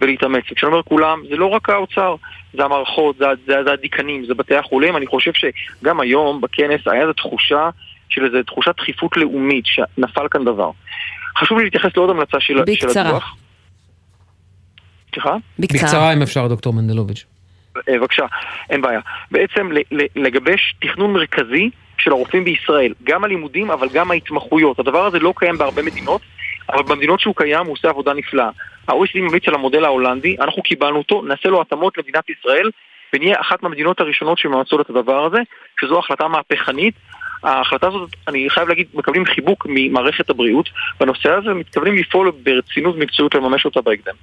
ולהתאמץ. 0.00 0.44
וכשאני 0.52 0.72
אומר 0.72 0.82
כולם, 0.82 1.22
זה 1.30 1.36
לא 1.36 1.46
רק 1.46 1.70
האוצר, 1.70 2.14
זה 2.54 2.64
המערכות, 2.64 3.16
זה, 3.18 3.24
זה, 3.46 3.64
זה 3.64 3.72
הדיקנים, 3.72 4.26
זה 4.26 4.34
בתי 4.34 4.56
החולים. 4.56 4.96
אני 4.96 5.06
חושב 5.06 5.32
שגם 5.32 6.00
היום 6.00 6.40
בכנס 6.40 6.80
היה 6.86 7.02
איזו 7.02 7.12
תחושה 7.12 7.70
של 8.08 8.24
איזו 8.24 8.42
תחושת 8.42 8.76
דחיפות 8.76 9.16
לאומית, 9.16 9.66
שנפל 9.66 10.28
כאן 10.30 10.44
דבר. 10.44 10.70
חשוב 11.38 11.58
לי 11.58 11.64
להתייחס 11.64 11.90
לעוד 11.96 12.10
המלצה 12.10 12.40
של, 12.40 12.54
של 12.54 12.86
בקצרה. 12.86 13.08
הדוח. 13.08 13.36
סליחה? 15.14 15.36
בקצרה 15.58 16.12
אם 16.12 16.22
אפשר, 16.22 16.46
דוקטור 16.48 16.72
מנדלוביץ'. 16.72 17.26
אה, 17.76 17.98
בבקשה, 17.98 18.26
אין 18.70 18.82
בעיה. 18.82 19.00
בעצם 19.30 19.70
לגבש 20.16 20.74
תכנון 20.80 21.12
מרכזי 21.12 21.70
של 21.98 22.10
הרופאים 22.10 22.44
בישראל, 22.44 22.94
גם 23.02 23.24
הלימודים 23.24 23.70
אבל 23.70 23.88
גם 23.92 24.10
ההתמחויות. 24.10 24.78
הדבר 24.78 25.06
הזה 25.06 25.18
לא 25.18 25.34
קיים 25.36 25.58
בהרבה 25.58 25.82
מדינות, 25.82 26.20
אבל 26.72 26.82
במדינות 26.82 27.20
שהוא 27.20 27.34
קיים 27.36 27.66
הוא 27.66 27.72
עושה 27.72 27.88
עבודה 27.88 28.14
נפלאה. 28.14 28.50
ה-OECD 28.88 29.20
ממליץ 29.20 29.48
על 29.48 29.54
המודל 29.54 29.84
ההולנדי, 29.84 30.36
אנחנו 30.40 30.62
קיבלנו 30.62 30.98
אותו, 30.98 31.22
נעשה 31.22 31.48
לו 31.48 31.60
התאמות 31.60 31.98
למדינת 31.98 32.30
ישראל, 32.30 32.70
ונהיה 33.14 33.40
אחת 33.40 33.62
מהמדינות 33.62 34.00
הראשונות 34.00 34.38
שמאמצות 34.38 34.80
את 34.80 34.90
הדבר 34.90 35.24
הזה, 35.24 35.38
שזו 35.80 35.98
החלטה 35.98 36.28
מהפכנית. 36.28 36.94
ההחלטה 37.42 37.88
הזאת, 37.88 38.10
אני 38.28 38.50
חייב 38.50 38.68
להגיד, 38.68 38.86
מקבלים 38.94 39.24
חיבוק 39.24 39.66
ממערכת 39.68 40.30
הבריאות 40.30 40.68
בנושא 41.00 41.30
הזה, 41.30 41.50
ומתכוונים 41.50 41.96
לפעול 41.96 42.32
ברצינות 42.42 42.94
ומקצועיות 42.94 43.34
לממש 43.34 43.64
אותה 43.64 43.80
בהקדם. 43.80 44.14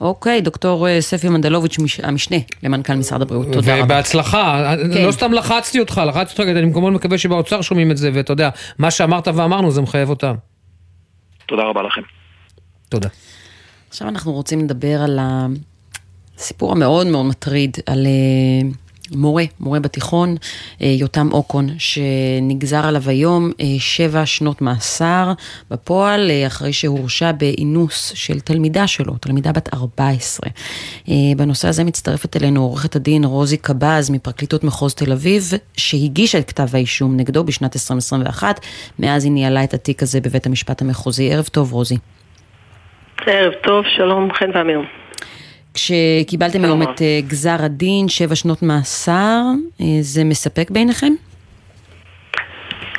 אוקיי, 0.00 0.40
דוקטור 0.40 0.88
אה, 0.88 1.00
ספי 1.00 1.28
מנדלוביץ', 1.28 1.78
מש- 1.78 2.00
המשנה 2.00 2.36
למנכ"ל 2.62 2.94
משרד 2.94 3.22
הבריאות, 3.22 3.46
תודה 3.52 3.74
רבה. 3.74 3.84
ובהצלחה. 3.84 4.74
כן. 4.94 5.06
לא 5.06 5.12
סתם 5.12 5.32
לחצתי 5.32 5.80
אותך, 5.80 6.00
לחצתי 6.06 6.42
אותך, 6.42 6.52
אני 6.52 6.62
במקומות 6.62 6.92
מקווה 6.92 7.18
שבאוצר 7.18 7.60
שומעים 7.60 7.90
את 7.90 7.96
זה, 7.96 8.10
ואתה 8.14 8.32
יודע, 8.32 8.50
מה 8.78 8.90
שאמרת 8.90 9.28
ואמרנו 9.28 9.70
זה 9.70 9.80
מחייב 9.80 10.10
אותם. 10.10 10.34
תודה 11.46 11.62
רבה 11.62 11.82
לכם. 11.82 12.00
תודה. 12.88 13.08
עכשיו 13.88 14.08
אנחנו 14.08 14.32
רוצים 14.32 14.60
לדבר 14.64 15.02
על 15.02 15.18
הסיפור 16.38 16.72
המאוד 16.72 17.06
מאוד 17.06 17.26
מטריד, 17.26 17.76
על 17.86 18.06
אה, 18.06 18.68
מורה, 19.16 19.44
מורה 19.60 19.80
בתיכון, 19.80 20.36
אה, 20.82 20.86
יותם 20.86 21.28
אוקון, 21.32 21.68
שנגזר 21.78 22.86
עליו 22.86 23.02
היום 23.06 23.50
אה, 23.60 23.66
שבע 23.78 24.26
שנות 24.26 24.62
מאסר 24.62 25.32
בפועל, 25.70 26.30
אה, 26.30 26.46
אחרי 26.46 26.72
שהורשע 26.72 27.32
באינוס 27.32 28.12
של 28.14 28.40
תלמידה 28.40 28.86
שלו, 28.86 29.14
תלמידה 29.20 29.52
בת 29.52 29.74
14. 29.74 30.50
אה, 31.08 31.14
בנושא 31.36 31.68
הזה 31.68 31.84
מצטרפת 31.84 32.36
אלינו 32.36 32.62
עורכת 32.62 32.96
הדין 32.96 33.24
רוזי 33.24 33.56
קבז 33.56 34.10
מפרקליטות 34.10 34.64
מחוז 34.64 34.94
תל 34.94 35.12
אביב, 35.12 35.42
שהגישה 35.76 36.38
את 36.38 36.48
כתב 36.48 36.66
האישום 36.72 37.16
נגדו 37.16 37.44
בשנת 37.44 37.76
2021, 37.76 38.60
מאז 38.98 39.24
היא 39.24 39.32
ניהלה 39.32 39.64
את 39.64 39.74
התיק 39.74 40.02
הזה 40.02 40.20
בבית 40.20 40.46
המשפט 40.46 40.82
המחוזי. 40.82 41.32
ערב 41.32 41.44
טוב, 41.44 41.72
רוזי. 41.72 41.96
ערב 43.26 43.52
טוב, 43.62 43.84
שלום, 43.96 44.28
חן 44.32 44.50
ואמיר. 44.54 44.80
כשקיבלתם 45.74 46.64
היום 46.64 46.82
את 46.82 47.02
אה, 47.02 47.20
גזר 47.28 47.56
הדין, 47.58 48.08
שבע 48.08 48.34
שנות 48.34 48.62
מאסר, 48.62 49.40
אה, 49.80 49.86
זה 50.00 50.24
מספק 50.24 50.70
בעיניכם? 50.70 51.12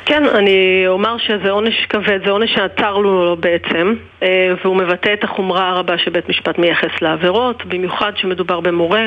כן, 0.04 0.24
אני 0.26 0.84
אומר 0.86 1.18
שזה 1.18 1.50
עונש 1.50 1.86
כבד, 1.88 2.18
זה 2.24 2.30
עונש 2.30 2.50
שעצרנו 2.54 3.02
לו 3.02 3.36
בעצם, 3.40 3.94
אה, 4.22 4.52
והוא 4.64 4.76
מבטא 4.76 5.12
את 5.12 5.24
החומרה 5.24 5.68
הרבה 5.68 5.98
שבית 5.98 6.28
משפט 6.28 6.58
מייחס 6.58 7.02
לעבירות, 7.02 7.64
במיוחד 7.64 8.12
שמדובר 8.16 8.60
במורה, 8.60 9.06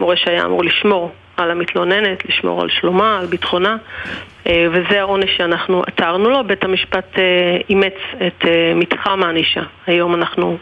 מורה 0.00 0.16
שהיה 0.16 0.44
אמור 0.44 0.64
לשמור 0.64 1.10
על 1.36 1.50
המתלוננת, 1.50 2.24
לשמור 2.28 2.62
על 2.62 2.68
שלומה, 2.70 3.18
על 3.18 3.26
ביטחונה, 3.26 3.76
וזה 4.46 5.00
העונש 5.00 5.36
שאנחנו 5.36 5.82
עצרנו 5.86 6.30
לו. 6.30 6.44
בית 6.44 6.64
המשפט 6.64 7.18
אימץ 7.70 7.94
את 8.26 8.44
מתחם 8.74 9.22
הענישה. 9.22 9.62
היום 9.86 10.14
אנחנו 10.14 10.58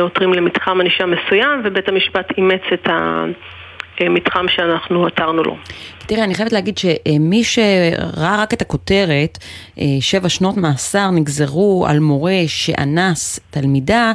עותרים 0.00 0.32
למתחם 0.32 0.80
ענישה 0.80 1.04
מסוים, 1.06 1.60
ובית 1.64 1.88
המשפט 1.88 2.26
אימץ 2.38 2.62
את 2.74 2.86
ה... 2.86 3.24
מתחם 4.00 4.46
שאנחנו 4.48 5.06
עתרנו 5.06 5.42
לו. 5.42 5.56
תראה, 6.06 6.24
אני 6.24 6.34
חייבת 6.34 6.52
להגיד 6.52 6.78
שמי 6.78 7.44
שראה 7.44 8.42
רק 8.42 8.54
את 8.54 8.62
הכותרת, 8.62 9.38
אה, 9.78 9.84
שבע 10.00 10.28
שנות 10.28 10.56
מאסר 10.56 11.10
נגזרו 11.10 11.86
על 11.88 11.98
מורה 11.98 12.38
שאנס 12.46 13.40
תלמידה, 13.50 14.12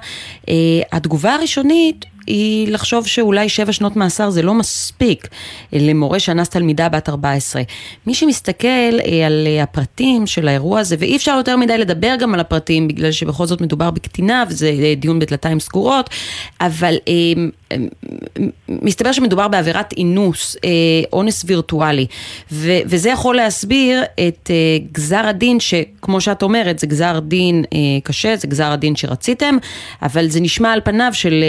אה, 0.49 0.53
התגובה 0.91 1.35
הראשונית 1.35 2.05
היא 2.27 2.67
לחשוב 2.71 3.07
שאולי 3.07 3.49
שבע 3.49 3.71
שנות 3.71 3.95
מאסר 3.95 4.29
זה 4.29 4.41
לא 4.41 4.53
מספיק 4.53 5.27
למורה 5.73 6.19
שאנס 6.19 6.49
תלמידה 6.49 6.89
בת 6.89 7.09
14. 7.09 7.61
מי 8.07 8.13
שמסתכל 8.13 8.67
אה, 8.67 9.25
על 9.25 9.47
אה, 9.47 9.63
הפרטים 9.63 10.27
של 10.27 10.47
האירוע 10.47 10.79
הזה, 10.79 10.95
ואי 10.99 11.15
אפשר 11.15 11.33
יותר 11.37 11.57
מדי 11.57 11.77
לדבר 11.77 12.15
גם 12.19 12.33
על 12.33 12.39
הפרטים, 12.39 12.87
בגלל 12.87 13.11
שבכל 13.11 13.45
זאת 13.45 13.61
מדובר 13.61 13.91
בקטינה 13.91 14.43
וזה 14.49 14.67
אה, 14.67 14.93
דיון 14.97 15.19
בדלתיים 15.19 15.59
סגורות, 15.59 16.09
אבל 16.61 16.95
מסתבר 18.69 19.11
שמדובר 19.11 19.47
בעבירת 19.47 19.93
אינוס, 19.97 20.55
אונס 21.13 21.43
וירטואלי, 21.47 22.05
וזה 22.51 23.09
יכול 23.09 23.35
להסביר 23.35 24.03
את 24.27 24.51
גזר 24.91 25.27
הדין, 25.27 25.59
שכמו 25.59 26.21
שאת 26.21 26.43
אומרת, 26.43 26.79
זה 26.79 26.87
גזר 26.87 27.19
דין 27.19 27.63
קשה, 28.03 28.35
זה 28.35 28.47
גזר 28.47 28.71
הדין 28.71 28.95
שרציתם, 28.95 29.57
אבל 30.01 30.29
זה 30.29 30.39
נשמע 30.41 30.73
על 30.73 30.81
פניו 30.83 31.09
של... 31.13 31.43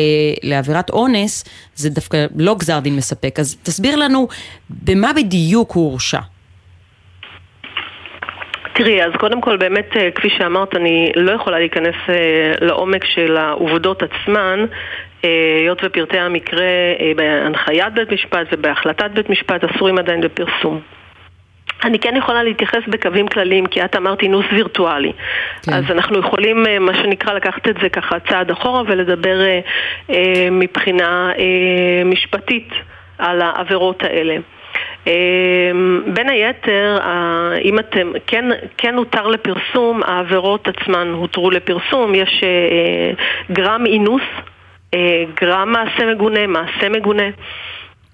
עבירת 0.68 0.90
אונס, 0.90 1.44
זה 1.74 1.90
דווקא 1.90 2.26
לא 2.36 2.54
גזר 2.54 2.78
דין 2.78 2.96
מספק. 2.96 3.38
אז 3.38 3.56
תסביר 3.62 3.96
לנו 3.96 4.28
במה 4.70 5.12
בדיוק 5.12 5.72
הוא 5.72 5.90
הורשע. 5.90 6.20
תראי, 8.74 9.02
אז 9.02 9.12
קודם 9.18 9.40
כל 9.40 9.56
באמת, 9.56 9.96
אה, 9.96 10.10
כפי 10.10 10.30
שאמרת, 10.30 10.76
אני 10.76 11.12
לא 11.16 11.32
יכולה 11.32 11.58
להיכנס 11.58 11.94
אה, 12.08 12.52
לעומק 12.60 13.04
של 13.04 13.36
העובדות 13.36 14.02
עצמן, 14.02 14.64
אה, 15.24 15.30
היות 15.60 15.78
ופרטי 15.84 16.18
המקרה 16.18 16.66
בהנחיית 17.16 17.94
בית 17.94 18.12
משפט 18.12 18.46
ובהחלטת 18.52 19.10
בית 19.14 19.30
משפט 19.30 19.64
אסורים 19.64 19.98
עדיין 19.98 20.20
בפרסום. 20.20 20.80
אני 21.84 21.98
כן 21.98 22.16
יכולה 22.16 22.42
להתייחס 22.42 22.82
בקווים 22.88 23.28
כלליים, 23.28 23.66
כי 23.66 23.84
את 23.84 23.96
אמרת 23.96 24.22
אינוס 24.22 24.46
וירטואלי. 24.52 25.12
כן. 25.62 25.72
אז 25.72 25.84
אנחנו 25.90 26.18
יכולים, 26.18 26.66
אה, 26.66 26.78
מה 26.78 26.94
שנקרא, 26.94 27.32
לקחת 27.32 27.68
את 27.68 27.74
זה 27.82 27.88
ככה 27.88 28.16
צעד 28.28 28.50
אחורה 28.50 28.82
ולדבר 28.86 29.40
אה, 29.40 29.60
אה, 30.10 30.48
מבחינה 30.50 31.32
אה, 31.38 32.04
משפטית 32.04 32.68
על 33.18 33.42
העבירות 33.42 34.02
האלה. 34.02 34.36
אה, 35.06 35.12
בין 36.06 36.28
היתר, 36.28 36.98
אם 37.64 37.78
אתם, 37.78 38.12
כן, 38.26 38.44
כן 38.76 38.94
הותר 38.94 39.26
לפרסום, 39.26 40.02
העבירות 40.02 40.68
עצמן 40.68 41.08
הותרו 41.08 41.50
לפרסום, 41.50 42.14
יש 42.14 42.40
אה, 42.42 43.24
גרם 43.54 43.86
אינוס, 43.86 44.22
גרם 45.40 45.72
מעשה 45.72 46.06
מגונה, 46.14 46.46
מעשה 46.46 46.88
מגונה. 46.88 47.28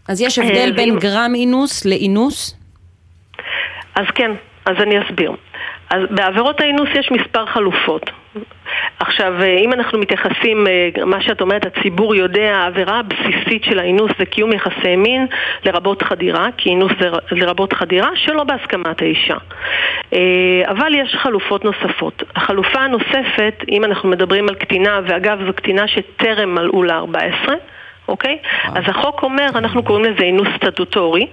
אז 0.09 0.21
יש 0.21 0.39
הבדל 0.39 0.73
בין 0.73 0.99
גרם 0.99 1.33
אינוס 1.35 1.85
לאינוס? 1.85 2.64
אז 3.95 4.07
כן, 4.15 4.31
אז 4.67 4.77
אני 4.81 5.03
אסביר. 5.03 5.33
אז 5.91 6.01
בעבירות 6.11 6.61
האינוס 6.61 6.89
יש 6.95 7.11
מספר 7.11 7.47
חלופות. 7.47 8.11
עכשיו, 8.99 9.43
אה, 9.43 9.57
אם 9.57 9.73
אנחנו 9.73 9.99
מתייחסים, 9.99 10.67
אה, 10.67 11.05
מה 11.05 11.23
שאת 11.23 11.41
אומרת, 11.41 11.67
הציבור 11.67 12.15
יודע, 12.15 12.57
העבירה 12.57 13.01
הבסיסית 13.01 13.65
של 13.65 13.79
האינוס 13.79 14.11
זה 14.19 14.27
קיום 14.27 14.53
יחסי 14.53 14.97
מין 14.97 15.27
לרבות 15.65 16.03
חדירה, 16.03 16.49
כי 16.57 16.71
אינוס 16.71 16.93
זה 17.01 17.09
לרבות 17.31 17.73
חדירה 17.73 18.09
שלא 18.15 18.45
בהסכמת 18.45 19.03
האישה. 19.03 19.37
אה, 20.13 20.63
אבל 20.69 20.95
יש 20.95 21.15
חלופות 21.15 21.65
נוספות. 21.65 22.23
החלופה 22.37 22.81
הנוספת, 22.81 23.65
אם 23.69 23.85
אנחנו 23.85 24.09
מדברים 24.09 24.49
על 24.49 24.55
קטינה, 24.55 25.01
ואגב 25.07 25.39
זו 25.47 25.53
קטינה 25.53 25.89
שטרם 25.89 26.55
מלאו 26.55 26.83
לה 26.83 26.97
14, 26.97 27.55
אוקיי? 28.09 28.39
אז 28.65 28.85
החוק 28.87 29.23
אומר, 29.23 29.49
אנחנו 29.55 29.83
קוראים 29.83 30.05
לזה 30.05 30.23
אינוס 30.25 30.49
סטטוטורי, 30.57 31.27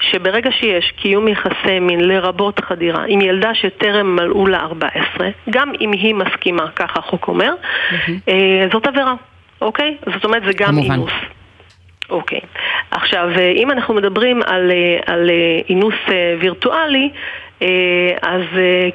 שברגע 0.00 0.50
שיש 0.52 0.92
קיום 0.96 1.28
יחסי 1.28 1.80
מין 1.80 2.00
לרבות 2.00 2.60
חדירה 2.60 3.04
עם 3.08 3.20
ילדה 3.20 3.54
שטרם 3.54 4.16
מלאו 4.16 4.46
לה 4.46 4.58
14, 4.58 5.28
גם 5.50 5.72
אם 5.80 5.92
היא 5.92 6.14
מסכימה, 6.14 6.70
ככה 6.76 6.98
החוק 6.98 7.28
אומר, 7.28 7.54
אה, 8.28 8.66
זאת 8.72 8.86
עבירה, 8.86 9.14
אוקיי? 9.60 9.96
זאת 10.14 10.24
אומרת, 10.24 10.42
זה 10.44 10.52
גם 10.56 10.78
אינוס. 10.78 11.12
אוקיי. 12.10 12.40
עכשיו, 12.90 13.28
אה, 13.38 13.52
אם 13.56 13.70
אנחנו 13.70 13.94
מדברים 13.94 14.42
על, 14.46 14.70
אה, 14.70 15.14
על 15.14 15.30
אינוס 15.68 15.94
וירטואלי, 16.40 17.10
אז 18.22 18.42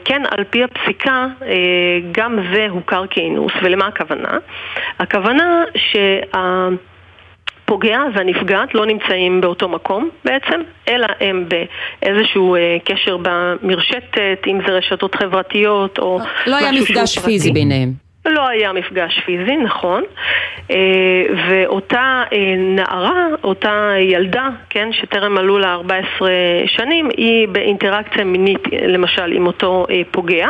כן, 0.06 0.22
על 0.32 0.44
פי 0.44 0.64
הפסיקה, 0.64 1.26
גם 2.12 2.40
זה 2.54 2.68
הוכר 2.70 3.04
כאינוס, 3.10 3.54
ולמה 3.64 3.88
הכוונה? 3.88 4.38
הכוונה 5.00 5.64
שה... 5.76 6.38
הפוגע 7.66 8.00
והנפגעת 8.16 8.76
לא 8.76 8.86
נמצאים 8.86 9.42
באותו 9.42 9.70
מקום 9.70 10.10
בעצם, 10.26 10.62
אלא 10.88 11.08
הם 11.20 11.50
באיזשהו 11.50 12.56
אה, 12.56 12.78
קשר 12.84 13.18
במרשתת, 13.22 14.40
אם 14.48 14.60
זה 14.68 14.72
רשתות 14.72 15.16
חברתיות 15.16 16.00
או... 16.00 16.20
לא 16.48 16.56
היה 16.56 16.72
מפגש 16.72 17.20
פיזי 17.20 17.52
ביניהם. 17.52 18.05
לא 18.26 18.48
היה 18.48 18.74
מפגש 18.74 19.20
פיזי, 19.26 19.56
נכון. 19.58 20.04
אה, 20.72 20.78
ואותה 21.48 22.24
אה, 22.34 22.54
נערה, 22.58 23.26
אותה 23.44 23.94
ילדה, 24.00 24.50
כן, 24.70 24.90
שטרם 24.92 25.34
מלאו 25.34 25.58
לה 25.58 25.74
14 25.74 26.30
שנים, 26.66 27.10
היא 27.18 27.48
באינטראקציה 27.48 28.24
מינית, 28.24 28.64
למשל, 28.88 29.32
עם 29.32 29.48
אותו 29.48 29.86
אה, 29.90 30.02
פוגע, 30.12 30.48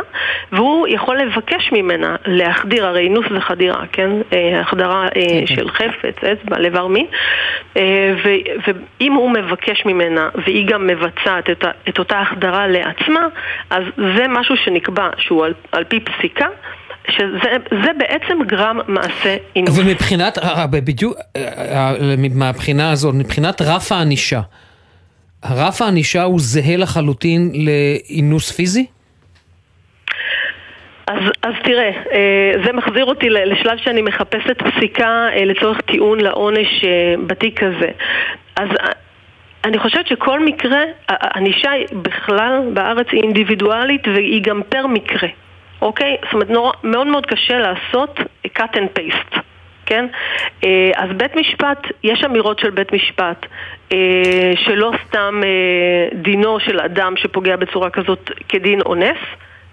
והוא 0.52 0.86
יכול 0.88 1.16
לבקש 1.16 1.72
ממנה 1.72 2.16
להחדיר, 2.26 2.86
הרי 2.86 3.00
אינוס 3.00 3.26
זה 3.30 3.40
חדירה, 3.40 3.82
כן? 3.92 4.10
החדרה 4.60 5.08
כן, 5.14 5.20
כן. 5.20 5.46
של 5.46 5.68
חפץ, 5.68 6.24
אצבע, 6.24 6.58
לבר 6.58 6.86
מין, 6.86 7.06
ואם 8.66 9.12
הוא 9.12 9.30
מבקש 9.30 9.86
ממנה 9.86 10.28
והיא 10.34 10.66
גם 10.66 10.86
מבצעת 10.86 11.50
את, 11.50 11.64
את 11.88 11.98
אותה 11.98 12.20
החדרה 12.20 12.66
לעצמה, 12.66 13.26
אז 13.70 13.82
זה 13.96 14.28
משהו 14.28 14.56
שנקבע 14.56 15.08
שהוא 15.18 15.44
על, 15.44 15.54
על 15.72 15.84
פי 15.84 16.00
פסיקה. 16.00 16.46
שזה 17.10 17.92
בעצם 17.98 18.42
גרם 18.46 18.78
מעשה 18.88 19.36
אינוס. 19.56 19.78
ומבחינת, 19.78 20.38
אה, 20.38 20.60
אה, 20.60 20.66
בדיוק, 20.66 21.16
אה, 21.36 21.94
מהבחינה 22.34 22.90
הזאת, 22.90 23.14
מבחינת 23.14 23.62
רף 23.62 23.92
הענישה, 23.92 24.40
הרף 25.42 25.82
הענישה 25.82 26.22
הוא 26.22 26.40
זהה 26.40 26.76
לחלוטין 26.76 27.52
לאינוס 27.54 28.52
פיזי? 28.52 28.86
אז, 31.06 31.22
אז 31.42 31.52
תראה, 31.64 31.90
זה 32.64 32.72
מחזיר 32.72 33.04
אותי 33.04 33.30
לשלב 33.30 33.78
שאני 33.78 34.02
מחפשת 34.02 34.62
פסיקה 34.62 35.26
לצורך 35.46 35.80
טיעון 35.80 36.20
לעונש 36.20 36.84
בתיק 37.26 37.62
הזה. 37.62 37.88
אז 38.56 38.68
אני 39.64 39.78
חושבת 39.78 40.06
שכל 40.06 40.44
מקרה, 40.44 40.80
ענישה 41.34 41.70
בכלל 41.92 42.60
בארץ 42.74 43.06
היא 43.12 43.22
אינדיבידואלית 43.22 44.08
והיא 44.08 44.42
גם 44.42 44.60
פר 44.68 44.86
מקרה. 44.86 45.28
אוקיי? 45.82 46.16
זאת 46.22 46.32
אומרת, 46.32 46.50
נורא, 46.50 46.72
מאוד 46.84 47.06
מאוד 47.06 47.26
קשה 47.26 47.58
לעשות 47.58 48.20
cut 48.58 48.74
and 48.74 48.98
paste. 48.98 49.40
כן? 49.86 50.06
אה, 50.64 50.90
אז 50.94 51.10
בית 51.16 51.36
משפט, 51.36 51.86
יש 52.02 52.24
אמירות 52.24 52.58
של 52.58 52.70
בית 52.70 52.92
משפט 52.92 53.46
אה, 53.92 54.52
שלא 54.56 54.92
סתם 55.06 55.40
אה, 55.44 56.18
דינו 56.18 56.60
של 56.60 56.80
אדם 56.80 57.14
שפוגע 57.16 57.56
בצורה 57.56 57.90
כזאת 57.90 58.30
כדין 58.48 58.80
אונס, 58.80 59.18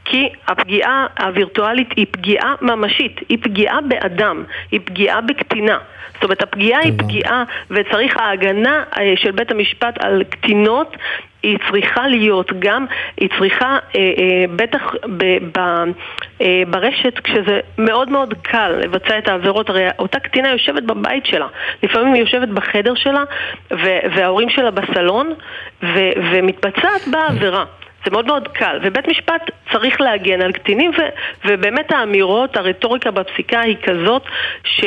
כי 0.05 0.29
הפגיעה 0.47 1.07
הווירטואלית 1.19 1.91
היא 1.95 2.05
פגיעה 2.11 2.53
ממשית, 2.61 3.19
היא 3.29 3.37
פגיעה 3.41 3.81
באדם, 3.81 4.43
היא 4.71 4.79
פגיעה 4.85 5.21
בקטינה. 5.21 5.77
זאת 6.13 6.23
אומרת, 6.23 6.43
הפגיעה 6.43 6.79
היא 6.79 6.93
פגיעה, 6.97 7.43
וצריך 7.71 8.17
ההגנה 8.17 8.83
של 9.15 9.31
בית 9.31 9.51
המשפט 9.51 10.03
על 10.03 10.23
קטינות 10.29 10.97
היא 11.43 11.57
צריכה 11.71 12.07
להיות 12.07 12.51
גם, 12.59 12.85
היא 13.17 13.29
צריכה 13.39 13.77
אה, 13.95 13.99
אה, 13.99 14.45
בטח 14.55 14.81
ב, 15.17 15.23
ב, 15.57 15.59
אה, 16.41 16.63
ברשת 16.67 17.19
כשזה 17.23 17.59
מאוד 17.77 18.09
מאוד 18.09 18.33
קל 18.41 18.69
לבצע 18.83 19.17
את 19.17 19.27
העבירות, 19.27 19.69
הרי 19.69 19.87
אותה 19.99 20.19
קטינה 20.19 20.49
יושבת 20.49 20.83
בבית 20.83 21.25
שלה, 21.25 21.47
לפעמים 21.83 22.13
היא 22.13 22.21
יושבת 22.21 22.47
בחדר 22.47 22.95
שלה 22.95 23.23
ו, 23.71 23.85
וההורים 24.15 24.49
שלה 24.49 24.71
בסלון 24.71 25.33
ו, 25.83 25.99
ומתבצעת 26.31 27.07
בה 27.11 27.27
עבירה. 27.27 27.65
זה 28.05 28.11
מאוד 28.11 28.25
מאוד 28.25 28.47
קל, 28.47 28.79
ובית 28.83 29.07
משפט 29.07 29.51
צריך 29.71 30.01
להגן 30.01 30.41
על 30.41 30.51
קטינים, 30.51 30.91
ו, 30.91 31.01
ובאמת 31.45 31.91
האמירות, 31.91 32.57
הרטוריקה 32.57 33.11
בפסיקה 33.11 33.59
היא 33.59 33.77
כזאת 33.83 34.23
ש... 34.63 34.85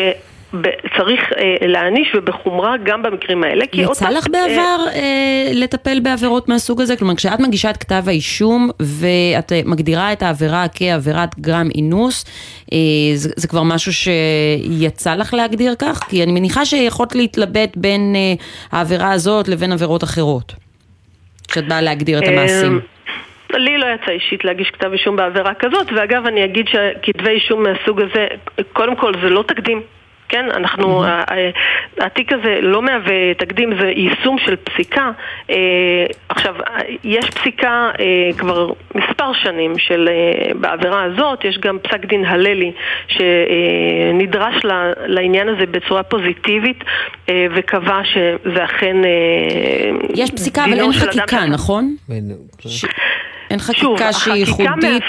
צריך 0.97 1.21
אה, 1.37 1.67
להעניש 1.67 2.09
ובחומרה 2.15 2.75
גם 2.83 3.03
במקרים 3.03 3.45
האלה. 3.45 3.65
יצא 3.73 3.85
אותה- 3.89 4.11
לך 4.11 4.27
בעבר 4.29 4.79
אה, 4.95 5.51
לטפל 5.55 6.01
בעבירות 6.01 6.49
מהסוג 6.49 6.81
הזה? 6.81 6.97
כלומר, 6.97 7.15
כשאת 7.15 7.41
מגישה 7.41 7.71
את 7.71 7.77
כתב 7.77 8.03
האישום 8.07 8.71
ואת 8.81 9.53
אה, 9.53 9.61
מגדירה 9.65 10.13
את 10.13 10.23
העבירה 10.23 10.65
כעבירת 10.75 11.39
גרם 11.39 11.69
אינוס, 11.75 12.25
אה, 12.73 12.79
זה, 13.15 13.31
זה 13.37 13.49
כבר 13.49 13.63
משהו 13.63 13.93
שיצא 13.93 15.15
לך 15.15 15.35
להגדיר 15.35 15.75
כך? 15.79 15.99
כי 16.09 16.23
אני 16.23 16.33
מניחה 16.33 16.65
שיכולת 16.65 17.15
להתלבט 17.15 17.77
בין 17.77 18.13
אה, 18.17 18.35
העבירה 18.79 19.13
הזאת 19.13 19.49
לבין 19.49 19.73
עבירות 19.73 20.05
אחרות. 20.05 20.53
כשאת 21.49 21.69
באה 21.69 21.81
להגדיר 21.81 22.19
את 22.19 22.29
המעשים. 22.29 22.81
אה, 23.55 23.59
לי 23.59 23.79
לא 23.79 23.87
יצא 23.95 24.11
אישית 24.13 24.45
להגיש 24.45 24.71
כתב 24.71 24.93
אישום 24.93 25.17
בעבירה 25.17 25.55
כזאת, 25.55 25.87
ואגב 25.97 26.27
אני 26.27 26.45
אגיד 26.45 26.67
שכתבי 26.69 27.31
אישום 27.31 27.63
מהסוג 27.63 28.01
הזה, 28.01 28.27
קודם 28.73 28.97
כל 28.97 29.13
זה 29.23 29.29
לא 29.31 29.45
תקדים. 29.49 29.83
כן, 30.29 30.47
אנחנו, 30.51 31.05
ה- 31.05 31.25
התיק 32.01 32.33
הזה 32.33 32.59
לא 32.63 32.83
מהווה 32.83 33.35
תקדים, 33.39 33.71
זה 33.81 33.87
יישום 33.87 34.39
של 34.39 34.57
פסיקה. 34.57 35.11
אה, 35.51 35.57
עכשיו, 36.29 36.55
יש 37.05 37.31
פסיקה 37.31 37.91
אה, 38.01 38.05
כבר 38.39 38.71
מספר 38.95 39.33
שנים 39.43 39.79
של, 39.79 40.09
אה, 40.09 40.55
בעבירה 40.55 41.03
הזאת, 41.03 41.45
יש 41.45 41.59
גם 41.59 41.79
פסק 41.79 42.05
דין 42.05 42.25
הללי 42.25 42.73
שנדרש 43.09 44.55
לעניין 45.07 45.49
הזה 45.49 45.67
בצורה 45.67 46.03
פוזיטיבית 46.03 46.85
וקבע 47.55 48.01
שזה 48.05 48.65
אכן... 48.65 48.97
יש 50.15 50.31
פסיקה, 50.31 50.65
אבל 50.65 50.73
אין 50.73 50.81
אדם 50.81 50.93
חקיקה, 50.93 51.27
שאתה- 51.31 51.47
נכון? 51.47 51.97
ש... 52.67 52.85
אין 53.51 53.59
חקיקה 53.59 54.13
שהיא 54.13 54.35
ייחודית 54.35 55.05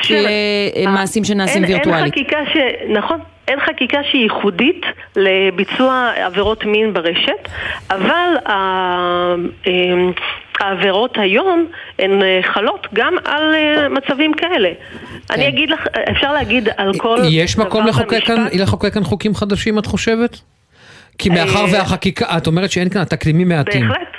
למעשים 0.86 1.24
שנעשים 1.24 1.64
וירטואלית. 1.68 2.04
אין 2.04 2.12
חקיקה 2.12 2.38
ש... 2.54 2.58
נכון. 2.90 3.20
אין 3.48 3.60
חקיקה 3.60 4.00
שהיא 4.12 4.24
ייחודית 4.24 4.86
לביצוע 5.16 6.12
עבירות 6.16 6.66
מין 6.66 6.94
ברשת, 6.94 7.50
אבל 7.90 8.30
אמ, 8.48 10.12
העבירות 10.60 11.18
היום 11.18 11.66
הן 12.00 12.22
אה, 12.22 12.40
חלות 12.44 12.88
גם 12.94 13.16
על 13.26 13.54
אה, 13.56 13.90
מצבים 13.90 14.34
כאלה. 14.34 14.70
אני 15.32 15.48
אגיד 15.48 15.70
לך, 15.70 15.88
אפשר 16.12 16.34
להגיד 16.34 16.70
על 16.78 16.92
כל 16.98 17.18
יש 17.30 17.58
מקום 17.58 17.86
כאן, 18.26 18.48
לחוקק 18.54 18.94
כאן 18.94 19.04
חוקים 19.04 19.36
חדשים, 19.36 19.80
את 19.80 19.86
חושבת? 19.86 20.40
כי 21.18 21.30
מאחר 21.30 21.66
אה, 21.66 21.74
והחקיקה, 21.74 22.38
את 22.38 22.48
אומרת 22.48 22.72
שאין 22.72 22.90
כאן 22.90 23.04
תקדימים 23.04 23.48
מעטים. 23.48 23.88
בהחלט. 23.88 24.17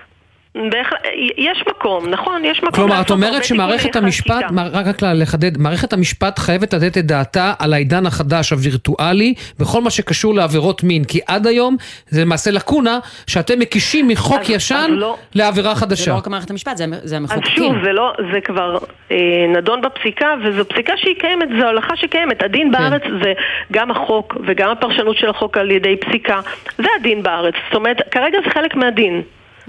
יש 1.36 1.64
מקום, 1.70 2.08
נכון, 2.08 2.44
יש 2.44 2.58
מקום 2.58 2.70
כלומר, 2.74 3.00
את 3.00 3.10
אומרת 3.10 3.44
שמערכת 3.44 3.96
המשפט, 3.96 4.44
רק 4.72 4.86
רק 4.86 5.02
לחדד, 5.02 5.58
מערכת 5.58 5.92
המשפט 5.92 6.38
חייבת 6.38 6.74
לתת 6.74 6.98
את 6.98 7.06
דעתה 7.06 7.52
על 7.58 7.72
העידן 7.72 8.06
החדש 8.06 8.50
הווירטואלי 8.50 9.34
בכל 9.60 9.80
מה 9.82 9.90
שקשור 9.90 10.34
לעבירות 10.34 10.82
מין, 10.84 11.04
כי 11.04 11.20
עד 11.26 11.46
היום 11.46 11.76
זה 12.08 12.20
למעשה 12.22 12.50
לקונה 12.50 12.98
שאתם 13.26 13.58
מקישים 13.58 14.08
מחוק 14.08 14.40
אז- 14.40 14.50
ישן 14.50 14.74
אז 14.74 14.90
לא- 14.90 15.16
לעבירה 15.34 15.74
זה 15.74 15.80
חדשה. 15.80 16.10
לא 16.10 16.16
רק 16.16 16.28
מערכת 16.28 16.50
המשפט, 16.50 16.76
זה, 16.76 16.84
זה 16.90 16.96
אז 17.02 17.12
המחוקקים. 17.12 17.56
שוב, 17.56 17.74
זה, 17.84 17.92
לא, 17.92 18.12
זה 18.32 18.40
כבר 18.40 18.78
אה, 19.10 19.16
נדון 19.56 19.80
בפסיקה, 19.80 20.34
וזו 20.44 20.68
פסיקה 20.68 20.92
שהיא 20.96 21.14
קיימת, 21.20 21.48
זו 21.60 21.66
הולכה 21.66 21.96
שקיימת. 21.96 22.42
הדין 22.42 22.72
כן. 22.72 22.78
בארץ 22.78 23.02
זה 23.22 23.32
גם 23.72 23.90
החוק 23.90 24.36
וגם 24.46 24.70
הפרשנות 24.70 25.16
של 25.16 25.30
החוק 25.30 25.56
על 25.56 25.70
ידי 25.70 25.96
פסיקה. 25.96 26.40
זה 26.78 26.88
הדין 27.00 27.22
בארץ. 27.22 27.54
זאת 27.68 27.74
אומרת, 27.74 27.96
כרגע 28.10 28.38
זה 28.44 28.50
חלק 28.50 28.74
מהדין. 28.74 29.22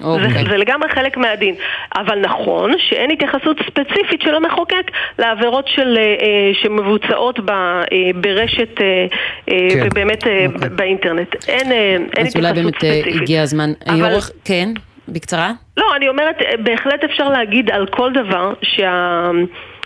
אוקיי. 0.04 0.30
זה, 0.30 0.50
זה 0.50 0.58
לגמרי 0.58 0.90
חלק 0.90 1.18
מהדין. 1.18 1.56
אבל 1.96 2.20
נכון 2.20 2.72
שאין 2.78 3.12
התייחסות 3.12 3.58
ספציפית 3.68 4.22
של 4.22 4.36
המחוקק 4.36 4.92
לעבירות 5.20 5.68
של, 5.68 5.98
אה, 5.98 6.04
אה, 6.04 6.52
שמבוצעות 6.64 7.40
ב, 7.40 7.50
אה, 7.50 7.84
ברשת, 8.16 8.82
אה, 8.82 9.08
כן. 9.48 9.88
ובאמת 9.92 10.28
אה, 10.28 10.46
אוקיי. 10.56 10.70
באינטרנט. 10.70 11.36
אין, 11.48 11.72
אה, 11.72 11.78
אין 12.18 12.28
אז 12.28 12.36
אולי 12.36 12.48
התייחסות 12.48 12.56
באמת 12.56 12.76
ספציפית. 12.76 13.22
הגיע 13.22 13.42
הזמן. 13.42 13.70
אבל- 13.88 14.00
יורך, 14.00 14.32
כן, 14.46 14.70
בקצרה. 15.08 15.52
לא, 15.78 15.86
אני 15.96 16.08
אומרת, 16.10 16.36
בהחלט 16.64 17.04
אפשר 17.04 17.30
להגיד 17.30 17.72
על 17.72 17.88
כל 17.88 18.12
דבר 18.14 18.54
שה... 18.62 19.30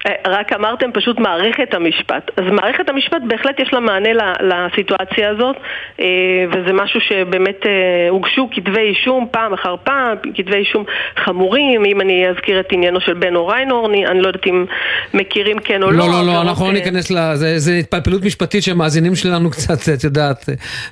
אה, 0.08 0.12
רק 0.28 0.54
אמרתם 0.54 0.92
פשוט 0.94 1.20
מערכת 1.20 1.74
המשפט. 1.74 2.32
אז 2.38 2.44
מערכת 2.52 2.90
המשפט 2.90 3.22
בהחלט 3.28 3.60
יש 3.60 3.74
לה 3.74 3.80
מענה 3.80 4.10
לסיטואציה 4.42 5.30
הזאת, 5.30 5.56
אה, 6.00 6.06
וזה 6.50 6.74
משהו 6.74 7.00
שבאמת 7.02 7.66
אה, 7.66 8.10
הוגשו 8.10 8.50
כתבי 8.52 8.82
אישום 8.82 9.28
פעם 9.32 9.54
אחר 9.54 9.76
פעם, 9.84 10.18
כתבי 10.36 10.56
אישום 10.56 10.84
חמורים, 11.26 11.86
אם 11.86 12.02
אני 12.02 12.30
אזכיר 12.30 12.60
את 12.60 12.68
עניינו 12.72 13.02
של 13.02 13.14
בן 13.14 13.36
אוריינור, 13.36 13.90
אני, 13.90 14.08
אני 14.08 14.22
לא 14.22 14.28
יודעת 14.28 14.48
אם 14.48 14.66
מכירים 15.14 15.60
כן 15.60 15.84
או 15.84 15.92
לא. 15.92 15.98
לא, 15.98 16.12
לא, 16.12 16.26
לא, 16.26 16.42
אנחנו 16.42 16.66
לא 16.66 16.74
ניכנס 16.74 17.12
לזה, 17.12 17.60
זה 17.60 17.74
התפלפלות 17.74 18.24
משפטית 18.24 18.64
שהמאזינים 18.64 19.16
שלנו 19.16 19.52
קצת, 19.52 19.94
את 19.94 20.04
יודעת. 20.04 20.50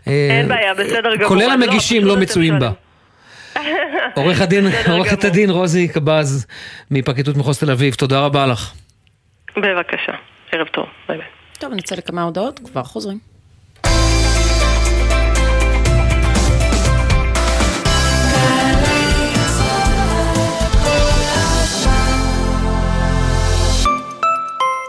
אין 0.08 0.48
בעיה, 0.48 0.74
בסדר 0.74 1.16
גמור. 1.16 1.28
כולל 1.28 1.48
לא, 1.48 1.52
המגישים 1.52 2.06
לא 2.06 2.14
אתם 2.14 2.22
מצויים 2.22 2.60
בה. 2.60 2.70
עורך 4.16 4.42
הדין, 4.42 4.68
עורכת 4.90 5.24
הדין 5.24 5.50
רוזי 5.50 5.88
קבז 5.88 6.46
מפרקליטות 6.92 7.38
מחוז 7.38 7.60
תל 7.60 7.72
אביב, 7.72 7.94
תודה 7.94 8.20
רבה 8.20 8.46
לך. 8.46 8.72
בבקשה, 9.58 10.12
ערב 10.52 10.68
טוב, 10.68 10.86
ביי 11.08 11.18
ביי. 11.18 11.28
טוב, 11.60 11.74
נצא 11.74 11.96
לכמה 11.96 12.24
הודעות, 12.24 12.60
כבר 12.60 12.84
חוזרים. 12.84 13.20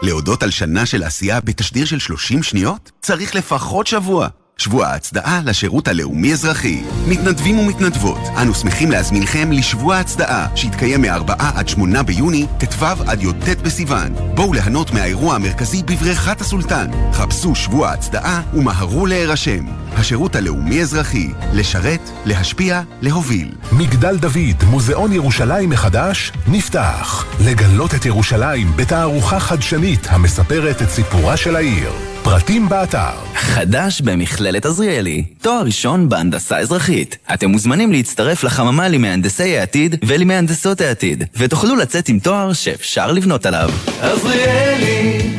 להודות 0.03 0.43
על 0.43 0.49
שנה 0.49 0.85
של 0.85 1.03
עשייה 1.03 1.41
בתשדיר 1.41 1.85
של 1.85 1.99
30 1.99 2.43
שניות? 2.43 2.91
צריך 3.01 3.35
לפחות 3.35 3.87
שבוע. 3.87 4.27
שבוע 4.57 4.87
ההצדעה 4.87 5.41
לשירות 5.45 5.87
הלאומי-אזרחי. 5.87 6.83
מתנדבים 7.07 7.59
ומתנדבות, 7.59 8.19
אנו 8.41 8.53
שמחים 8.53 8.91
להזמינכם 8.91 9.51
לשבוע 9.51 9.95
ההצדעה, 9.95 10.47
שיתקיים 10.55 11.01
מ-4 11.01 11.33
עד 11.39 11.67
8 11.67 12.03
ביוני, 12.03 12.45
ט"ו 12.57 12.85
עד 12.85 13.23
י"ט 13.23 13.61
בסיוון. 13.61 14.13
בואו 14.35 14.53
ליהנות 14.53 14.91
מהאירוע 14.91 15.35
המרכזי 15.35 15.83
בבריכת 15.83 16.41
הסולטן. 16.41 16.87
חפשו 17.13 17.55
שבוע 17.55 17.89
ההצדעה 17.89 18.41
ומהרו 18.53 19.05
להירשם. 19.05 19.65
השירות 19.95 20.35
הלאומי-אזרחי, 20.35 21.29
לשרת, 21.53 22.09
להשפיע, 22.25 22.81
להוביל. 23.01 23.51
מגדל 23.71 24.17
דוד, 24.17 24.63
מוזיאון 24.69 25.11
ירושלים 25.11 25.69
מחדש, 25.69 26.31
נפתח. 26.47 27.25
לגלות 27.45 27.95
את 27.95 28.05
ירושלים 28.05 28.71
בתערוכה 28.75 29.39
חדשנית 29.39 30.07
המספרת 30.09 30.81
את 30.81 30.89
סיפורה 30.89 31.37
של 31.37 31.55
העיר. 31.55 32.12
פרטים 32.23 32.69
באתר. 32.69 33.11
חדש 33.35 34.01
במכללת 34.01 34.65
עזריאלי, 34.65 35.23
תואר 35.41 35.61
ראשון 35.61 36.09
בהנדסה 36.09 36.57
אזרחית. 36.57 37.17
אתם 37.33 37.49
מוזמנים 37.49 37.91
להצטרף 37.91 38.43
לחממה 38.43 38.87
למהנדסי 38.89 39.57
העתיד 39.57 39.95
ולמהנדסות 40.05 40.81
העתיד, 40.81 41.23
ותוכלו 41.37 41.75
לצאת 41.75 42.09
עם 42.09 42.19
תואר 42.19 42.53
שאפשר 42.53 43.11
לבנות 43.11 43.45
עליו. 43.45 43.69
עזריאלי, 44.01 45.29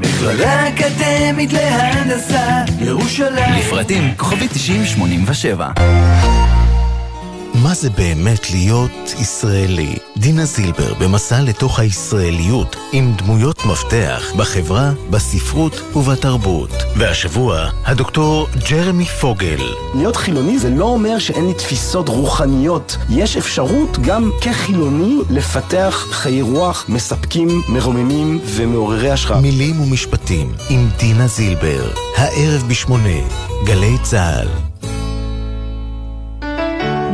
מכללה 0.00 0.68
אקדמית 0.68 1.52
להנדסה, 1.52 2.62
ירושלים. 2.80 3.58
לפרטים 3.58 4.14
כוכבי 4.16 4.48
9087. 4.48 5.70
מה 7.62 7.74
זה 7.74 7.90
באמת 7.90 8.50
להיות 8.50 9.14
ישראלי? 9.18 9.96
דינה 10.16 10.44
זילבר 10.44 10.94
במסע 10.94 11.40
לתוך 11.42 11.78
הישראליות 11.78 12.76
עם 12.92 13.12
דמויות 13.16 13.64
מפתח 13.64 14.32
בחברה, 14.36 14.92
בספרות 15.10 15.80
ובתרבות. 15.96 16.70
והשבוע, 16.96 17.70
הדוקטור 17.84 18.46
ג'רמי 18.70 19.04
פוגל. 19.04 19.58
להיות 19.94 20.16
חילוני 20.16 20.58
זה 20.58 20.70
לא 20.70 20.84
אומר 20.84 21.18
שאין 21.18 21.46
לי 21.46 21.54
תפיסות 21.54 22.08
רוחניות. 22.08 22.96
יש 23.10 23.36
אפשרות 23.36 23.98
גם 23.98 24.30
כחילוני 24.40 25.18
לפתח 25.30 26.06
חיי 26.10 26.42
רוח 26.42 26.84
מספקים, 26.88 27.48
מרוממים 27.68 28.40
ומעוררי 28.44 29.10
השראה. 29.10 29.40
מילים 29.40 29.80
ומשפטים 29.80 30.52
עם 30.70 30.88
דינה 30.98 31.26
זילבר. 31.26 31.90
הערב 32.16 32.64
בשמונה, 32.68 33.18
גלי 33.64 33.96
צה"ל. 34.02 34.69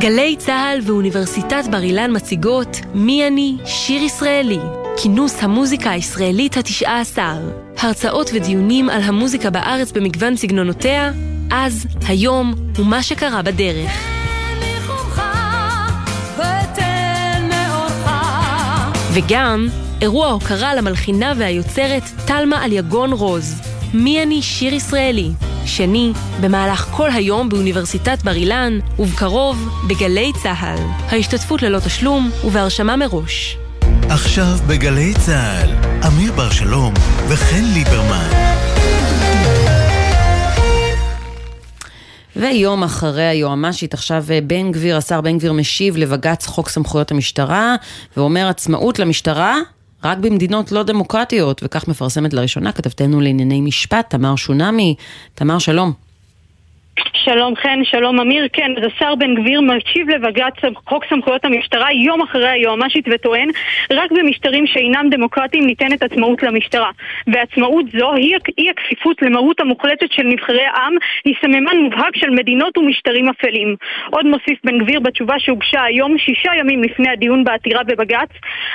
גלי 0.07 0.37
צה"ל 0.37 0.81
ואוניברסיטת 0.83 1.65
בר 1.71 1.83
אילן 1.83 2.17
מציגות 2.17 2.81
מי 2.95 3.27
אני, 3.27 3.57
שיר 3.65 4.03
ישראלי, 4.03 4.59
כינוס 4.97 5.43
המוזיקה 5.43 5.91
הישראלית 5.91 6.57
התשעה 6.57 7.01
עשר. 7.01 7.35
הרצאות 7.79 8.31
ודיונים 8.35 8.91
על 8.91 9.03
המוזיקה 9.03 9.51
בארץ 9.51 9.93
במגוון 9.93 10.37
סגנונותיה, 10.37 11.13
אז, 11.51 11.87
היום 12.09 12.55
ומה 12.75 13.03
שקרה 13.03 13.43
בדרך. 13.43 13.91
וגם 19.13 19.69
אירוע 20.03 20.29
הוקרה 20.29 20.75
למלחינה 20.75 21.33
והיוצרת 21.37 22.03
תלמה 22.27 22.65
אליגון 22.65 23.13
רוז. 23.13 23.63
מי 23.95 24.23
אני 24.23 24.43
שיר 24.43 24.75
ישראלי? 24.75 25.31
שני, 25.67 26.13
במהלך 26.41 26.89
כל 26.91 27.11
היום 27.11 27.49
באוניברסיטת 27.49 28.23
בר 28.25 28.35
אילן, 28.35 28.79
ובקרוב 28.99 29.69
בגלי 29.89 30.33
צה"ל. 30.43 30.79
ההשתתפות 31.09 31.63
ללא 31.63 31.79
תשלום 31.79 32.31
ובהרשמה 32.45 32.97
מראש. 32.97 33.57
עכשיו 34.09 34.57
בגלי 34.67 35.15
צה"ל, 35.27 35.71
אמיר 36.07 36.33
בר 36.33 36.51
שלום 36.51 36.95
וחן 37.29 37.65
ליברמן. 37.75 38.29
ויום 42.37 42.83
אחרי 42.83 43.27
היועמ"שית, 43.27 43.95
עכשיו 43.95 44.25
אה, 44.31 44.39
בן 44.41 44.73
גביר, 44.73 44.97
השר 44.97 45.21
בן 45.21 45.39
גביר 45.39 45.53
משיב 45.53 45.97
לבג"ץ 45.97 46.47
חוק 46.47 46.69
סמכויות 46.69 47.11
המשטרה, 47.11 47.77
ואומר 48.17 48.49
עצמאות 48.49 48.99
למשטרה 48.99 49.59
רק 50.05 50.19
במדינות 50.19 50.73
לא 50.73 50.83
דמוקרטיות, 50.83 51.61
וכך 51.65 51.89
מפרסמת 51.89 52.33
לראשונה 52.33 52.73
כתבתנו 52.73 53.21
לענייני 53.21 53.61
משפט, 53.61 54.11
תמר 54.11 54.37
שונמי. 54.37 54.95
תמר, 55.35 55.59
שלום. 55.59 56.06
שלום 57.13 57.57
חן, 57.57 57.85
שלום 57.85 58.21
אמיר. 58.21 58.47
כן, 58.53 58.73
אז 58.77 58.83
השר 58.87 59.15
בן 59.15 59.35
גביר 59.35 59.61
משיב 59.61 60.09
לבג"ץ 60.11 60.55
חוק 60.89 61.05
סמכויות 61.11 61.45
המשטרה 61.45 61.93
יום 61.93 62.23
אחרי 62.23 62.49
היועמ"שית 62.49 63.05
וטוען 63.15 63.49
רק 63.91 64.11
במשטרים 64.11 64.67
שאינם 64.67 65.09
דמוקרטיים 65.11 65.67
ניתנת 65.67 66.03
עצמאות 66.03 66.43
למשטרה. 66.43 66.91
ועצמאות 67.27 67.85
זו 67.99 68.13
היא, 68.13 68.37
היא 68.57 68.71
הכפיפות 68.71 69.23
למרות 69.23 69.61
המוחלטת 69.61 70.13
של 70.13 70.23
נבחרי 70.23 70.65
העם, 70.65 70.95
היא 71.25 71.35
סממן 71.41 71.77
מובהק 71.77 72.17
של 72.17 72.31
מדינות 72.31 72.79
ומשטרים 72.79 73.29
אפלים. 73.29 73.77
עוד 74.11 74.27
מוסיף 74.27 74.59
בן 74.65 74.79
גביר 74.79 75.01
בתשובה 75.01 75.35
שהוגשה 75.39 75.83
היום, 75.83 76.19
שישה 76.19 76.51
ימים 76.59 76.83
לפני 76.83 77.09
הדיון 77.09 77.45
בעתירה 77.45 77.83
בבג"ץ, 77.85 78.31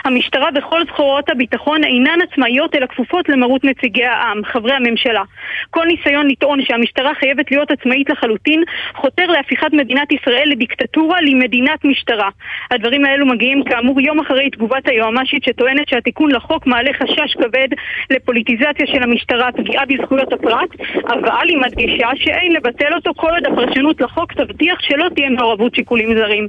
המשטרה 0.06 0.50
וכל 0.56 0.82
זכורות 0.86 1.30
הביטחון 1.30 1.84
אינן 1.84 2.20
עצמאיות 2.32 2.76
אלא 2.76 2.86
כפופות 2.86 3.30
למרות 3.30 3.64
נציגי 3.64 4.06
העם, 4.06 4.42
חברי 4.46 4.74
הממשלה. 4.74 5.24
כל 5.70 5.86
ניסיון 5.86 6.28
לטעון 6.28 6.60
שהמשטרה 6.66 7.14
חייבת 7.16 7.52
להיות 7.52 7.72
עצמאית 7.72 8.11
לחלוטין, 8.12 8.64
חותר 8.96 9.26
להפיכת 9.26 9.74
מדינת 9.74 10.12
ישראל 10.12 10.50
לדיקטטורה 10.52 11.22
למדינת 11.22 11.86
משטרה. 11.86 12.30
הדברים 12.72 13.06
האלו 13.06 13.26
מגיעים 13.26 13.64
כאמור 13.64 14.02
יום 14.02 14.20
אחרי 14.20 14.50
תגובת 14.50 14.88
היועמ"שית 14.88 15.44
שטוענת 15.44 15.90
שהתיקון 15.90 16.32
לחוק 16.32 16.68
מעלה 16.68 16.92
חשש 16.94 17.34
כבד 17.34 17.68
לפוליטיזציה 18.10 18.88
של 18.88 19.04
המשטרה, 19.04 19.52
פגיעה 19.52 19.86
בזכויות 19.86 20.34
הפרט, 20.34 20.70
אבל 21.08 21.48
היא 21.48 21.58
מדגישה 21.58 22.08
שאין 22.16 22.52
לבטל 22.52 22.94
אותו 22.94 23.12
כל 23.16 23.30
עוד 23.30 23.46
הפרשנות 23.46 24.02
לחוק 24.02 24.34
תבטיח 24.34 24.80
שלא 24.82 25.08
תהיה 25.16 25.30
מעורבות 25.30 25.76
שיקולים 25.76 26.18
זרים. 26.18 26.48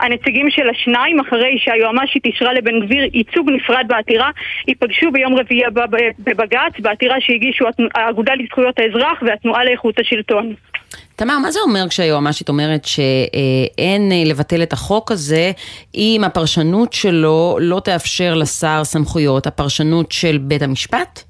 הנציגים 0.00 0.50
של 0.50 0.68
השניים, 0.68 1.20
אחרי 1.20 1.58
שהיועמ"שית 1.58 2.24
אישרה 2.26 2.52
לבן 2.52 2.80
גביר 2.80 3.04
ייצוג 3.12 3.50
נפרד 3.50 3.84
בעתירה, 3.88 4.30
ייפגשו 4.68 5.10
ביום 5.10 5.34
רביעי 5.38 5.64
הבא 5.64 5.84
בבג"ץ, 6.18 6.80
בעתירה 6.80 7.16
שהגישו 7.20 7.64
האגודה 7.94 8.34
לזכויות 8.34 8.78
האזרח 8.78 9.22
והתנועה 9.22 9.64
לאיכות 9.64 9.98
השלטון. 9.98 10.54
תמר, 11.16 11.38
מה 11.38 11.50
זה 11.50 11.60
אומר 11.60 11.86
כשהיועמ"שית 11.88 12.48
אומרת 12.48 12.84
שאין 12.84 14.12
אה, 14.12 14.22
לבטל 14.26 14.62
את 14.62 14.72
החוק 14.72 15.12
הזה 15.12 15.52
אם 15.94 16.22
הפרשנות 16.26 16.92
שלו 16.92 17.58
לא 17.60 17.80
תאפשר 17.80 18.34
לשר 18.34 18.80
סמכויות, 18.84 19.46
הפרשנות 19.46 20.12
של 20.12 20.38
בית 20.38 20.62
המשפט? 20.62 21.22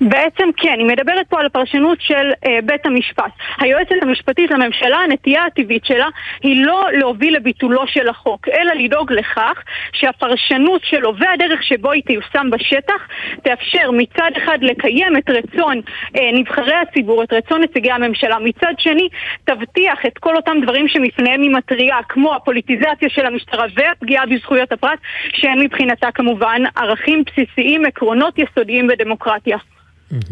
בעצם 0.00 0.48
כן, 0.56 0.74
היא 0.78 0.86
מדברת 0.86 1.26
פה 1.28 1.40
על 1.40 1.46
הפרשנות 1.46 1.98
של 2.00 2.30
אה, 2.46 2.58
בית 2.64 2.86
המשפט. 2.86 3.32
היועצת 3.58 3.94
המשפטית 4.02 4.50
לממשלה, 4.50 4.96
הנטייה 4.96 5.44
הטבעית 5.44 5.84
שלה 5.84 6.08
היא 6.42 6.64
לא 6.64 6.88
להוביל 6.92 7.36
לביטולו 7.36 7.86
של 7.86 8.08
החוק, 8.08 8.48
אלא 8.48 8.72
לדאוג 8.74 9.12
לכך 9.12 9.62
שהפרשנות 9.92 10.80
שלו 10.84 11.12
והדרך 11.18 11.62
שבו 11.62 11.90
היא 11.90 12.02
תיושם 12.02 12.50
בשטח 12.50 13.08
תאפשר 13.42 13.90
מצד 13.90 14.30
אחד 14.36 14.58
לקיים 14.62 15.16
את 15.16 15.30
רצון 15.30 15.80
אה, 16.16 16.30
נבחרי 16.32 16.74
הציבור, 16.74 17.22
את 17.22 17.32
רצון 17.32 17.62
נציגי 17.62 17.90
הממשלה, 17.90 18.38
מצד 18.38 18.72
שני 18.78 19.08
תבטיח 19.44 20.06
את 20.06 20.18
כל 20.18 20.36
אותם 20.36 20.56
דברים 20.62 20.88
שמפניהם 20.88 21.42
היא 21.42 21.50
מתריעה, 21.50 22.02
כמו 22.08 22.34
הפוליטיזציה 22.34 23.08
של 23.08 23.26
המשטרה 23.26 23.66
והפגיעה 23.74 24.26
בזכויות 24.26 24.72
הפרט, 24.72 24.98
שהם 25.34 25.60
מבחינתה 25.60 26.08
כמובן 26.14 26.62
ערכים 26.76 27.24
בסיסיים, 27.26 27.84
עקרונות 27.84 28.38
יסודיים 28.38 28.86
בדמוקרטיה. 28.86 29.58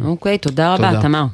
אוקיי, 0.05 0.39
תודה 0.39 0.75
רבה, 0.75 1.03
תמר. 1.03 1.25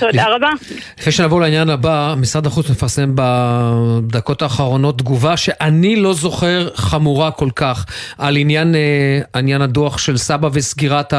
תודה 0.00 0.24
רבה. 0.36 0.50
לפני 0.98 1.12
שנעבור 1.12 1.40
לעניין 1.40 1.70
הבא, 1.70 2.14
משרד 2.18 2.46
החוץ 2.46 2.70
מפרסם 2.70 3.12
בדקות 3.14 4.42
האחרונות 4.42 4.98
תגובה 4.98 5.36
שאני 5.36 5.96
לא 5.96 6.14
זוכר 6.14 6.68
חמורה 6.74 7.30
כל 7.30 7.48
כך 7.56 7.86
על 8.18 8.36
עניין, 8.36 8.74
אה, 8.74 9.20
עניין 9.34 9.62
הדוח 9.62 9.98
של 9.98 10.16
סבא 10.16 10.48
וסגירת 10.52 11.14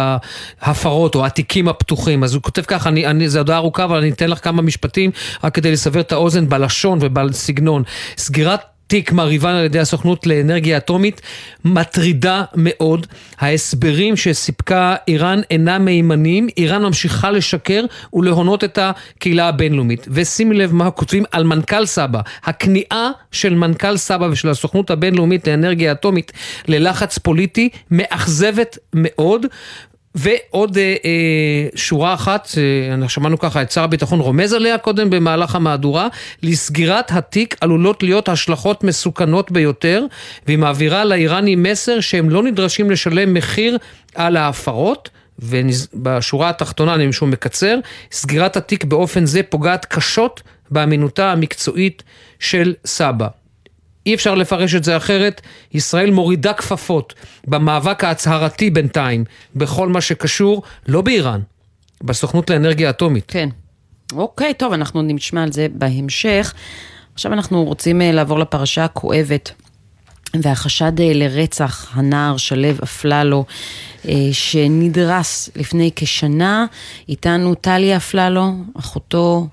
ההפרות 0.62 1.16
או 1.16 1.26
התיקים 1.26 1.68
הפתוחים. 1.68 2.24
אז 2.24 2.34
הוא 2.34 2.42
כותב 2.42 2.62
ככה, 2.62 2.90
אני, 2.90 3.08
אני, 3.08 3.30
זו 3.30 3.40
הודעה 3.40 3.58
ארוכה, 3.58 3.84
אבל 3.84 3.98
אני 3.98 4.10
אתן 4.10 4.30
לך 4.30 4.44
כמה 4.44 4.62
משפטים 4.62 5.12
רק 5.44 5.56
כדי 5.56 5.72
לסבר 5.72 6.00
את 6.00 6.12
האוזן 6.12 6.50
בלשון 6.50 7.00
ובסגנון. 7.02 7.84
סגירת 8.18 8.60
תיק 8.94 9.12
מרהיבן 9.12 9.50
על 9.50 9.66
ידי 9.66 9.80
הסוכנות 9.80 10.28
לאנרגיה 10.28 10.78
אטומית 10.78 11.22
מטרידה 11.66 12.44
מאוד. 12.56 13.08
ההסברים 13.40 14.16
שסיפקה 14.16 14.96
איראן 15.08 15.42
אינם 15.52 15.86
מהימנים, 15.86 16.48
איראן 16.58 16.84
ממשיכה 16.84 17.32
לשקר 17.32 17.86
ולהונות 18.14 18.64
את 18.64 18.80
הקהילה 18.82 19.48
הבינלאומית. 19.48 20.08
ושימי 20.12 20.56
לב 20.56 20.74
מה 20.74 20.92
כותבים 20.92 21.24
על 21.32 21.44
מנכ"ל 21.44 21.86
סבא. 21.86 22.22
הכניעה 22.44 23.12
של 23.32 23.56
מנכ"ל 23.56 23.98
סבא 23.98 24.26
ושל 24.26 24.50
הסוכנות 24.50 24.92
הבינלאומית 24.92 25.48
לאנרגיה 25.48 25.92
אטומית 25.92 26.32
ללחץ 26.68 27.18
פוליטי 27.18 27.70
מאכזבת 27.92 28.78
מאוד, 28.94 29.46
ועוד 30.16 30.78
אה, 30.78 30.96
אה, 31.06 31.68
שורה 31.76 32.14
אחת, 32.14 32.48
אה, 33.02 33.10
שמענו 33.10 33.40
ככה 33.40 33.62
את 33.62 33.72
שר 33.72 33.84
הביטחון 33.84 34.20
רומז 34.20 34.54
עליה 34.54 34.78
קודם 34.78 35.10
במהלך 35.10 35.56
המהדורה, 35.56 36.08
לסגירת 36.44 37.12
התיק 37.12 37.56
עלולות 37.62 38.04
להיות 38.04 38.30
השלכות 38.30 38.84
מסוכנות 38.84 39.52
ביותר, 39.52 40.06
והיא 40.46 40.58
מעבירה 40.58 41.06
לאיראנים 41.06 41.64
מסר 41.64 42.00
שהם 42.00 42.30
לא 42.30 42.44
נדרשים 42.44 42.92
לשלם 42.92 43.34
מחיר 43.34 43.78
על 44.16 44.38
ההפרות. 44.38 45.10
ובשורה 45.40 46.50
התחתונה, 46.50 46.96
אני 46.96 47.08
משהו 47.08 47.28
מקצר, 47.28 47.80
סגירת 48.12 48.58
התיק 48.58 48.84
באופן 48.84 49.26
זה 49.26 49.44
פוגעת 49.44 49.86
קשות 49.86 50.42
באמינותה 50.72 51.32
המקצועית 51.32 52.04
של 52.40 52.74
סבא. 52.86 53.28
אי 54.06 54.14
אפשר 54.16 54.36
לפרש 54.36 54.76
את 54.76 54.84
זה 54.84 54.98
אחרת, 54.98 55.42
ישראל 55.74 56.12
מורידה 56.12 56.54
כפפות 56.54 57.14
במאבק 57.48 58.04
ההצהרתי 58.04 58.70
בינתיים, 58.70 59.26
בכל 59.56 59.88
מה 59.88 60.02
שקשור, 60.02 60.64
לא 60.88 61.02
באיראן, 61.02 61.40
בסוכנות 62.04 62.50
לאנרגיה 62.50 62.90
אטומית. 62.90 63.24
כן. 63.28 63.50
אוקיי, 64.16 64.54
טוב, 64.54 64.74
אנחנו 64.74 65.02
נשמע 65.02 65.44
על 65.44 65.52
זה 65.52 65.68
בהמשך. 65.74 66.54
עכשיו 67.14 67.34
אנחנו 67.34 67.64
רוצים 67.64 68.02
אה, 68.02 68.12
לעבור 68.12 68.40
לפרשה 68.40 68.86
הכואבת. 68.86 69.52
והחשד 70.42 71.00
אה, 71.00 71.12
לרצח 71.14 71.92
הנער 71.94 72.38
שלו 72.38 72.70
אפללו, 72.84 73.46
אה, 74.08 74.14
שנדרס 74.32 75.50
לפני 75.56 75.92
כשנה. 75.96 76.66
איתנו 77.10 77.56
טליה 77.56 77.98
אפללו, 77.98 78.52
אחותו 78.80 79.48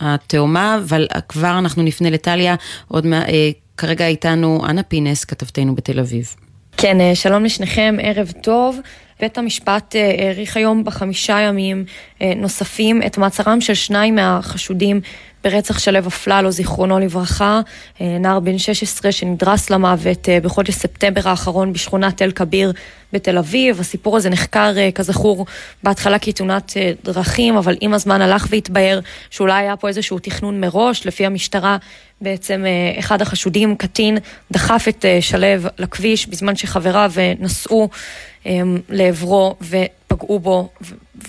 התאומה, 0.00 0.78
אבל 0.84 1.06
כבר 1.28 1.58
אנחנו 1.58 1.82
נפנה 1.82 2.10
לטליה, 2.10 2.54
עוד 2.88 3.06
מה, 3.06 3.28
אה, 3.28 3.50
כרגע 3.76 4.06
איתנו 4.06 4.62
אנה 4.68 4.82
פינס, 4.82 5.24
כתבתנו 5.24 5.74
בתל 5.74 6.00
אביב. 6.00 6.34
כן, 6.76 7.00
אה, 7.00 7.14
שלום 7.14 7.44
לשניכם, 7.44 7.96
ערב 8.02 8.32
טוב. 8.42 8.78
בית 9.20 9.38
המשפט 9.38 9.96
אה, 9.96 10.14
האריך 10.18 10.56
היום 10.56 10.84
בחמישה 10.84 11.40
ימים 11.40 11.84
אה, 12.22 12.32
נוספים 12.36 13.02
את 13.02 13.18
מעצרם 13.18 13.60
של 13.60 13.74
שניים 13.74 14.14
מהחשודים 14.14 15.00
ברצח 15.46 15.78
שלו 15.78 15.98
אפללו, 15.98 16.50
זיכרונו 16.50 16.98
לברכה, 16.98 17.60
אה, 18.00 18.18
נער 18.20 18.40
בן 18.40 18.58
16 18.58 19.12
שנדרס 19.12 19.70
למוות 19.70 20.28
אה, 20.28 20.40
בחודש 20.40 20.74
ספטמבר 20.74 21.28
האחרון 21.28 21.72
בשכונת 21.72 22.16
תל 22.16 22.30
כביר 22.30 22.72
בתל 23.12 23.38
אביב. 23.38 23.80
הסיפור 23.80 24.16
הזה 24.16 24.30
נחקר, 24.30 24.72
אה, 24.76 24.90
כזכור, 24.94 25.46
בהתחלה 25.82 26.18
כתאונת 26.18 26.72
דרכים, 27.04 27.56
אבל 27.56 27.76
עם 27.80 27.94
הזמן 27.94 28.20
הלך 28.22 28.46
והתבהר 28.50 29.00
שאולי 29.30 29.62
היה 29.62 29.76
פה 29.76 29.88
איזשהו 29.88 30.18
תכנון 30.18 30.60
מראש. 30.60 31.06
לפי 31.06 31.26
המשטרה, 31.26 31.76
בעצם 32.20 32.64
אחד 32.98 33.22
החשודים, 33.22 33.76
קטין, 33.76 34.18
דחף 34.52 34.86
את 34.88 35.04
שלו 35.20 35.68
לכביש 35.78 36.26
בזמן 36.26 36.56
שחבריו 36.56 37.12
נסעו 37.38 37.88
לעברו 38.88 39.56
ופגעו 39.60 40.38
בו 40.38 40.68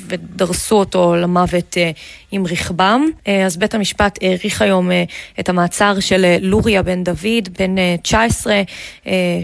ודרסו 0.08 0.76
אותו 0.76 1.16
למוות 1.16 1.78
אה, 1.78 1.92
עם 2.32 2.46
רכבם. 2.46 3.06
אה, 3.28 3.46
אז 3.46 3.58
בית 3.58 3.76
המשפט 3.76 4.20
האריך 4.22 4.62
היום 4.62 4.92
אה, 4.92 5.04
את 5.40 5.50
המעצר 5.50 6.00
של 6.00 6.38
לוריה 6.42 6.84
בן 6.84 7.04
דוד, 7.04 7.50
בן 7.60 7.76
19, 8.02 8.62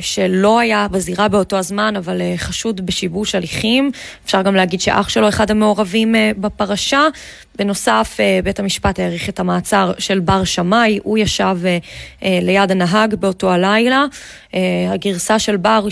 שלא 0.02 0.60
היה 0.60 0.88
בזירה 0.92 1.28
באותו 1.28 1.58
הזמן, 1.58 1.96
אבל 1.96 2.22
חשוד 2.38 2.86
בשיבוש 2.86 3.36
הליכים. 3.36 3.92
אפשר 4.26 4.42
גם 4.42 4.56
להגיד 4.56 4.82
שאח 4.82 5.10
שלו 5.10 5.30
אחד 5.30 5.52
המעורבים 5.52 6.16
בפרשה. 6.38 7.08
בנוסף, 7.56 8.18
בית 8.44 8.60
המשפט 8.60 9.00
האריך 9.00 9.30
את 9.30 9.40
המעצר 9.40 9.92
של 9.98 10.20
בר 10.20 10.44
שמאי, 10.44 11.00
הוא 11.04 11.18
ישב 11.18 11.58
ליד 12.22 12.72
הנהג 12.72 13.16
באותו 13.16 13.52
הלילה. 13.52 14.06
הגרסה 14.90 15.40
של 15.40 15.58
בר 15.58 15.88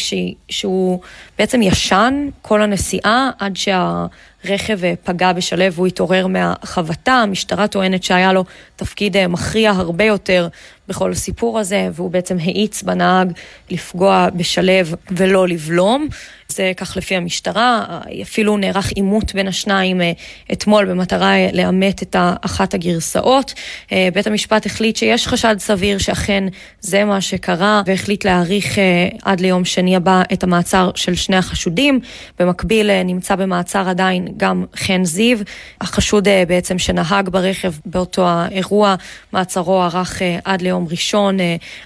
שהוא 0.50 1.00
בעצם 1.38 1.62
ישן 1.62 2.28
כל 2.42 2.62
הנסיעה 2.62 3.30
עד 3.40 3.56
שה... 3.56 4.06
רכב 4.46 4.84
אה, 4.84 4.94
פגע 5.04 5.34
בשלו 5.34 5.74
והוא 5.74 5.88
התעורר 5.88 6.28
מהחבטה. 6.28 7.14
המשטרה 7.14 7.68
טוענת 7.68 8.04
שהיה 8.04 8.34
לו 8.34 8.46
תפקיד 8.76 9.18
אה, 9.18 9.28
מכריע 9.28 9.72
הרבה 9.72 10.04
יותר 10.04 10.48
בכל 10.92 11.12
הסיפור 11.12 11.60
הזה, 11.60 11.90
והוא 11.94 12.12
בעצם 12.12 12.38
האיץ 12.40 12.84
בנהג 12.84 13.32
לפגוע 13.70 14.28
בשלו 14.36 14.74
ולא 15.12 15.48
לבלום. 15.48 16.08
זה 16.52 16.72
כך 16.78 16.98
לפי 16.98 17.16
המשטרה, 17.16 18.00
אפילו 18.22 18.58
נערך 18.58 18.92
עימות 18.92 19.34
בין 19.34 19.48
השניים 19.48 20.02
אה, 20.02 20.12
אתמול 20.52 20.86
במטרה 20.86 21.34
לאמת 21.54 22.04
את 22.04 22.16
אחת 22.42 22.74
הגרסאות. 22.74 23.54
אה, 23.92 24.10
בית 24.14 24.28
המשפט 24.28 24.66
החליט 24.66 24.96
שיש 24.96 25.28
חשד 25.28 25.56
סביר 25.60 25.98
שאכן 25.98 26.44
זה 26.82 27.06
מה 27.06 27.22
שקרה, 27.22 27.82
והחליט 27.86 28.26
להאריך 28.26 28.80
אה, 28.80 29.10
עד 29.22 29.40
ליום 29.40 29.66
שני 29.66 29.96
הבא 29.96 30.22
את 30.34 30.44
המעצר 30.44 30.92
של 30.96 31.16
שני 31.16 31.36
החשודים. 31.36 32.00
במקביל 32.40 33.04
נמצא 33.04 33.36
במעצר 33.36 33.90
עדיין 33.90 34.28
גם 34.38 34.66
חן 34.76 35.04
זיו, 35.06 35.38
החשוד 35.82 36.28
בעצם 36.48 36.80
שנהג 36.80 37.30
ברכב 37.30 37.74
באותו 37.86 38.28
האירוע, 38.28 38.96
מעצרו 39.34 39.84
ארך 39.84 40.22
עד 40.46 40.62
ליום 40.62 40.81
ראשון, 40.90 41.38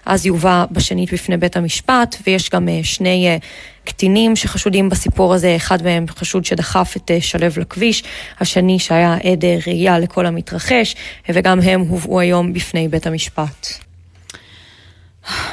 אז 0.06 0.26
יובא 0.26 0.66
בשנית 0.72 1.14
בפני 1.14 1.38
בית 1.38 1.58
המשפט, 1.58 2.16
ויש 2.26 2.50
גם 2.50 2.68
שני... 2.84 3.40
קטינים 3.86 4.36
שחשודים 4.36 4.90
בסיפור 4.90 5.34
הזה, 5.34 5.56
אחד 5.56 5.84
מהם 5.84 6.06
חשוד 6.08 6.46
שדחף 6.46 6.94
את 6.98 7.12
אה, 7.12 7.22
שלו 7.22 7.48
לכביש, 7.58 8.04
השני 8.40 8.80
שהיה 8.80 9.14
עד 9.24 9.46
אה, 9.46 9.58
ראייה 9.68 10.00
לכל 10.00 10.26
המתרחש, 10.26 10.96
וגם 11.30 11.60
הם 11.62 11.82
הובאו 11.82 12.20
היום 12.20 12.54
בפני 12.54 12.88
בית 12.88 13.08
המשפט. 13.08 13.68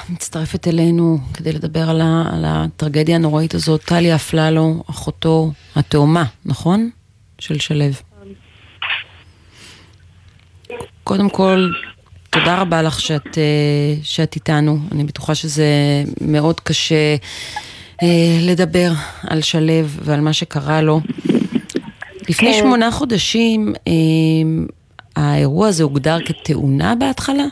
מצטרפת 0.09 0.69
אלינו 0.69 1.19
כדי 1.35 1.53
לדבר 1.53 1.91
על, 1.91 2.01
ה, 2.01 2.25
על 2.33 2.45
הטרגדיה 2.47 3.17
הנוראית 3.17 3.55
הזאת, 3.55 3.83
טליה 3.83 4.15
אפללו, 4.15 4.83
אחותו 4.91 5.53
התאומה, 5.77 6.25
נכון? 6.45 6.91
של 7.39 7.59
שלו. 7.59 7.85
קודם 11.05 11.31
כל, 11.31 11.71
תודה 12.33 12.61
רבה 12.61 12.83
לך 12.83 13.01
שאת, 13.01 13.39
אה, 13.39 13.95
שאת 14.03 14.35
איתנו. 14.35 14.77
אני 14.93 15.05
בטוחה 15.05 15.35
שזה 15.35 15.65
מאוד 16.21 16.61
קשה 16.61 17.17
אה, 18.03 18.09
לדבר 18.49 18.91
על 19.31 19.41
שלו 19.41 19.85
ועל 19.85 20.21
מה 20.21 20.33
שקרה 20.33 20.83
לו. 20.83 21.01
לפני 22.29 22.53
כן. 22.53 22.59
שמונה 22.59 22.91
חודשים 22.91 23.73
אה, 23.89 23.93
האירוע 25.17 25.69
הזה 25.69 25.83
הוגדר 25.83 26.19
כתאונה 26.25 26.95
בהתחלה? 26.95 27.45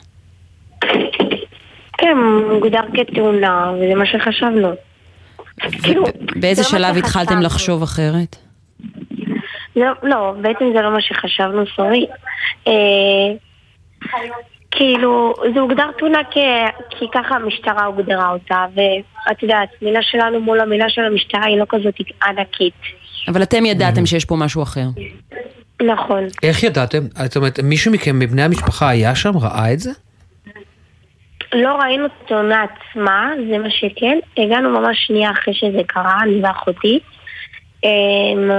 כן, 1.99 2.17
הוגדר 2.51 2.83
כתאונה, 2.95 3.73
וזה 3.77 3.95
מה 3.95 4.07
שחשבנו. 4.07 4.69
כאילו, 5.83 6.05
באיזה 6.37 6.65
שלב 6.65 6.97
התחלתם 6.97 7.41
לחשוב 7.41 7.83
אחרת? 7.83 8.37
לא, 9.77 9.93
לא, 10.03 10.35
בעצם 10.43 10.65
זה 10.75 10.83
לא 10.83 10.93
מה 10.93 11.01
שחשבנו, 11.01 11.65
סורי. 11.77 12.07
כאילו, 14.71 15.35
זה 15.55 15.61
הוגדר 15.61 15.91
תאונה 15.99 16.21
כי, 16.31 16.41
כי 16.91 17.05
ככה 17.15 17.35
המשטרה 17.35 17.85
הוגדרה 17.85 18.31
אותה, 18.31 18.67
ואת 18.75 19.43
יודעת, 19.43 19.69
מילה 19.83 20.03
שלנו 20.03 20.41
מול 20.41 20.61
המילה 20.61 20.89
של 20.89 21.03
המשטרה 21.03 21.45
היא 21.45 21.59
לא 21.59 21.65
כזאת 21.69 21.95
ענקית. 22.27 22.75
אבל 23.29 23.43
אתם 23.43 23.67
ידעתם 23.67 24.07
שיש 24.07 24.25
פה 24.25 24.37
משהו 24.37 24.63
אחר. 24.63 24.87
נכון. 25.83 26.27
איך 26.43 26.63
ידעתם? 26.63 26.99
זאת 27.25 27.37
אומרת, 27.37 27.61
מישהו 27.61 27.93
מכם 27.93 28.19
מבני 28.19 28.43
המשפחה 28.43 28.89
היה 28.89 29.15
שם? 29.15 29.37
ראה 29.37 29.73
את 29.73 29.81
זה? 29.81 29.91
לא 31.53 31.77
ראינו 31.77 32.07
את 32.07 32.11
התאונה 32.25 32.63
עצמה, 32.63 33.31
זה 33.51 33.59
מה 33.59 33.71
שכן. 33.71 34.19
הגענו 34.37 34.81
ממש 34.81 35.07
שנייה 35.07 35.31
אחרי 35.31 35.55
שזה 35.55 35.81
קרה, 35.87 36.19
אני 36.23 36.41
ואחותי. 36.43 36.99
אמ, 37.85 38.51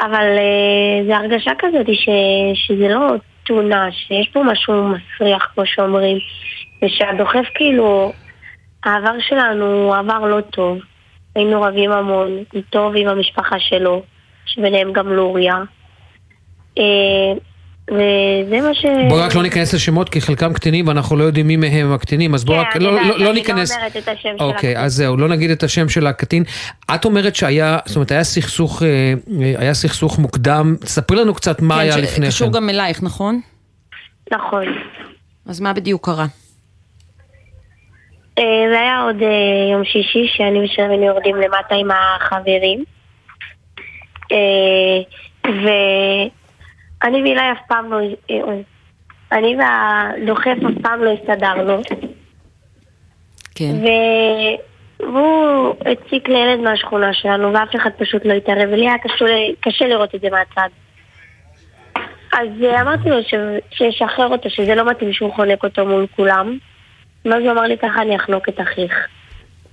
אבל 0.00 0.26
אה, 0.38 1.06
זו 1.06 1.12
הרגשה 1.12 1.50
כזאת 1.58 1.86
ש, 1.94 2.08
שזה 2.54 2.88
לא 2.88 3.08
תאונה, 3.48 3.92
שיש 3.92 4.28
פה 4.32 4.42
משהו 4.42 4.88
מסריח, 4.88 5.50
כמו 5.54 5.66
שאומרים, 5.66 6.18
ושהדוחף 6.82 7.44
כאילו, 7.54 8.12
העבר 8.84 9.20
שלנו 9.20 9.66
הוא 9.66 9.96
עבר 9.96 10.18
לא 10.18 10.40
טוב. 10.40 10.78
היינו 11.34 11.62
רבים 11.62 11.92
המון, 11.92 12.30
טוב 12.70 12.92
עם 12.96 13.08
המשפחה 13.08 13.58
שלו, 13.58 14.02
שביניהם 14.46 14.92
גם 14.92 15.08
לוריה. 15.08 15.56
אה, 16.78 17.32
וזה 17.88 18.60
מה 18.60 18.74
ש... 18.74 18.84
בואי 19.08 19.22
רק 19.22 19.34
לא 19.34 19.42
ניכנס 19.42 19.74
לשמות 19.74 20.08
כי 20.08 20.20
חלקם 20.20 20.52
קטינים 20.52 20.88
ואנחנו 20.88 21.16
לא 21.16 21.24
יודעים 21.24 21.46
מי 21.46 21.56
מהם 21.56 21.92
הקטינים, 21.92 22.34
אז 22.34 22.44
בואו 22.44 22.58
כן, 22.58 22.64
רק 22.64 22.76
לא, 22.76 22.92
לא, 22.92 23.02
לא, 23.02 23.18
לא 23.18 23.32
ניכנס... 23.32 23.72
אני 23.72 23.80
לא 23.80 23.86
אומרת 23.86 23.96
את 23.96 24.08
השם 24.08 24.28
של 24.38 24.44
אוקיי, 24.44 24.78
אז 24.78 24.94
זהו, 24.94 25.16
לא 25.16 25.28
נגיד 25.28 25.50
את 25.50 25.62
השם 25.62 25.88
של 25.88 26.06
הקטין. 26.06 26.44
את 26.94 27.04
אומרת 27.04 27.36
שהיה, 27.36 27.78
זאת 27.84 27.96
אומרת, 27.96 28.10
היה 28.10 28.24
סכסוך, 28.24 28.82
אה, 28.82 28.88
אה, 29.42 29.54
היה 29.58 29.74
סכסוך 29.74 30.18
מוקדם, 30.18 30.76
ספרי 30.84 31.16
לנו 31.16 31.34
קצת 31.34 31.62
מה 31.62 31.74
כן, 31.74 31.80
היה 31.80 31.96
לפני 31.96 32.24
כן. 32.24 32.26
קשור 32.26 32.52
גם 32.52 32.70
אלייך, 32.70 33.02
נכון? 33.02 33.40
נכון. 34.32 34.64
אז 35.46 35.60
מה 35.60 35.72
בדיוק 35.72 36.04
קרה? 36.04 36.26
אה, 38.38 38.44
זה 38.70 38.80
היה 38.80 39.02
עוד 39.02 39.16
יום 39.72 39.84
שישי 39.84 40.26
שאני 40.36 40.64
ושרבין 40.64 41.02
יורדים 41.02 41.36
למטה 41.36 41.74
עם 41.74 41.88
החברים. 41.90 42.84
ו... 45.46 45.68
אני 47.02 47.22
ואילי 47.22 47.52
אף 47.52 47.58
פעם 47.68 47.92
לא... 47.92 47.98
אני 49.32 49.56
והדוחף 49.56 50.56
אף 50.68 50.82
פעם 50.82 51.02
לא 51.02 51.10
הסתדרנו. 51.10 51.82
כן. 53.54 53.74
והוא 55.00 55.74
הציק 55.86 56.28
לילד 56.28 56.60
מהשכונה 56.60 57.14
שלנו, 57.14 57.52
ואף 57.52 57.76
אחד 57.76 57.90
פשוט 57.98 58.24
לא 58.24 58.32
התערב, 58.32 58.68
ולי 58.72 58.88
היה 58.88 58.98
קשה, 58.98 59.24
קשה 59.60 59.86
לראות 59.86 60.14
את 60.14 60.20
זה 60.20 60.28
מהצד. 60.30 60.68
אז 62.32 62.48
אמרתי 62.80 63.10
לו 63.10 63.22
ש... 63.22 63.34
שישחרר 63.70 64.26
אותו, 64.26 64.50
שזה 64.50 64.74
לא 64.74 64.90
מתאים 64.90 65.12
שהוא 65.12 65.34
חונק 65.34 65.64
אותו 65.64 65.86
מול 65.86 66.06
כולם. 66.16 66.58
ואז 67.24 67.42
הוא 67.42 67.50
אמר 67.50 67.62
לי 67.62 67.78
ככה 67.78 68.02
אני 68.02 68.16
אחנוק 68.16 68.48
את 68.48 68.60
אחיך. 68.60 69.08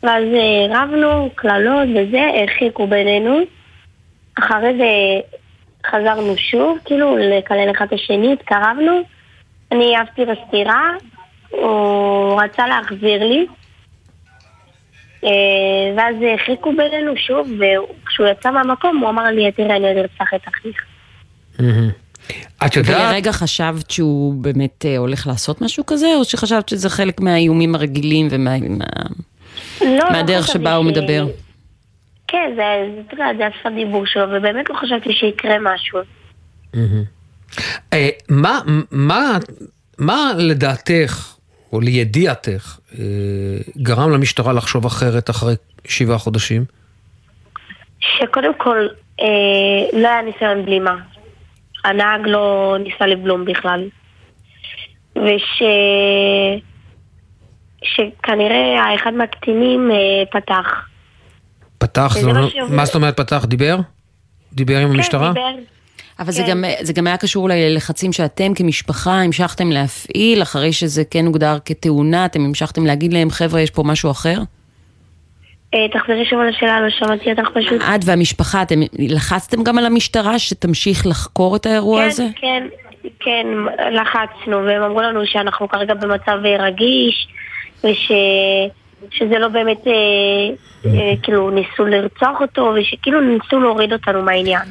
ואז 0.03 0.23
אה, 0.23 0.81
רבנו, 0.81 1.30
קללות 1.35 1.88
וזה, 1.89 2.22
הרחיקו 2.41 2.88
בינינו. 2.88 3.39
אחרי 4.39 4.77
זה 4.77 5.19
חזרנו 5.91 6.38
שוב, 6.38 6.78
כאילו, 6.86 7.18
לקלל 7.18 7.72
אחד 7.72 7.86
את 7.86 7.94
השני, 7.94 8.34
התקרבנו. 8.34 9.02
אני 9.72 9.98
אהבתי 9.98 10.22
בסטירה, 10.26 10.91
הוא 11.49 12.41
רצה 12.41 12.68
להחזיר 12.68 13.24
לי. 13.24 13.45
אה, 15.24 15.30
ואז 15.98 16.16
חיכו 16.45 16.72
בינינו 16.78 17.18
שוב, 17.18 17.48
וכשהוא 17.48 18.28
יצא 18.28 18.52
מהמקום, 18.52 18.98
הוא 18.98 19.10
אמר 19.10 19.24
לי, 19.24 19.52
תראה, 19.52 19.76
אני 19.76 19.88
עוד 19.88 19.98
ארצח 19.98 20.34
את 20.36 20.41
אחיך. 20.48 20.82
את 22.66 22.76
יודעת... 22.76 23.12
ולרגע 23.12 23.32
חשבת 23.32 23.91
שהוא 23.91 24.34
באמת 24.34 24.86
אה, 24.86 24.98
הולך 24.98 25.28
לעשות 25.28 25.62
משהו 25.62 25.86
כזה, 25.86 26.07
או 26.16 26.26
שחשבת 26.26 26.70
שזה 26.70 26.90
חלק 26.90 27.20
מהאיומים 27.20 27.76
הרגילים 27.76 28.28
ומהדרך 28.32 30.48
לא, 30.48 30.53
שבה 30.53 30.76
הוא 30.76 30.86
מדבר? 30.86 31.26
כן, 32.27 32.53
זה, 32.56 32.64
אתה 33.07 33.14
יודע, 33.14 33.26
זה 33.38 33.47
השפת 33.47 33.72
דיבור 33.76 34.06
שלו, 34.06 34.23
ובאמת 34.23 34.69
לא 34.69 34.76
חשבתי 34.76 35.14
שיקרה 35.14 35.56
משהו. 35.61 35.99
אה, 37.93 38.10
מה, 38.30 38.60
מה, 38.91 39.38
מה 39.97 40.31
לדעתך, 40.38 41.35
או 41.73 41.80
לידיעתך, 41.80 42.80
אה, 42.99 43.03
גרם 43.77 44.11
למשטרה 44.11 44.53
לחשוב 44.53 44.85
אחרת 44.85 45.30
אחרי 45.30 45.53
שבעה 45.85 46.18
חודשים? 46.18 46.65
שקודם 47.99 48.53
כל, 48.57 48.88
אה, 49.22 49.99
לא 49.99 50.07
היה 50.07 50.22
ניסיון 50.22 50.65
בלימה. 50.65 50.95
הנהג 51.84 52.22
לא 52.26 52.76
ניסה 52.80 53.06
לבלום 53.06 53.45
בכלל. 53.45 53.89
וש... 55.15 55.61
שכנראה 57.84 58.84
האחד 58.84 59.14
מהקטינים 59.14 59.91
אה, 59.91 60.26
פתח. 60.31 60.88
פתח, 61.96 62.18
זה 62.20 62.28
לא, 62.28 62.50
מה 62.70 62.86
זאת 62.86 62.96
אומרת 62.96 63.18
פתח? 63.18 63.46
דיבר? 63.46 63.78
דיבר 64.54 64.78
עם 64.78 64.90
כן, 64.90 64.96
המשטרה? 64.96 65.34
דיבר. 65.34 65.50
אבל 66.20 66.32
זה, 66.32 66.44
גם, 66.50 66.64
זה 66.82 66.94
גם 66.94 67.08
היה 67.08 67.18
קשור 67.18 67.50
ללחצים 67.50 68.14
שאתם 68.14 68.54
כמשפחה 68.54 69.22
המשכתם 69.22 69.72
להפעיל, 69.72 70.42
אחרי 70.42 70.74
שזה 70.74 71.04
כן 71.12 71.26
הוגדר 71.26 71.58
כתאונה, 71.66 72.26
אתם 72.26 72.42
המשכתם 72.42 72.86
להגיד 72.86 73.14
להם, 73.14 73.30
חבר'ה, 73.30 73.62
יש 73.62 73.72
פה 73.72 73.84
משהו 73.84 74.12
אחר? 74.12 74.38
אה, 75.74 75.88
תחזרי 75.92 76.26
שוב 76.26 76.40
על 76.40 76.50
השאלה, 76.50 76.82
לא 76.82 76.90
שמעתי 76.90 77.32
אותך 77.32 77.50
פשוט. 77.54 77.82
את 77.82 78.02
והמשפחה, 78.06 78.62
אתם 78.62 78.80
לחצתם 79.00 79.64
גם 79.64 79.78
על 79.78 79.86
המשטרה 79.86 80.40
שתמשיך 80.40 81.08
לחקור 81.08 81.56
את 81.56 81.66
האירוע 81.66 82.02
כן, 82.02 82.08
הזה? 82.08 82.28
כן, 82.36 82.68
כן, 83.20 83.48
לחצנו, 83.92 84.58
והם 84.66 84.82
אמרו 84.82 85.02
לנו 85.02 85.26
שאנחנו 85.26 85.70
כרגע 85.70 85.94
במצב 85.94 86.40
רגיש, 86.60 87.28
וש... 87.84 88.12
שזה 89.11 89.40
לא 89.40 89.48
באמת, 89.48 89.88
אה, 89.88 89.94
אה, 90.86 91.14
כאילו, 91.23 91.49
ניסו 91.49 91.86
לרצוח 91.86 92.41
אותו, 92.41 92.73
ושכאילו 92.76 93.22
ניסו 93.22 93.60
להוריד 93.60 93.94
אותנו 93.94 94.22
מהעניין. 94.22 94.68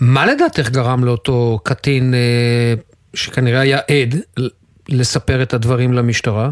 מה 0.00 0.26
לדעתך 0.26 0.70
גרם 0.70 1.04
לאותו 1.04 1.58
קטין, 1.64 2.14
אה, 2.14 2.74
שכנראה 3.14 3.60
היה 3.60 3.78
עד, 3.78 4.14
לספר 4.88 5.42
את 5.42 5.54
הדברים 5.54 5.92
למשטרה? 5.92 6.50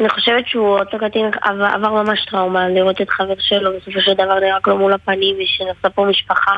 אני 0.00 0.08
חושבת 0.08 0.46
שהוא, 0.46 0.78
אותו 0.78 0.98
קטין 0.98 1.30
עבר, 1.42 1.64
עבר 1.64 2.02
ממש 2.02 2.26
טראומה, 2.30 2.68
לראות 2.68 3.00
את 3.00 3.10
חבר 3.10 3.34
שלו, 3.38 3.70
בסופו 3.76 4.00
של 4.00 4.14
דבר 4.14 4.40
נראה 4.40 4.58
לו 4.66 4.78
מול 4.78 4.92
הפנים, 4.92 5.36
ושנעשה 5.42 5.90
פה 5.94 6.04
משפחה. 6.04 6.52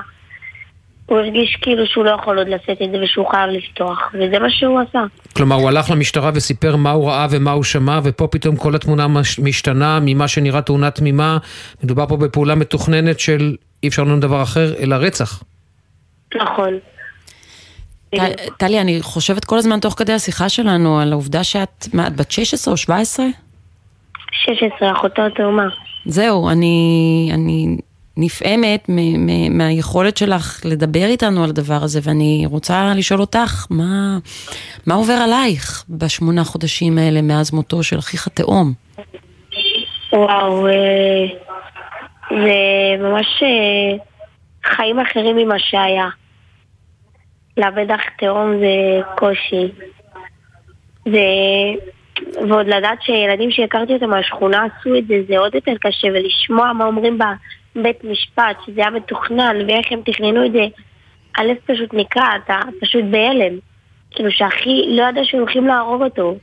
הוא 1.11 1.19
הרגיש 1.19 1.57
כאילו 1.63 1.87
שהוא 1.87 2.05
לא 2.05 2.11
יכול 2.11 2.39
עוד 2.39 2.49
לשאת 2.49 2.83
את 2.83 2.91
זה 2.91 2.97
ושהוא 3.05 3.27
חייב 3.31 3.51
לפתוח, 3.51 3.99
וזה 4.15 4.39
מה 4.39 4.51
שהוא 4.51 4.81
עשה. 4.89 5.03
כלומר, 5.37 5.57
הוא 5.57 5.69
הלך 5.69 5.91
למשטרה 5.91 6.31
וסיפר 6.35 6.77
מה 6.77 6.91
הוא 6.91 7.09
ראה 7.11 7.27
ומה 7.31 7.51
הוא 7.51 7.65
שמע, 7.65 8.01
ופה 8.05 8.27
פתאום 8.27 8.57
כל 8.57 8.75
התמונה 8.75 9.09
מש- 9.09 9.39
משתנה 9.39 9.99
ממה 10.03 10.29
שנראה 10.29 10.63
תאונה 10.63 10.91
תמימה. 10.91 11.39
מדובר 11.85 12.07
פה 12.07 12.17
בפעולה 12.17 12.55
מתוכננת 12.55 13.21
של 13.21 13.57
אי 13.83 13.89
אפשר 13.89 14.03
לומר 14.05 14.19
דבר 14.21 14.43
אחר, 14.43 14.75
אלא 14.81 14.95
רצח. 14.97 15.43
נכון. 16.37 16.79
טלי, 18.59 18.81
אני 18.81 18.99
חושבת 19.03 19.45
כל 19.45 19.59
הזמן 19.59 19.81
תוך 19.81 19.95
כדי 19.99 20.13
השיחה 20.13 20.49
שלנו 20.49 21.01
על 21.01 21.13
העובדה 21.13 21.45
שאת, 21.45 21.87
מה, 21.95 22.07
את 22.07 22.17
בת 22.17 22.31
16 22.31 22.73
או 22.73 22.77
17? 22.77 23.27
16, 24.45 24.93
אחותו 24.93 25.23
התאומה. 25.27 25.67
זהו, 26.07 26.49
אני, 26.51 27.31
אני 27.35 27.77
נפעמת 28.21 28.91
מהיכולת 29.51 30.17
שלך 30.17 30.61
לדבר 30.65 31.05
איתנו 31.05 31.45
על 31.45 31.51
הדבר 31.51 31.79
הזה, 31.83 32.01
ואני 32.03 32.45
רוצה 32.47 32.93
לשאול 32.97 33.21
אותך, 33.21 33.67
מה, 33.71 34.19
מה 34.87 34.95
עובר 34.95 35.13
עלייך 35.13 35.85
בשמונה 35.89 36.45
חודשים 36.45 36.99
האלה 36.99 37.23
מאז 37.23 37.55
מותו 37.55 37.83
של 37.83 37.99
אחיך 37.99 38.29
תאום? 38.29 38.73
וואו, 40.13 40.67
אה, 40.67 41.27
זה 42.31 42.55
ממש 42.99 43.43
אה, 43.43 44.05
חיים 44.65 45.01
אחרים 45.01 45.37
ממה 45.37 45.59
שהיה. 45.59 46.09
לאבד 47.57 47.91
אח 47.91 48.03
תאום 48.19 48.59
זה 48.61 49.01
קושי. 49.17 49.69
זה... 51.05 51.21
ועוד 52.49 52.67
לדעת 52.67 53.03
שילדים 53.03 53.51
שהכרתי 53.51 53.93
אותם 53.93 54.11
מהשכונה 54.11 54.65
עשו 54.65 54.97
את 54.99 55.07
זה, 55.07 55.15
זה 55.29 55.39
עוד 55.39 55.55
יותר 55.55 55.73
קשה, 55.81 56.09
ולשמוע 56.09 56.73
מה 56.73 56.85
אומרים 56.85 57.19
בבית 57.77 58.05
משפט, 58.05 58.57
שזה 58.67 58.81
היה 58.81 58.91
מתוכנן, 58.91 59.57
ואיך 59.69 59.87
הם 59.91 60.01
תכננו 60.07 60.47
את 60.47 60.53
זה, 60.53 60.67
הלב 61.37 61.57
פשוט 61.67 61.95
נקרע, 61.95 62.29
אתה 62.45 62.61
פשוט 62.81 63.05
בהלם. 63.11 63.59
כאילו 64.11 64.31
שאחי 64.33 64.97
לא 64.97 65.03
ידע 65.09 65.21
שהם 65.25 65.41
הולכים 65.41 65.67
להרוג 65.67 66.03
אותו. 66.03 66.37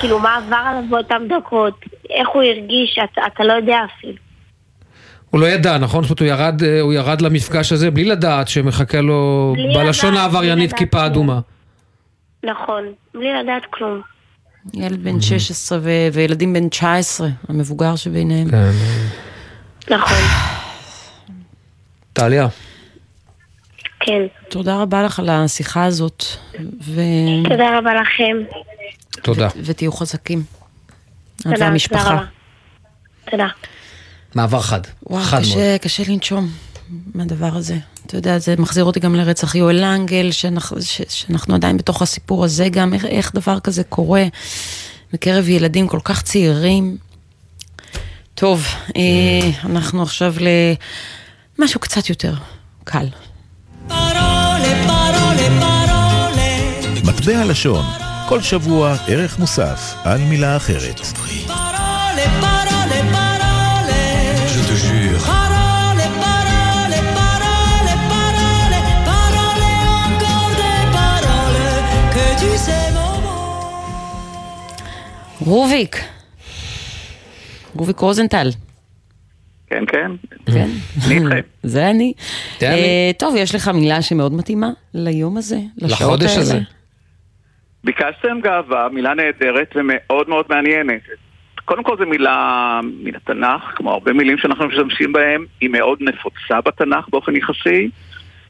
כאילו 0.00 0.18
מה 0.18 0.36
עבר 0.36 0.56
עליו 0.56 0.82
באותן 0.90 1.22
דקות, 1.28 1.74
איך 2.10 2.28
הוא 2.28 2.42
הרגיש, 2.42 2.98
אתה, 3.04 3.20
אתה 3.26 3.44
לא 3.44 3.52
יודע 3.52 3.78
אפילו. 3.84 4.14
הוא 5.30 5.40
לא 5.40 5.46
ידע, 5.46 5.78
נכון? 5.78 6.04
זאת 6.04 6.20
אומרת, 6.20 6.20
הוא 6.20 6.28
ירד, 6.28 6.62
אה, 6.62 6.80
הוא 6.80 6.92
ירד 6.92 7.20
למפגש 7.20 7.72
הזה 7.72 7.90
בלי 7.90 8.04
לדעת 8.04 8.48
שמחכה 8.48 9.00
לו 9.00 9.52
בלי 9.56 9.74
בלשון 9.74 10.12
לדעת, 10.12 10.22
העבריינית 10.22 10.70
בלי 10.70 10.78
כיפה. 10.78 11.06
אדומה. 11.06 11.40
נכון, 12.44 12.84
בלי 13.14 13.28
לדעת 13.42 13.62
כלום. 13.70 14.00
ילד 14.74 15.04
בן 15.04 15.20
16 15.20 15.78
ו- 15.82 16.08
וילדים 16.12 16.52
בן 16.52 16.68
19, 16.68 17.28
המבוגר 17.48 17.96
שביניהם. 17.96 18.50
כן. 18.50 18.70
נכון. 19.90 20.18
טליה. 22.12 22.48
כן. 24.00 24.22
תודה 24.48 24.76
רבה 24.82 25.02
לך 25.02 25.18
על 25.18 25.28
השיחה 25.28 25.84
הזאת, 25.84 26.24
ו... 26.82 27.00
תודה 27.48 27.78
רבה 27.78 27.90
לכם. 27.94 28.36
תודה. 29.22 29.48
ותהיו 29.64 29.92
חזקים. 29.92 30.42
את 31.36 31.42
תודה, 31.42 31.70
תודה. 31.88 32.02
רבה. 32.02 32.24
תודה. 33.30 33.46
מעבר 34.34 34.60
חד. 34.60 34.80
וואו, 35.02 35.22
חד 35.22 35.36
מאוד. 35.36 35.44
קשה, 35.44 35.78
קשה 35.78 36.02
לנשום 36.12 36.48
מהדבר 37.14 37.56
הזה. 37.56 37.76
אתה 38.06 38.16
יודע, 38.16 38.38
זה 38.38 38.54
מחזיר 38.58 38.84
אותי 38.84 39.00
גם 39.00 39.14
לרצח 39.14 39.54
יואל 39.54 39.76
לנגל, 39.84 40.30
שאנחנו, 40.32 40.82
ש, 40.82 41.00
שאנחנו 41.08 41.54
עדיין 41.54 41.76
בתוך 41.76 42.02
הסיפור 42.02 42.44
הזה 42.44 42.68
גם, 42.68 42.94
איך, 42.94 43.04
איך 43.04 43.34
דבר 43.34 43.60
כזה 43.60 43.84
קורה 43.84 44.24
בקרב 45.12 45.48
ילדים 45.48 45.88
כל 45.88 46.00
כך 46.04 46.22
צעירים. 46.22 46.96
טוב, 48.40 48.66
אה, 48.96 49.50
אנחנו 49.64 50.02
עכשיו 50.02 50.34
למשהו 51.58 51.80
קצת 51.80 52.08
יותר 52.08 52.34
קל. 52.84 53.06
מטבע 57.04 57.44
לשון, 57.44 57.84
כל 58.28 58.42
שבוע 58.42 58.96
ערך 59.08 59.38
מוסף 59.38 59.94
על 60.04 60.20
מילה 60.20 60.56
אחרת. 60.56 61.00
רוביק, 75.40 76.17
רוביק 77.74 77.98
רוזנטל. 77.98 78.48
כן, 79.66 79.84
כן. 79.86 80.10
כן. 80.46 80.68
אני 81.06 81.14
איתכם. 81.14 81.40
זה 81.62 81.90
אני. 81.90 82.12
זה 82.60 82.68
אני. 82.68 82.78
אה, 82.78 83.10
טוב, 83.18 83.34
יש 83.36 83.54
לך 83.54 83.68
מילה 83.68 84.02
שמאוד 84.02 84.32
מתאימה 84.32 84.68
ליום 84.94 85.36
הזה, 85.36 85.58
לשעות 85.76 86.00
לחודש 86.00 86.30
האלה. 86.30 86.40
הזה. 86.40 86.58
ביקשתם 87.84 88.40
גאווה, 88.42 88.88
מילה 88.92 89.14
נהדרת 89.14 89.74
ומאוד 89.76 90.28
מאוד 90.28 90.44
מעניינת. 90.48 91.00
קודם 91.64 91.82
כל 91.82 91.96
זו 91.98 92.06
מילה 92.06 92.80
מן 92.82 93.14
התנ"ך, 93.14 93.62
כמו 93.76 93.92
הרבה 93.92 94.12
מילים 94.12 94.38
שאנחנו 94.38 94.66
משתמשים 94.66 95.12
בהם, 95.12 95.44
היא 95.60 95.70
מאוד 95.70 95.98
נפוצה 96.00 96.60
בתנ"ך 96.60 97.08
באופן 97.08 97.36
יחסי, 97.36 97.90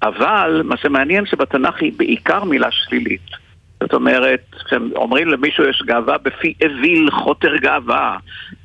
אבל 0.02 0.62
מה 0.64 0.76
שמעניין 0.76 1.26
שבתנ"ך 1.26 1.74
היא 1.80 1.92
בעיקר 1.96 2.44
מילה 2.44 2.68
שלילית. 2.70 3.30
זאת 3.80 3.92
אומרת, 3.92 4.40
כשאומרים 4.66 5.28
למישהו 5.28 5.64
יש 5.64 5.82
גאווה 5.86 6.18
בפי 6.18 6.54
אוויל 6.64 7.10
חוטר 7.10 7.56
גאווה, 7.56 8.16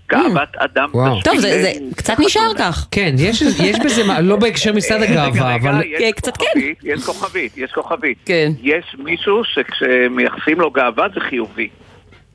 גאוות 0.09 0.55
אדם 0.57 0.89
וואו. 0.93 1.21
טוב, 1.21 1.37
זה. 1.39 1.71
קצת 1.95 2.13
נשאר 2.19 2.51
כך. 2.59 2.87
כן, 2.91 3.15
יש, 3.17 3.41
יש 3.41 3.79
בזה, 3.85 4.03
מה- 4.03 4.21
לא 4.21 4.35
בהקשר 4.35 4.73
מצד 4.73 5.01
הגאווה, 5.01 5.55
אבל... 5.55 5.75
רגע, 5.79 5.97
יש 5.99 6.11
קצת 6.13 6.37
כוכבית, 6.37 6.79
יש 6.83 7.03
כוכבית, 7.05 7.57
יש 7.57 7.71
כוכבית. 7.71 8.17
כן. 8.25 8.51
יש 8.61 8.95
מישהו 8.99 9.41
שכשמייחסים 9.43 10.59
לו 10.59 10.71
גאווה 10.71 11.07
זה 11.13 11.19
חיובי. 11.19 11.69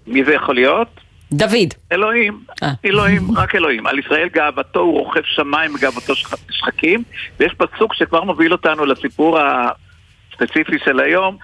מי 0.07 0.25
זה 0.25 0.35
יכול 0.35 0.55
להיות? 0.55 0.89
דוד. 1.33 1.75
אלוהים. 1.93 2.41
אה. 2.63 2.71
אלוהים, 2.85 3.23
רק 3.37 3.55
אלוהים. 3.55 3.87
על 3.87 3.99
ישראל 3.99 4.29
גאוותו 4.29 4.81
הוא 4.81 4.99
רוכב 4.99 5.21
שמיים 5.25 5.75
וגאוותו 5.75 6.15
שח- 6.17 6.35
שחקים, 6.51 7.03
ויש 7.41 7.53
פסוק 7.55 7.95
שכבר 7.95 8.25
מוביל 8.25 8.53
אותנו 8.53 8.87
לסיפור 8.87 9.39
הספציפי 9.39 10.77
של 10.85 11.01
היום. 11.01 11.37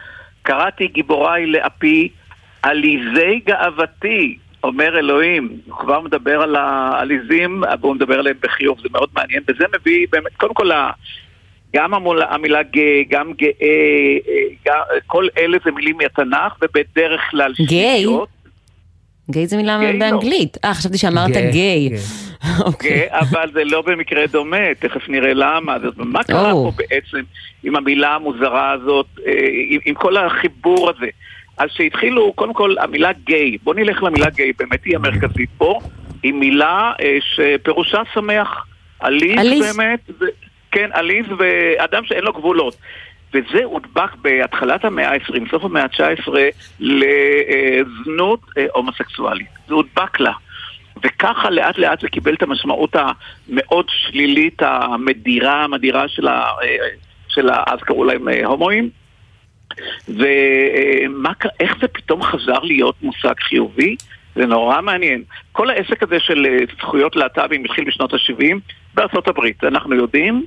קראתי 0.42 0.86
גיבוריי 0.86 1.46
לאפי, 1.46 2.09
עליזי 2.62 3.40
גאוותי, 3.46 4.38
אומר 4.65 4.99
אלוהים. 4.99 5.49
הוא 5.66 5.78
כבר 5.78 6.01
מדבר 6.01 6.41
על 6.43 6.57
העליזים, 6.57 7.62
והוא 7.81 7.95
מדבר 7.95 8.19
עליהם 8.19 8.36
בחיוב, 8.43 8.78
זה 8.82 8.89
מאוד 8.93 9.09
מעניין, 9.15 9.43
וזה 9.49 9.65
מביא 9.74 10.07
באמת, 10.12 10.36
קודם 10.36 10.55
כל, 10.55 10.70
גם 11.77 11.95
המול, 11.95 12.23
המילה 12.23 12.62
גיי, 12.62 13.05
גם 13.11 13.32
גאה, 13.32 13.51
אה, 13.62 14.43
גם, 14.66 14.81
כל 15.07 15.27
אלה 15.39 15.59
זה 15.65 15.70
מילים 15.70 15.97
מהתנ"ך, 15.97 16.53
ובדרך 16.62 17.20
כלל 17.31 17.53
גיי? 17.66 18.07
גיי 19.31 19.47
זה 19.47 19.57
מילה 19.57 19.78
גיי 19.78 19.93
לא. 19.93 19.99
באנגלית. 19.99 20.57
אה, 20.65 20.74
חשבתי 20.74 20.99
שאמרת 20.99 21.31
גיי, 21.31 21.51
גיי. 21.51 21.91
אוקיי. 22.66 22.91
גאה, 22.91 23.20
אבל 23.20 23.51
זה 23.53 23.65
לא 23.65 23.82
במקרה 23.82 24.27
דומה, 24.27 24.74
תכף 24.78 25.09
נראה 25.09 25.35
למה. 25.35 25.77
זאת 25.82 25.95
מה 25.97 26.24
קרה 26.24 26.53
או. 26.53 26.73
פה 26.73 26.77
בעצם 26.77 27.20
עם 27.62 27.77
המילה 27.77 28.15
המוזרה 28.15 28.73
הזאת, 28.73 29.07
אה, 29.27 29.32
עם, 29.70 29.81
עם 29.85 29.95
כל 29.95 30.16
החיבור 30.16 30.91
הזה? 30.91 31.07
אז 31.59 31.70
שהתחילו, 31.72 32.32
קודם 32.32 32.55
כל, 32.55 32.74
המילה 32.81 33.12
גיי, 33.12 33.59
בוא 33.62 33.74
נלך 33.74 34.02
למילה 34.02 34.31
גיי, 34.31 34.52
באמת 34.59 34.85
היא 34.85 34.97
המרכזית 34.97 35.51
פה, 35.56 35.78
היא 36.22 36.32
מילה 36.32 36.93
אה, 37.01 37.16
שפירושה 37.20 38.02
שמח. 38.14 38.66
עליז 39.01 39.39
עליז. 39.39 39.76
באמת, 39.76 40.01
זה, 40.18 40.26
כן, 40.70 40.90
עליז 40.93 41.26
ואדם 41.39 42.05
שאין 42.05 42.24
לו 42.24 42.32
גבולות. 42.32 42.76
וזה 43.35 43.64
הודבק 43.64 44.14
בהתחלת 44.22 44.85
המאה 44.85 45.12
ה-20, 45.12 45.51
סוף 45.51 45.64
המאה 45.64 45.82
ה-19, 45.82 46.28
לזנות 46.81 48.40
אה, 48.59 48.66
הומוסקסואלית. 48.74 49.47
זה 49.68 49.74
הודבק 49.74 50.20
לה. 50.20 50.32
וככה 51.05 51.51
לאט 51.51 51.78
לאט 51.78 52.01
זה 52.01 52.09
קיבל 52.09 52.35
את 52.35 52.43
המשמעות 52.43 52.97
המאוד 52.97 53.86
שלילית, 53.89 54.62
המדירה, 54.62 55.64
המדירה 55.64 56.09
של 56.09 56.28
ה... 56.28 56.44
אה, 56.62 56.76
של 57.28 57.48
ה... 57.48 57.62
אז 57.66 57.81
קראו 57.81 58.05
להם 58.05 58.28
אה, 58.28 58.47
הומואים. 58.47 58.90
ואיך 60.09 61.77
זה 61.81 61.89
פתאום 61.89 62.23
חזר 62.23 62.59
להיות 62.62 62.95
מושג 63.03 63.35
חיובי? 63.41 63.97
זה 64.36 64.47
נורא 64.47 64.81
מעניין. 64.81 65.23
כל 65.53 65.70
העסק 65.70 66.03
הזה 66.03 66.16
של 66.20 66.47
אה, 66.47 66.59
זכויות 66.78 67.16
להט"בים 67.16 67.65
התחיל 67.65 67.85
בשנות 67.85 68.12
ה-70 68.15 68.55
בארצות 68.95 69.28
הברית, 69.28 69.65
אנחנו 69.65 69.95
יודעים, 69.95 70.45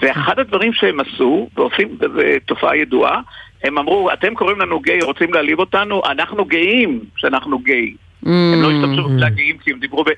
ואחד 0.00 0.38
הדברים 0.38 0.72
שהם 0.72 1.00
עשו, 1.00 1.48
ועושים, 1.56 1.98
וזו 2.00 2.20
תופעה 2.46 2.76
ידועה, 2.76 3.20
הם 3.64 3.78
אמרו, 3.78 4.12
אתם 4.12 4.34
קוראים 4.34 4.60
לנו 4.60 4.80
גיי, 4.80 5.00
רוצים 5.00 5.34
להעליב 5.34 5.58
אותנו, 5.58 6.02
אנחנו 6.06 6.44
גאים 6.44 7.00
שאנחנו 7.16 7.58
גיי. 7.58 7.94
הם 8.26 8.62
לא 8.62 8.70
השתמשו 8.70 9.04
במילה 9.04 9.28
גאים 9.28 9.58
כי 9.58 9.70
הם 9.70 9.78
דיברו 9.78 10.04
ב... 10.04 10.08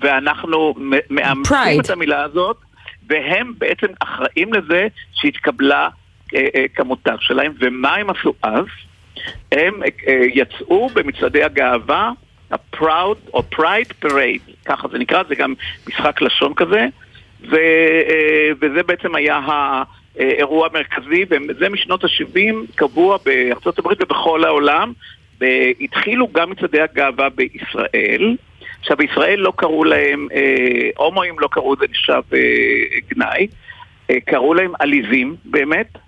ואנחנו 0.00 0.74
מאמצים. 1.10 1.80
את 1.80 1.90
המילה 1.90 2.22
הזאת, 2.22 2.56
והם 3.08 3.52
בעצם 3.58 3.86
אחראים 4.00 4.52
לזה 4.52 4.86
שהתקבלה 5.12 5.88
אה, 6.34 6.46
אה, 6.54 6.64
כמותג 6.74 7.16
שלהם, 7.20 7.52
ומה 7.60 7.94
הם 7.94 8.10
עשו 8.10 8.34
אז? 8.42 8.64
הם 9.52 9.82
אה, 9.82 10.26
יצאו 10.34 10.88
במצעדי 10.88 11.42
הגאווה, 11.42 12.10
ה-Proud 12.50 13.30
או 13.34 13.42
Pride 13.54 14.04
Parade, 14.04 14.52
ככה 14.64 14.88
זה 14.88 14.98
נקרא, 14.98 15.22
זה 15.28 15.34
גם 15.34 15.54
משחק 15.88 16.20
לשון 16.20 16.54
כזה, 16.54 16.86
ו, 17.50 17.56
וזה 18.60 18.82
בעצם 18.82 19.14
היה 19.14 19.36
ה... 19.36 19.82
אה, 20.20 20.30
אירוע 20.30 20.68
מרכזי, 20.74 21.24
וזה 21.30 21.68
משנות 21.68 22.04
ה-70 22.04 22.54
קבוע 22.74 23.18
בארצות 23.24 23.78
הברית 23.78 24.02
ובכל 24.02 24.44
העולם. 24.44 24.92
והתחילו 25.40 26.28
גם 26.32 26.50
מצעדי 26.50 26.80
הגאווה 26.80 27.28
בישראל. 27.28 28.36
עכשיו, 28.80 28.96
בישראל 28.96 29.40
לא 29.40 29.52
קראו 29.56 29.84
להם, 29.84 30.28
אה, 30.32 30.90
הומואים 30.96 31.38
לא 31.38 31.48
קראו 31.50 31.74
לזה 31.74 31.84
נחשב 31.90 32.22
אה, 32.34 32.38
גנאי, 33.08 33.46
אה, 34.10 34.20
קראו 34.20 34.54
להם 34.54 34.72
עליזים, 34.78 35.36
באמת, 35.44 35.98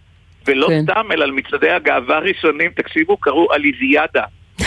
ולא 0.46 0.66
כן. 0.68 0.82
סתם, 0.82 1.12
אלא 1.12 1.24
על 1.24 1.30
מצעדי 1.30 1.70
הגאווה 1.70 2.16
הראשונים, 2.16 2.70
תקשיבו, 2.70 3.16
קראו 3.16 3.52
עליזיאדה. 3.52 4.24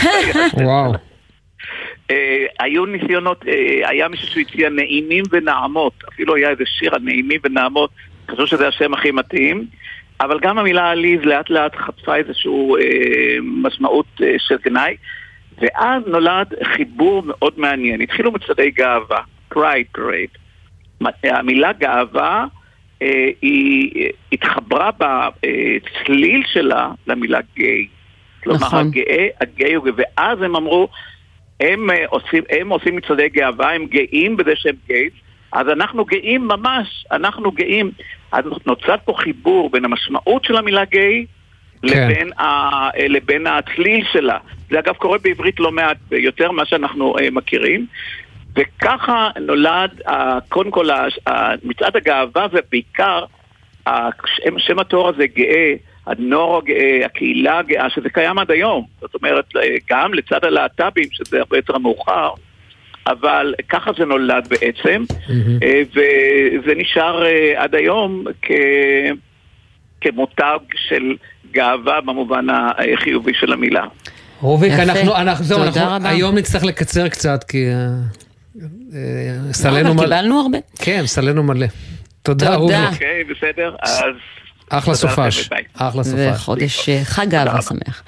וואו. 0.64 0.94
אה, 2.12 2.46
היו 2.60 2.86
ניסיונות, 2.86 3.46
אה, 3.48 3.90
היה 3.90 4.08
מישהו 4.08 4.28
שהציע 4.28 4.70
נעימים 4.70 5.24
ונעמות, 5.32 5.94
אפילו 6.14 6.36
היה 6.36 6.50
איזה 6.50 6.64
שיר 6.66 6.96
על 6.96 7.02
נעימים 7.02 7.40
ונעמות, 7.44 7.90
חשבו 8.32 8.48
שזה 8.48 8.68
השם 8.68 8.94
הכי 8.94 9.12
מתאים. 9.12 9.68
אבל 10.22 10.40
גם 10.40 10.58
המילה 10.58 10.90
עליז 10.90 11.22
לאט 11.24 11.50
לאט 11.50 11.76
חטפה 11.76 12.16
איזושהי 12.16 12.52
אה, 12.52 13.38
משמעות 13.42 14.06
אה, 14.24 14.36
של 14.38 14.58
גנאי, 14.64 14.96
ואז 15.58 16.04
נולד 16.08 16.54
חיבור 16.64 17.24
מאוד 17.26 17.54
מעניין. 17.58 18.02
התחילו 18.02 18.32
מצעדי 18.32 18.72
גאווה, 18.72 19.20
Pride 19.54 19.98
Parade. 19.98 20.38
המילה 21.24 21.74
גאווה, 21.74 22.46
היא 23.42 24.10
התחברה 24.32 24.90
בצליל 25.00 26.44
שלה 26.46 26.92
למילה 27.08 27.40
גיי. 27.56 27.88
כלומר, 28.44 28.60
נכון. 28.60 28.88
הגאה, 28.88 29.28
הגיי 29.42 29.74
הוא 29.74 29.86
גאה, 29.86 29.94
ואז 29.98 30.42
הם 30.42 30.56
אמרו, 30.56 30.88
הם 31.60 31.90
אה, 31.90 32.06
עושים, 32.10 32.44
הם 32.50 32.70
עושים 32.70 32.96
מצעדי 32.96 33.30
גאווה, 33.30 33.74
הם 33.74 33.86
גאים 33.86 34.38
בזה 34.38 34.52
שהם 34.56 34.76
גייז, 34.88 35.12
אז 35.52 35.70
אנחנו 35.70 36.06
גאים 36.06 36.48
ממש, 36.48 37.06
אנחנו 37.12 37.52
גאים. 37.52 37.92
אז 38.32 38.44
נוצר 38.66 38.96
פה 39.06 39.14
חיבור 39.18 39.70
בין 39.70 39.86
המשמעות 39.86 40.44
של 40.46 40.58
המילה 40.58 40.86
גיי 40.86 41.26
כן. 41.82 41.88
לבין, 41.88 42.34
ה, 42.40 42.90
לבין 43.08 43.48
הצליל 43.48 44.06
שלה. 44.12 44.38
זה 44.70 44.80
אגב 44.80 44.94
קורה 44.94 45.18
בעברית 45.18 45.60
לא 45.60 45.72
מעט, 45.72 45.98
יותר 46.12 46.52
ממה 46.52 46.66
שאנחנו 46.66 47.16
מכירים. 47.32 47.86
וככה 48.56 49.30
נולד, 49.42 50.02
uh, 50.08 50.12
קודם 50.50 50.72
כל, 50.72 50.90
uh, 50.90 51.32
מצעד 51.64 51.96
הגאווה 51.96 52.48
ובעיקר 52.52 53.26
השם, 53.88 54.60
שם 54.60 54.80
התואר 54.80 55.08
הזה 55.08 55.26
גאה, 55.28 55.74
הנוער 56.06 56.58
הגאה, 56.58 57.06
הקהילה 57.06 57.60
הגאה, 57.60 57.90
שזה 57.90 58.10
קיים 58.10 58.40
עד 58.40 58.52
היום. 58.52 58.86
זאת 59.02 59.16
אומרת, 59.16 59.46
גם 59.90 60.14
לצד 60.14 60.46
הלהט"בים, 60.46 61.08
שזה 61.12 61.40
הרבה 61.40 61.58
יותר 61.58 61.78
מאוחר, 61.78 62.30
אבל 63.08 63.54
ככה 63.70 63.92
זה 63.98 64.06
נולד 64.06 64.48
בעצם, 64.48 65.04
mm-hmm. 65.10 65.66
וזה 65.90 66.74
נשאר 66.76 67.26
אה, 67.26 67.64
עד 67.64 67.76
היום 67.76 68.24
כ... 68.42 68.52
כמותג 70.02 70.60
של 70.76 71.16
גאווה 71.52 72.02
במובן 72.02 72.46
החיובי 72.50 73.34
של 73.34 73.54
המילה. 73.54 73.86
רוביק, 74.42 74.74
אנחנו, 74.74 75.16
אנחנו, 75.16 75.46
זהו, 75.46 75.64
אנחנו 75.64 76.08
היום 76.08 76.36
נצטרך 76.36 76.64
לקצר 76.64 77.08
קצת, 77.08 77.44
כי 77.44 77.66
סלנו 79.52 79.90
לא, 79.90 79.94
מלא. 79.94 80.04
קיבלנו 80.04 80.42
הרבה. 80.42 80.58
כן, 80.80 81.04
סלנו 81.06 81.44
מלא. 81.44 81.68
תודה, 82.22 82.56
רוביק. 82.56 82.78
אוקיי, 82.94 83.24
בסדר, 83.24 83.76
אז... 83.82 84.16
אחלה 84.70 84.96
סופש. 84.96 85.50
אחלה 85.74 86.04
סופש. 86.04 86.20
וחודש 86.36 86.90
חג 87.04 87.30
גאווה 87.30 87.62
שמח. 87.62 88.04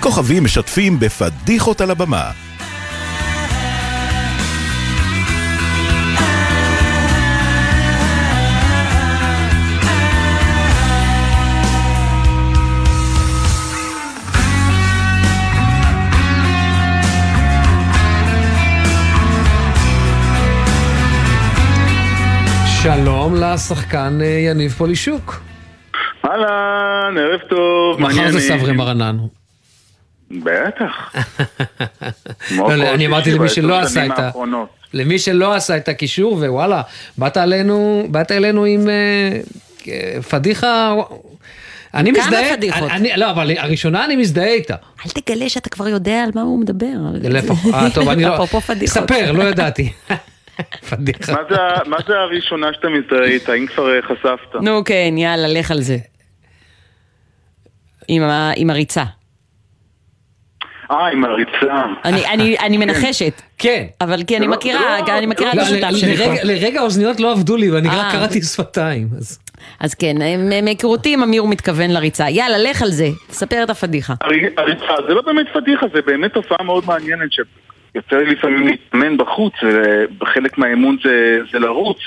כוכבים 0.00 0.44
משתפים 0.44 1.00
בפדיחות 1.00 1.80
על 1.80 1.90
הבמה. 1.90 2.30
שלום 22.86 23.34
לשחקן 23.34 24.18
אה, 24.22 24.26
יניב 24.26 24.72
פולישוק. 24.72 25.42
אהלן, 26.24 27.18
ערב 27.18 27.40
טוב, 27.48 28.00
מחר 28.00 28.30
זה 28.30 28.40
סברי 28.40 28.72
מרנן. 28.72 29.16
בטח. 30.30 31.14
לא, 32.58 32.94
אני 32.94 33.06
אמרתי 33.06 33.30
למי 33.30 33.48
שלא 33.48 33.80
עשה 33.80 34.06
את 34.06 34.18
ה... 34.18 34.30
למי 34.94 35.18
שלא 35.18 35.54
עשה 35.54 35.76
את 35.76 35.88
הקישור, 35.88 36.32
ווואלה, 36.32 36.82
באת 37.18 37.36
אלינו, 37.36 38.06
באת 38.10 38.32
אלינו 38.32 38.64
עם 38.64 38.88
uh, 39.82 39.82
פדיחה... 40.30 40.94
אני 41.94 42.10
מזדהה, 42.10 42.30
כמה 42.30 42.56
פדיחות. 42.56 42.90
אני, 42.90 43.10
לא, 43.16 43.30
אבל 43.30 43.50
הראשונה 43.58 44.04
אני 44.04 44.16
מזדהה 44.16 44.52
איתה. 44.52 44.74
אל 45.06 45.10
תגלה 45.10 45.48
שאתה 45.48 45.70
כבר 45.70 45.88
יודע 45.88 46.22
על 46.22 46.30
מה 46.34 46.42
הוא 46.42 46.60
מדבר. 46.60 46.94
לפחות, 47.22 47.74
אה, 47.74 47.90
טוב, 47.94 48.08
אני 48.08 48.24
לא... 48.24 48.34
אפרופו 48.34 48.60
פדיחות. 48.60 49.02
ספר, 49.02 49.32
לא 49.32 49.42
ידעתי. 49.42 49.92
פדיחה. 50.90 51.32
מה 51.32 51.38
זה, 51.50 51.56
מה 51.86 51.96
זה 52.08 52.14
הראשונה 52.18 52.72
שאתה 52.72 52.88
מזדהה 52.88 53.24
איתה, 53.24 53.54
אם 53.54 53.66
כבר 53.66 53.94
אה, 53.96 54.02
חשפת? 54.02 54.54
נו 54.62 54.84
כן, 54.84 55.14
יאללה, 55.18 55.48
לך 55.48 55.70
על 55.70 55.80
זה. 55.80 55.96
עם, 58.08 58.70
הריצה. 58.70 59.04
אה, 60.90 61.08
עם 61.08 61.24
הריצה. 61.24 61.84
אני, 62.04 62.26
אני, 62.26 62.58
אני 62.58 62.78
מנחשת. 62.78 63.42
כן. 63.58 63.86
אבל 64.00 64.22
כי 64.26 64.36
אני 64.36 64.46
לא- 64.46 64.52
מכירה, 64.52 64.98
לא- 65.06 65.18
אני 65.18 65.26
מכירה 65.26 65.52
את 65.52 65.58
השותף 65.58 65.90
שלי. 65.96 66.16
לרגע 66.44 66.80
האוזניות 66.80 67.20
לא 67.20 67.32
עבדו 67.32 67.56
לי 67.56 67.70
ואני 67.70 67.88
רק 67.88 67.94
אה. 67.94 68.12
קראתי 68.12 68.42
שפתיים. 68.42 69.08
אז 69.80 69.94
כן, 69.94 70.16
מהיכרותי 70.62 71.14
עם 71.14 71.22
אמיר 71.22 71.42
הוא 71.42 71.50
מתכוון 71.50 71.90
לריצה. 71.90 72.30
יאללה, 72.30 72.58
לך 72.58 72.82
על 72.82 72.90
זה, 72.90 73.08
תספר 73.28 73.62
את 73.62 73.70
הפדיחה. 73.70 74.14
הריצה, 74.56 74.92
זה 75.08 75.14
לא 75.14 75.22
באמת 75.22 75.46
פדיחה, 75.54 75.86
זה 75.94 76.00
באמת 76.06 76.32
תופעה 76.34 76.62
מאוד 76.64 76.84
מעניינת 76.86 77.32
יוצא 77.96 78.16
לי 78.16 78.34
לפעמים 78.34 78.66
להתאמן 78.66 79.16
בחוץ, 79.16 79.52
ובחלק 79.62 80.58
מהאימון 80.58 80.96
זה, 81.04 81.38
זה 81.52 81.58
לרוץ, 81.58 81.98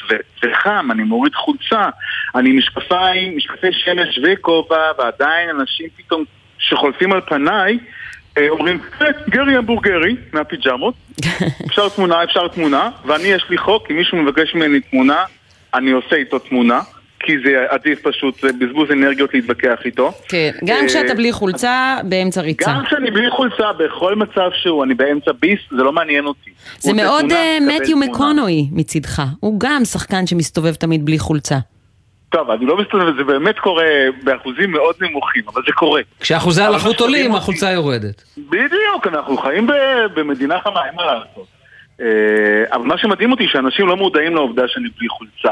וחם, 0.44 0.92
אני 0.92 1.04
מוריד 1.04 1.36
חולצה, 1.36 1.90
אני 2.36 2.52
משקפיים, 2.52 3.38
משקפי 3.38 3.68
שמש 3.72 4.20
וכובע, 4.24 4.92
ועדיין 4.98 5.50
אנשים 5.50 5.88
פתאום 5.98 6.24
שחולפים 6.60 7.14
על 7.14 7.22
פניי, 7.22 7.78
אה, 8.38 8.50
אומרים, 8.50 8.80
אה, 9.02 9.08
גרי 9.30 9.56
המבורגרי 9.56 10.16
מהפיג'מות, 10.34 10.94
אפשר 11.68 11.90
תמונה, 11.90 12.24
אפשר 12.24 12.48
תמונה, 12.48 12.90
ואני 13.06 13.28
יש 13.28 13.46
לי 13.50 13.58
חוק, 13.58 13.92
אם 13.92 13.96
מישהו 13.96 14.18
מבקש 14.18 14.56
ממני 14.56 14.80
תמונה, 14.80 15.24
אני 15.74 15.92
עושה 15.92 16.16
איתו 16.16 16.40
תמונה. 16.40 16.80
כי 17.20 17.34
זה 17.46 17.66
עדיף 17.70 18.02
פשוט, 18.02 18.42
זה 18.42 18.48
בזבוז 18.60 18.92
אנרגיות 18.92 19.34
להתווכח 19.34 19.80
איתו. 19.86 20.12
כן, 20.28 20.52
גם 20.66 20.78
אה, 20.82 20.88
כשאתה 20.88 21.14
בלי 21.14 21.32
חולצה, 21.32 21.98
באמצע 22.04 22.42
ריצה. 22.42 22.72
גם 22.72 22.86
כשאני 22.86 23.12
בלי 23.12 23.30
חולצה, 23.30 23.74
בכל 23.74 24.16
מצב 24.16 24.50
שהוא, 24.54 24.84
אני 24.84 24.94
באמצע 24.94 25.32
ביס, 25.40 25.60
זה 25.72 25.84
לא 25.84 25.92
מעניין 25.92 26.26
אותי. 26.26 26.50
זה 26.80 26.94
מאוד 26.94 27.26
מתיו 27.62 27.98
מקונוי 27.98 28.68
מצידך, 28.72 29.22
הוא 29.40 29.60
גם 29.60 29.86
שחקן 29.86 30.28
שמסתובב 30.28 30.74
תמיד 30.74 31.06
בלי 31.06 31.20
חולצה. 31.20 31.58
טוב, 32.30 32.50
אני 32.50 32.66
לא 32.66 32.78
מסתובב, 32.78 33.18
זה 33.18 33.24
באמת 33.24 33.60
קורה 33.60 33.86
באחוזים 34.24 34.72
מאוד 34.72 34.96
נמוכים, 35.02 35.44
אבל 35.54 35.62
זה 35.66 35.72
קורה. 35.72 36.02
כשאחוזי 36.20 36.62
הלחות 36.62 37.00
עולים, 37.00 37.36
החולצה 37.36 37.72
יורדת. 37.72 38.24
בדיוק, 38.38 39.08
אנחנו 39.08 39.38
חיים 39.38 39.68
במדינה 40.14 40.60
חמה, 40.60 40.86
אין 40.86 40.96
מה 40.96 41.06
לעשות. 41.06 41.48
אה, 42.02 42.06
אבל 42.72 42.84
מה 42.84 42.98
שמדהים 42.98 43.32
אותי, 43.32 43.48
שאנשים 43.48 43.88
לא 43.88 43.98
מודעים 43.98 44.36
לעובדה 44.36 44.64
שאני 44.68 44.90
בלי 44.98 45.10
חולצה. 45.10 45.52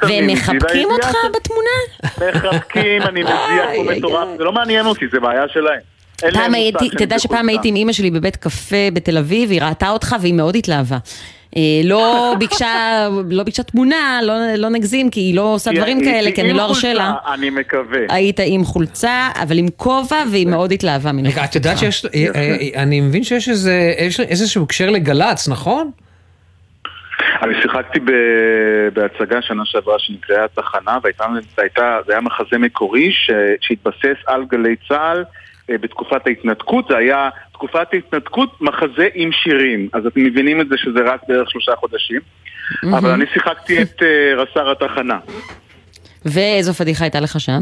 והם 0.00 0.26
מחבקים 0.26 0.88
אותך 0.90 1.16
בתמונה? 1.34 2.30
מחבקים, 2.34 3.02
אני 3.02 3.22
מזיע 3.22 3.66
כמו 3.74 3.84
מטורף, 3.84 4.28
זה 4.38 4.44
לא 4.44 4.52
מעניין 4.52 4.86
אותי, 4.86 5.04
זה 5.12 5.20
בעיה 5.20 5.44
שלהם. 5.48 5.80
פעם 6.32 6.54
הייתי, 6.54 6.88
תדע 6.90 7.18
שפעם 7.18 7.48
הייתי 7.48 7.68
עם 7.68 7.76
אימא 7.76 7.92
שלי 7.92 8.10
בבית 8.10 8.36
קפה 8.36 8.90
בתל 8.92 9.18
אביב, 9.18 9.50
היא 9.50 9.62
ראתה 9.62 9.90
אותך 9.90 10.16
והיא 10.20 10.34
מאוד 10.34 10.56
התלהבה. 10.56 10.98
אה, 11.56 11.62
לא 11.84 12.34
ביקשה, 12.38 13.08
לא 13.30 13.42
ביקשה 13.42 13.62
תמונה, 13.62 14.20
לא, 14.22 14.34
לא 14.56 14.68
נגזים, 14.68 15.10
כי 15.10 15.20
היא 15.20 15.34
לא 15.34 15.54
עושה 15.54 15.72
דברים 15.72 16.04
כאלה, 16.04 16.32
כי 16.32 16.40
אני 16.40 16.52
לא 16.52 16.64
ארשה 16.64 16.92
לה. 16.92 17.14
אני 17.34 17.50
מקווה. 17.50 17.98
היית 18.08 18.40
עם 18.44 18.64
חולצה, 18.64 19.28
אבל 19.42 19.58
עם 19.58 19.68
כובע, 19.76 20.22
והיא 20.30 20.46
מאוד 20.46 20.72
התלהבה 20.72 21.12
מנוכחותך. 21.12 21.38
רגע, 21.38 21.44
את 21.50 21.54
יודעת 21.54 21.78
שיש, 21.78 22.04
אה, 22.04 22.26
אה, 22.34 22.82
אני 22.82 23.00
מבין 23.00 23.24
שיש 23.24 23.48
איזשהו 24.18 24.62
הקשר 24.62 24.90
לגל"צ, 24.90 25.48
נכון? 25.48 25.90
אני 27.42 27.54
שיחקתי 27.62 28.00
ב... 28.00 28.10
בהצגה 28.92 29.42
שנה 29.42 29.64
שעברה 29.64 29.98
שנקראה 29.98 30.44
התחנה, 30.44 30.98
והייתה, 31.56 31.98
זה 32.06 32.12
היה 32.12 32.20
מחזה 32.20 32.58
מקורי 32.58 33.12
ש... 33.12 33.30
שהתבסס 33.60 34.16
על 34.26 34.44
גלי 34.44 34.76
צה"ל 34.88 35.24
אה, 35.70 35.78
בתקופת 35.78 36.26
ההתנתקות, 36.26 36.88
זה 36.88 36.96
היה 36.96 37.28
תקופת 37.52 37.86
ההתנתקות 37.92 38.62
מחזה 38.62 39.08
עם 39.14 39.32
שירים, 39.32 39.88
אז 39.92 40.06
אתם 40.06 40.24
מבינים 40.24 40.60
את 40.60 40.68
זה 40.68 40.76
שזה 40.78 41.00
רק 41.04 41.20
בערך 41.28 41.50
שלושה 41.50 41.76
חודשים, 41.76 42.20
mm-hmm. 42.20 42.98
אבל 42.98 43.10
אני 43.10 43.24
שיחקתי 43.32 43.82
את 43.82 44.02
uh, 44.02 44.04
רס"ר 44.36 44.70
התחנה. 44.70 45.18
ואיזו 46.24 46.74
פדיחה 46.74 47.04
הייתה 47.04 47.20
לך 47.20 47.40
שם? 47.40 47.60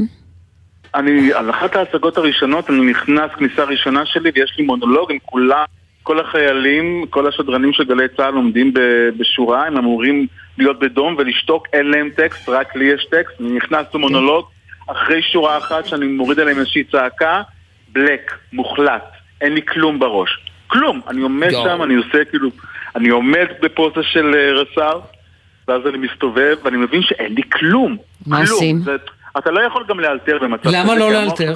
אני, 0.95 1.33
על 1.33 1.51
אחת 1.51 1.77
ההצגות 1.77 2.17
הראשונות, 2.17 2.71
אני 2.71 2.91
נכנס 2.91 3.31
כניסה 3.39 3.65
ראשונה 3.65 4.07
שלי 4.07 4.31
ויש 4.35 4.55
לי 4.59 4.65
מונולוג 4.65 5.13
עם 5.13 5.19
כולם 5.23 5.65
כל 6.03 6.21
החיילים, 6.21 7.05
כל 7.11 7.27
השדרנים 7.27 7.73
של 7.73 7.85
גלי 7.85 8.09
צה"ל 8.17 8.35
עומדים 8.35 8.75
ב- 8.75 9.09
בשורה, 9.19 9.67
הם 9.67 9.77
אמורים 9.77 10.27
להיות 10.59 10.79
בדום 10.79 11.15
ולשתוק, 11.19 11.67
אין 11.73 11.91
להם 11.91 12.11
טקסט, 12.17 12.49
רק 12.49 12.77
לי 12.77 12.85
יש 12.85 13.07
טקסט, 13.11 13.41
אני 13.41 13.51
נכנס 13.51 13.87
למונולוג, 13.95 14.47
אחרי 14.87 15.23
שורה 15.23 15.59
אחת 15.59 15.87
שאני 15.87 16.07
מוריד 16.07 16.41
עליהם 16.41 16.59
איזושהי 16.59 16.85
צעקה, 16.85 17.43
בלק, 17.93 18.33
מוחלט, 18.53 19.05
אין 19.41 19.55
לי 19.55 19.63
כלום 19.63 19.99
בראש. 19.99 20.39
כלום! 20.67 21.01
אני 21.09 21.21
עומד. 21.21 21.51
שם, 21.51 21.83
אני 21.83 21.95
עושה 21.95 22.25
כאילו, 22.25 22.51
אני 22.97 23.09
עומד 23.09 23.47
בפוזה 23.63 24.03
של 24.03 24.35
אה, 24.35 24.53
רס"ר, 24.53 25.01
ואז 25.69 25.87
אני 25.87 25.99
מסתובב, 25.99 26.57
ואני 26.63 26.77
מבין 26.77 27.03
שאין 27.03 27.35
לי 27.35 27.43
כלום. 27.53 27.97
מה 28.27 28.37
כלום. 28.37 28.51
עושים? 28.51 28.81
אתה 29.39 29.51
לא 29.51 29.61
יכול 29.61 29.85
גם 29.89 30.01
לאלתר 30.01 30.39
במצב 30.43 30.63
כזה. 30.63 30.77
למה 30.79 30.95
לא 30.95 31.13
לאלתר? 31.13 31.53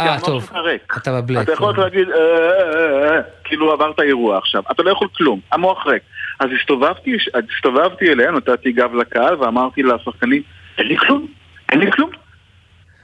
אה, 0.00 0.16
טוב. 0.24 0.50
אתה 0.96 1.20
ב 1.22 1.25
black. 1.25 1.42
אתה 1.42 1.52
יכול 1.52 1.68
רק 1.70 1.78
להגיד, 1.78 2.08
"אה, 2.10 2.16
אה, 2.16 3.08
אה, 3.08 3.16
אה", 3.16 3.20
כאילו 3.44 3.72
עברת 3.72 4.00
אירוע 4.00 4.38
עכשיו. 4.38 4.62
אתה 4.70 4.82
לא 4.82 4.90
יכול 4.90 5.08
כלום, 5.16 5.40
המוח 5.52 5.86
ריק. 5.86 6.02
אז 6.40 6.48
הסתובבתי, 6.60 7.16
הסתובבתי 7.56 8.12
אליהם, 8.12 8.36
נתתי 8.36 8.72
גב 8.72 8.94
לקהל 8.94 9.34
ואמרתי 9.34 9.82
לשחקנים, 9.82 10.42
אין 10.78 10.86
לי 10.86 10.96
כלום, 10.96 11.26
אין 11.72 11.80
לי 11.80 11.92
כלום. 11.92 12.10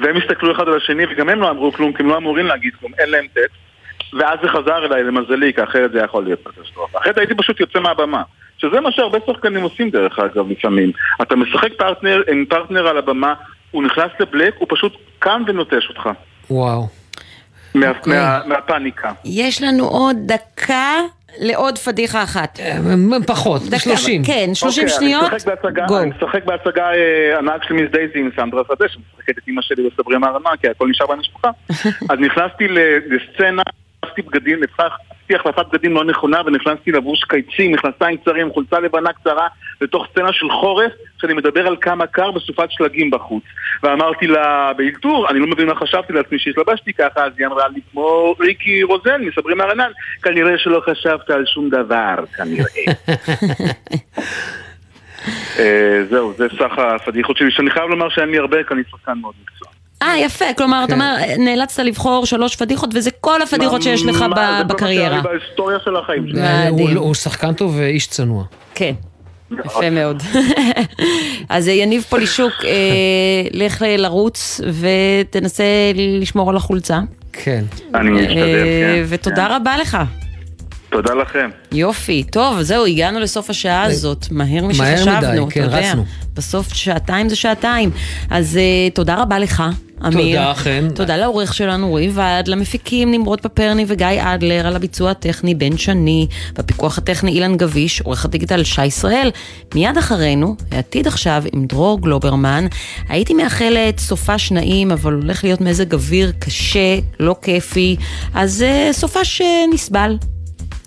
והם 0.00 0.16
הסתכלו 0.16 0.52
אחד 0.52 0.68
על 0.68 0.76
השני 0.76 1.04
וגם 1.10 1.28
הם 1.28 1.40
לא 1.40 1.50
אמרו 1.50 1.72
כלום, 1.72 1.92
כי 1.92 2.02
הם 2.02 2.08
לא 2.08 2.16
אמורים 2.16 2.46
להגיד 2.46 2.72
כלום, 2.80 2.92
אין 2.98 3.10
להם 3.10 3.26
טקסט. 3.32 3.56
ואז 4.12 4.38
זה 4.42 4.48
חזר 4.48 4.84
אליי 4.86 5.04
למזלי, 5.04 5.52
כי 5.54 5.62
אחרת 5.62 5.92
זה 5.92 5.98
יכול 5.98 6.24
להיות 6.24 6.40
קטסטרופה. 6.48 6.98
אחרת 6.98 7.18
הייתי 7.18 7.34
פשוט 7.34 7.60
יוצא 7.60 7.80
מהבמה. 7.80 8.22
שזה 8.58 8.80
מה 8.80 8.92
שהרבה 8.92 9.18
שחקנים 9.26 9.62
עושים 9.62 9.90
דרך 9.90 10.18
אגב 10.18 10.50
לפעמים. 10.50 10.92
אתה 11.22 11.36
משחק 11.36 11.72
פרטנר 11.78 12.22
עם 12.30 12.44
פרטנר 12.48 12.86
על 12.88 12.98
הבמה, 12.98 13.34
הוא 13.70 13.82
נכנס 13.82 14.10
לבלק, 14.20 14.54
הוא 14.58 14.68
פשוט 14.70 14.96
קם 15.18 15.42
ונוטש 15.46 15.88
אותך. 15.88 16.08
וואו. 16.50 16.86
מה, 17.74 17.88
אוקיי. 17.88 18.12
מה, 18.12 18.40
מהפאניקה. 18.46 19.12
יש 19.24 19.62
לנו 19.62 19.84
עוד 19.84 20.16
דקה 20.26 20.94
לעוד 21.38 21.78
פדיחה 21.78 22.22
אחת. 22.22 22.60
פחות, 23.26 23.62
דקה, 23.62 23.78
30. 23.78 24.24
כן, 24.24 24.50
30 24.54 24.84
אוקיי, 24.84 24.98
שניות. 24.98 25.24
אני 26.02 26.10
משחק 26.10 26.44
בהצגה, 26.44 26.84
אה, 26.92 27.38
הנהג 27.38 27.60
שלי 27.68 27.82
מיס 27.82 27.90
דייזי 27.92 28.18
עם 28.18 28.30
סנדרה 28.36 28.62
שדה, 28.68 28.88
שמשחקת 28.88 29.38
את 29.38 29.48
אימא 29.48 29.62
שלי 29.62 29.90
בסברי 29.90 30.18
מהרמה, 30.18 30.50
כי 30.60 30.68
הכל 30.68 30.88
נשאר 30.88 31.06
במשפחה. 31.06 31.50
אז 32.10 32.18
נכנסתי 32.18 32.68
ל- 32.68 32.98
לסצנה, 33.14 33.62
עשיתי 34.02 34.22
בגדים, 34.22 34.60
עשיתי 34.78 35.34
החלפת 35.34 35.66
בגדים 35.72 35.92
לא 35.94 36.04
נכונה, 36.04 36.40
ונכנסתי 36.46 36.92
לבוש 36.92 37.24
קיצים, 37.24 37.72
מכנסיים 37.72 38.16
קצרים, 38.16 38.52
חולצה 38.52 38.78
לבנה 38.80 39.12
קצרה, 39.12 39.48
לתוך 39.82 40.06
סצנה 40.10 40.32
של 40.32 40.50
חורף, 40.50 40.92
שאני 41.20 41.34
מדבר 41.34 41.66
על 41.66 41.76
כמה 41.80 42.06
קר 42.06 42.30
בסופת 42.30 42.70
שלגים 42.70 43.10
בחוץ. 43.10 43.42
ואמרתי 43.82 44.26
לה 44.26 44.72
באלתור, 44.76 45.30
אני 45.30 45.38
לא 45.38 45.46
מבין 45.46 45.66
מה 45.66 45.74
חשבתי 45.74 46.12
לעצמי 46.12 46.38
שהתלבשתי 46.38 46.92
ככה, 46.92 47.24
אז 47.24 47.32
היא 47.38 47.46
אמרה 47.46 47.68
לי 47.68 47.80
כמו 47.92 48.34
ריקי 48.40 48.82
רוזן 48.82 49.20
מסברי 49.20 49.54
מהרנן, 49.54 49.90
כנראה 50.22 50.58
שלא 50.58 50.82
חשבת 50.90 51.30
על 51.30 51.44
שום 51.46 51.68
דבר, 51.68 52.14
כנראה. 52.36 52.64
אה, 55.58 56.04
זהו, 56.10 56.32
זה 56.36 56.46
סך 56.58 56.78
הפדיחות 56.78 57.36
שלי, 57.36 57.50
שאני 57.50 57.70
חייב 57.70 57.88
לומר 57.90 58.08
שאין 58.08 58.28
לי 58.28 58.38
הרבה, 58.38 58.56
כי 58.68 58.74
אני 58.74 58.82
שחקן 58.90 59.18
מאוד 59.20 59.34
מקצוע. 59.42 59.68
אה, 60.02 60.18
יפה, 60.18 60.44
כלומר, 60.56 60.84
אתה 60.84 60.94
אומר, 60.94 61.14
נאלצת 61.38 61.82
לבחור 61.82 62.26
שלוש 62.26 62.56
פדיחות, 62.56 62.90
וזה 62.94 63.10
כל 63.20 63.42
הפדיחות 63.42 63.82
שיש 63.82 64.04
לך 64.04 64.22
מה, 64.22 64.28
ב- 64.28 64.34
זה 64.34 64.34
כל 64.34 64.40
מה 64.40 64.64
בקריירה. 64.64 65.22
שהיה 65.22 65.22
לי 65.32 65.38
בהיסטוריה 65.38 65.78
של 65.84 65.96
החיים 65.96 66.28
שלי. 66.28 66.94
הוא 66.94 67.14
שחקן 67.14 67.52
טוב 67.54 67.76
ואיש 67.78 68.06
צנוע. 68.06 68.44
כן. 68.74 68.92
יפה 69.64 69.90
מאוד. 69.90 70.22
אז 71.48 71.68
אה, 71.68 71.72
יניב 71.72 72.04
פולישוק, 72.08 72.52
אה, 72.64 72.70
לך 73.64 73.84
לרוץ 73.98 74.60
ותנסה 74.80 75.64
לשמור 75.94 76.50
על 76.50 76.56
החולצה. 76.56 77.00
כן. 77.32 77.64
אני 77.94 78.10
משתדל, 78.10 78.38
אה, 78.38 78.44
כן. 78.96 79.04
ותודה 79.08 79.56
רבה 79.56 79.78
לך. 79.78 79.98
תודה 80.90 81.14
לכם. 81.14 81.50
יופי, 81.72 82.24
טוב, 82.24 82.62
זהו, 82.62 82.86
הגענו 82.86 83.20
לסוף 83.20 83.50
השעה 83.50 83.82
הזאת, 83.82 84.26
מהר 84.30 84.66
משחשבנו, 84.66 85.16
מדי, 85.16 85.42
אתה 85.42 85.50
כן, 85.50 85.62
יודע. 85.62 85.78
רצנו. 85.78 86.04
בסוף 86.34 86.74
שעתיים 86.74 87.28
זה 87.28 87.36
שעתיים. 87.36 87.90
אז 88.30 88.56
אה, 88.56 88.90
תודה 88.94 89.14
רבה 89.22 89.38
לך, 89.38 89.62
אמיר. 90.06 90.38
תודה, 90.38 90.54
חן. 90.54 90.88
תודה 90.94 91.16
לעורך 91.16 91.54
שלנו, 91.54 91.88
רועי 91.88 92.10
ועד, 92.14 92.48
למפיקים 92.48 93.10
נמרוד 93.10 93.40
פפרני 93.40 93.84
וגיא 93.88 94.06
אדלר, 94.20 94.66
על 94.66 94.76
הביצוע 94.76 95.10
הטכני 95.10 95.54
בן 95.54 95.76
שני, 95.76 96.26
בפיקוח 96.54 96.98
הטכני 96.98 97.30
אילן 97.30 97.56
גביש, 97.56 98.00
עורך 98.00 98.24
הדיגיטל 98.24 98.64
שי 98.64 98.86
ישראל. 98.86 99.30
מיד 99.74 99.98
אחרינו, 99.98 100.56
העתיד 100.70 101.06
עכשיו 101.06 101.42
עם 101.52 101.66
דרור 101.66 102.00
גלוברמן. 102.00 102.66
הייתי 103.08 103.34
מאחלת 103.34 103.98
סופש 103.98 104.52
נעים, 104.52 104.90
אבל 104.90 105.12
הולך 105.12 105.44
להיות 105.44 105.60
מזג 105.60 105.94
אוויר 105.94 106.32
קשה, 106.38 106.98
לא 107.20 107.36
כיפי, 107.42 107.96
אז 108.34 108.62
אה, 108.62 108.88
סופש 108.92 109.40
אה, 109.40 109.64
נסבל. 109.72 110.16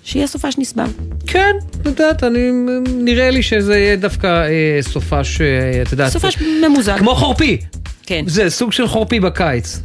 שיהיה 0.04 0.26
סופש 0.26 0.58
נסבל. 0.58 0.84
כן, 1.26 1.56
את 1.80 1.86
יודעת, 1.86 2.24
אני, 2.24 2.50
נראה 2.86 3.30
לי 3.30 3.42
שזה 3.42 3.78
יהיה 3.78 3.96
דווקא 3.96 4.26
אה, 4.26 4.78
סופש, 4.80 5.40
את 5.82 5.92
יודעת... 5.92 6.12
סופש 6.12 6.36
ממוזג. 6.62 6.96
כמו 6.98 7.14
חורפי. 7.14 7.58
כן. 8.06 8.24
זה 8.26 8.50
סוג 8.50 8.72
של 8.72 8.88
חורפי 8.88 9.20
בקיץ. 9.20 9.80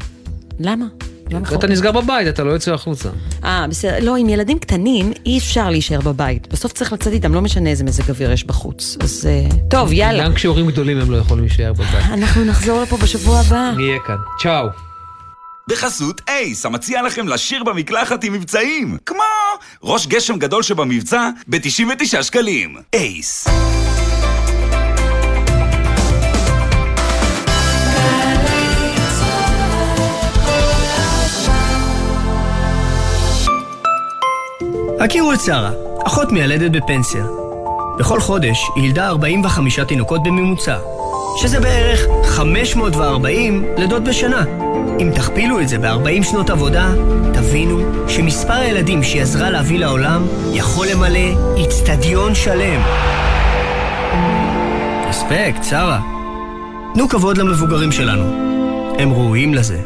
למה? 0.60 0.86
למה 1.32 1.48
אתה? 1.56 1.68
נסגר 1.68 1.92
בבית, 1.92 2.28
אתה 2.28 2.44
לא 2.44 2.52
יוצא 2.52 2.74
החוצה. 2.74 3.10
אה, 3.44 3.66
בסדר. 3.70 3.98
לא, 4.02 4.16
עם 4.16 4.30
ילדים 4.30 4.60
קטנים 4.60 5.14
אי 5.26 5.38
אפשר 5.38 5.70
להישאר 5.70 6.02
בבית. 6.02 6.48
בסוף 6.54 6.74
צריך 6.74 6.94
לצאת 6.94 7.14
איתם, 7.14 7.34
לא 7.34 7.42
משנה 7.42 7.70
איזה 7.70 7.84
מזג 7.84 8.10
אוויר 8.10 8.32
יש 8.32 8.44
בחוץ. 8.44 8.98
אז 9.00 9.28
אה, 9.30 9.58
טוב, 9.70 9.92
יאללה. 9.92 10.26
גם 10.26 10.34
כשהורים 10.34 10.68
גדולים 10.68 11.00
הם 11.00 11.12
לא 11.12 11.18
יכולים 11.18 11.44
להישאר 11.44 11.74
בבית. 11.74 12.06
אנחנו 12.14 12.46
נחזור 12.46 12.82
לפה 12.82 12.98
בשבוע 12.98 13.40
הבא. 13.40 13.72
נהיה 13.76 14.00
כאן. 14.08 14.16
צ'או. 14.40 14.68
בחסות 15.70 16.22
אייס, 16.28 16.66
המציע 16.66 17.02
לכם 17.02 17.28
לשיר 17.28 17.64
במקלחת 17.64 18.24
עם 18.24 18.34
מבצעים. 18.34 18.98
כמו 19.06 19.24
ראש 19.84 20.08
גשם 20.08 20.38
גדול 20.40 20.64
שבמבצע 20.64 21.30
ב-99 21.48 22.24
שקלים. 22.24 22.76
אייס. 22.94 23.48
הכירו 35.04 35.34
את 35.34 35.42
שרה, 35.42 35.72
אחות 36.08 36.32
מיילדת 36.32 36.72
בפנסיה. 36.72 37.26
בכל 38.00 38.20
חודש 38.20 38.58
היא 38.76 38.84
ילדה 38.84 39.08
45 39.08 39.80
תינוקות 39.80 40.24
בממוצע, 40.24 40.78
שזה 41.38 41.60
בערך 41.60 42.00
540 42.26 43.66
לידות 43.78 44.04
בשנה. 44.04 44.44
אם 45.00 45.12
תכפילו 45.16 45.60
את 45.60 45.70
זה 45.70 45.78
ב-40 45.78 46.24
שנות 46.24 46.50
עבודה, 46.50 46.90
תבינו 47.34 47.80
שמספר 48.08 48.54
הילדים 48.54 49.04
שהיא 49.04 49.22
עזרה 49.22 49.50
להביא 49.50 49.80
לעולם 49.80 50.28
יכול 50.54 50.88
למלא 50.88 51.56
איצטדיון 51.58 52.36
שלם. 52.36 52.82
רספקט, 55.10 55.64
שרה. 55.64 56.00
תנו 56.94 57.10
כבוד 57.10 57.38
למבוגרים 57.38 57.92
שלנו. 57.92 58.24
הם 59.00 59.14
ראויים 59.14 59.54
לזה. 59.54 59.80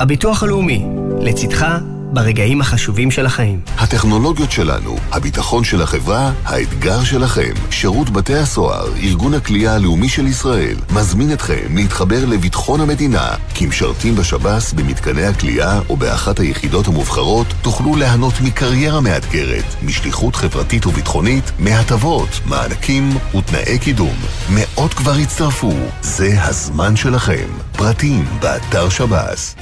הביטוח 0.00 0.42
הלאומי, 0.42 0.86
לצדך 1.20 1.66
ברגעים 2.14 2.60
החשובים 2.60 3.10
של 3.10 3.26
החיים. 3.26 3.60
הטכנולוגיות 3.78 4.52
שלנו, 4.52 4.96
הביטחון 5.12 5.64
של 5.64 5.82
החברה, 5.82 6.32
האתגר 6.44 7.04
שלכם. 7.04 7.52
שירות 7.70 8.10
בתי 8.10 8.34
הסוהר, 8.34 8.86
ארגון 9.02 9.34
הכלייה 9.34 9.74
הלאומי 9.74 10.08
של 10.08 10.26
ישראל, 10.26 10.76
מזמין 10.94 11.32
אתכם 11.32 11.76
להתחבר 11.76 12.24
לביטחון 12.24 12.80
המדינה. 12.80 13.28
כמשרתים 13.54 14.16
בשב"ס, 14.16 14.72
במתקני 14.72 15.24
הכלייה 15.24 15.80
או 15.88 15.96
באחת 15.96 16.38
היחידות 16.40 16.88
המובחרות, 16.88 17.46
תוכלו 17.62 17.96
ליהנות 17.96 18.34
מקריירה 18.40 19.00
מאתגרת, 19.00 19.64
משליחות 19.82 20.36
חברתית 20.36 20.86
וביטחונית, 20.86 21.52
מהטבות, 21.58 22.40
מענקים 22.46 23.10
ותנאי 23.38 23.78
קידום. 23.78 24.14
מאות 24.50 24.94
כבר 24.94 25.12
הצטרפו, 25.12 25.72
זה 26.02 26.42
הזמן 26.42 26.96
שלכם. 26.96 27.48
פרטים, 27.72 28.24
באתר 28.40 28.88
שב"ס. 28.88 29.54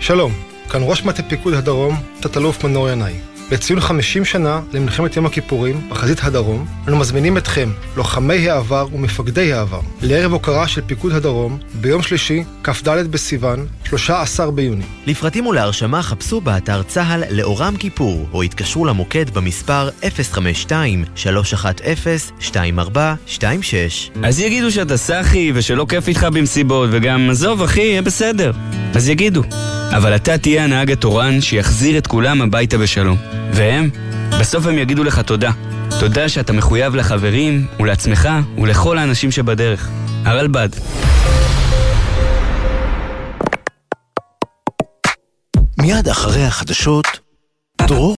שלום, 0.00 0.49
כאן 0.70 0.80
ראש 0.84 1.04
מטה 1.04 1.22
פיקוד 1.22 1.54
הדרום, 1.54 1.94
תת-אלוף 2.20 2.64
מנור 2.64 2.90
ינאי. 2.90 3.29
לציון 3.50 3.80
50 3.80 4.24
שנה 4.24 4.60
למלחמת 4.72 5.16
יום 5.16 5.26
הכיפורים 5.26 5.80
בחזית 5.88 6.18
הדרום, 6.22 6.66
אנו 6.88 6.96
מזמינים 6.96 7.36
אתכם, 7.36 7.70
לוחמי 7.96 8.50
העבר 8.50 8.86
ומפקדי 8.92 9.52
העבר, 9.52 9.80
לערב 10.02 10.32
הוקרה 10.32 10.68
של 10.68 10.80
פיקוד 10.86 11.12
הדרום 11.12 11.58
ביום 11.74 12.02
שלישי, 12.02 12.44
כ"ד 12.64 13.06
בסיוון, 13.10 13.66
13 13.84 14.50
ביוני. 14.50 14.84
לפרטים 15.06 15.46
ולהרשמה 15.46 16.02
חפשו 16.02 16.40
באתר 16.40 16.82
צה"ל 16.82 17.22
לאורם 17.30 17.76
כיפור, 17.76 18.26
או 18.32 18.42
התקשרו 18.42 18.84
למוקד 18.84 19.30
במספר 19.30 19.88
052-310-2426. 20.02 20.06
אז 24.22 24.40
יגידו 24.40 24.70
שאתה 24.70 24.96
סאחי 24.96 25.52
ושלא 25.54 25.86
כיף 25.88 26.08
איתך 26.08 26.26
במסיבות, 26.32 26.88
וגם 26.92 27.30
עזוב 27.30 27.62
אחי, 27.62 27.80
יהיה 27.80 28.02
בסדר. 28.02 28.52
אז 28.94 29.08
יגידו. 29.08 29.42
אבל 29.96 30.16
אתה 30.16 30.38
תהיה 30.38 30.64
הנהג 30.64 30.90
התורן 30.90 31.40
שיחזיר 31.40 31.98
את 31.98 32.06
כולם 32.06 32.42
הביתה 32.42 32.78
בשלום. 32.78 33.39
והם? 33.52 33.90
בסוף 34.40 34.66
הם 34.66 34.78
יגידו 34.78 35.04
לך 35.04 35.18
תודה. 35.20 35.50
תודה 36.00 36.28
שאתה 36.28 36.52
מחויב 36.52 36.94
לחברים 36.94 37.66
ולעצמך 37.80 38.28
ולכל 38.62 38.98
האנשים 38.98 39.30
שבדרך. 39.30 39.88
הרלב"ד. 40.24 40.68
מיד 45.78 46.08
אחרי 46.08 46.44
החדשות, 46.44 47.06
דרור 47.82 48.08